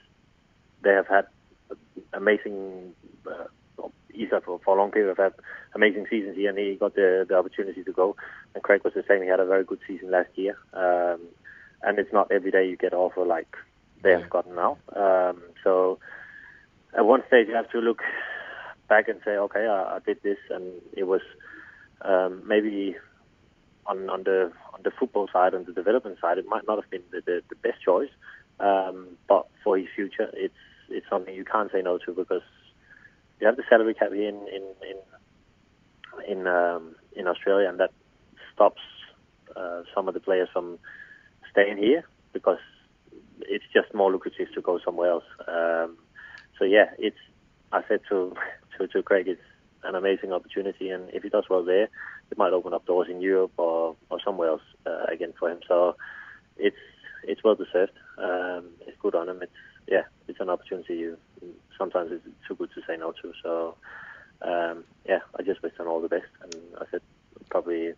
they 0.83 0.93
have 0.93 1.09
had 1.09 1.27
amazing. 2.13 2.95
Uh, 3.27 3.45
Isa 4.17 4.41
for, 4.45 4.61
for 4.65 4.77
a 4.77 4.81
long 4.81 4.93
period 4.93 5.09
have 5.09 5.33
had 5.33 5.41
amazing 5.75 6.07
seasons 6.09 6.37
here, 6.37 6.51
and 6.51 6.59
he 6.59 6.77
got 6.77 6.95
the 6.95 7.27
the 7.29 7.37
opportunity 7.37 7.83
to 7.83 7.93
go. 7.93 8.15
And 8.55 8.63
Craig 8.63 8.85
was 8.85 8.95
the 8.95 9.03
same; 9.09 9.23
he 9.23 9.29
had 9.29 9.41
a 9.41 9.47
very 9.47 9.65
good 9.65 9.81
season 9.89 10.13
last 10.13 10.29
year. 10.37 10.57
Um, 10.73 11.21
and 11.83 11.99
it's 11.99 12.13
not 12.13 12.31
every 12.31 12.51
day 12.51 12.69
you 12.69 12.77
get 12.77 12.95
offer 12.95 13.25
like 13.25 13.57
they 14.05 14.13
have 14.13 14.31
gotten 14.31 14.55
now. 14.55 14.79
Um, 14.95 15.43
so 15.65 15.99
at 16.97 17.05
one 17.05 17.23
stage 17.27 17.49
you 17.49 17.55
have 17.55 17.71
to 17.71 17.79
look 17.79 18.03
back 18.89 19.09
and 19.09 19.19
say, 19.25 19.33
okay, 19.33 19.67
I, 19.67 19.97
I 19.97 19.99
did 20.05 20.23
this, 20.23 20.39
and 20.51 20.81
it 20.93 21.05
was 21.05 21.23
um, 22.03 22.43
maybe 22.47 22.97
on 23.87 24.09
on 24.11 24.23
the 24.25 24.53
on 24.73 24.81
the 24.85 24.91
football 24.91 25.29
side 25.33 25.55
and 25.55 25.67
the 25.67 25.73
development 25.73 26.19
side, 26.21 26.39
it 26.39 26.47
might 26.47 26.67
not 26.67 26.81
have 26.81 26.91
been 26.91 27.03
the, 27.11 27.21
the, 27.25 27.43
the 27.49 27.57
best 27.57 27.83
choice. 27.83 28.11
Um, 28.61 29.17
but 29.29 29.47
for 29.63 29.77
his 29.77 29.89
future, 29.95 30.31
it's 30.35 30.55
it's 30.89 31.09
something 31.09 31.35
you 31.35 31.45
can't 31.45 31.73
say 31.73 31.83
no 31.83 31.99
to 31.99 32.13
because 32.13 32.43
you 33.41 33.47
have 33.47 33.57
the 33.57 33.65
salary 33.69 33.95
cap 33.95 34.13
here 34.13 34.29
in 34.29 34.37
in 34.49 34.63
in 34.91 34.97
in, 36.29 36.47
um, 36.47 36.95
in 37.17 37.27
Australia, 37.27 37.69
and 37.69 37.81
that 37.81 37.91
stops 38.53 38.83
uh, 39.57 39.83
some 39.95 40.07
of 40.07 40.15
the 40.15 40.21
players 40.21 40.49
from 40.53 40.79
staying 41.51 41.77
here 41.77 42.05
because 42.33 42.59
it's 43.41 43.64
just 43.72 43.93
more 43.95 44.11
lucrative 44.11 44.49
to 44.55 44.61
go 44.61 44.78
somewhere 44.85 45.11
else. 45.11 45.24
Um, 45.47 45.97
so 46.59 46.64
yeah, 46.64 46.91
it's 46.99 47.18
I 47.72 47.82
said 47.89 48.01
to 48.09 48.35
to, 48.78 48.87
to 48.89 49.03
Craig, 49.03 49.28
it's 49.28 49.41
an 49.85 49.95
amazing 49.95 50.32
opportunity, 50.32 50.91
and 50.91 51.11
if 51.11 51.22
he 51.22 51.28
does 51.28 51.45
well 51.49 51.64
there, 51.64 51.89
it 52.30 52.39
might 52.39 52.53
open 52.53 52.74
up 52.74 52.87
doors 52.87 53.09
in 53.11 53.20
Europe 53.20 53.53
or, 53.59 53.97
or 54.11 54.18
somewhere 54.24 54.49
else 54.51 54.62
uh, 54.87 55.05
again 55.12 55.35
for 55.39 55.51
him. 55.51 55.61
So 55.68 55.97
it's 56.57 56.76
it's 57.24 57.43
well 57.43 57.55
deserved. 57.55 57.93
Um, 58.18 58.70
it's 58.87 58.99
good 59.01 59.14
on 59.14 59.28
him. 59.28 59.43
It's 59.43 59.53
yeah, 59.87 60.03
it's 60.28 60.41
an 60.41 60.51
opportunity 60.51 60.95
you 60.95 61.18
sometimes 61.76 62.11
it's 62.12 62.24
too 62.49 62.55
good 62.55 62.70
to 62.74 62.80
say 62.87 62.97
no 62.97 63.12
to. 63.12 63.32
So 63.43 63.76
um, 64.43 64.85
yeah, 65.07 65.20
I 65.39 65.43
just 65.43 65.62
wish 65.62 65.74
him 65.78 65.89
all 65.89 66.01
the 66.01 66.09
best, 66.09 66.26
and 66.43 66.55
I 66.80 66.85
said 66.91 67.03
probably 67.51 67.93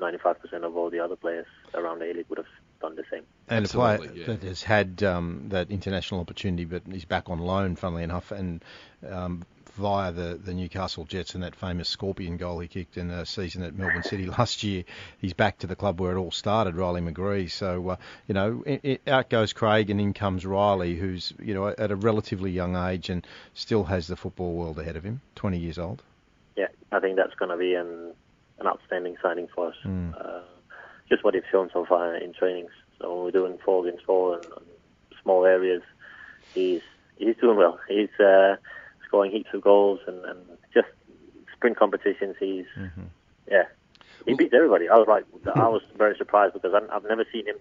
95% 0.00 0.36
of 0.62 0.76
all 0.76 0.90
the 0.90 1.00
other 1.00 1.16
players 1.16 1.46
around 1.74 2.00
the 2.00 2.06
League 2.06 2.26
would 2.28 2.38
have 2.38 2.46
done 2.80 2.94
the 2.96 3.04
same. 3.10 3.24
And 3.48 3.64
Absolutely, 3.64 3.94
a 3.94 3.98
player 3.98 4.12
yeah. 4.14 4.26
that 4.26 4.42
has 4.42 4.62
had 4.62 5.02
um, 5.02 5.46
that 5.48 5.70
international 5.70 6.20
opportunity, 6.20 6.64
but 6.64 6.82
he's 6.90 7.04
back 7.04 7.30
on 7.30 7.38
loan, 7.38 7.76
funnily 7.76 8.02
enough, 8.02 8.30
and 8.30 8.62
um, 9.08 9.44
via 9.78 10.12
the, 10.12 10.38
the 10.44 10.52
Newcastle 10.52 11.04
Jets 11.04 11.34
and 11.34 11.42
that 11.44 11.54
famous 11.54 11.88
scorpion 11.88 12.36
goal 12.36 12.58
he 12.58 12.68
kicked 12.68 12.96
in 12.96 13.08
the 13.08 13.24
season 13.24 13.62
at 13.62 13.74
Melbourne 13.74 14.02
City 14.02 14.26
last 14.38 14.62
year, 14.62 14.84
he's 15.20 15.32
back 15.32 15.58
to 15.58 15.66
the 15.66 15.76
club 15.76 16.00
where 16.00 16.12
it 16.12 16.18
all 16.18 16.32
started, 16.32 16.74
Riley 16.74 17.00
McGree. 17.00 17.50
So, 17.50 17.90
uh, 17.90 17.96
you 18.26 18.34
know, 18.34 18.62
it, 18.66 18.80
it, 18.82 19.08
out 19.08 19.30
goes 19.30 19.52
Craig 19.52 19.88
and 19.88 20.00
in 20.00 20.12
comes 20.12 20.44
Riley, 20.44 20.96
who's, 20.96 21.32
you 21.40 21.54
know, 21.54 21.68
at 21.68 21.90
a 21.90 21.96
relatively 21.96 22.50
young 22.50 22.76
age 22.76 23.08
and 23.08 23.26
still 23.54 23.84
has 23.84 24.08
the 24.08 24.16
football 24.16 24.52
world 24.54 24.78
ahead 24.78 24.96
of 24.96 25.04
him, 25.04 25.20
20 25.36 25.58
years 25.58 25.78
old. 25.78 26.02
Yeah, 26.56 26.68
I 26.90 26.98
think 26.98 27.16
that's 27.16 27.34
going 27.34 27.50
to 27.50 27.56
be 27.56 27.74
an, 27.74 28.12
an 28.58 28.66
outstanding 28.66 29.16
signing 29.22 29.48
for 29.54 29.68
us. 29.68 29.76
Mm. 29.84 30.14
Uh, 30.14 30.40
just 31.08 31.24
what 31.24 31.34
he's 31.34 31.44
shown 31.50 31.70
so 31.72 31.84
far 31.84 32.14
in 32.16 32.32
trainings. 32.32 32.70
So 33.00 33.14
when 33.14 33.24
we're 33.24 33.30
doing 33.30 33.58
four 33.64 33.86
against 33.86 34.04
four 34.04 34.34
and, 34.34 34.44
and 34.44 34.66
small 35.22 35.44
areas, 35.44 35.82
he's 36.54 36.82
he's 37.16 37.36
doing 37.36 37.56
well. 37.56 37.78
He's 37.88 38.08
uh, 38.20 38.56
scoring 39.06 39.30
heaps 39.30 39.50
of 39.54 39.62
goals 39.62 40.00
and, 40.06 40.24
and 40.24 40.38
just 40.74 40.88
sprint 41.54 41.76
competitions. 41.76 42.36
He's 42.38 42.66
Mm-hmm. 42.78 43.02
yeah, 43.50 43.64
he 44.26 44.34
beats 44.34 44.54
everybody. 44.54 44.88
I 44.88 44.96
was 44.96 45.08
like, 45.08 45.24
I 45.56 45.68
was 45.68 45.82
very 45.96 46.16
surprised 46.16 46.54
because 46.54 46.72
I, 46.74 46.94
I've 46.94 47.04
never 47.04 47.24
seen 47.32 47.46
him 47.46 47.56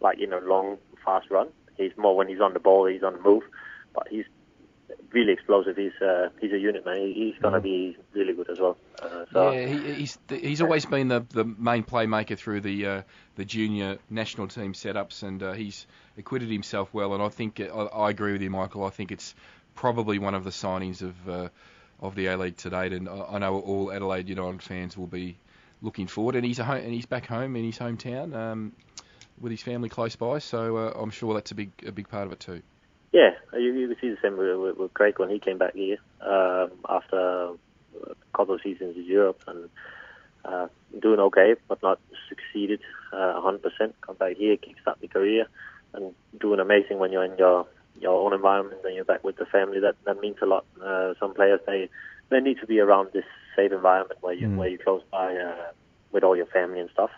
like 0.00 0.18
you 0.18 0.26
know 0.26 0.38
long, 0.38 0.78
fast 1.04 1.30
run. 1.30 1.48
He's 1.76 1.92
more 1.96 2.16
when 2.16 2.28
he's 2.28 2.40
on 2.40 2.54
the 2.54 2.60
ball, 2.60 2.86
he's 2.86 3.02
on 3.02 3.14
the 3.14 3.20
move, 3.20 3.42
but 3.94 4.08
he's 4.08 4.24
really 5.12 5.32
explosive. 5.32 5.76
He's 5.76 5.92
uh, 6.02 6.28
he's 6.40 6.52
a 6.52 6.58
unit 6.58 6.84
man. 6.84 6.96
He, 6.98 7.12
he's 7.32 7.40
going 7.40 7.54
to 7.54 7.60
be 7.60 7.96
really 8.12 8.32
good 8.32 8.50
as 8.50 8.58
well. 8.58 8.76
Uh, 9.00 9.24
so 9.32 9.50
Yeah, 9.50 9.66
he, 9.66 9.94
he's 9.94 10.18
he's 10.28 10.60
always 10.60 10.86
been 10.86 11.08
the, 11.08 11.24
the 11.28 11.44
main 11.44 11.84
playmaker 11.84 12.36
through 12.36 12.60
the 12.60 12.86
uh, 12.86 13.02
the 13.36 13.44
junior 13.44 13.98
national 14.10 14.48
team 14.48 14.72
setups, 14.72 15.22
and 15.22 15.42
uh, 15.42 15.52
he's 15.52 15.86
acquitted 16.16 16.50
himself 16.50 16.92
well. 16.92 17.14
And 17.14 17.22
I 17.22 17.28
think 17.28 17.60
I, 17.60 17.64
I 17.66 18.10
agree 18.10 18.32
with 18.32 18.42
you, 18.42 18.50
Michael. 18.50 18.84
I 18.84 18.90
think 18.90 19.12
it's 19.12 19.34
probably 19.74 20.18
one 20.18 20.34
of 20.34 20.44
the 20.44 20.50
signings 20.50 21.02
of 21.02 21.28
uh, 21.28 21.48
of 22.00 22.14
the 22.14 22.26
A 22.26 22.36
League 22.36 22.56
to 22.58 22.70
date, 22.70 22.92
and 22.92 23.08
I, 23.08 23.24
I 23.32 23.38
know 23.38 23.58
all 23.58 23.92
Adelaide 23.92 24.28
United 24.28 24.62
fans 24.62 24.96
will 24.96 25.06
be 25.06 25.38
looking 25.82 26.06
forward. 26.06 26.34
And 26.34 26.44
he's 26.44 26.58
a 26.58 26.64
home, 26.64 26.82
and 26.82 26.92
he's 26.92 27.06
back 27.06 27.26
home 27.26 27.56
in 27.56 27.64
his 27.64 27.78
hometown 27.78 28.34
um, 28.34 28.72
with 29.40 29.52
his 29.52 29.62
family 29.62 29.88
close 29.88 30.16
by, 30.16 30.38
so 30.38 30.76
uh, 30.76 30.92
I'm 31.00 31.10
sure 31.10 31.34
that's 31.34 31.52
a 31.52 31.54
big 31.54 31.70
a 31.86 31.92
big 31.92 32.08
part 32.08 32.26
of 32.26 32.32
it 32.32 32.40
too. 32.40 32.62
Yeah, 33.12 33.30
you, 33.54 33.72
you 33.72 33.88
can 33.88 33.96
see 34.00 34.10
the 34.10 34.18
same 34.20 34.36
with, 34.36 34.58
with, 34.58 34.76
with 34.76 34.94
Craig 34.94 35.18
when 35.18 35.30
he 35.30 35.38
came 35.38 35.56
back 35.56 35.74
here 35.74 35.96
um, 36.20 36.72
after 36.88 37.52
a 38.02 38.14
couple 38.36 38.54
of 38.54 38.60
seasons 38.62 38.96
in 38.96 39.04
Europe 39.04 39.40
and 39.46 39.68
uh, 40.44 40.66
doing 41.00 41.20
okay, 41.20 41.54
but 41.68 41.82
not 41.82 41.98
succeeded 42.28 42.80
uh, 43.12 43.40
100%. 43.40 43.60
Come 44.02 44.16
back 44.16 44.36
here, 44.36 44.56
kickstart 44.56 45.00
the 45.00 45.08
career, 45.08 45.46
and 45.94 46.14
doing 46.40 46.60
amazing 46.60 46.98
when 46.98 47.12
you're 47.12 47.24
in 47.24 47.36
your 47.38 47.66
your 48.00 48.24
own 48.24 48.32
environment 48.32 48.80
and 48.84 48.94
you're 48.94 49.04
back 49.04 49.24
with 49.24 49.36
the 49.36 49.46
family. 49.46 49.80
That 49.80 49.96
that 50.04 50.20
means 50.20 50.36
a 50.42 50.46
lot. 50.46 50.64
Uh, 50.82 51.14
some 51.18 51.34
players 51.34 51.60
they 51.66 51.88
they 52.30 52.40
need 52.40 52.58
to 52.60 52.66
be 52.66 52.78
around 52.78 53.10
this 53.12 53.24
safe 53.56 53.72
environment 53.72 54.22
where 54.22 54.34
you 54.34 54.46
Mm. 54.48 54.56
where 54.56 54.68
you're 54.68 54.78
close 54.78 55.02
by 55.10 55.34
uh, 55.36 55.72
with 56.12 56.22
all 56.22 56.36
your 56.36 56.46
family 56.46 56.80
and 56.80 56.90
stuff. 56.90 57.10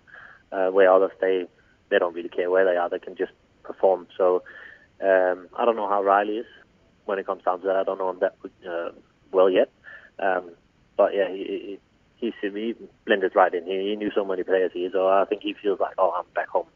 Uh, 0.52 0.68
where 0.70 0.90
others 0.92 1.12
they 1.20 1.46
they 1.90 1.98
don't 1.98 2.14
really 2.14 2.28
care 2.30 2.50
where 2.50 2.64
they 2.64 2.76
are. 2.76 2.88
They 2.88 2.98
can 2.98 3.16
just 3.16 3.32
perform. 3.62 4.06
So. 4.16 4.42
Um, 5.02 5.48
I 5.56 5.64
don't 5.64 5.76
know 5.76 5.88
how 5.88 6.02
Riley 6.02 6.36
is 6.36 6.46
when 7.06 7.18
it 7.18 7.24
comes 7.24 7.42
down 7.42 7.60
to 7.62 7.66
that. 7.68 7.76
I 7.76 7.84
don't 7.84 7.96
know 7.96 8.10
him 8.10 8.18
that 8.20 8.34
uh, 8.68 8.90
well 9.32 9.48
yet. 9.48 9.70
Um, 10.20 10.50
but 10.96 11.14
yeah, 11.14 11.28
he, 11.30 11.78
he, 12.18 12.32
he, 12.42 12.48
he 12.50 12.74
blended 13.06 13.34
right 13.34 13.52
in. 13.54 13.64
He, 13.66 13.90
he 13.90 13.96
knew 13.96 14.10
so 14.14 14.24
many 14.24 14.42
players 14.42 14.72
here, 14.74 14.90
so 14.92 15.08
I 15.08 15.24
think 15.28 15.42
he 15.42 15.54
feels 15.62 15.80
like, 15.80 15.94
oh, 15.98 16.12
I'm 16.16 16.26
back 16.34 16.48
home. 16.48 16.66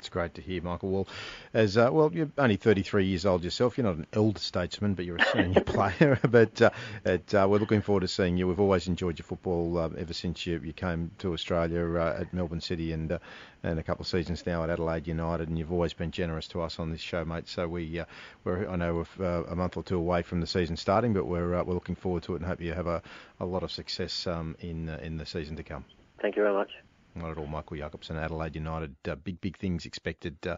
That's 0.00 0.08
great 0.08 0.32
to 0.36 0.40
hear, 0.40 0.62
Michael. 0.62 0.88
Well, 0.88 1.08
as 1.52 1.76
uh, 1.76 1.90
well, 1.92 2.10
you're 2.10 2.30
only 2.38 2.56
33 2.56 3.04
years 3.04 3.26
old 3.26 3.44
yourself. 3.44 3.76
You're 3.76 3.86
not 3.86 3.96
an 3.96 4.06
elder 4.14 4.38
statesman, 4.38 4.94
but 4.94 5.04
you're 5.04 5.18
a 5.18 5.26
senior 5.26 5.60
player. 5.66 6.18
But 6.30 6.62
uh, 6.62 6.70
it, 7.04 7.34
uh, 7.34 7.46
we're 7.50 7.58
looking 7.58 7.82
forward 7.82 8.00
to 8.00 8.08
seeing 8.08 8.38
you. 8.38 8.48
We've 8.48 8.60
always 8.60 8.88
enjoyed 8.88 9.18
your 9.18 9.26
football 9.26 9.76
um, 9.76 9.96
ever 9.98 10.14
since 10.14 10.46
you, 10.46 10.58
you 10.64 10.72
came 10.72 11.10
to 11.18 11.34
Australia 11.34 11.86
uh, 11.98 12.16
at 12.18 12.32
Melbourne 12.32 12.62
City 12.62 12.92
and 12.92 13.12
uh, 13.12 13.18
and 13.62 13.78
a 13.78 13.82
couple 13.82 14.04
of 14.04 14.06
seasons 14.06 14.46
now 14.46 14.64
at 14.64 14.70
Adelaide 14.70 15.06
United. 15.06 15.50
And 15.50 15.58
you've 15.58 15.70
always 15.70 15.92
been 15.92 16.12
generous 16.12 16.48
to 16.48 16.62
us 16.62 16.78
on 16.78 16.90
this 16.90 17.02
show, 17.02 17.22
mate. 17.26 17.46
So 17.46 17.68
we 17.68 17.98
uh, 17.98 18.06
we're 18.44 18.70
I 18.70 18.76
know 18.76 19.04
we're 19.18 19.26
uh, 19.26 19.42
a 19.50 19.54
month 19.54 19.76
or 19.76 19.82
two 19.82 19.98
away 19.98 20.22
from 20.22 20.40
the 20.40 20.46
season 20.46 20.78
starting, 20.78 21.12
but 21.12 21.26
we're 21.26 21.56
uh, 21.56 21.62
we're 21.62 21.74
looking 21.74 21.96
forward 21.96 22.22
to 22.22 22.36
it 22.36 22.36
and 22.36 22.46
hope 22.46 22.62
you 22.62 22.72
have 22.72 22.86
a, 22.86 23.02
a 23.38 23.44
lot 23.44 23.64
of 23.64 23.70
success 23.70 24.26
um, 24.26 24.56
in 24.60 24.88
uh, 24.88 24.98
in 25.02 25.18
the 25.18 25.26
season 25.26 25.56
to 25.56 25.62
come. 25.62 25.84
Thank 26.22 26.36
you 26.36 26.42
very 26.42 26.54
much. 26.54 26.70
Not 27.14 27.32
at 27.32 27.38
all, 27.38 27.46
Michael 27.46 27.78
Jakobsen, 27.78 28.16
Adelaide 28.16 28.56
United. 28.56 28.94
Uh, 29.06 29.16
big, 29.16 29.40
big 29.40 29.56
things 29.58 29.84
expected 29.84 30.36
uh, 30.46 30.56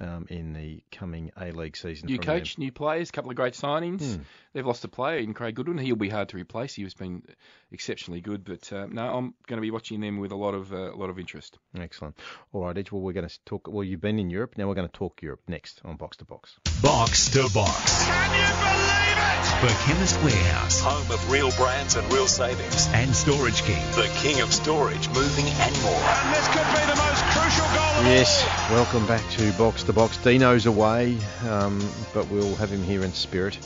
um, 0.00 0.26
in 0.28 0.52
the 0.52 0.82
coming 0.92 1.30
A 1.40 1.52
League 1.52 1.76
season. 1.76 2.06
New 2.06 2.16
from 2.16 2.24
coach, 2.24 2.58
new 2.58 2.72
players, 2.72 3.10
couple 3.10 3.30
of 3.30 3.36
great 3.36 3.54
signings. 3.54 4.16
Hmm. 4.16 4.22
They've 4.52 4.66
lost 4.66 4.84
a 4.84 4.88
player 4.88 5.18
in 5.18 5.34
Craig 5.34 5.54
Goodwin. 5.54 5.78
He'll 5.78 5.96
be 5.96 6.08
hard 6.08 6.30
to 6.30 6.36
replace. 6.36 6.74
He 6.74 6.82
has 6.82 6.94
been 6.94 7.22
exceptionally 7.70 8.20
good, 8.20 8.44
but 8.44 8.72
uh, 8.72 8.86
no, 8.86 9.02
I'm 9.16 9.34
going 9.46 9.58
to 9.58 9.62
be 9.62 9.70
watching 9.70 10.00
them 10.00 10.18
with 10.18 10.32
a 10.32 10.36
lot 10.36 10.54
of 10.54 10.72
uh, 10.72 10.92
a 10.92 10.96
lot 10.96 11.10
of 11.10 11.18
interest. 11.18 11.58
Excellent. 11.78 12.16
All 12.52 12.64
right, 12.64 12.76
Edge. 12.76 12.92
Well, 12.92 13.02
we're 13.02 13.12
going 13.12 13.28
to 13.28 13.38
talk. 13.44 13.68
Well, 13.68 13.84
you've 13.84 14.00
been 14.00 14.18
in 14.18 14.30
Europe. 14.30 14.54
Now 14.56 14.68
we're 14.68 14.74
going 14.74 14.88
to 14.88 14.92
talk 14.92 15.22
Europe 15.22 15.42
next 15.48 15.80
on 15.84 15.96
Box 15.96 16.16
to 16.18 16.24
Box. 16.24 16.56
Box 16.82 17.30
to 17.30 17.48
Box. 17.52 18.04
Can 18.06 18.32
you 18.34 18.54
believe 18.56 19.18
it? 19.18 19.26
For 19.56 19.72
Chemist 19.88 20.20
Warehouse 20.22 20.80
Home 20.80 21.10
of 21.10 21.30
real 21.30 21.50
brands 21.52 21.96
and 21.96 22.12
real 22.12 22.26
savings. 22.26 22.88
and 22.92 23.14
Storage 23.14 23.62
King. 23.62 23.80
The 23.94 24.10
king 24.16 24.40
of 24.42 24.52
storage, 24.52 25.08
moving 25.08 25.46
and 25.46 25.82
more. 25.82 25.94
And 25.96 26.34
this 26.34 26.48
could 26.48 26.66
be 26.76 26.84
the 26.84 26.96
most 26.96 27.06
crucial 27.06 27.06
goal 27.06 27.06
of 27.06 27.15
Yes, 27.46 28.44
welcome 28.72 29.06
back 29.06 29.22
to 29.32 29.52
Box 29.52 29.84
to 29.84 29.92
Box. 29.92 30.16
Dino's 30.16 30.66
away, 30.66 31.16
um, 31.48 31.80
but 32.12 32.28
we'll 32.28 32.56
have 32.56 32.70
him 32.70 32.82
here 32.82 33.04
in 33.04 33.12
spirit 33.12 33.56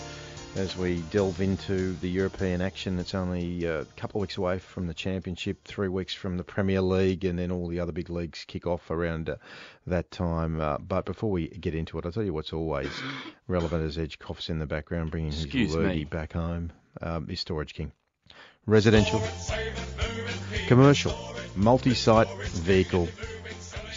as 0.54 0.76
we 0.76 0.96
delve 1.10 1.40
into 1.40 1.94
the 1.94 2.08
European 2.10 2.60
action. 2.60 2.98
It's 2.98 3.14
only 3.14 3.66
uh, 3.66 3.80
a 3.80 3.84
couple 3.96 4.20
of 4.20 4.22
weeks 4.22 4.36
away 4.36 4.58
from 4.58 4.86
the 4.86 4.92
Championship, 4.92 5.64
three 5.64 5.88
weeks 5.88 6.12
from 6.12 6.36
the 6.36 6.44
Premier 6.44 6.82
League, 6.82 7.24
and 7.24 7.38
then 7.38 7.50
all 7.50 7.68
the 7.68 7.80
other 7.80 7.92
big 7.92 8.10
leagues 8.10 8.44
kick 8.46 8.66
off 8.66 8.90
around 8.90 9.30
uh, 9.30 9.36
that 9.86 10.10
time. 10.10 10.60
Uh, 10.60 10.76
but 10.76 11.06
before 11.06 11.30
we 11.30 11.48
get 11.48 11.74
into 11.74 11.98
it, 11.98 12.04
I'll 12.04 12.12
tell 12.12 12.22
you 12.22 12.34
what's 12.34 12.52
always 12.52 12.92
relevant 13.48 13.82
as 13.82 13.96
Edge 13.96 14.18
coughs 14.18 14.50
in 14.50 14.58
the 14.58 14.66
background, 14.66 15.10
bringing 15.10 15.32
Excuse 15.32 15.70
his 15.70 15.76
lurgy 15.76 16.04
back 16.04 16.34
home, 16.34 16.70
um, 17.00 17.30
is 17.30 17.40
Storage 17.40 17.72
King. 17.72 17.92
Residential, 18.66 19.22
commercial, 20.66 21.16
multi-site 21.56 22.28
vehicle 22.48 23.08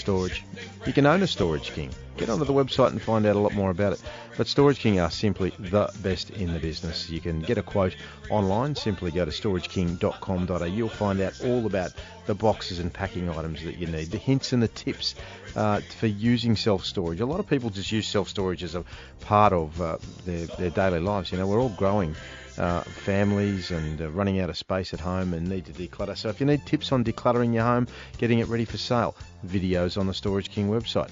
storage. 0.04 0.44
You 0.86 0.92
can 0.92 1.06
own 1.06 1.22
a 1.22 1.28
Storage 1.28 1.72
King. 1.72 1.90
get 2.18 2.30
onto 2.30 2.44
the 2.44 2.52
website 2.52 2.90
and 2.90 3.02
find 3.02 3.26
out 3.26 3.38
a 3.38 3.40
lot 3.40 3.54
more 3.54 3.72
about 3.72 3.94
it. 3.94 4.02
But 4.36 4.48
Storage 4.48 4.80
King 4.80 5.00
are 5.00 5.10
simply 5.10 5.54
the 5.58 5.90
best 6.02 6.30
in 6.32 6.54
the 6.54 6.60
business. 6.60 7.10
You 7.10 7.22
can 7.22 7.40
get 7.40 7.58
a 7.58 7.64
quote 7.64 7.96
online. 8.30 8.76
Simply 8.76 9.12
go 9.12 9.24
to 9.24 9.32
storageking.com.au. 9.32 10.66
You'll 10.66 10.90
find 10.90 11.22
out 11.22 11.42
all 11.46 11.66
about 11.66 11.94
the 12.26 12.36
boxes 12.36 12.80
and 12.80 12.92
packing 12.92 13.30
items 13.30 13.64
that 13.64 13.78
you 13.78 13.88
need, 13.88 14.12
the 14.12 14.18
hints 14.18 14.52
and 14.52 14.62
the 14.62 14.68
tips 14.68 15.16
uh, 15.56 15.80
for 15.80 16.08
using 16.08 16.58
self-storage. 16.58 17.22
A 17.22 17.26
lot 17.26 17.40
of 17.40 17.48
people 17.48 17.70
just 17.70 17.92
use 17.92 18.06
self-storage 18.06 18.64
as 18.64 18.76
a 18.76 18.84
part 19.22 19.54
of 19.54 19.82
uh, 19.82 20.00
their, 20.26 20.48
their 20.48 20.70
daily 20.70 21.00
lives. 21.00 21.32
You 21.32 21.38
know, 21.38 21.48
we're 21.48 21.62
all 21.62 21.70
growing 21.70 22.14
uh, 22.58 22.82
families 22.82 23.72
and 23.72 24.02
uh, 24.02 24.10
running 24.12 24.40
out 24.40 24.50
of 24.50 24.58
space 24.58 24.94
at 24.94 25.00
home 25.00 25.34
and 25.34 25.48
need 25.48 25.66
to 25.66 25.72
declutter. 25.72 26.18
So 26.18 26.30
if 26.30 26.40
you 26.40 26.46
need 26.46 26.66
tips 26.66 26.92
on 26.92 27.04
decluttering 27.04 27.54
your 27.54 27.64
home, 27.64 27.88
getting 28.18 28.40
it 28.40 28.48
ready 28.48 28.66
for 28.66 28.78
sale, 28.78 29.16
videos 29.46 29.98
on 29.98 30.08
the 30.08 30.14
Storage 30.14 30.50
King 30.50 30.70
website. 30.70 31.10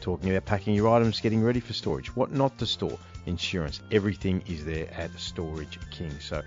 Talking 0.00 0.30
about 0.30 0.46
packing 0.46 0.74
your 0.74 0.88
items, 0.88 1.20
getting 1.20 1.42
ready 1.42 1.60
for 1.60 1.74
storage, 1.74 2.14
what 2.16 2.32
not 2.32 2.56
to 2.58 2.66
store, 2.66 2.98
insurance, 3.26 3.82
everything 3.90 4.42
is 4.46 4.64
there 4.64 4.88
at 4.94 5.10
Storage 5.18 5.78
King. 5.90 6.10
So 6.20 6.42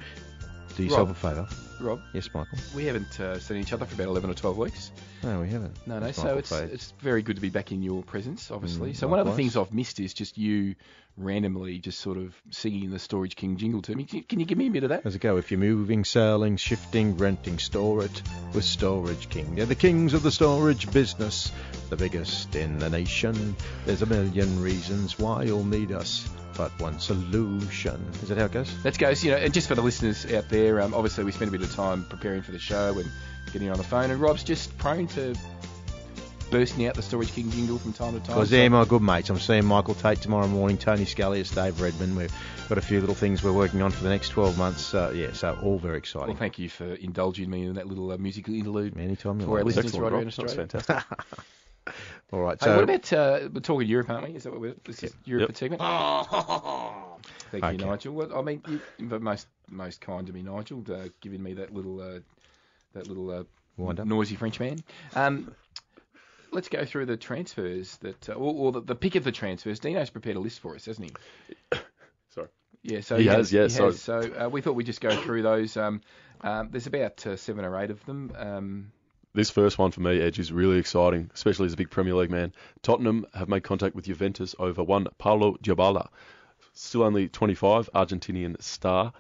do 0.76 0.84
yourself 0.84 1.10
Rob. 1.10 1.10
a 1.10 1.14
favour. 1.14 1.48
Rob, 1.80 2.02
Yes, 2.14 2.30
Michael. 2.34 2.58
we 2.76 2.86
haven't 2.86 3.20
uh, 3.20 3.38
seen 3.40 3.58
each 3.58 3.74
other 3.74 3.86
for 3.86 3.94
about 3.96 4.08
11 4.08 4.30
or 4.30 4.34
12 4.34 4.58
weeks. 4.58 4.92
No, 5.22 5.42
we 5.42 5.50
haven't. 5.50 5.76
No, 5.86 6.00
no. 6.00 6.12
So 6.12 6.24
Michael 6.24 6.38
it's 6.40 6.52
it's 6.52 6.94
very 7.00 7.22
good 7.22 7.36
to 7.36 7.42
be 7.42 7.50
back 7.50 7.72
in 7.72 7.84
your 7.84 8.02
presence, 8.04 8.50
obviously. 8.50 8.92
Mm, 8.92 8.96
so 8.96 9.08
one 9.08 9.20
of 9.20 9.26
the 9.26 9.34
things 9.34 9.56
I've 9.56 9.74
missed 9.74 10.00
is 10.00 10.14
just 10.14 10.38
you 10.38 10.76
randomly 11.18 11.78
just 11.80 12.00
sort 12.00 12.18
of 12.18 12.34
singing 12.50 12.90
the 12.90 13.00
Storage 13.00 13.36
King 13.36 13.58
jingle 13.58 13.82
to 13.84 13.96
me. 13.96 14.06
Can 14.06 14.18
you- 14.18 14.24
Can 14.24 14.40
you 14.40 14.46
give 14.46 14.58
me 14.58 14.68
a 14.68 14.72
bit 14.72 14.84
of 14.84 14.90
that? 14.90 15.02
How's 15.04 15.16
it 15.16 15.20
go? 15.20 15.38
If 15.38 15.52
you're 15.52 15.60
moving, 15.60 16.04
selling, 16.06 16.58
shifting, 16.58 17.18
renting, 17.18 17.60
store 17.60 18.04
it 18.06 18.22
with 18.54 18.64
Storage 18.64 19.30
King. 19.30 19.56
They're 19.56 19.66
the 19.66 19.76
kings 19.76 20.14
of 20.14 20.24
the 20.24 20.32
storage 20.32 20.92
business, 20.92 21.52
the 21.90 21.98
biggest 21.98 22.56
in 22.56 22.80
the 22.80 22.90
nation. 22.90 23.56
There's 23.86 24.02
a 24.02 24.08
million 24.08 24.62
reasons 24.62 25.20
why 25.20 25.44
you'll 25.44 25.64
need 25.66 25.92
us, 25.92 26.28
but 26.58 26.72
one 26.80 27.00
solution. 27.00 28.04
Is 28.24 28.30
that 28.30 28.38
how 28.38 28.46
it 28.46 28.52
goes? 28.52 28.74
Let's 28.84 29.24
you 29.24 29.32
know, 29.32 29.38
and 29.38 29.54
just 29.54 29.68
for 29.68 29.76
the 29.76 29.82
listeners 29.84 30.26
out 30.32 30.50
there, 30.50 30.82
um, 30.82 30.94
obviously 30.94 31.24
we 31.24 31.32
spent 31.32 31.50
a 31.50 31.52
bit 31.52 31.62
of 31.62 31.74
time 31.76 32.06
preparing 32.10 32.42
for 32.42 32.52
the 32.52 32.60
show 32.60 32.98
and 32.98 33.10
getting 33.52 33.70
on 33.70 33.78
the 33.78 33.84
phone, 33.84 34.10
and 34.10 34.20
Rob's 34.20 34.44
just 34.44 34.76
prone 34.80 35.06
to 35.08 35.36
bursting 36.54 36.86
out 36.86 36.94
the 36.96 37.02
Storage 37.02 37.32
King 37.32 37.50
jingle 37.50 37.80
from 37.80 37.94
time 37.94 38.14
to 38.14 38.20
time. 38.20 38.36
Because 38.36 38.50
So- 38.50 38.56
they're 38.56 38.70
my 38.70 38.86
good 38.86 39.02
mates. 39.02 39.30
I'm 39.30 39.40
seeing 39.40 39.66
Michael 39.66 39.96
Tate 39.96 40.22
tomorrow 40.22 40.48
morning, 40.48 40.78
Tony 40.78 41.04
Scalius, 41.06 41.54
Dave 41.54 41.82
Redman. 41.82 42.16
We've 42.16 42.32
got 42.70 42.78
a 42.78 42.82
few 42.82 43.00
little 43.00 43.16
things 43.16 43.44
we're 43.44 43.52
working 43.52 43.82
on 43.82 43.90
for 43.92 44.04
the 44.04 44.10
next 44.10 44.30
12 44.30 44.58
months. 44.58 44.94
Uh, 44.94 45.12
yeah, 45.16 45.34
so 45.34 45.58
all 45.64 45.80
very 45.80 45.98
exciting. 45.98 46.30
well, 46.30 46.38
thank 46.38 46.60
you 46.60 46.70
for 46.70 46.86
indulging 46.86 47.50
me 47.50 47.66
in 47.66 47.74
that 47.74 47.88
little 47.88 48.12
uh, 48.12 48.18
musical 48.18 48.54
interlude 48.54 48.96
Anytime 48.98 49.40
you 49.40 49.48
for 49.48 49.58
our 49.58 49.64
listeners 49.64 49.98
right 49.98 50.12
around 50.14 50.20
That 50.32 50.38
was 50.38 50.40
Australia. 50.40 50.68
fantastic. 50.68 51.18
All 52.32 52.40
right, 52.40 52.58
Hey, 52.60 52.66
so 52.68 52.76
what 52.76 52.84
about 52.86 53.14
uh, 53.14 53.50
we're 53.54 53.60
talking 53.60 53.88
Europe, 53.90 54.10
aren't 54.10 54.30
we? 54.30 54.36
Is 54.36 54.44
that 54.44 54.52
what 54.54 54.62
we're? 54.62 54.76
This 54.86 55.04
is 55.04 55.14
Europe 55.26 55.50
Yep. 55.50 55.58
segment. 55.58 55.82
Thank 57.52 57.64
Okay. 57.64 57.72
you, 57.74 57.78
Nigel. 57.86 58.14
Well, 58.14 58.36
I 58.38 58.42
mean, 58.42 58.62
you, 58.68 58.80
but 59.02 59.22
most 59.22 59.48
most 59.70 60.00
kind 60.02 60.26
to 60.28 60.34
me, 60.34 60.42
Nigel, 60.44 60.84
uh, 60.90 61.10
giving 61.22 61.44
me 61.44 61.54
that 61.56 61.74
little 61.74 62.00
uh, 62.02 62.20
that 62.94 63.08
little 63.08 63.30
uh, 63.32 63.44
Wind 63.78 64.00
up. 64.00 64.08
noisy 64.08 64.36
French 64.36 64.60
man. 64.60 64.82
Um, 65.14 65.54
let's 66.54 66.70
go 66.70 66.86
through 66.86 67.06
the 67.08 67.18
transfers 67.18 67.98
that, 67.98 68.30
uh, 68.30 68.34
or, 68.34 68.54
or 68.54 68.72
the, 68.72 68.82
the 68.82 68.96
pick 68.96 69.16
of 69.16 69.24
the 69.24 69.32
transfers. 69.32 69.80
Dino's 69.80 70.10
prepared 70.10 70.36
a 70.38 70.40
list 70.40 70.60
for 70.60 70.76
us, 70.76 70.86
hasn't 70.86 71.12
he? 71.72 71.78
Sorry. 72.30 72.48
Yeah, 72.82 73.02
so 73.02 73.18
He 73.18 73.26
has, 73.28 73.52
yeah, 73.52 73.68
so- 73.68 73.86
has. 73.88 74.02
So 74.02 74.20
uh, 74.20 74.50
we 74.50 74.62
thought 74.62 74.74
we'd 74.76 74.86
just 74.86 75.02
go 75.02 75.16
through 75.16 75.42
those. 75.44 75.76
Um, 75.78 76.02
um, 76.42 76.70
there's 76.72 76.88
about 76.88 77.26
uh, 77.26 77.36
seven 77.38 77.64
or 77.66 77.78
eight 77.82 77.92
of 77.92 78.04
them. 78.06 78.32
Um, 78.38 78.92
This 79.34 79.50
first 79.50 79.78
one 79.78 79.92
for 79.92 80.02
me, 80.02 80.20
Edge, 80.22 80.40
is 80.40 80.52
really 80.52 80.78
exciting, 80.78 81.32
especially 81.34 81.66
as 81.68 81.74
a 81.74 81.78
big 81.78 81.90
Premier 81.90 82.14
League 82.16 82.30
man. 82.32 82.54
Tottenham 82.82 83.26
have 83.34 83.50
made 83.50 83.64
contact 83.64 83.96
with 83.96 84.06
Juventus 84.06 84.54
over 84.60 84.84
one 84.84 85.08
Paulo 85.18 85.56
Dybala, 85.64 86.10
still 86.74 87.04
only 87.04 87.30
25, 87.30 87.90
Argentinian 87.96 88.62
star. 88.62 89.14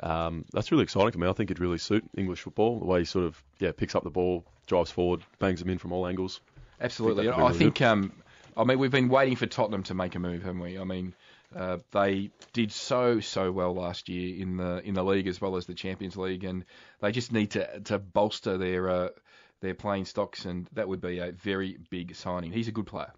Um, 0.00 0.46
that's 0.52 0.72
really 0.72 0.84
exciting 0.84 1.12
for 1.12 1.18
me. 1.18 1.28
I 1.28 1.32
think 1.32 1.50
it'd 1.50 1.60
really 1.60 1.78
suit 1.78 2.04
English 2.16 2.40
football 2.40 2.78
the 2.78 2.86
way 2.86 3.00
he 3.00 3.04
sort 3.04 3.26
of 3.26 3.40
yeah 3.58 3.72
picks 3.72 3.94
up 3.94 4.02
the 4.04 4.10
ball, 4.10 4.44
drives 4.66 4.90
forward, 4.90 5.22
bangs 5.38 5.60
them 5.60 5.68
in 5.68 5.78
from 5.78 5.92
all 5.92 6.06
angles. 6.06 6.40
Absolutely. 6.82 7.26
that'd 7.26 7.40
I 7.40 7.52
think, 7.52 7.80
um, 7.80 8.12
I 8.56 8.64
mean, 8.64 8.78
we've 8.78 8.90
been 8.90 9.08
waiting 9.08 9.36
for 9.36 9.46
Tottenham 9.46 9.84
to 9.84 9.94
make 9.94 10.14
a 10.14 10.18
move, 10.18 10.42
haven't 10.42 10.60
we? 10.60 10.78
I 10.78 10.84
mean, 10.84 11.14
uh, 11.54 11.78
they 11.92 12.30
did 12.52 12.72
so 12.72 13.20
so 13.20 13.52
well 13.52 13.74
last 13.74 14.08
year 14.08 14.40
in 14.40 14.56
the 14.56 14.82
in 14.84 14.94
the 14.94 15.04
league 15.04 15.26
as 15.26 15.40
well 15.40 15.56
as 15.56 15.66
the 15.66 15.74
Champions 15.74 16.16
League, 16.16 16.44
and 16.44 16.64
they 17.00 17.12
just 17.12 17.32
need 17.32 17.52
to 17.52 17.80
to 17.80 17.98
bolster 17.98 18.58
their 18.58 18.88
uh, 18.88 19.08
their 19.60 19.74
playing 19.74 20.06
stocks, 20.06 20.44
and 20.44 20.68
that 20.72 20.88
would 20.88 21.00
be 21.00 21.18
a 21.18 21.32
very 21.32 21.78
big 21.90 22.14
signing. 22.16 22.52
He's 22.52 22.68
a 22.68 22.72
good 22.72 22.86
player. 22.86 23.12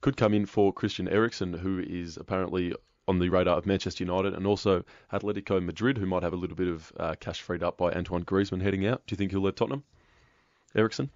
Could 0.00 0.16
come 0.16 0.34
in 0.34 0.46
for 0.46 0.72
Christian 0.72 1.08
Eriksen, 1.08 1.52
who 1.54 1.78
is 1.78 2.16
apparently 2.16 2.74
on 3.06 3.18
the 3.18 3.28
radar 3.28 3.58
of 3.58 3.66
Manchester 3.66 4.04
United, 4.04 4.34
and 4.34 4.46
also 4.46 4.82
Atletico 5.12 5.62
Madrid, 5.62 5.98
who 5.98 6.06
might 6.06 6.22
have 6.22 6.32
a 6.32 6.36
little 6.36 6.56
bit 6.56 6.68
of 6.68 6.92
uh, 6.98 7.14
cash 7.20 7.40
freed 7.42 7.62
up 7.62 7.76
by 7.76 7.92
Antoine 7.92 8.24
Griezmann 8.24 8.62
heading 8.62 8.86
out. 8.86 9.06
Do 9.06 9.12
you 9.12 9.16
think 9.16 9.30
he'll 9.30 9.42
let 9.42 9.56
Tottenham? 9.56 9.84
Eriksen? 10.74 11.10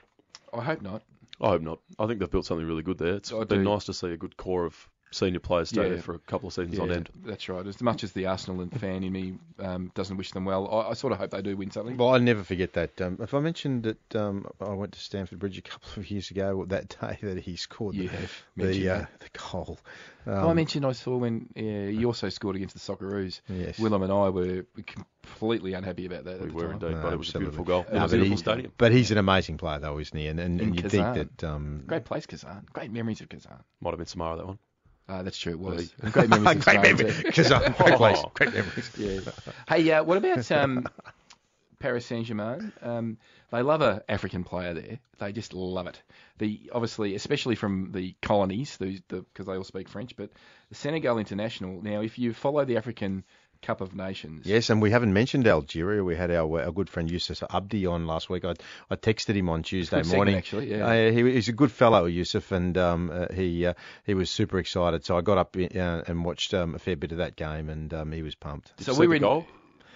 I 0.53 0.63
hope 0.63 0.83
not. 0.83 1.03
I 1.41 1.49
hope 1.51 1.63
not. 1.63 1.81
I 1.99 2.07
think 2.07 2.21
they've 2.21 2.31
built 2.31 2.47
something 2.47 2.67
really 2.67 2.83
good 2.83 2.99
there. 2.99 3.15
It's 3.15 3.33
I 3.33 3.45
been 3.45 3.63
do. 3.63 3.71
nice 3.71 3.85
to 3.85 3.93
see 3.93 4.09
a 4.09 4.17
good 4.17 4.37
core 4.37 4.67
of 4.67 4.89
senior 5.11 5.41
players 5.41 5.71
stay 5.71 5.83
Yeah. 5.85 5.89
there 5.91 6.03
for 6.03 6.15
a 6.15 6.19
couple 6.19 6.49
of 6.49 6.53
seasons 6.55 6.79
on 6.79 6.91
end. 6.91 7.09
That's 7.25 7.49
right. 7.49 7.67
As 7.67 7.81
much 7.81 8.05
as 8.05 8.13
the 8.13 8.27
Arsenal 8.27 8.67
fan 8.79 9.03
in 9.05 9.13
me 9.13 9.35
um, 9.59 9.91
doesn't 9.95 10.17
wish 10.17 10.33
them 10.33 10.45
well, 10.45 10.69
I, 10.71 10.91
I 10.91 10.93
sort 10.95 11.13
of 11.13 11.19
hope 11.19 11.31
they 11.31 11.43
do 11.43 11.57
win 11.57 11.71
something. 11.71 11.97
Well, 11.97 12.15
I 12.15 12.19
never 12.19 12.43
forget 12.45 12.75
that. 12.75 13.01
Um, 13.01 13.19
if 13.21 13.33
I 13.35 13.41
mentioned 13.41 13.85
that 13.85 14.17
um, 14.17 14.47
I 14.61 14.71
went 14.75 14.93
to 14.93 15.01
Stamford 15.01 15.39
Bridge 15.39 15.59
a 15.59 15.63
couple 15.63 15.89
of 15.97 16.11
years 16.11 16.31
ago, 16.31 16.65
that 16.69 16.97
day 17.01 17.19
that 17.23 17.39
he 17.39 17.57
scored 17.57 17.95
You 17.95 18.09
the, 18.09 18.17
have 18.17 18.33
mentioned 18.57 18.85
the, 18.85 18.91
uh, 18.91 18.99
that. 18.99 19.21
the 19.21 19.39
goal. 19.39 19.79
I 20.27 20.31
Um, 20.51 20.57
mentioned 20.57 20.85
I 20.85 20.93
saw 20.93 21.17
when 21.17 21.49
yeah, 21.57 21.87
he 21.87 22.05
also 22.05 22.29
scored 22.29 22.57
against 22.57 22.75
the 22.75 22.81
Socceroos. 22.81 23.41
Yes. 23.49 23.79
Willem 23.79 24.03
and 24.03 24.13
I 24.13 24.29
were 24.29 24.67
completely 25.23 25.73
unhappy 25.73 26.05
about 26.05 26.25
that. 26.25 26.35
at 26.35 26.41
We 26.43 26.49
the 26.49 26.55
were 26.55 26.63
time. 26.65 26.73
indeed, 26.73 26.91
No, 26.97 27.03
but 27.03 27.13
it 27.15 27.19
was 27.19 27.35
a 27.35 27.39
beautiful 27.39 27.65
goal. 27.65 27.87
absolutely. 27.91 27.97
It 27.97 28.03
was 28.03 28.13
a 28.13 28.17
but, 28.17 28.21
beautiful 28.21 28.37
stadium. 28.37 28.73
but 28.77 28.93
he's 28.93 29.11
an 29.11 29.19
amazing 29.19 29.57
player, 29.57 29.79
though, 29.79 29.99
isn't 29.99 30.17
he? 30.19 30.27
And 30.27 30.39
and, 30.39 30.61
and 30.61 30.77
you 30.77 30.83
Kazan. 30.83 31.15
think 31.15 31.39
that 31.39 31.49
um, 31.49 31.83
Great 31.87 32.05
place, 32.05 32.27
Kazan. 32.27 32.67
Great 32.75 32.93
memories 32.93 33.21
of 33.23 33.29
Kazan. 33.31 33.59
Might 33.81 33.91
have 33.91 33.99
been 33.99 34.07
Samara 34.07 34.37
that 34.37 34.47
one. 34.47 34.59
Uh, 35.09 35.23
that's 35.23 35.39
true, 35.39 35.53
it 35.53 35.59
was. 35.59 35.89
Great 36.13 36.29
memories 36.29 36.65
great 36.65 36.83
too. 36.97 37.05
Great 37.05 37.97
place, 37.97 38.19
Oh. 38.25 38.31
great 38.35 38.53
memories. 38.53 38.91
Yeah. 38.99 39.21
Hey, 39.67 39.91
uh, 39.91 40.03
what 40.05 40.19
about 40.19 40.51
um, 40.53 40.87
Paris 41.79 42.05
Saint 42.05 42.27
Germain? 42.27 42.73
Um, 42.83 43.17
they 43.51 43.63
love 43.63 43.81
a 43.81 44.03
African 44.09 44.45
player 44.45 44.75
there. 44.75 44.99
They 45.19 45.33
just 45.33 45.55
love 45.55 45.87
it. 45.87 46.03
The 46.37 46.71
obviously, 46.75 47.15
especially 47.15 47.55
from 47.55 47.93
the 47.93 48.15
colonies, 48.21 48.77
because 48.77 49.01
the, 49.09 49.23
because 49.23 49.47
they 49.47 49.55
all 49.55 49.65
speak 49.65 49.89
French. 49.89 50.15
But 50.15 50.31
the 50.69 50.75
Senegal 50.75 51.19
international. 51.19 51.81
Now, 51.81 52.03
if 52.03 52.19
you 52.19 52.35
follow 52.35 52.65
the 52.67 52.77
African 52.77 53.25
Cup 53.63 53.81
of 53.81 53.95
Nations, 53.95 54.47
Yes, 54.47 54.71
and 54.71 54.81
we 54.81 54.91
haven't 54.91 55.13
mentioned 55.13 55.47
Algeria. 55.47 56.03
We 56.05 56.15
had 56.17 56.31
our 56.31 56.63
our 56.63 56.73
good 56.73 56.89
friend 56.89 57.11
Yusuf 57.11 57.43
Abdi 57.53 57.87
on 57.87 58.07
last 58.07 58.31
week. 58.31 58.45
I 58.45 58.55
I 58.91 58.97
texted 58.97 59.35
him 59.35 59.49
on 59.49 59.63
Tuesday 59.63 59.97
Good 59.99 60.07
segment, 60.07 60.17
morning. 60.17 60.35
actually, 60.37 60.71
yeah. 60.71 60.87
Uh, 60.87 61.11
he, 61.11 61.33
he's 61.33 61.49
a 61.49 61.53
good 61.53 61.73
fellow, 61.73 62.07
Yusuf, 62.07 62.53
and 62.53 62.79
um, 62.79 63.11
uh, 63.13 63.27
he 63.33 63.67
uh, 63.67 63.75
he 64.07 64.15
was 64.15 64.31
super 64.31 64.59
excited. 64.59 65.05
So 65.05 65.19
I 65.19 65.21
got 65.23 65.39
up 65.39 65.57
uh, 65.57 66.03
and 66.07 66.25
watched 66.25 66.55
um, 66.55 66.75
a 66.75 66.79
fair 66.79 66.97
bit 66.97 67.13
of 67.13 67.19
that 67.19 67.37
game, 67.37 67.69
and 67.69 67.93
um, 67.93 68.13
he 68.13 68.23
was 68.23 68.35
pumped. 68.35 68.73
So 68.81 68.93
we 68.95 69.07
the 69.07 69.09
were 69.09 69.15
in. 69.17 69.23
goal? 69.23 69.47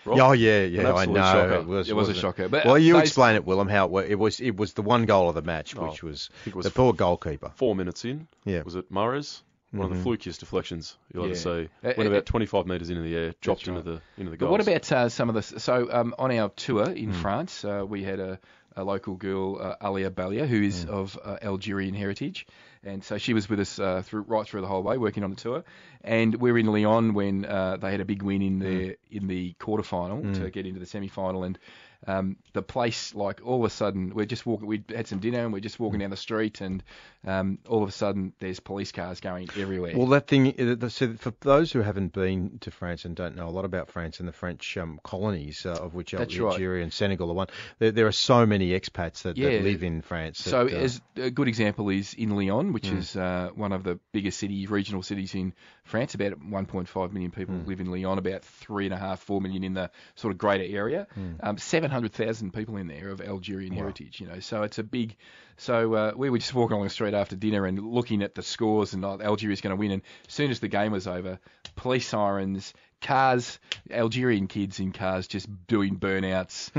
Rob? 0.04 0.18
Oh 0.18 0.32
yeah, 0.32 0.62
yeah, 0.64 0.92
I 0.92 1.06
know. 1.06 1.14
shocker. 1.22 1.52
It 1.54 1.66
was, 1.66 1.88
It 1.88 1.94
was 1.94 2.08
a 2.08 2.14
shocker, 2.14 2.48
but, 2.48 2.64
well, 2.66 2.76
you 2.76 2.98
explain 2.98 3.36
it, 3.36 3.44
Willem. 3.44 3.68
How 3.68 3.84
it, 3.84 3.90
wa- 3.92 4.00
it 4.00 4.18
was? 4.18 4.40
It 4.40 4.56
was 4.56 4.72
the 4.72 4.82
one 4.82 5.06
goal 5.06 5.28
of 5.28 5.36
the 5.36 5.42
match, 5.42 5.76
Oh, 5.76 5.86
which 5.86 6.02
was, 6.02 6.28
think 6.42 6.56
it 6.56 6.56
was 6.56 6.64
the 6.64 6.72
poor 6.72 6.92
goalkeeper. 6.92 7.52
Four 7.54 7.76
minutes 7.76 8.04
in, 8.04 8.26
Yeah. 8.44 8.62
was 8.62 8.74
it 8.74 8.90
Mares? 8.90 9.44
One 9.72 9.90
of 9.90 9.96
the 9.96 10.10
flukiest 10.10 10.40
deflections 10.40 10.98
you'll 11.12 11.24
ever 11.24 11.32
Yeah. 11.34 11.38
see. 11.38 11.68
Uh, 11.82 11.94
Went 11.96 12.00
uh, 12.00 12.12
about 12.12 12.26
25 12.26 12.66
metres 12.66 12.90
into 12.90 13.02
the 13.02 13.16
air, 13.16 13.32
dropped 13.40 13.66
right. 13.66 13.76
into 13.76 13.90
the 13.90 14.02
into 14.18 14.30
the 14.30 14.36
But 14.36 14.50
what 14.50 14.60
about 14.60 14.92
uh, 14.92 15.08
some 15.08 15.28
of 15.28 15.34
the? 15.34 15.42
So 15.60 15.88
um, 15.90 16.14
on 16.18 16.30
our 16.30 16.50
tour 16.50 16.90
in 16.90 17.12
France, 17.12 17.64
uh, 17.64 17.84
we 17.88 18.02
had 18.02 18.20
a, 18.20 18.38
a 18.76 18.84
local 18.84 19.14
girl, 19.14 19.58
uh, 19.60 19.76
Alia 19.82 20.10
Balia, 20.10 20.46
who 20.46 20.62
is 20.62 20.84
of 20.84 21.18
uh, 21.24 21.38
Algerian 21.42 21.94
heritage, 21.94 22.46
and 22.84 23.02
so 23.02 23.16
she 23.16 23.32
was 23.32 23.48
with 23.48 23.60
us 23.60 23.78
uh, 23.78 24.02
through 24.04 24.22
right 24.22 24.46
through 24.46 24.60
the 24.60 24.66
whole 24.66 24.82
way, 24.82 24.98
working 24.98 25.24
on 25.24 25.30
the 25.30 25.36
tour. 25.36 25.64
And 26.04 26.34
we 26.34 26.52
were 26.52 26.58
in 26.58 26.66
Lyon 26.66 27.14
when 27.14 27.44
uh, 27.46 27.78
they 27.78 27.92
had 27.92 28.00
a 28.00 28.04
big 28.04 28.22
win 28.22 28.42
in 28.42 28.58
the 28.58 28.96
in 29.10 29.26
the 29.26 29.54
quarterfinal 29.58 30.38
to 30.38 30.50
get 30.50 30.66
into 30.66 30.80
the 30.80 30.86
semi-final, 30.86 31.44
and 31.44 31.58
um, 32.06 32.36
the 32.52 32.62
place 32.62 33.14
like 33.14 33.40
all 33.44 33.64
of 33.64 33.70
a 33.70 33.74
sudden 33.74 34.14
we're 34.14 34.26
just 34.26 34.44
walking. 34.44 34.66
We 34.66 34.82
had 34.94 35.06
some 35.06 35.20
dinner 35.20 35.44
and 35.44 35.52
we're 35.52 35.60
just 35.60 35.78
walking 35.78 36.00
down 36.00 36.10
the 36.10 36.16
street, 36.16 36.60
and 36.60 36.82
um, 37.26 37.58
all 37.68 37.82
of 37.82 37.88
a 37.88 37.92
sudden 37.92 38.32
there's 38.40 38.60
police 38.60 38.92
cars 38.92 39.20
going 39.20 39.48
everywhere. 39.56 39.92
Well, 39.96 40.08
that 40.08 40.26
thing. 40.26 40.88
So 40.90 41.14
for 41.14 41.32
those 41.40 41.72
who 41.72 41.80
haven't 41.80 42.12
been 42.12 42.58
to 42.60 42.70
France 42.70 43.04
and 43.04 43.14
don't 43.14 43.36
know 43.36 43.48
a 43.48 43.50
lot 43.50 43.64
about 43.64 43.90
France 43.90 44.18
and 44.18 44.28
the 44.28 44.32
French 44.32 44.76
um, 44.76 45.00
colonies, 45.04 45.64
uh, 45.64 45.70
of 45.70 45.94
which 45.94 46.12
That's 46.12 46.36
right. 46.38 46.52
Algeria 46.52 46.82
and 46.82 46.92
Senegal 46.92 47.30
are 47.30 47.34
one, 47.34 47.46
there, 47.78 47.92
there 47.92 48.06
are 48.06 48.12
so 48.12 48.46
many 48.46 48.70
expats 48.70 49.22
that, 49.22 49.36
Yeah. 49.36 49.50
that 49.50 49.62
live 49.62 49.82
in 49.82 50.02
France. 50.02 50.42
That, 50.44 50.50
So, 50.50 50.66
uh, 50.66 50.70
as 50.70 51.00
a 51.16 51.30
good 51.30 51.48
example 51.48 51.88
is 51.88 52.14
in 52.14 52.36
Lyon, 52.36 52.72
which 52.72 52.88
is 52.88 53.16
uh, 53.16 53.50
one 53.54 53.72
of 53.72 53.84
the 53.84 53.98
biggest 54.12 54.38
city, 54.38 54.66
regional 54.66 55.02
cities 55.02 55.34
in 55.34 55.52
France. 55.84 56.14
About 56.14 56.40
1.5 56.40 57.12
million 57.12 57.30
people 57.30 57.54
live 57.66 57.80
in 57.80 57.90
Lyon. 57.90 58.18
About 58.18 58.42
three 58.44 58.86
and 58.86 58.94
a 58.94 58.98
half, 58.98 59.20
four 59.20 59.40
million 59.40 59.64
in 59.64 59.74
the 59.74 59.90
sort 60.16 60.32
of 60.32 60.38
greater 60.38 60.64
area. 60.64 61.06
Um, 61.40 61.58
700,000 61.92 62.54
people 62.54 62.78
in 62.78 62.86
there 62.86 63.10
of 63.10 63.20
Algerian 63.20 63.74
heritage, 63.74 64.18
you 64.18 64.26
know, 64.26 64.40
so 64.40 64.62
it's 64.62 64.78
a 64.78 64.82
big. 64.82 65.14
So 65.58 65.92
uh, 65.92 66.12
we 66.16 66.30
were 66.30 66.38
just 66.38 66.54
walking 66.54 66.72
along 66.72 66.86
the 66.86 66.90
street 66.90 67.12
after 67.12 67.36
dinner 67.36 67.66
and 67.66 67.78
looking 67.78 68.22
at 68.22 68.34
the 68.34 68.42
scores, 68.42 68.94
and 68.94 69.04
Algeria's 69.04 69.60
going 69.60 69.76
to 69.76 69.78
win. 69.78 69.90
And 69.90 70.02
as 70.26 70.32
soon 70.32 70.50
as 70.50 70.60
the 70.60 70.68
game 70.68 70.92
was 70.92 71.06
over, 71.06 71.38
police 71.76 72.08
sirens, 72.08 72.72
cars, 73.02 73.58
Algerian 73.90 74.46
kids 74.46 74.80
in 74.80 74.92
cars 74.92 75.26
just 75.26 75.48
doing 75.66 75.98
burnouts, 75.98 76.70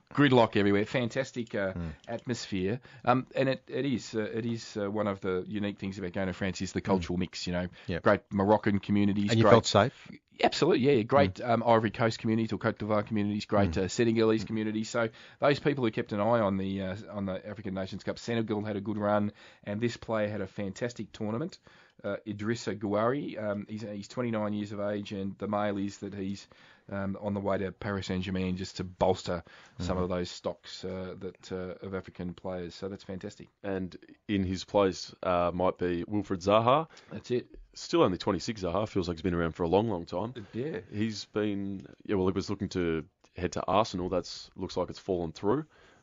gridlock 0.14 0.56
everywhere. 0.56 0.86
Fantastic 0.86 1.54
uh, 1.54 1.72
Hmm. 1.72 1.88
atmosphere. 2.08 2.80
Um, 3.04 3.26
and 3.34 3.48
it, 3.48 3.62
it 3.68 3.84
is 3.84 4.14
uh, 4.14 4.20
it 4.20 4.46
is 4.46 4.76
uh, 4.76 4.90
one 4.90 5.06
of 5.08 5.20
the 5.20 5.44
unique 5.48 5.78
things 5.78 5.98
about 5.98 6.12
going 6.12 6.28
to 6.28 6.32
France 6.32 6.62
is 6.62 6.72
the 6.72 6.80
cultural 6.80 7.18
mix. 7.18 7.46
You 7.46 7.52
know, 7.52 7.62
Hmm. 7.66 7.92
Yep. 7.92 8.02
great 8.02 8.20
Moroccan 8.30 8.78
communities. 8.78 9.30
And 9.30 9.38
you 9.38 9.44
great, 9.44 9.50
felt 9.52 9.66
safe? 9.66 10.08
Absolutely, 10.42 10.96
yeah. 10.96 11.02
Great 11.02 11.38
Hmm. 11.38 11.50
um, 11.50 11.62
Ivory 11.66 11.90
Coast 11.90 12.18
communities 12.18 12.52
or 12.52 12.58
Cote 12.58 12.78
d'Ivoire 12.78 13.06
communities, 13.06 13.44
great 13.44 13.76
uh, 13.76 13.86
Senegalese 13.88 14.44
communities. 14.44 14.88
So 14.88 15.08
those 15.40 15.58
people 15.60 15.84
who 15.84 15.90
kept 15.90 16.12
an 16.12 16.20
eye 16.20 16.40
on 16.40 16.56
the 16.56 16.82
uh, 16.82 16.96
on 17.12 17.26
the 17.26 17.46
African 17.46 17.74
Nations 17.74 18.02
Cup, 18.04 18.18
Senegal 18.18 18.64
had 18.64 18.76
a 18.76 18.80
good 18.80 18.96
run, 18.98 19.32
and 19.64 19.80
this 19.80 19.96
player 19.96 20.28
had 20.28 20.40
a 20.40 20.46
fantastic 20.46 21.12
tournament. 21.12 21.58
Uh, 22.04 22.16
Idrissa 22.26 22.76
Gouari, 22.78 23.42
um, 23.42 23.64
he's, 23.68 23.82
he's 23.82 24.08
29 24.08 24.52
years 24.52 24.72
of 24.72 24.80
age, 24.80 25.12
and 25.12 25.36
the 25.38 25.46
mail 25.46 25.78
is 25.78 25.98
that 25.98 26.12
he's 26.14 26.48
um, 26.90 27.16
on 27.20 27.32
the 27.32 27.38
way 27.40 27.58
to 27.58 27.70
Paris 27.70 28.06
Saint 28.08 28.24
Germain 28.24 28.56
just 28.56 28.76
to 28.78 28.84
bolster 28.84 29.44
some 29.78 29.96
Hmm. 29.96 30.02
of 30.02 30.08
those 30.08 30.28
stocks 30.30 30.84
uh, 30.84 31.14
that 31.20 31.52
uh, 31.52 31.86
of 31.86 31.94
African 31.94 32.34
players. 32.34 32.74
So 32.74 32.88
that's 32.88 33.04
fantastic. 33.04 33.48
And 33.62 33.96
in 34.28 34.42
his 34.44 34.64
place 34.64 35.14
uh, 35.22 35.52
might 35.54 35.78
be 35.78 36.04
Wilfried 36.04 36.42
Zaha. 36.44 36.88
That's 37.12 37.30
it. 37.30 37.46
Still 37.74 38.02
only 38.02 38.18
26 38.18 38.62
Zaha. 38.62 38.88
Feels 38.88 39.06
like 39.06 39.16
he's 39.16 39.22
been 39.22 39.32
around 39.34 39.52
for 39.52 39.62
a 39.62 39.68
long, 39.68 39.88
long 39.88 40.04
time. 40.04 40.34
Yeah. 40.52 40.80
He's 40.92 41.24
been 41.26 41.86
yeah. 42.04 42.16
Well, 42.16 42.26
he 42.26 42.32
was 42.32 42.50
looking 42.50 42.68
to 42.70 43.04
head 43.36 43.52
to 43.52 43.62
Arsenal. 43.66 44.08
That's 44.08 44.50
looks 44.56 44.76
like 44.76 44.90
it's 44.90 44.98
fallen 44.98 45.30
through. 45.32 45.60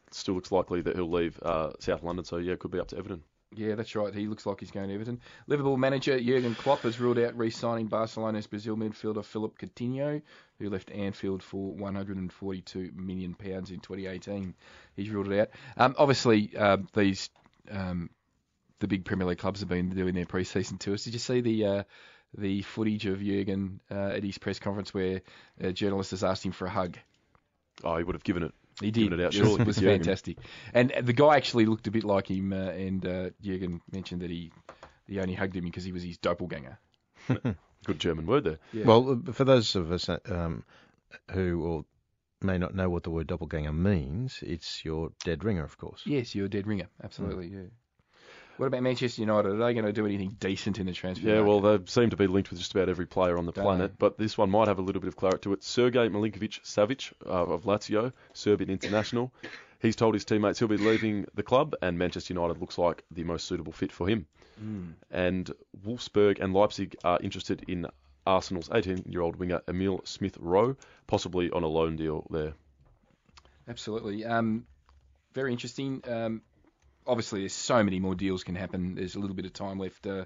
It 0.07 0.13
still 0.13 0.34
looks 0.34 0.51
likely 0.51 0.81
that 0.81 0.95
he'll 0.95 1.11
leave 1.11 1.38
uh, 1.43 1.71
South 1.80 2.01
London. 2.03 2.23
So 2.26 2.38
yeah, 2.38 2.53
it 2.53 2.59
could 2.59 2.71
be 2.71 2.80
up 2.80 2.88
to 2.88 2.97
Everton. 2.97 3.21
Yeah, 3.55 3.76
that's 3.76 3.95
right. 3.95 4.13
He 4.13 4.27
looks 4.27 4.45
like 4.45 4.59
he's 4.59 4.69
going 4.69 4.89
to 4.89 4.93
Everton. 4.93 5.21
Liverpool 5.47 5.76
manager 5.76 6.19
Jurgen 6.19 6.53
Klopp 6.53 6.81
has 6.81 6.99
ruled 6.99 7.17
out 7.17 7.35
re-signing 7.35 7.88
Barcelona's 7.88 8.45
Brazil 8.45 8.76
midfielder 8.77 9.26
Philippe 9.26 9.65
Coutinho, 9.65 10.21
who 10.59 10.69
left 10.69 10.91
Anfield 10.91 11.41
for 11.41 11.73
142 11.73 12.91
million 12.95 13.34
pounds 13.34 13.71
in 13.71 13.80
2018. 13.80 14.53
He's 14.95 15.09
ruled 15.09 15.31
it 15.31 15.39
out. 15.39 15.49
Um, 15.77 15.95
obviously, 15.97 16.51
uh, 16.55 16.77
these 16.93 17.31
um, 17.71 18.11
the 18.80 18.88
big 18.88 19.03
Premier 19.03 19.26
League 19.26 19.39
clubs 19.39 19.61
have 19.61 19.69
been 19.69 19.89
doing 19.89 20.13
their 20.13 20.27
pre-season 20.27 20.77
tours. 20.77 21.03
Did 21.03 21.13
you 21.13 21.19
see 21.19 21.41
the 21.41 21.65
uh, 21.65 21.84
the 22.38 22.61
footage 22.61 23.07
of 23.07 23.19
Jurgen 23.19 23.80
uh, 23.89 24.11
at 24.15 24.23
his 24.23 24.38
press 24.38 24.59
conference 24.59 24.93
where 24.93 25.21
a 25.59 25.73
journalist 25.73 26.11
has 26.11 26.23
asked 26.23 26.45
him 26.45 26.51
for 26.51 26.65
a 26.65 26.69
hug? 26.69 26.97
Oh, 27.84 27.97
he 27.97 28.03
would 28.03 28.15
have 28.15 28.23
given 28.23 28.43
it. 28.43 28.53
He 28.81 28.91
did. 28.91 29.03
Given 29.03 29.19
it 29.19 29.26
out, 29.26 29.35
it 29.35 29.41
was, 29.41 29.49
surely. 29.49 29.64
was 29.65 29.80
fantastic. 29.80 30.38
And 30.73 30.93
the 31.01 31.14
guy 31.14 31.35
actually 31.35 31.65
looked 31.65 31.88
a 31.88 31.91
bit 31.91 32.03
like 32.03 32.30
him, 32.30 32.53
uh, 32.53 32.56
and 32.56 33.06
uh, 33.06 33.30
Jurgen 33.41 33.81
mentioned 33.91 34.22
that 34.22 34.30
he 34.30 34.51
he 35.07 35.19
only 35.19 35.34
hugged 35.34 35.56
him 35.56 35.65
because 35.65 35.84
he 35.84 35.91
was 35.91 36.03
his 36.03 36.18
doppelganger. 36.18 36.77
Good 37.85 37.99
German 37.99 38.26
word 38.26 38.43
there. 38.43 38.60
Yeah. 38.73 38.85
Well, 38.85 39.22
for 39.31 39.43
those 39.43 39.76
of 39.76 39.91
us 39.91 40.10
um, 40.30 40.64
who 41.31 41.64
or 41.64 41.85
may 42.41 42.57
not 42.57 42.76
know 42.76 42.89
what 42.89 43.03
the 43.03 43.10
word 43.10 43.27
doppelganger 43.27 43.73
means, 43.73 44.39
it's 44.41 44.84
your 44.85 45.11
dead 45.23 45.43
ringer, 45.43 45.64
of 45.64 45.77
course. 45.77 46.01
Yes, 46.06 46.35
you're 46.35 46.47
dead 46.47 46.68
ringer. 46.68 46.88
Absolutely, 47.03 47.47
yeah. 47.47 47.64
What 48.60 48.68
about 48.68 48.84
Manchester 48.84 49.22
United? 49.22 49.53
Are 49.53 49.57
they 49.57 49.73
going 49.73 49.86
to 49.86 49.94
do 49.94 50.06
anything 50.06 50.36
decent 50.38 50.80
in 50.80 50.86
the 50.86 50.91
transfer? 50.91 51.26
Yeah, 51.26 51.41
market? 51.41 51.49
well, 51.49 51.77
they 51.77 51.86
seem 51.86 52.10
to 52.10 52.18
be 52.18 52.27
linked 52.27 52.49
with 52.49 52.60
just 52.60 52.73
about 52.73 52.90
every 52.90 53.06
player 53.06 53.38
on 53.38 53.45
the 53.45 53.53
Don't 53.53 53.64
planet, 53.64 53.94
but 53.98 54.18
this 54.18 54.38
one 54.38 54.49
might 54.49 54.68
have 54.68 54.80
a 54.80 54.81
little 54.81 54.99
bit 54.99 55.07
of 55.07 55.15
clarity 55.15 55.44
to 55.44 55.53
it. 55.53 55.64
Sergei 55.64 56.10
Milinkovic 56.10 56.61
Savic 56.65 57.14
uh, 57.26 57.30
of 57.30 57.64
Lazio, 57.64 58.11
Serbian 58.34 58.69
international, 58.69 59.34
he's 59.80 59.95
told 59.95 60.14
his 60.14 60.26
teammates 60.26 60.60
he'll 60.60 60.68
be 60.68 60.76
leaving 60.76 61.26
the 61.36 61.41
club, 61.41 61.73
and 61.81 61.98
Manchester 61.98 62.34
United 62.34 62.60
looks 62.60 62.77
like 62.77 63.06
the 63.10 63.23
most 63.23 63.48
suitable 63.48 63.72
fit 63.72 63.94
for 63.94 64.10
him. 64.10 64.26
Mm. 64.61 64.91
And 65.10 65.49
Wolfsburg 65.86 66.41
and 66.41 66.53
Leipzig 66.53 66.98
are 67.06 67.18
interested 67.23 67.64
in 67.69 67.88
Arsenal's 68.27 68.68
18-year-old 68.68 69.38
winger 69.38 69.61
Emile 69.69 70.02
Smith 70.03 70.38
Rowe, 70.38 70.76
possibly 71.07 71.49
on 71.52 71.64
a 71.64 71.68
loan 71.68 71.95
deal 71.95 72.27
there. 72.30 72.56
Absolutely. 73.69 74.26
Um, 74.26 74.65
very 75.34 75.53
interesting. 75.53 76.03
Um, 76.06 76.41
obviously, 77.10 77.41
there's 77.41 77.53
so 77.53 77.84
many 77.84 77.99
more 77.99 78.15
deals 78.15 78.44
can 78.44 78.56
happen. 78.56 78.95
There's 78.95 79.15
a 79.15 79.19
little 79.19 79.36
bit 79.36 79.45
of 79.45 79.53
time 79.53 79.80
left 79.80 80.06
uh, 80.07 80.26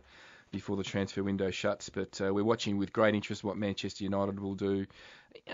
before 0.51 0.77
the 0.77 0.83
transfer 0.83 1.23
window 1.23 1.49
shuts, 1.49 1.89
but 1.89 2.21
uh, 2.21 2.33
we're 2.33 2.43
watching 2.43 2.77
with 2.77 2.93
great 2.93 3.15
interest 3.15 3.43
what 3.43 3.57
Manchester 3.57 4.03
United 4.03 4.39
will 4.39 4.55
do. 4.55 4.85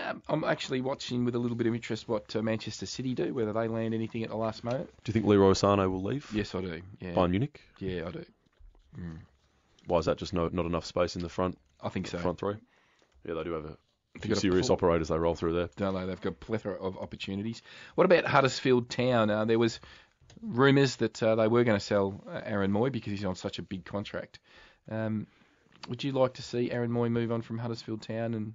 Um, 0.04 0.22
I'm 0.28 0.44
actually 0.44 0.82
watching 0.82 1.24
with 1.24 1.34
a 1.34 1.38
little 1.38 1.56
bit 1.56 1.66
of 1.66 1.74
interest 1.74 2.06
what 2.06 2.36
uh, 2.36 2.42
Manchester 2.42 2.84
City 2.84 3.14
do, 3.14 3.32
whether 3.32 3.52
they 3.54 3.66
land 3.68 3.94
anything 3.94 4.22
at 4.24 4.28
the 4.28 4.36
last 4.36 4.62
moment. 4.62 4.90
Do 5.04 5.10
you 5.10 5.14
think 5.14 5.24
Leroy 5.24 5.54
Sane 5.54 5.78
will 5.78 6.02
leave? 6.02 6.28
Yes, 6.34 6.54
I 6.54 6.60
do. 6.60 6.82
Yeah. 7.00 7.12
Bayern 7.14 7.30
Munich? 7.30 7.62
Yeah, 7.78 8.08
I 8.08 8.10
do. 8.10 8.24
Mm. 8.98 9.18
Why 9.86 9.98
is 9.98 10.04
that 10.04 10.18
just 10.18 10.34
no, 10.34 10.48
not 10.52 10.66
enough 10.66 10.84
space 10.84 11.16
in 11.16 11.22
the 11.22 11.28
front? 11.30 11.56
I 11.82 11.88
think 11.88 12.06
so. 12.08 12.18
Front 12.18 12.38
three. 12.38 12.56
Yeah, 13.26 13.34
they 13.34 13.44
do 13.44 13.52
have 13.52 13.64
a 13.64 13.76
They've 14.20 14.36
serious 14.36 14.66
full- 14.66 14.74
operators 14.74 15.08
they 15.08 15.16
roll 15.18 15.34
through 15.34 15.54
there. 15.54 15.70
don't 15.76 15.94
they? 15.94 16.04
They've 16.04 16.20
got 16.20 16.30
a 16.30 16.32
plethora 16.32 16.74
of 16.74 16.98
opportunities. 16.98 17.62
What 17.94 18.04
about 18.04 18.26
Huddersfield 18.26 18.90
Town? 18.90 19.30
Uh, 19.30 19.44
there 19.44 19.58
was 19.58 19.80
rumours 20.42 20.96
that 20.96 21.22
uh, 21.22 21.34
they 21.34 21.48
were 21.48 21.64
going 21.64 21.78
to 21.78 21.84
sell 21.84 22.22
uh, 22.28 22.40
Aaron 22.44 22.72
Mooy 22.72 22.90
because 22.90 23.12
he's 23.12 23.24
on 23.24 23.36
such 23.36 23.58
a 23.58 23.62
big 23.62 23.84
contract. 23.84 24.38
Um, 24.90 25.26
would 25.88 26.04
you 26.04 26.12
like 26.12 26.34
to 26.34 26.42
see 26.42 26.70
Aaron 26.70 26.90
Mooy 26.90 27.10
move 27.10 27.32
on 27.32 27.42
from 27.42 27.58
Huddersfield 27.58 28.02
Town? 28.02 28.34
And 28.34 28.54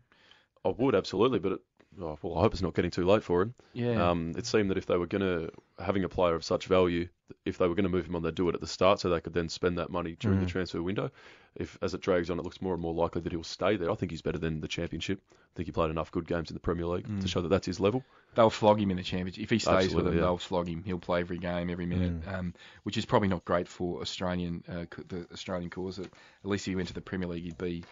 I 0.63 0.69
would 0.69 0.95
absolutely, 0.95 1.39
but 1.39 1.59
oh, 2.01 2.17
well, 2.21 2.37
I 2.37 2.41
hope 2.41 2.53
it's 2.53 2.61
not 2.61 2.73
getting 2.73 2.91
too 2.91 3.05
late 3.05 3.23
for 3.23 3.41
him. 3.41 3.53
yeah, 3.73 4.09
Um, 4.11 4.33
it 4.37 4.45
seemed 4.45 4.69
that 4.71 4.77
if 4.77 4.85
they 4.85 4.97
were 4.97 5.07
going 5.07 5.21
to 5.21 5.51
having 5.83 6.03
a 6.03 6.09
player 6.09 6.35
of 6.35 6.43
such 6.43 6.67
value, 6.67 7.07
if 7.43 7.57
they 7.57 7.67
were 7.67 7.75
going 7.75 7.83
to 7.85 7.89
move 7.89 8.05
him 8.05 8.15
on, 8.15 8.23
they'd 8.23 8.35
do 8.35 8.47
it 8.49 8.55
at 8.55 8.61
the 8.61 8.67
start 8.67 8.99
so 8.99 9.09
they 9.09 9.19
could 9.21 9.33
then 9.33 9.49
spend 9.49 9.77
that 9.77 9.89
money 9.89 10.15
during 10.19 10.39
the 10.39 10.45
transfer 10.45 10.81
window. 10.81 11.09
If 11.55 11.77
as 11.81 11.93
it 11.93 12.01
drags 12.01 12.29
on, 12.29 12.37
it 12.37 12.43
looks 12.43 12.61
more 12.61 12.73
and 12.73 12.81
more 12.81 12.93
likely 12.93 13.21
that 13.21 13.31
he'll 13.31 13.43
stay 13.43 13.77
there. 13.77 13.89
I 13.89 13.95
think 13.95 14.11
he's 14.11 14.21
better 14.21 14.37
than 14.37 14.59
the 14.59 14.67
championship. 14.67 15.21
I 15.31 15.35
think 15.55 15.67
he 15.67 15.71
played 15.71 15.89
enough 15.89 16.11
good 16.11 16.27
games 16.27 16.49
in 16.49 16.53
the 16.53 16.59
Premier 16.59 16.85
League 16.85 17.21
to 17.21 17.27
show 17.29 17.41
that 17.41 17.47
that's 17.47 17.65
his 17.65 17.79
level. 17.79 18.03
they'll 18.35 18.49
flog 18.49 18.79
him 18.81 18.91
in 18.91 18.97
the 18.97 19.03
championship 19.03 19.41
if 19.43 19.49
he 19.49 19.59
stays 19.59 19.95
with 19.95 20.03
them. 20.05 20.15
yeah. 20.15 20.21
They'll 20.21 20.37
flog 20.37 20.67
him. 20.67 20.83
He'll 20.83 20.99
play 20.99 21.21
every 21.21 21.37
game, 21.37 21.69
every 21.69 21.85
minute, 21.85 22.27
um, 22.27 22.53
which 22.83 22.97
is 22.97 23.05
probably 23.05 23.29
not 23.29 23.45
great 23.45 23.67
for 23.69 24.01
Australian 24.01 24.63
uh, 24.67 24.85
the 25.07 25.25
Australian 25.31 25.69
cause. 25.69 25.97
At 25.99 26.09
least 26.43 26.67
if 26.67 26.71
he 26.71 26.75
went 26.75 26.89
to 26.89 26.93
the 26.93 26.99
Premier 27.01 27.29
League, 27.29 27.43
he'd 27.45 27.57
be 27.57 27.85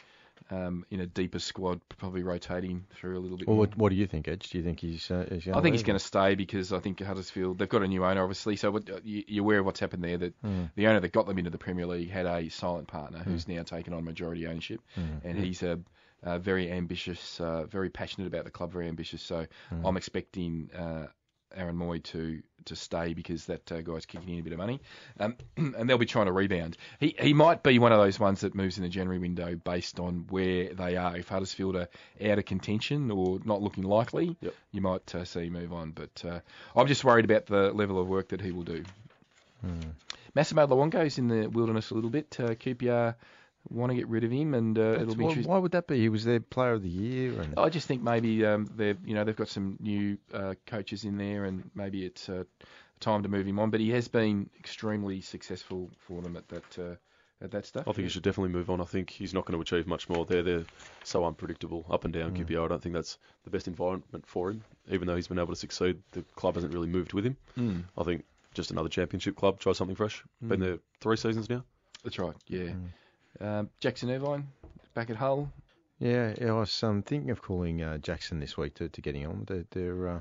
um, 0.52 0.86
in 0.90 1.00
a 1.00 1.06
deeper 1.06 1.40
squad, 1.40 1.82
probably 1.98 2.24
rotating 2.24 2.86
through 2.94 3.18
a 3.18 3.22
little 3.22 3.38
bit. 3.38 3.48
Well, 3.48 3.56
more. 3.56 3.66
what, 3.66 3.78
what 3.78 3.90
do 3.90 3.96
you 3.96 4.08
think, 4.08 4.28
Edge? 4.28 4.50
Do 4.50 4.58
you 4.58 4.64
think 4.64 4.80
he's? 4.80 5.10
Uh, 5.10 5.26
is 5.30 5.48
I 5.48 5.62
think 5.62 5.74
he's 5.74 5.84
going 5.84 5.98
to 5.98 6.06
stay 6.06 6.36
because 6.36 6.74
I 6.74 6.80
think 6.80 7.02
Huddersfield 7.02 7.58
they've 7.58 7.70
got 7.70 7.84
a 7.84 7.88
new 7.88 8.06
owner, 8.06 8.22
obviously. 8.22 8.56
So 8.56 8.72
what, 8.72 9.06
you, 9.06 9.24
you're 9.28 9.44
aware 9.44 9.60
of 9.60 9.66
what's 9.66 9.80
happened 9.80 10.04
there. 10.04 10.18
That 10.18 10.34
the 10.76 10.88
owner 10.88 11.00
that 11.00 11.12
got 11.12 11.28
them 11.28 11.38
into 11.38 11.50
the 11.50 11.58
Premier 11.58 11.86
League 11.86 12.10
had 12.10 12.26
a 12.26 12.50
silent 12.50 12.88
partner 12.88 13.20
who's 13.20 13.48
now 13.48 13.64
taken 13.64 13.94
on 13.94 14.04
majority 14.04 14.48
ownership, 14.48 14.82
and 15.24 15.38
he's 15.38 15.64
a, 15.64 15.80
a 16.22 16.40
very 16.40 16.72
ambitious, 16.72 17.40
uh, 17.40 17.66
very 17.66 17.90
passionate 17.90 18.28
about 18.28 18.46
the 18.46 18.52
club, 18.52 18.72
very 18.72 18.88
ambitious. 18.88 19.22
So 19.22 19.46
I'm 19.84 19.98
expecting. 19.98 20.70
Uh, 20.78 21.08
Aaron 21.56 21.78
Mooy 21.78 22.02
to 22.04 22.42
to 22.66 22.76
stay 22.78 23.14
because 23.14 23.48
that 23.48 23.70
uh, 23.74 23.82
guy's 23.82 24.06
kicking 24.06 24.30
in 24.36 24.40
a 24.40 24.44
bit 24.44 24.54
of 24.54 24.58
money, 24.60 24.80
um, 25.20 25.36
and 25.58 25.90
they'll 25.90 25.98
be 25.98 26.06
trying 26.06 26.28
to 26.28 26.32
rebound. 26.32 26.78
He 27.00 27.16
he 27.20 27.34
might 27.34 27.62
be 27.64 27.78
one 27.80 27.92
of 27.92 28.00
those 28.00 28.20
ones 28.20 28.42
that 28.42 28.56
moves 28.56 28.78
in 28.78 28.84
the 28.84 28.90
January 28.90 29.20
window 29.20 29.56
based 29.56 30.00
on 30.00 30.26
where 30.30 30.74
they 30.74 30.96
are. 30.96 31.18
If 31.18 31.28
Huddersfield 31.28 31.76
are 31.76 31.90
out 32.26 32.40
of 32.40 32.46
contention 32.46 33.12
or 33.12 33.40
not 33.44 33.62
looking 33.62 33.84
likely, 33.84 34.38
Yep. 34.42 34.54
you 34.72 34.82
might 34.82 35.14
uh, 35.14 35.26
see 35.26 35.48
him 35.48 35.54
move 35.54 35.74
on. 35.74 35.92
But 35.92 36.24
uh, 36.26 36.40
I'm 36.76 36.88
just 36.88 37.04
worried 37.04 37.26
about 37.26 37.46
the 37.48 37.72
level 37.74 38.00
of 38.00 38.08
work 38.08 38.30
that 38.30 38.40
he 38.42 38.52
will 38.52 38.64
do. 38.64 38.84
Massimo 40.36 40.66
Luongo's 40.68 41.18
in 41.18 41.28
the 41.28 41.48
wilderness 41.48 41.92
a 41.92 41.94
little 41.96 42.10
bit. 42.10 42.36
Uh, 42.40 42.50
QPR 42.56 43.16
want 43.70 43.92
to 43.92 43.96
get 43.96 44.08
rid 44.08 44.24
of 44.24 44.32
him, 44.32 44.54
and 44.54 44.78
uh, 44.78 44.98
it'll 45.00 45.16
be 45.16 45.24
why, 45.24 45.30
interesting. 45.30 45.52
why 45.52 45.58
would 45.58 45.72
that 45.72 45.88
be? 45.88 46.00
He 46.00 46.10
was 46.10 46.26
their 46.26 46.40
player 46.40 46.74
of 46.74 46.84
the 46.84 46.90
year, 46.90 47.42
and 47.42 47.58
I 47.58 47.70
just 47.70 47.88
think 47.88 48.02
maybe 48.02 48.46
um, 48.46 48.70
they've 48.76 48.98
you 49.06 49.16
know 49.16 49.24
they've 49.24 49.36
got 49.36 49.50
some 49.50 49.78
new 49.80 50.18
uh, 50.34 50.56
coaches 50.66 51.04
in 51.04 51.18
there, 51.18 51.46
and 51.46 51.70
maybe 51.76 52.06
it's 52.06 52.30
uh, 52.30 52.44
time 53.00 53.24
to 53.24 53.30
move 53.30 53.48
him 53.48 53.60
on. 53.60 53.70
But 53.70 53.80
he 53.80 53.92
has 53.92 54.08
been 54.08 54.50
extremely 54.60 55.22
successful 55.22 55.90
for 56.00 56.22
them 56.22 56.36
at 56.36 56.48
that 56.50 56.80
uh, 56.80 56.96
at 57.44 57.52
that 57.52 57.66
stuff. 57.66 57.88
I 57.88 57.92
think 57.92 58.06
he 58.06 58.10
should 58.10 58.24
definitely 58.24 58.54
move 58.54 58.70
on. 58.70 58.82
I 58.82 58.86
think 58.86 59.10
he's 59.10 59.34
not 59.34 59.46
going 59.46 59.58
to 59.58 59.62
achieve 59.62 59.88
much 59.88 60.10
more 60.10 60.26
there. 60.26 60.44
They're 60.44 60.66
so 61.04 61.26
unpredictable, 61.26 61.86
up 61.90 62.06
and 62.06 62.14
down. 62.14 62.36
QPR. 62.36 62.66
I 62.66 62.68
don't 62.68 62.82
think 62.82 62.96
that's 62.96 63.18
the 63.44 63.50
best 63.50 63.68
environment 63.68 64.26
for 64.26 64.52
him. 64.52 64.64
Even 64.90 65.08
though 65.08 65.16
he's 65.16 65.28
been 65.28 65.40
able 65.40 65.54
to 65.54 65.60
succeed, 65.60 66.02
the 66.12 66.24
club 66.36 66.56
hasn't 66.56 66.74
really 66.74 66.88
moved 66.88 67.14
with 67.14 67.26
him. 67.26 67.38
Mm. 67.58 67.84
I 67.98 68.04
think 68.04 68.26
just 68.54 68.72
another 68.72 68.90
championship 68.90 69.36
club. 69.36 69.60
Try 69.60 69.74
something 69.74 69.96
fresh. 69.96 70.24
Been 70.42 70.60
there 70.60 70.80
three 71.00 71.18
seasons 71.18 71.50
now. 71.50 71.64
That's 72.04 72.20
right. 72.20 72.36
Yeah. 72.48 72.72
Um, 73.40 73.70
Jackson 73.80 74.10
Irvine 74.12 74.48
back 74.94 75.10
at 75.10 75.16
Hull. 75.16 75.52
yeah, 76.00 76.34
I 76.42 76.52
was 76.52 76.84
um, 76.84 77.02
thinking 77.02 77.32
of 77.32 77.42
calling 77.42 77.82
uh, 77.82 77.98
Jackson 77.98 78.40
this 78.40 78.58
week 78.58 78.76
to, 78.76 78.90
to 78.90 79.02
get 79.02 79.16
him 79.16 79.30
on. 79.30 79.44
They're, 79.46 79.66
they're 79.72 80.08
uh, 80.10 80.20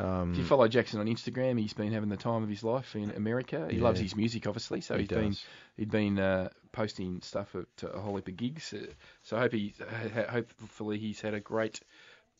um, 0.00 0.32
If 0.32 0.38
you 0.38 0.44
follow 0.44 0.68
Jackson 0.68 1.00
on 1.00 1.06
Instagram, 1.06 1.58
he's 1.58 1.72
been 1.74 1.92
having 1.92 2.08
the 2.08 2.16
time 2.16 2.42
of 2.42 2.48
his 2.48 2.62
life 2.64 2.94
in 2.96 3.10
America. 3.10 3.66
He 3.70 3.76
Yeah. 3.76 3.84
loves 3.84 4.00
his 4.00 4.16
music, 4.16 4.46
obviously, 4.46 4.80
so 4.80 4.94
he 4.94 5.02
has 5.02 5.08
been 5.08 5.36
he'd 5.76 5.90
been 5.90 6.18
uh, 6.18 6.48
posting 6.72 7.20
stuff 7.22 7.54
at 7.54 7.84
uh, 7.84 7.88
a 7.92 8.00
whole 8.00 8.16
heap 8.16 8.28
of 8.28 8.36
gigs. 8.36 8.72
Uh, 8.72 8.86
so 9.22 9.36
I 9.36 9.40
hope 9.40 9.52
he, 9.52 9.74
hopefully 10.30 10.98
he's 10.98 11.20
had 11.20 11.34
a 11.34 11.40
great 11.40 11.80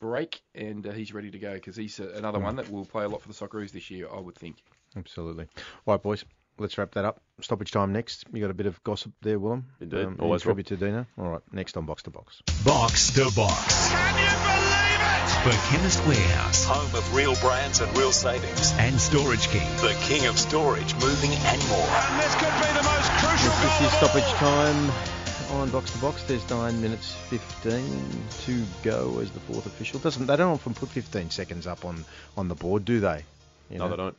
break, 0.00 0.40
and 0.54 0.86
uh, 0.86 0.92
he's 0.92 1.12
ready 1.12 1.30
to 1.30 1.38
go 1.38 1.54
because 1.54 1.76
he's 1.76 1.98
uh, 2.00 2.12
another 2.16 2.38
one 2.38 2.56
that 2.56 2.70
will 2.70 2.84
play 2.84 3.04
a 3.04 3.08
lot 3.08 3.22
for 3.22 3.28
the 3.28 3.34
Socceroos 3.34 3.72
this 3.72 3.90
year, 3.90 4.08
I 4.12 4.20
would 4.20 4.36
think. 4.36 4.56
Absolutely. 4.96 5.46
All 5.86 5.94
right, 5.94 6.02
boys. 6.02 6.24
Let's 6.58 6.76
wrap 6.78 6.92
that 6.94 7.04
up. 7.04 7.20
Stoppage 7.40 7.70
time 7.70 7.92
next. 7.92 8.24
You 8.32 8.40
got 8.40 8.50
a 8.50 8.54
bit 8.54 8.66
of 8.66 8.82
gossip 8.82 9.12
there, 9.22 9.38
Willem. 9.38 9.66
Indeed. 9.80 10.04
Um, 10.04 10.16
Always, 10.20 10.42
tribute 10.42 10.66
to 10.68 10.76
Dino. 10.76 11.06
All 11.16 11.28
right. 11.30 11.40
Next 11.52 11.76
on 11.76 11.86
Box 11.86 12.02
to 12.04 12.10
Box. 12.10 12.42
Box 12.64 13.12
to 13.14 13.30
Box. 13.36 13.90
Can 13.90 14.18
you 14.18 14.30
believe 14.42 14.64
it? 14.64 15.08
For 15.44 15.52
Chemist 15.70 16.04
Warehouse 16.06 16.64
Home 16.64 16.92
of 16.96 17.14
real 17.14 17.36
brands 17.36 17.80
and 17.80 17.96
real 17.96 18.10
savings. 18.10 18.72
and 18.78 19.00
Storage 19.00 19.46
King. 19.48 19.68
The 19.76 19.96
king 20.02 20.26
of 20.26 20.36
storage, 20.38 20.94
moving 20.94 21.30
and 21.30 21.68
more. 21.68 21.78
And 21.78 22.20
this 22.20 22.34
could 22.34 22.54
be 22.58 22.66
the 22.74 22.82
most 22.82 23.10
crucial 23.22 23.50
This 23.50 23.78
goal 23.78 23.86
is 23.86 23.94
of 23.94 24.02
all 24.02 24.08
stoppage 24.08 24.32
time 24.34 25.60
on 25.60 25.70
Box 25.70 25.92
to 25.92 25.98
Box. 25.98 26.22
There's 26.24 26.48
nine 26.50 26.80
minutes 26.82 27.12
fifteen 27.28 28.02
to 28.42 28.64
go 28.82 29.20
as 29.20 29.30
the 29.30 29.40
fourth 29.40 29.66
official. 29.66 30.00
Doesn't 30.00 30.26
they 30.26 30.36
don't 30.36 30.52
often 30.54 30.74
put 30.74 30.88
15 30.88 31.30
seconds 31.30 31.66
up 31.68 31.84
on, 31.84 32.04
on 32.36 32.48
the 32.48 32.54
board, 32.56 32.84
do 32.84 32.98
they? 32.98 33.22
You 33.70 33.78
No, 33.78 33.84
know? 33.84 33.90
they 33.90 33.96
don't. 33.96 34.16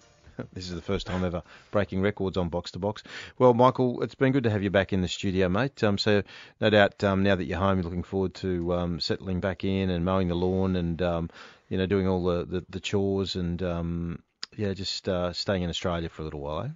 This 0.53 0.70
is 0.70 0.76
the 0.76 0.82
first 0.82 1.07
time 1.07 1.24
ever 1.24 1.44
breaking 1.72 2.02
records 2.02 2.38
on 2.38 2.49
Box 2.49 2.72
to 2.72 2.80
Box. 2.80 3.03
Well, 3.38 3.53
Michael, 3.53 4.02
it's 4.03 4.16
been 4.16 4.32
good 4.32 4.44
to 4.44 4.49
have 4.49 4.64
you 4.64 4.70
back 4.70 4.94
in 4.94 5.02
the 5.02 5.07
studio, 5.07 5.49
mate. 5.49 5.84
Um, 5.84 5.98
so 5.98 6.24
no 6.60 6.70
doubt 6.70 7.03
um, 7.03 7.24
now 7.24 7.36
that 7.36 7.45
you're 7.45 7.60
home, 7.60 7.78
you're 7.78 7.84
looking 7.84 8.03
forward 8.03 8.34
to 8.36 8.74
um, 8.74 8.99
settling 8.99 9.40
back 9.40 9.64
in 9.64 9.90
and 9.90 10.06
mowing 10.06 10.28
the 10.28 10.36
lawn 10.36 10.76
and 10.76 11.02
um, 11.02 11.30
you 11.70 11.78
know 11.78 11.86
doing 11.86 12.07
all 12.07 12.24
the, 12.24 12.45
the, 12.45 12.66
the 12.70 12.80
chores 12.80 13.36
and 13.36 13.61
um, 13.64 14.24
yeah, 14.57 14.74
just 14.74 15.07
uh, 15.07 15.32
staying 15.34 15.64
in 15.64 15.70
Australia 15.70 16.10
for 16.10 16.22
a 16.22 16.26
little 16.26 16.41
while. 16.41 16.64
Eh? 16.64 16.70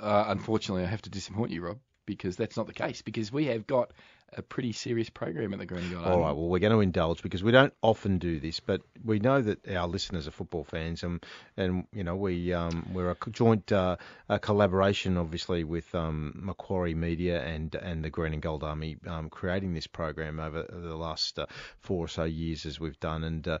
Uh, 0.00 0.26
unfortunately, 0.28 0.84
I 0.84 0.88
have 0.88 1.02
to 1.02 1.10
disappoint 1.10 1.50
you, 1.50 1.62
Rob, 1.62 1.78
because 2.04 2.36
that's 2.36 2.56
not 2.56 2.66
the 2.66 2.72
case. 2.72 3.02
Because 3.02 3.32
we 3.32 3.46
have 3.46 3.66
got 3.66 3.90
a 4.32 4.42
pretty 4.42 4.72
serious 4.72 5.08
program 5.08 5.52
at 5.52 5.58
the 5.58 5.66
Green 5.66 5.84
and 5.84 5.92
Gold 5.92 6.06
All 6.06 6.20
right, 6.20 6.32
well, 6.32 6.48
we're 6.48 6.58
going 6.58 6.72
to 6.72 6.80
indulge 6.80 7.22
because 7.22 7.42
we 7.42 7.52
don't 7.52 7.72
often 7.82 8.18
do 8.18 8.40
this, 8.40 8.60
but 8.60 8.82
we 9.04 9.18
know 9.18 9.40
that 9.40 9.68
our 9.68 9.86
listeners 9.86 10.26
are 10.26 10.30
football 10.30 10.64
fans, 10.64 11.02
and 11.02 11.24
and 11.56 11.86
you 11.92 12.04
know 12.04 12.16
we 12.16 12.52
um, 12.52 12.86
we're 12.92 13.10
a 13.10 13.16
joint 13.30 13.70
uh, 13.72 13.96
a 14.28 14.38
collaboration, 14.38 15.16
obviously, 15.16 15.64
with 15.64 15.94
um, 15.94 16.32
Macquarie 16.36 16.94
Media 16.94 17.42
and 17.42 17.74
and 17.76 18.04
the 18.04 18.10
Green 18.10 18.32
and 18.32 18.42
Gold 18.42 18.64
Army, 18.64 18.96
um, 19.06 19.30
creating 19.30 19.74
this 19.74 19.86
program 19.86 20.40
over 20.40 20.62
the 20.62 20.96
last 20.96 21.38
uh, 21.38 21.46
four 21.78 22.04
or 22.04 22.08
so 22.08 22.24
years 22.24 22.66
as 22.66 22.80
we've 22.80 23.00
done, 23.00 23.24
and 23.24 23.46
uh, 23.46 23.58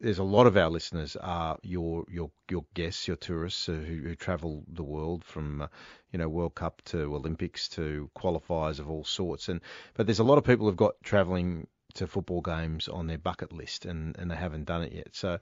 there's 0.00 0.18
a 0.18 0.24
lot 0.24 0.46
of 0.46 0.56
our 0.56 0.70
listeners 0.70 1.16
are 1.16 1.58
your 1.62 2.04
your 2.10 2.30
your 2.50 2.64
guests, 2.74 3.06
your 3.06 3.16
tourists 3.16 3.68
uh, 3.68 3.72
who, 3.72 3.96
who 3.96 4.14
travel 4.14 4.64
the 4.68 4.84
world 4.84 5.24
from. 5.24 5.68
You 6.12 6.18
know, 6.18 6.28
World 6.28 6.54
Cup 6.54 6.82
to 6.86 7.14
Olympics 7.14 7.68
to 7.70 8.10
qualifiers 8.16 8.78
of 8.78 8.90
all 8.90 9.04
sorts, 9.04 9.48
and 9.48 9.60
but 9.94 10.06
there's 10.06 10.20
a 10.20 10.24
lot 10.24 10.38
of 10.38 10.44
people 10.44 10.66
who've 10.66 10.76
got 10.76 10.94
travelling 11.02 11.66
to 11.94 12.06
football 12.06 12.40
games 12.40 12.88
on 12.88 13.06
their 13.06 13.18
bucket 13.18 13.52
list 13.52 13.86
and, 13.86 14.16
and 14.18 14.30
they 14.30 14.36
haven't 14.36 14.64
done 14.64 14.82
it 14.82 14.92
yet. 14.92 15.08
So 15.12 15.38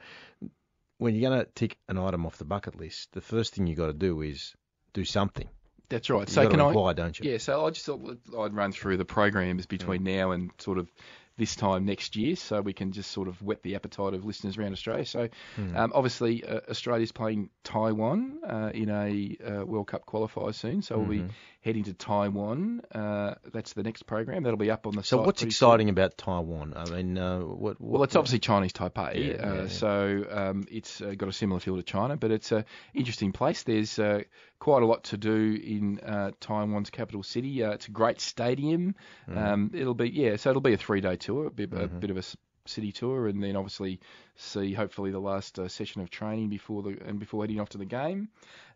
when 0.99 1.15
you're 1.15 1.31
going 1.31 1.45
to 1.45 1.51
tick 1.55 1.79
an 1.89 1.99
item 1.99 2.25
off 2.25 2.39
the 2.39 2.45
bucket 2.45 2.79
list, 2.79 3.13
the 3.13 3.21
first 3.21 3.55
thing 3.55 3.67
you've 3.67 3.79
got 3.79 3.89
to 3.89 3.93
do 3.93 4.23
is 4.23 4.55
do 4.93 5.05
something. 5.05 5.49
That's 5.89 6.11
right. 6.11 6.21
You've 6.21 6.31
So 6.31 6.49
can 6.49 6.59
to 6.59 6.65
I? 6.65 6.71
apply, 6.71 6.93
don't 6.95 7.19
you? 7.19 7.31
Yeah. 7.31 7.39
So 7.39 7.67
I 7.67 7.71
just 7.71 7.87
thought 7.87 8.19
I'd 8.39 8.55
run 8.55 8.73
through 8.73 8.97
the 8.97 9.05
programs 9.05 9.67
between 9.67 10.03
mm. 10.03 10.17
now 10.17 10.31
and 10.33 10.51
sort 10.59 10.79
of 10.79 10.91
this 11.39 11.55
time 11.55 11.85
next 11.85 12.17
year, 12.17 12.35
so 12.35 12.63
we 12.63 12.73
can 12.73 12.93
just 12.93 13.11
sort 13.11 13.29
of 13.29 13.43
whet 13.43 13.63
the 13.63 13.75
appetite 13.75 14.15
of 14.15 14.25
listeners 14.25 14.57
around 14.57 14.73
Australia. 14.73 15.05
So 15.05 15.29
um, 15.75 15.93
obviously 15.95 16.43
uh, 16.45 16.61
Australia's 16.71 17.13
playing 17.13 17.51
Taiwan 17.63 18.39
uh, 18.47 18.71
in 18.73 18.89
a 18.89 19.37
uh, 19.61 19.67
World 19.67 19.89
Cup 19.89 20.07
qualifier 20.07 20.55
soon, 20.55 20.81
so 20.81 20.97
we'll 20.99 21.09
be 21.09 21.25
heading 21.61 21.85
to 21.85 21.93
Taiwan. 21.93 22.81
Uh, 22.95 23.35
that's 23.53 23.75
the 23.75 23.83
next 23.83 24.05
program. 24.07 24.45
That'll 24.45 24.57
be 24.57 24.71
up 24.71 24.87
on 24.87 24.95
the 24.95 25.03
So 25.03 25.19
what's 25.19 25.43
pretty 25.43 25.53
soon. 25.53 25.69
exciting 25.69 25.89
about 25.91 26.17
Taiwan? 26.17 26.73
I 26.75 26.85
mean, 26.89 27.19
uh, 27.19 27.41
what, 27.41 27.81
what? 27.81 27.91
Well, 27.93 28.03
it's 28.05 28.17
obviously 28.17 28.39
Chinese 28.39 28.73
Taipei, 28.73 29.15
Yeah, 29.15 29.33
uh, 29.47 29.55
yeah, 29.55 29.63
yeah. 29.63 29.69
so 29.69 30.25
um, 30.31 30.65
it's 30.71 31.01
uh, 31.03 31.15
got 31.17 31.29
a 31.29 31.33
similar 31.33 31.61
feel 31.61 31.77
to 31.77 31.83
China, 31.83 32.17
but 32.17 32.31
it's 32.31 32.51
an 32.53 32.65
interesting 32.95 33.33
place. 33.33 33.63
There's 33.65 33.99
uh, 33.99 34.23
quite 34.59 34.83
a 34.83 34.87
lot 34.87 35.05
to 35.05 35.17
do 35.17 35.59
in 35.63 36.01
uh, 36.01 36.31
Taiwan's 36.41 36.91
capital 36.91 37.23
city. 37.23 37.63
Uh, 37.63 37.73
it's 37.73 37.89
a 37.89 37.91
great 37.91 38.21
stadium. 38.21 38.95
Mm-hmm. 39.29 39.39
Um, 39.39 39.71
it'll 39.75 39.95
be 39.95 40.11
yeah, 40.11 40.37
so 40.37 40.51
it'll 40.51 40.63
be 40.63 40.73
a 40.75 40.79
three-day 40.79 41.17
tour, 41.17 41.47
a 41.47 41.51
bit, 41.51 41.73
a 41.73 41.87
bit 41.89 42.11
of 42.11 42.17
a 42.17 42.23
city 42.67 42.91
tour, 42.91 43.29
and 43.29 43.41
then 43.43 43.55
obviously 43.55 44.01
see 44.35 44.73
hopefully 44.73 45.13
the 45.13 45.21
last 45.21 45.59
uh, 45.59 45.69
session 45.69 46.03
of 46.03 46.11
training 46.11 46.49
before 46.49 46.83
the 46.83 46.99
and 47.07 47.21
before 47.21 47.43
heading 47.45 47.61
off 47.61 47.69
to 47.71 47.79
the 47.79 47.85
game. 47.85 48.29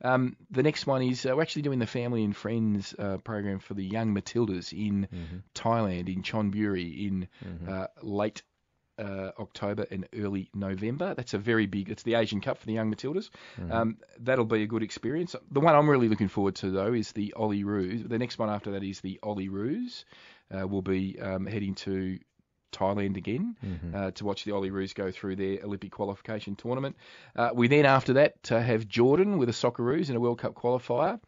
Um, 0.02 0.36
the 0.51 0.62
next 0.62 0.86
one 0.86 1.02
is 1.02 1.27
uh, 1.27 1.35
we're 1.35 1.43
actually 1.43 1.62
doing 1.62 1.81
the 1.81 1.86
family 1.86 2.23
and 2.24 2.36
friends 2.36 2.94
uh, 2.98 3.16
program 3.19 3.59
for 3.59 3.74
the 3.74 3.85
young 3.85 4.15
Matildas 4.15 4.73
in 4.73 5.09
Mm-hmm. 5.12 5.39
Thailand 5.55 6.09
in 6.09 6.23
Chonburi 6.23 7.07
in 7.09 7.28
uh, 7.69 7.86
late 8.02 8.43
uh, 9.01 9.32
October 9.39 9.86
and 9.90 10.06
early 10.14 10.51
November. 10.55 11.14
That's 11.14 11.35
a 11.35 11.39
very 11.39 11.66
big. 11.66 11.89
It's 11.90 12.02
the 12.02 12.14
Asian 12.14 12.40
Cup 12.40 12.59
for 12.59 12.66
the 12.66 12.74
young 12.74 12.94
Matildas. 12.94 13.31
Um, 13.70 13.97
that'll 14.20 14.44
be 14.44 14.62
a 14.62 14.66
good 14.66 14.82
experience. 14.82 15.35
The 15.51 15.60
one 15.60 15.74
I'm 15.74 15.89
really 15.89 16.09
looking 16.09 16.28
forward 16.28 16.56
to 16.56 16.70
though 16.70 16.93
is 16.93 17.12
the 17.12 17.35
Olyroos. 17.36 18.09
The 18.09 18.18
next 18.18 18.39
one 18.39 18.51
after 18.51 18.72
that 18.72 18.82
is 18.85 19.01
the 19.01 19.18
Olyroos. 19.22 20.05
Uh, 20.52 20.66
we'll 20.66 20.82
be 20.82 21.18
um, 21.20 21.47
heading 21.47 21.74
to 21.77 22.18
Thailand 22.72 23.16
again 23.16 23.56
uh, 23.94 24.10
to 24.12 24.24
watch 24.24 24.44
the 24.44 24.52
Olyroos 24.52 24.94
go 24.94 25.10
through 25.10 25.36
their 25.36 25.59
Olympic 25.64 25.90
qualification 25.93 26.56
tournament. 26.56 26.97
Uh, 27.35 27.51
we 27.55 27.68
then 27.68 27.86
after 27.86 28.12
that 28.14 28.52
uh, 28.52 28.60
have 28.60 28.86
Jordan 28.86 29.39
with 29.39 29.48
a 29.48 29.52
Socceroos 29.52 30.10
in 30.10 30.16
a 30.16 30.20
World 30.20 30.39
Cup 30.39 30.55
qualifier. 30.55 31.20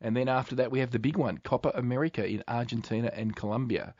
And 0.00 0.16
then 0.16 0.28
after 0.28 0.56
that, 0.56 0.70
we 0.72 0.80
have 0.80 0.90
the 0.90 0.98
big 0.98 1.16
one, 1.16 1.38
Copa 1.38 1.70
America 1.74 2.26
in 2.26 2.42
Argentina 2.48 3.10
and 3.14 3.34
Colombia. 3.36 3.94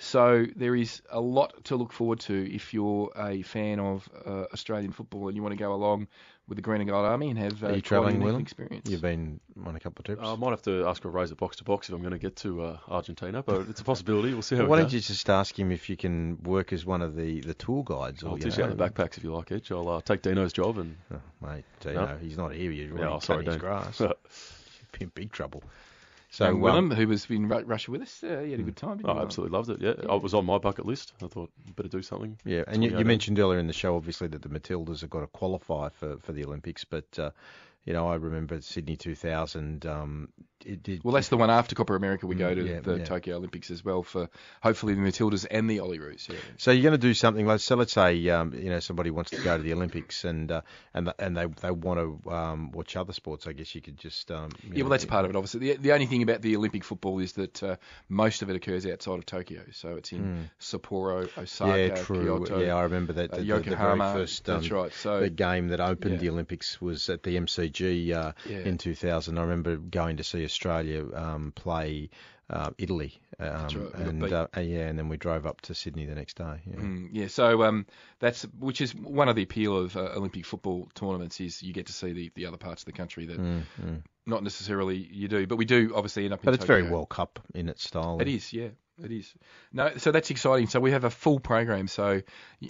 So 0.00 0.46
there 0.54 0.76
is 0.76 1.02
a 1.10 1.20
lot 1.20 1.64
to 1.64 1.76
look 1.76 1.92
forward 1.92 2.20
to 2.20 2.54
if 2.54 2.72
you're 2.72 3.10
a 3.16 3.42
fan 3.42 3.80
of 3.80 4.08
uh, 4.24 4.44
Australian 4.52 4.92
football 4.92 5.26
and 5.26 5.36
you 5.36 5.42
want 5.42 5.52
to 5.52 5.58
go 5.58 5.72
along 5.74 6.06
with 6.46 6.54
the 6.56 6.62
Green 6.62 6.80
and 6.80 6.88
Gold 6.88 7.04
Army 7.04 7.30
and 7.30 7.38
have 7.38 7.64
uh, 7.64 7.66
Are 7.66 7.72
a 7.72 7.80
travelling, 7.80 8.14
unique 8.14 8.26
Willem? 8.26 8.40
experience. 8.40 8.88
You've 8.88 9.00
been 9.02 9.40
on 9.66 9.74
a 9.74 9.80
couple 9.80 10.00
of 10.00 10.04
trips. 10.06 10.22
I 10.24 10.36
might 10.36 10.50
have 10.50 10.62
to 10.62 10.86
ask 10.86 11.02
for 11.02 11.08
a 11.08 11.10
raise 11.10 11.32
at 11.32 11.36
box 11.36 11.56
to 11.56 11.64
box 11.64 11.88
if 11.88 11.94
I'm 11.96 12.00
going 12.00 12.12
to 12.12 12.18
get 12.18 12.36
to 12.36 12.62
uh, 12.62 12.78
Argentina, 12.88 13.42
but 13.42 13.68
it's 13.68 13.80
a 13.80 13.84
possibility. 13.84 14.32
We'll 14.32 14.42
see 14.42 14.54
how 14.54 14.62
Well, 14.62 14.66
it 14.68 14.70
why 14.70 14.76
goes. 14.76 14.84
don't 14.84 14.92
you 14.94 15.00
just 15.00 15.28
ask 15.28 15.58
him 15.58 15.72
if 15.72 15.90
you 15.90 15.96
can 15.96 16.40
work 16.44 16.72
as 16.72 16.86
one 16.86 17.02
of 17.02 17.16
the, 17.16 17.40
the 17.40 17.54
tour 17.54 17.82
guides? 17.84 18.22
Or, 18.22 18.30
I'll 18.30 18.38
you 18.38 18.44
teach 18.44 18.56
know, 18.58 18.66
you 18.66 18.70
out 18.70 18.78
the 18.78 18.90
backpacks 18.90 19.18
if 19.18 19.24
you 19.24 19.34
like, 19.34 19.50
Edge. 19.50 19.72
I'll 19.72 19.88
uh, 19.88 20.00
take 20.00 20.22
Dino's 20.22 20.52
job 20.52 20.78
and 20.78 20.96
Oh, 21.12 21.20
mate, 21.42 21.64
so, 21.82 21.90
you 21.90 21.96
No? 21.96 22.16
he's 22.22 22.38
not 22.38 22.52
here. 22.52 22.70
You're 22.70 22.86
Yeah, 22.98 23.08
already 23.08 23.14
oh, 23.16 23.18
sorry, 23.18 23.44
cutting 23.44 23.46
his 23.46 23.54
Dane. 23.54 23.60
grass. 23.60 24.00
You'd 24.00 24.92
be 24.92 25.04
in 25.04 25.10
big 25.12 25.32
trouble. 25.32 25.64
So, 26.30 26.44
Young 26.44 26.64
um, 26.66 26.90
who 26.90 27.08
was 27.08 27.28
in 27.30 27.48
Russia 27.48 27.90
with 27.90 28.02
us, 28.02 28.22
uh, 28.22 28.42
he 28.44 28.50
had 28.50 28.60
a 28.60 28.62
good 28.62 28.76
time. 28.76 28.98
Didn't 28.98 29.10
I 29.10 29.14
he? 29.14 29.20
absolutely 29.20 29.56
loved 29.56 29.70
it. 29.70 29.80
Yeah, 29.80 29.94
I 30.10 30.14
was 30.14 30.34
on 30.34 30.44
my 30.44 30.58
bucket 30.58 30.84
list. 30.84 31.14
I 31.22 31.26
thought 31.26 31.50
better 31.74 31.88
do 31.88 32.02
something. 32.02 32.38
Yeah, 32.44 32.64
and 32.68 32.84
you, 32.84 32.98
you 32.98 33.04
mentioned 33.04 33.38
earlier 33.38 33.58
in 33.58 33.66
the 33.66 33.72
show, 33.72 33.96
obviously, 33.96 34.28
that 34.28 34.42
the 34.42 34.48
Matildas 34.50 35.00
have 35.00 35.08
got 35.08 35.20
to 35.20 35.26
qualify 35.26 35.88
for, 35.88 36.18
for 36.18 36.32
the 36.32 36.44
Olympics, 36.44 36.84
but 36.84 37.18
uh, 37.18 37.30
you 37.88 37.94
know, 37.94 38.06
I 38.06 38.16
remember 38.16 38.60
Sydney 38.60 38.96
2000. 38.96 39.86
Um, 39.86 40.28
it 40.66 40.82
did. 40.82 41.02
Well, 41.04 41.14
that's 41.14 41.28
the 41.28 41.36
one 41.38 41.48
after 41.50 41.74
Copa 41.74 41.94
America. 41.94 42.26
We 42.26 42.34
go 42.34 42.52
to 42.54 42.60
Mm, 42.60 42.68
yeah, 42.68 42.80
the 42.80 42.98
yeah. 42.98 43.04
Tokyo 43.04 43.36
Olympics 43.36 43.70
as 43.70 43.82
well 43.84 44.02
for 44.02 44.28
hopefully 44.60 44.92
the 44.94 45.00
Matildas 45.00 45.46
and 45.50 45.70
the 45.70 45.78
Olyroos. 45.78 46.28
Yeah. 46.28 46.34
So 46.58 46.72
you're 46.72 46.82
going 46.82 46.92
to 46.92 46.98
do 46.98 47.14
something 47.14 47.46
like 47.46 47.60
so. 47.60 47.76
Let's 47.76 47.92
say 47.92 48.28
um, 48.28 48.52
you 48.52 48.68
know 48.68 48.80
somebody 48.80 49.10
wants 49.10 49.30
to 49.30 49.40
go 49.40 49.56
to 49.56 49.62
the 49.62 49.72
Olympics 49.72 50.24
and 50.24 50.50
uh, 50.52 50.60
and 50.92 51.10
and 51.18 51.36
they 51.36 51.46
they 51.62 51.70
want 51.70 52.00
to 52.24 52.30
um, 52.30 52.72
watch 52.72 52.96
other 52.96 53.12
sports. 53.14 53.46
I 53.46 53.52
guess 53.52 53.72
you 53.74 53.80
could 53.80 53.96
just 53.96 54.30
um, 54.32 54.50
Yeah, 54.64 54.78
know, 54.78 54.84
well, 54.84 54.90
that's 54.90 55.04
part 55.06 55.24
of 55.24 55.30
it, 55.30 55.36
obviously. 55.36 55.60
The, 55.60 55.74
the 55.78 55.92
only 55.92 56.06
thing 56.06 56.22
about 56.24 56.42
the 56.42 56.56
Olympic 56.56 56.82
football 56.84 57.20
is 57.20 57.32
that 57.34 57.62
uh, 57.62 57.76
most 58.08 58.42
of 58.42 58.50
it 58.50 58.56
occurs 58.56 58.84
outside 58.84 59.18
of 59.20 59.24
Tokyo. 59.26 59.62
So 59.72 59.94
it's 59.96 60.12
in 60.12 60.50
Sapporo, 60.60 61.28
Osaka. 61.38 61.78
Yeah, 61.78 62.02
true. 62.02 62.24
Kyoto. 62.24 62.60
yeah, 62.60 62.74
I 62.74 62.82
remember 62.82 63.12
that. 63.14 63.32
uh, 63.32 63.36
the, 63.36 63.42
the- 63.42 63.46
Yokohama. 63.46 64.04
The 64.04 64.12
very 64.12 64.26
first 64.26 64.50
um, 64.50 64.56
That's 64.60 64.70
right. 64.72 64.92
So 64.92 65.20
the 65.20 65.30
game 65.30 65.68
that 65.68 65.80
opened 65.80 66.18
the 66.18 66.28
Olympics 66.30 66.80
was 66.80 67.08
at 67.08 67.22
the 67.22 67.36
MCG 67.36 67.77
uh, 67.86 68.32
Yeah. 68.46 68.58
in 68.64 68.78
2000. 68.78 69.38
I 69.38 69.42
remember 69.42 69.76
going 69.76 70.16
to 70.18 70.24
see 70.24 70.44
Australia 70.44 71.04
um, 71.14 71.52
play 71.52 72.10
uh, 72.50 72.70
Italy, 72.78 73.20
um, 73.38 73.68
right, 73.76 73.94
and 73.94 74.32
uh, 74.32 74.46
yeah, 74.56 74.88
and 74.88 74.98
then 74.98 75.08
we 75.08 75.18
drove 75.18 75.44
up 75.44 75.60
to 75.62 75.74
Sydney 75.74 76.06
the 76.06 76.14
next 76.14 76.38
day. 76.38 76.60
Yeah. 76.66 76.76
Mm, 76.76 77.08
yeah, 77.12 77.26
so 77.26 77.62
um, 77.62 77.86
that's 78.20 78.42
which 78.58 78.80
is 78.80 78.94
one 78.94 79.28
of 79.28 79.36
the 79.36 79.42
appeal 79.42 79.76
of 79.76 79.96
uh, 79.96 80.12
Olympic 80.16 80.46
football 80.46 80.88
tournaments 80.94 81.40
is 81.40 81.62
you 81.62 81.74
get 81.74 81.86
to 81.86 81.92
see 81.92 82.12
the, 82.12 82.32
the 82.34 82.46
other 82.46 82.56
parts 82.56 82.82
of 82.82 82.86
the 82.86 82.92
country 82.92 83.26
that 83.26 83.38
not 84.26 84.42
necessarily 84.42 84.96
you 84.96 85.28
do, 85.28 85.46
but 85.46 85.56
we 85.56 85.64
do 85.66 85.92
obviously 85.94 86.24
end 86.24 86.32
up. 86.34 86.40
Mm, 86.40 86.44
But 86.44 86.54
it's 86.54 86.64
very 86.64 86.82
World 86.82 87.10
Cup 87.10 87.38
in 87.54 87.68
its 87.68 87.84
style. 87.84 88.18
It 88.20 88.28
is, 88.28 88.52
yeah, 88.52 88.68
it 89.04 89.12
is. 89.12 89.32
No, 89.72 89.96
so 89.96 90.12
that's 90.12 90.30
exciting. 90.30 90.66
So 90.68 90.80
we 90.80 90.92
have 90.92 91.04
a 91.04 91.10
full 91.10 91.40
program. 91.40 91.88
So 91.88 92.22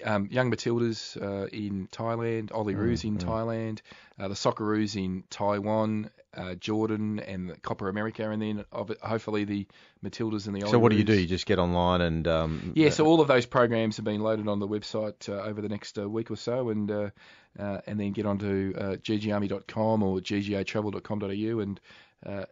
um, 0.04 0.28
young 0.30 0.50
Matildas 0.50 1.20
uh, 1.20 1.46
in 1.46 1.88
Thailand, 1.92 2.50
Ollie 2.54 2.74
Mm, 2.74 2.78
Roos 2.78 3.04
in 3.04 3.18
Thailand, 3.18 3.80
uh, 4.18 4.28
the 4.28 4.34
Socceroos 4.34 4.96
in 4.96 5.24
Taiwan, 5.30 6.10
uh, 6.36 6.54
Jordan, 6.54 7.18
and 7.20 7.50
the 7.50 7.56
Copa 7.56 7.86
America, 7.86 8.30
and 8.30 8.42
then 8.42 8.64
hopefully 8.72 9.44
the 9.44 9.66
Matildas 10.04 10.46
and 10.46 10.56
the. 10.56 10.68
So 10.68 10.78
what 10.78 10.92
do 10.92 10.98
you 10.98 11.04
do? 11.04 11.18
You 11.18 11.26
just 11.26 11.46
get 11.46 11.58
online 11.58 12.00
and 12.00 12.28
um, 12.28 12.72
Yeah, 12.74 12.90
so 12.90 13.06
all 13.06 13.20
of 13.20 13.28
those 13.28 13.46
programs 13.46 13.96
have 13.96 14.04
been 14.04 14.20
loaded 14.20 14.48
on 14.48 14.60
the 14.60 14.68
website 14.68 15.28
uh, 15.28 15.42
over 15.42 15.60
the 15.60 15.68
next 15.68 15.98
uh, 15.98 16.08
week 16.08 16.30
or 16.30 16.36
so, 16.36 16.68
and 16.68 16.90
uh, 16.90 17.10
uh, 17.58 17.80
and 17.86 17.98
then 17.98 18.12
get 18.12 18.26
onto 18.26 18.74
uh, 18.76 18.96
ggarmy.com 18.96 20.02
or 20.02 20.18
ggatravel.com.au 20.18 21.60
and 21.60 21.80
uh, 22.26 22.44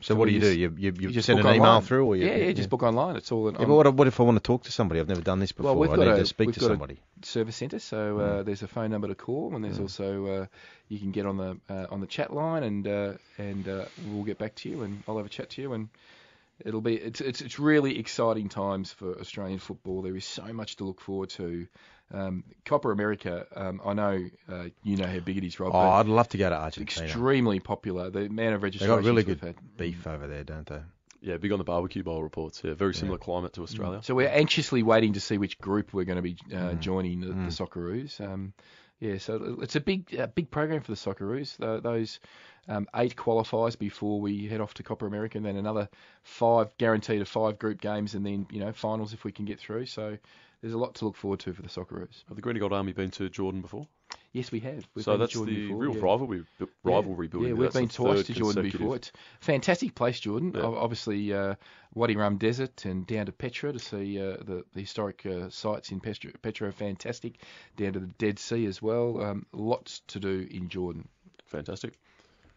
So 0.00 0.14
what 0.14 0.28
do 0.28 0.34
you 0.34 0.40
do? 0.40 0.58
You 0.58 0.74
you, 0.76 0.92
you, 0.98 1.10
just 1.10 1.26
send 1.26 1.38
an 1.38 1.44
book 1.44 1.56
email 1.56 1.80
through, 1.80 2.04
or 2.04 2.16
you, 2.16 2.26
yeah, 2.26 2.36
yeah, 2.36 2.52
just 2.52 2.68
book 2.68 2.82
online. 2.82 3.16
It's 3.16 3.32
all. 3.32 3.50
Yeah, 3.50 3.58
but 3.58 3.68
what, 3.68 3.94
what 3.94 4.06
if 4.06 4.20
I 4.20 4.24
want 4.24 4.36
to 4.36 4.42
talk 4.42 4.64
to 4.64 4.72
somebody? 4.72 5.00
I've 5.00 5.08
never 5.08 5.22
done 5.22 5.38
this 5.40 5.52
before. 5.52 5.74
Well, 5.74 5.90
I 5.90 5.96
need 5.96 6.08
a, 6.08 6.16
to 6.18 6.26
speak 6.26 6.52
to 6.52 6.60
got 6.60 6.66
somebody. 6.66 6.98
A 7.22 7.26
service 7.26 7.56
centre, 7.56 7.78
so 7.78 8.18
uh, 8.18 8.42
there's 8.42 8.62
a 8.62 8.68
phone 8.68 8.90
number 8.90 9.08
to 9.08 9.14
call, 9.14 9.54
and 9.54 9.64
there's 9.64 9.80
also 9.80 10.26
uh, 10.26 10.46
you 10.88 10.98
can 10.98 11.12
get 11.12 11.24
on 11.24 11.38
the 11.38 11.58
uh, 11.70 11.86
on 11.90 12.00
the 12.00 12.06
chat 12.06 12.32
line, 12.32 12.62
and 12.62 12.86
uh, 12.86 13.12
and 13.38 13.66
uh, 13.66 13.86
we'll 14.08 14.24
get 14.24 14.38
back 14.38 14.54
to 14.56 14.68
you, 14.68 14.82
and 14.82 15.02
I'll 15.08 15.16
have 15.16 15.26
a 15.26 15.30
chat 15.30 15.50
to 15.50 15.62
you, 15.62 15.72
and 15.72 15.88
it'll 16.62 16.82
be 16.82 16.96
it's 16.96 17.22
it's 17.22 17.40
it's 17.40 17.58
really 17.58 17.98
exciting 17.98 18.50
times 18.50 18.92
for 18.92 19.18
Australian 19.18 19.58
football. 19.58 20.02
There 20.02 20.16
is 20.16 20.26
so 20.26 20.52
much 20.52 20.76
to 20.76 20.84
look 20.84 21.00
forward 21.00 21.30
to. 21.30 21.66
Um, 22.14 22.44
Copa 22.64 22.88
America, 22.90 23.46
um, 23.56 23.80
I 23.84 23.92
know 23.94 24.24
uh, 24.48 24.64
you 24.84 24.96
know 24.96 25.06
how 25.06 25.18
big 25.18 25.38
it 25.38 25.44
is, 25.44 25.58
Rob. 25.58 25.72
Oh, 25.74 25.78
I'd 25.78 26.06
love 26.06 26.28
to 26.28 26.38
go 26.38 26.48
to 26.48 26.54
Argentina. 26.56 27.06
extremely 27.06 27.58
popular. 27.60 28.10
The 28.10 28.26
amount 28.26 28.54
of 28.54 28.60
They 28.60 28.64
registrations 28.66 29.00
got 29.00 29.04
really 29.04 29.24
good 29.24 29.40
had. 29.40 29.56
beef 29.76 30.06
over 30.06 30.26
there, 30.28 30.44
don't 30.44 30.66
they? 30.66 30.80
Yeah, 31.20 31.38
big 31.38 31.50
on 31.50 31.58
the 31.58 31.64
barbecue 31.64 32.04
bowl 32.04 32.22
reports. 32.22 32.62
Yeah, 32.62 32.74
very 32.74 32.94
similar 32.94 33.18
climate 33.18 33.54
to 33.54 33.62
Australia. 33.64 34.00
So 34.04 34.14
we're 34.14 34.28
anxiously 34.28 34.84
waiting 34.84 35.14
to 35.14 35.20
see 35.20 35.38
which 35.38 35.58
group 35.58 35.92
we're 35.92 36.04
going 36.04 36.16
to 36.16 36.22
be 36.22 36.36
uh, 36.52 36.56
Mm. 36.74 36.80
joining 36.80 37.20
the, 37.20 37.28
the 37.28 37.50
Socceroos. 37.50 38.20
Um, 38.20 38.52
yeah, 39.00 39.18
so 39.18 39.58
it's 39.60 39.74
a 39.76 39.80
big, 39.80 40.14
uh, 40.18 40.28
big 40.28 40.50
program 40.50 40.82
for 40.82 40.92
the 40.92 40.96
Socceroos. 40.96 41.56
Tho- 41.56 41.80
those 41.80 42.20
um, 42.68 42.86
eight 42.94 43.16
qualifiers 43.16 43.76
before 43.76 44.20
we 44.20 44.46
head 44.46 44.60
off 44.60 44.74
to 44.74 44.82
Copa 44.84 45.06
America, 45.06 45.36
and 45.38 45.44
then 45.46 45.56
another 45.56 45.88
five, 46.22 46.68
guaranteed 46.78 47.20
of 47.20 47.28
five 47.28 47.58
group 47.58 47.80
games, 47.80 48.14
and 48.14 48.24
then 48.24 48.46
you 48.50 48.60
know 48.60 48.72
finals 48.72 49.12
if 49.12 49.24
we 49.24 49.32
can 49.32 49.44
get 49.46 49.58
through. 49.58 49.86
So 49.86 50.16
there's 50.60 50.74
a 50.74 50.78
lot 50.78 50.94
to 50.96 51.04
look 51.04 51.16
forward 51.16 51.40
to 51.40 51.52
for 51.52 51.62
the 51.62 51.68
Socceroos. 51.68 52.24
Have 52.28 52.36
the 52.36 52.42
Green 52.42 52.56
and 52.56 52.60
Gold 52.60 52.72
Army 52.72 52.92
been 52.92 53.10
to 53.12 53.28
Jordan 53.28 53.60
before? 53.60 53.86
Yes, 54.32 54.52
we 54.52 54.60
have. 54.60 54.86
We've 54.94 55.04
so 55.04 55.12
been 55.12 55.26
to 55.28 55.38
that's 55.38 55.46
the 55.50 55.62
before, 55.62 55.76
real 55.78 55.94
yeah. 55.94 56.00
rivalry 56.02 56.44
rivalry 56.84 57.26
yeah. 57.26 57.30
building. 57.30 57.48
Yeah, 57.48 57.54
we've 57.54 57.72
That's 57.72 57.76
been 57.76 57.88
twice 57.88 58.26
to 58.26 58.32
Jordan 58.34 58.64
before. 58.64 58.96
It's 58.96 59.10
a 59.40 59.44
fantastic 59.44 59.94
place, 59.94 60.20
Jordan. 60.20 60.52
Yeah. 60.54 60.62
Obviously, 60.62 61.32
uh, 61.32 61.54
Wadi 61.94 62.16
Rum 62.16 62.36
Desert 62.36 62.84
and 62.84 63.06
down 63.06 63.26
to 63.26 63.32
Petra 63.32 63.72
to 63.72 63.78
see 63.78 64.20
uh, 64.20 64.36
the, 64.36 64.64
the 64.74 64.80
historic 64.80 65.24
uh, 65.24 65.48
sites 65.48 65.90
in 65.90 66.00
Petra. 66.00 66.32
Petra 66.42 66.68
are 66.68 66.72
fantastic. 66.72 67.40
Down 67.76 67.94
to 67.94 68.00
the 68.00 68.06
Dead 68.18 68.38
Sea 68.38 68.66
as 68.66 68.82
well. 68.82 69.22
Um, 69.22 69.46
lots 69.52 70.02
to 70.08 70.20
do 70.20 70.46
in 70.50 70.68
Jordan. 70.68 71.08
Fantastic. 71.46 71.94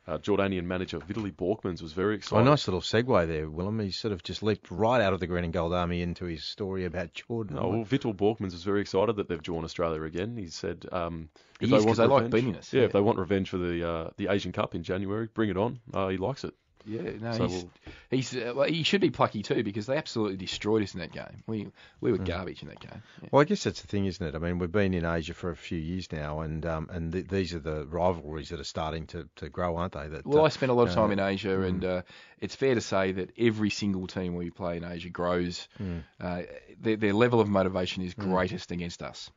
Uh, 0.07 0.17
Jordanian 0.17 0.63
manager 0.63 0.97
Vital 0.99 1.23
Borkelmans 1.29 1.81
was 1.81 1.93
very 1.93 2.15
excited. 2.15 2.35
Oh, 2.35 2.39
excited. 2.39 2.49
nice 2.49 2.67
little 2.67 2.81
segue 2.81 3.27
there, 3.27 3.49
Willem. 3.49 3.79
He 3.79 3.91
sort 3.91 4.11
of 4.11 4.23
just 4.23 4.41
leaped 4.41 4.71
right 4.71 5.01
out 5.01 5.13
of 5.13 5.19
the 5.19 5.27
Green 5.27 5.43
and 5.43 5.53
Gold 5.53 5.73
Army 5.73 6.01
into 6.01 6.25
his 6.25 6.43
story 6.43 6.85
about 6.85 7.13
Jordan. 7.13 7.57
No, 7.57 7.67
well, 7.67 7.83
Vital 7.83 8.13
Borkelmans 8.13 8.53
was 8.53 8.63
very 8.63 8.81
excited 8.81 9.17
that 9.17 9.29
they've 9.29 9.41
drawn 9.41 9.63
Australia 9.63 10.01
again. 10.03 10.35
He 10.35 10.47
said, 10.47 10.85
um, 10.91 11.29
He 11.59 11.67
if 11.67 11.73
is, 11.73 11.79
they 11.79 11.85
want 11.85 11.97
they 11.97 12.05
like 12.07 12.23
revenge, 12.23 12.31
beating 12.43 12.55
us, 12.57 12.73
Yeah, 12.73 12.79
yeah. 12.81 12.85
if 12.87 12.91
they 12.93 13.01
want 13.01 13.19
revenge 13.19 13.49
for 13.49 13.57
the 13.57 13.87
uh, 13.87 14.09
the 14.17 14.29
Asian 14.29 14.51
Cup 14.51 14.73
in 14.73 14.83
January, 14.83 15.27
bring 15.33 15.49
it 15.49 15.57
on. 15.57 15.79
Uh, 15.93 16.07
he 16.07 16.17
likes 16.17 16.43
it. 16.43 16.53
Yeah, 16.89 17.11
no, 17.21 17.31
So 17.33 17.47
he's, 17.47 17.51
we'll- 17.63 17.71
he's 18.09 18.35
uh, 18.35 18.53
well, 18.55 18.67
he 18.67 18.83
should 18.83 19.01
be 19.01 19.11
plucky 19.11 19.43
too 19.43 19.63
because 19.63 19.85
they 19.85 19.95
absolutely 19.97 20.37
destroyed 20.37 20.81
us 20.83 20.93
in 20.95 21.01
that 21.01 21.11
game. 21.11 21.43
We 21.45 21.67
we 22.01 22.11
were 22.11 22.17
Mm. 22.17 22.25
garbage 22.25 22.63
in 22.63 22.69
that 22.69 22.79
game. 22.79 23.03
Yeah. 23.21 23.29
Well, 23.31 23.41
I 23.41 23.45
guess 23.45 23.63
that's 23.63 23.81
the 23.81 23.87
thing, 23.87 24.05
isn't 24.05 24.25
it? 24.25 24.33
I 24.35 24.39
mean, 24.39 24.57
we've 24.57 24.71
been 24.71 24.93
in 24.93 25.05
Asia 25.05 25.33
for 25.33 25.51
a 25.51 25.55
few 25.55 25.77
years 25.77 26.11
now, 26.11 26.39
and 26.39 26.65
um, 26.65 26.89
and 26.91 27.11
th- 27.13 27.27
these 27.27 27.53
are 27.53 27.59
the 27.59 27.85
rivalries 27.85 28.49
that 28.49 28.59
are 28.59 28.63
starting 28.63 29.05
to, 29.07 29.29
to 29.37 29.49
grow, 29.49 29.75
aren't 29.77 29.93
they? 29.93 30.07
That, 30.07 30.25
Well, 30.25 30.41
uh, 30.41 30.45
I 30.45 30.49
spent 30.49 30.71
a 30.71 30.75
lot 30.75 30.87
of 30.87 30.93
time 30.95 31.09
uh, 31.09 31.13
in 31.13 31.19
Asia, 31.19 31.61
and 31.61 31.85
uh, 31.85 32.01
it's 32.39 32.55
fair 32.55 32.73
to 32.75 32.81
say 32.81 33.11
that 33.11 33.31
every 33.37 33.69
single 33.69 34.07
team 34.07 34.33
we 34.35 34.49
play 34.49 34.77
in 34.77 34.83
Asia 34.83 35.09
grows. 35.09 35.67
Mm. 35.79 36.03
Uh, 36.19 36.41
their, 36.79 36.95
their 36.97 37.13
level 37.13 37.39
of 37.39 37.47
motivation 37.47 38.03
is 38.03 38.13
greatest 38.15 38.71
against 38.71 39.03
us. 39.03 39.29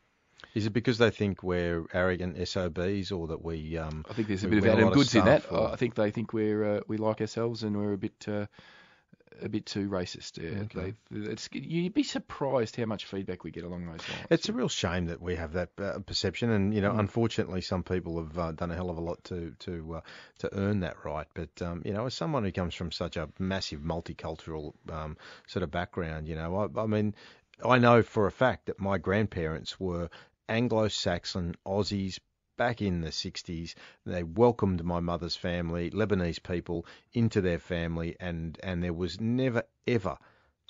Is 0.54 0.66
it 0.66 0.70
because 0.72 0.98
they 0.98 1.10
think 1.10 1.42
we're 1.42 1.84
arrogant 1.94 2.36
SOBs, 2.46 3.10
or 3.12 3.28
that 3.28 3.42
we? 3.42 3.78
Um, 3.78 4.04
I 4.08 4.12
think 4.12 4.28
there's 4.28 4.44
a 4.44 4.48
bit 4.48 4.58
of 4.58 4.66
Adam 4.66 4.90
Goodes 4.90 5.14
in 5.14 5.24
that. 5.24 5.50
or- 5.50 5.72
I 5.72 5.76
think 5.76 5.94
they 5.94 6.10
think 6.10 6.32
we're 6.32 6.76
uh, 6.76 6.80
we 6.88 6.96
like 6.98 7.20
ourselves 7.20 7.62
and 7.62 7.76
we're 7.76 7.92
a 7.94 7.98
bit 7.98 8.24
uh, 8.28 8.46
a 9.40 9.48
bit 9.48 9.64
too 9.64 9.88
racist. 9.88 10.38
Uh, 10.38 10.64
Okay. 10.64 10.94
they, 11.10 11.30
it's, 11.32 11.48
you'd 11.52 11.94
be 11.94 12.02
surprised 12.02 12.76
how 12.76 12.84
much 12.84 13.06
feedback 13.06 13.44
we 13.44 13.50
get 13.50 13.64
along 13.64 13.86
those 13.86 14.06
lines. 14.08 14.26
It's 14.30 14.48
a 14.50 14.52
real 14.52 14.68
shame 14.68 15.06
that 15.06 15.22
we 15.22 15.36
have 15.36 15.54
that 15.54 15.70
uh, 15.78 15.98
perception, 16.00 16.50
and 16.50 16.74
you 16.74 16.80
Mm. 16.80 16.84
know, 16.84 16.98
unfortunately, 16.98 17.62
some 17.62 17.82
people 17.82 18.18
have 18.22 18.38
uh, 18.38 18.52
done 18.52 18.70
a 18.70 18.74
hell 18.74 18.90
of 18.90 18.98
a 18.98 19.00
lot 19.00 19.24
to 19.24 19.54
to 19.60 19.94
uh, 19.96 20.00
to 20.40 20.54
earn 20.54 20.80
that 20.80 21.02
right. 21.04 21.26
But 21.32 21.62
um, 21.62 21.82
you 21.86 21.94
know, 21.94 22.04
as 22.06 22.14
someone 22.14 22.44
who 22.44 22.52
comes 22.52 22.74
from 22.74 22.92
such 22.92 23.16
a 23.16 23.28
massive 23.38 23.80
multicultural 23.80 24.74
um, 24.90 25.16
sort 25.46 25.62
of 25.62 25.70
background, 25.70 26.28
you 26.28 26.34
know, 26.36 26.68
I, 26.76 26.80
I 26.82 26.86
mean, 26.86 27.14
I 27.64 27.78
know 27.78 28.02
for 28.02 28.26
a 28.26 28.32
fact 28.32 28.66
that 28.66 28.78
my 28.78 28.98
grandparents 28.98 29.80
were 29.80 30.10
Anglo-Saxon 30.48 31.54
Aussies. 31.66 32.18
Back 32.58 32.82
in 32.82 33.00
the 33.00 33.08
60s, 33.08 33.74
they 34.04 34.22
welcomed 34.22 34.84
my 34.84 35.00
mother's 35.00 35.36
family, 35.36 35.90
Lebanese 35.90 36.42
people, 36.42 36.86
into 37.12 37.40
their 37.40 37.58
family, 37.58 38.14
and, 38.20 38.58
and 38.62 38.82
there 38.84 38.92
was 38.92 39.20
never, 39.20 39.62
ever 39.86 40.18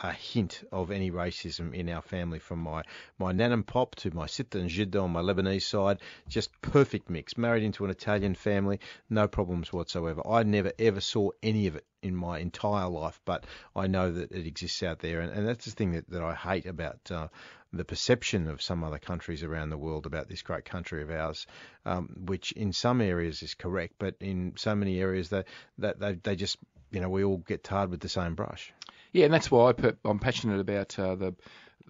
a 0.00 0.12
hint 0.12 0.64
of 0.72 0.90
any 0.90 1.10
racism 1.10 1.72
in 1.74 1.88
our 1.88 2.02
family 2.02 2.38
from 2.38 2.58
my, 2.58 2.82
my 3.18 3.32
nan 3.32 3.52
and 3.52 3.66
pop 3.66 3.94
to 3.94 4.10
my 4.10 4.26
sitta 4.26 4.58
and 4.58 4.68
jidda 4.68 5.02
on 5.02 5.10
my 5.10 5.20
Lebanese 5.20 5.62
side. 5.62 5.98
Just 6.28 6.50
perfect 6.60 7.08
mix. 7.08 7.38
Married 7.38 7.62
into 7.62 7.84
an 7.84 7.90
Italian 7.90 8.34
family, 8.34 8.80
no 9.08 9.28
problems 9.28 9.72
whatsoever. 9.72 10.22
I 10.26 10.42
never 10.42 10.72
ever 10.78 11.00
saw 11.00 11.30
any 11.42 11.66
of 11.68 11.76
it 11.76 11.84
in 12.02 12.16
my 12.16 12.40
entire 12.40 12.88
life, 12.88 13.20
but 13.24 13.46
I 13.76 13.86
know 13.86 14.10
that 14.10 14.32
it 14.32 14.46
exists 14.46 14.82
out 14.82 14.98
there. 14.98 15.20
And, 15.20 15.32
and 15.32 15.46
that's 15.46 15.66
the 15.66 15.70
thing 15.70 15.92
that, 15.92 16.10
that 16.10 16.22
I 16.22 16.34
hate 16.34 16.66
about 16.66 16.98
uh, 17.10 17.28
the 17.72 17.84
perception 17.84 18.48
of 18.48 18.60
some 18.60 18.82
other 18.82 18.98
countries 18.98 19.44
around 19.44 19.70
the 19.70 19.78
world 19.78 20.06
about 20.06 20.28
this 20.28 20.42
great 20.42 20.64
country 20.64 21.02
of 21.02 21.10
ours, 21.10 21.46
um, 21.86 22.08
which 22.24 22.52
in 22.52 22.72
some 22.72 23.00
areas 23.00 23.42
is 23.42 23.54
correct, 23.54 23.94
but 23.98 24.16
in 24.20 24.54
so 24.56 24.74
many 24.74 25.00
areas 25.00 25.28
that, 25.28 25.46
that 25.78 26.00
they, 26.00 26.14
they 26.14 26.36
just, 26.36 26.56
you 26.90 27.00
know, 27.00 27.08
we 27.08 27.24
all 27.24 27.38
get 27.38 27.62
tarred 27.62 27.90
with 27.90 28.00
the 28.00 28.08
same 28.08 28.34
brush. 28.34 28.72
Yeah, 29.12 29.26
and 29.26 29.34
that's 29.34 29.50
why 29.50 29.68
I 29.68 29.72
per- 29.72 29.96
I'm 30.04 30.18
passionate 30.18 30.60
about 30.60 30.98
uh, 30.98 31.14
the 31.14 31.34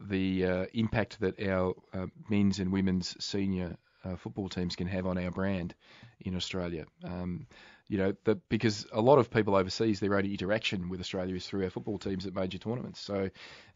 the 0.00 0.44
uh, 0.46 0.66
impact 0.74 1.20
that 1.20 1.40
our 1.46 1.74
uh, 1.94 2.06
men's 2.28 2.58
and 2.58 2.72
women's 2.72 3.16
senior 3.24 3.76
uh, 4.04 4.16
football 4.16 4.48
teams 4.48 4.74
can 4.74 4.88
have 4.88 5.06
on 5.06 5.18
our 5.18 5.30
brand 5.30 5.74
in 6.20 6.34
Australia. 6.34 6.86
Um, 7.04 7.46
you 7.88 7.98
know, 7.98 8.14
the, 8.24 8.36
because 8.48 8.86
a 8.92 9.00
lot 9.02 9.18
of 9.18 9.30
people 9.30 9.54
overseas, 9.54 10.00
their 10.00 10.14
only 10.16 10.30
interaction 10.32 10.88
with 10.88 11.00
Australia 11.00 11.34
is 11.34 11.46
through 11.46 11.64
our 11.64 11.70
football 11.70 11.98
teams 11.98 12.26
at 12.26 12.34
major 12.34 12.56
tournaments. 12.56 13.00
So 13.00 13.28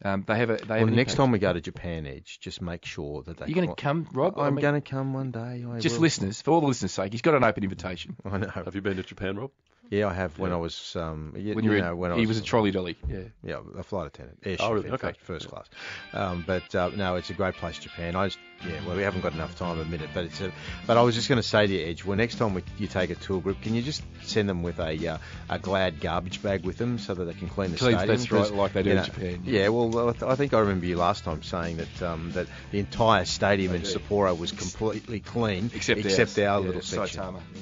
um, 0.03 0.23
they 0.27 0.37
have 0.37 0.49
a. 0.49 0.57
They 0.57 0.65
Well, 0.79 0.87
an 0.87 0.95
next 0.95 1.13
impact. 1.13 1.17
time 1.17 1.31
we 1.31 1.39
go 1.39 1.53
to 1.53 1.61
Japan, 1.61 2.07
Edge, 2.07 2.39
just 2.41 2.61
make 2.61 2.83
sure 2.83 3.21
that 3.23 3.37
they. 3.37 3.45
You're 3.45 3.55
going 3.55 3.69
to 3.69 3.75
come, 3.75 4.07
Rob? 4.13 4.39
I 4.39 4.47
I'm 4.47 4.55
mean, 4.55 4.61
going 4.63 4.81
to 4.81 4.81
come 4.81 5.13
one 5.13 5.31
day. 5.31 5.63
I 5.69 5.79
Just 5.79 5.95
will. 5.95 6.01
listeners, 6.01 6.41
for 6.41 6.51
all 6.51 6.61
the 6.61 6.67
listeners' 6.67 6.93
sake, 6.93 7.11
he's 7.13 7.21
got 7.21 7.35
an 7.35 7.43
open 7.43 7.63
invitation. 7.63 8.15
I 8.25 8.37
know. 8.39 8.47
Have 8.47 8.73
you 8.75 8.81
been 8.81 8.97
to 8.97 9.03
Japan, 9.03 9.37
Rob? 9.37 9.51
Yeah, 9.89 10.07
I 10.07 10.13
have. 10.13 10.37
When 10.37 10.51
I 10.51 10.57
was, 10.57 10.95
um, 10.95 11.31
y- 11.35 11.53
When 11.53 11.63
you 11.63 11.71
you 11.71 11.77
were, 11.77 11.81
know, 11.81 11.95
when 11.95 12.11
I 12.11 12.15
he 12.15 12.21
was, 12.21 12.29
was 12.37 12.37
a 12.39 12.43
trolley 12.43 12.71
dolly. 12.71 12.97
Yeah. 13.07 13.19
Yeah, 13.43 13.59
a 13.77 13.83
flight 13.83 14.07
attendant. 14.07 14.39
Air 14.45 14.57
Oh, 14.59 14.73
really? 14.73 14.89
Okay. 14.91 15.13
first 15.23 15.47
class. 15.47 15.65
Um, 16.13 16.43
but 16.45 16.73
uh, 16.75 16.89
no, 16.95 17.15
it's 17.15 17.29
a 17.29 17.33
great 17.33 17.55
place, 17.55 17.77
Japan. 17.79 18.15
I 18.15 18.25
just, 18.27 18.39
yeah, 18.67 18.73
well, 18.85 18.97
we 18.97 19.03
haven't 19.03 19.21
got 19.21 19.33
enough 19.33 19.55
time 19.57 19.75
to 19.75 19.81
admit 19.83 20.01
it, 20.01 20.09
but 20.13 20.25
it's 20.25 20.41
a. 20.41 20.51
But 20.87 20.97
I 20.97 21.03
was 21.03 21.15
just 21.15 21.29
going 21.29 21.37
to 21.41 21.47
say 21.47 21.67
to 21.67 21.73
you, 21.73 21.85
Edge, 21.85 22.03
well, 22.03 22.17
next 22.17 22.35
time 22.35 22.53
we, 22.53 22.63
you 22.77 22.87
take 22.87 23.11
a 23.11 23.15
tour 23.15 23.39
group, 23.39 23.61
can 23.61 23.75
you 23.75 23.81
just 23.81 24.03
send 24.23 24.49
them 24.49 24.61
with 24.63 24.79
a 24.79 25.07
uh, 25.07 25.17
a 25.49 25.57
glad 25.59 26.01
garbage 26.01 26.41
bag 26.43 26.65
with 26.65 26.77
them 26.77 26.97
so 26.97 27.13
that 27.13 27.23
they 27.25 27.33
can 27.33 27.47
clean 27.47 27.71
the 27.71 27.77
Clean- 27.77 27.97
stadium? 27.97 28.17
that's 28.17 28.31
right, 28.31 28.51
like 28.53 28.73
they 28.73 28.83
do 28.83 28.89
you 28.89 28.97
in 28.97 29.03
Japan, 29.05 29.41
Yeah. 29.45 29.61
yeah. 29.61 29.67
well, 29.69 30.09
I 30.09 30.11
th- 30.11 30.23
I 30.23 30.35
think 30.35 30.53
I 30.53 30.59
remember 30.59 30.85
you 30.85 30.97
last 30.97 31.23
time 31.23 31.43
saying 31.43 31.77
that 31.77 32.01
um, 32.01 32.31
that 32.33 32.47
the 32.71 32.79
entire 32.79 33.23
stadium 33.25 33.73
in 33.75 33.83
Sapporo 33.83 34.37
was 34.37 34.51
completely 34.51 35.19
clean 35.21 35.71
Except, 35.73 35.99
except 36.01 36.31
ours. 36.31 36.39
our 36.39 36.59
yeah, 36.61 36.65
little 36.65 36.81
section. 36.81 37.21
Saitama, 37.21 37.39
yeah. 37.55 37.61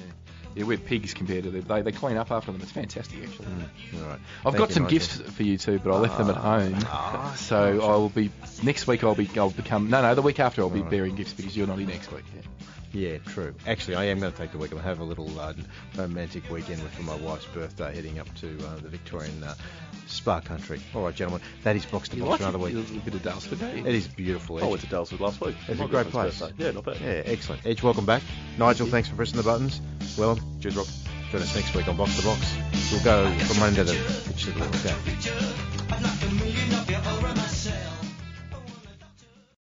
Yeah, 0.55 0.63
we're 0.63 0.77
pigs 0.77 1.13
compared 1.13 1.43
to 1.43 1.51
them. 1.51 1.61
They, 1.67 1.81
they 1.81 1.91
clean 1.91 2.17
up 2.17 2.31
after 2.31 2.51
them. 2.51 2.61
It's 2.61 2.71
fantastic, 2.71 3.23
actually. 3.23 3.45
All 3.45 4.07
right. 4.07 4.19
I've 4.45 4.53
Thank 4.53 4.57
got 4.57 4.71
some 4.71 4.83
Nigel. 4.83 4.99
gifts 4.99 5.17
for 5.17 5.43
you 5.43 5.57
too, 5.57 5.79
but 5.79 5.93
I 5.93 5.99
left 5.99 6.17
them 6.17 6.29
at 6.29 6.37
home. 6.37 6.75
Ah, 6.85 7.33
so 7.37 7.81
I 7.83 7.95
will 7.97 8.09
be 8.09 8.31
next 8.63 8.87
week. 8.87 9.03
I'll 9.03 9.15
be 9.15 9.29
I'll 9.37 9.49
become 9.49 9.89
no 9.89 10.01
no 10.01 10.15
the 10.15 10.21
week 10.21 10.39
after 10.39 10.61
I'll 10.61 10.69
be 10.69 10.81
Right. 10.81 10.89
bearing 10.89 11.15
gifts 11.15 11.33
because 11.33 11.55
you're 11.55 11.67
not 11.67 11.79
in 11.79 11.87
next 11.87 12.11
week. 12.11 12.23
Yeah. 12.35 12.41
Yeah, 12.95 13.17
true. 13.17 13.53
Actually, 13.67 13.95
I 13.95 14.05
am 14.05 14.21
going 14.21 14.31
to 14.31 14.37
take 14.37 14.53
the 14.53 14.57
weekend. 14.57 14.79
I'll 14.79 14.87
have 14.87 14.99
a 14.99 15.03
little 15.03 15.37
uh, 15.37 15.53
romantic 15.97 16.49
weekend 16.49 16.81
for 16.81 17.03
my 17.03 17.15
wife's 17.17 17.45
birthday, 17.47 17.93
heading 17.93 18.19
up 18.19 18.33
to 18.35 18.57
uh, 18.65 18.75
the 18.77 18.87
Victorian 18.87 19.43
uh, 19.43 19.53
spa 20.07 20.39
country. 20.39 20.79
All 20.93 21.03
right, 21.03 21.13
gentlemen, 21.13 21.41
that 21.63 21.75
is 21.75 21.85
box 21.85 22.07
to 22.09 22.15
You 22.15 22.23
box 22.23 22.31
like 22.31 22.39
for 22.39 22.55
another 22.57 22.69
it? 22.69 22.73
week. 22.75 22.89
Look 22.93 23.07
at 23.13 23.21
the 23.21 23.29
Daylesford? 23.29 23.85
It 23.85 23.93
is 23.93 24.07
beautiful. 24.07 24.55
Oh, 24.59 24.63
Edge. 24.63 24.69
went 24.69 24.81
to 24.83 24.87
Daylesford 24.87 25.19
last 25.19 25.41
week. 25.41 25.57
It's 25.67 25.81
a 25.81 25.87
great 25.87 26.07
place. 26.07 26.39
birthday. 26.39 26.63
Yeah, 26.63 26.71
not 26.71 26.85
bad. 26.85 26.97
Yeah, 27.01 27.21
excellent. 27.25 27.65
Edge, 27.65 27.83
welcome 27.83 28.05
back. 28.05 28.23
Nigel, 28.57 28.87
thanks 28.87 29.09
for 29.09 29.15
pressing 29.17 29.37
the 29.37 29.43
buttons. 29.43 29.81
Well, 30.17 30.39
Cheers, 30.61 30.77
Rob. 30.77 30.87
join 31.31 31.41
us 31.41 31.53
next 31.53 31.75
week 31.75 31.89
on 31.89 31.97
Box 31.97 32.15
to 32.17 32.23
Box. 32.23 32.55
We'll 32.93 33.03
go 33.03 33.29
from 33.39 33.61
under 33.61 33.83
the 33.83 33.93
pitch 34.25 34.45
to 34.45 34.51
the 34.51 34.63
okay. 34.67 35.74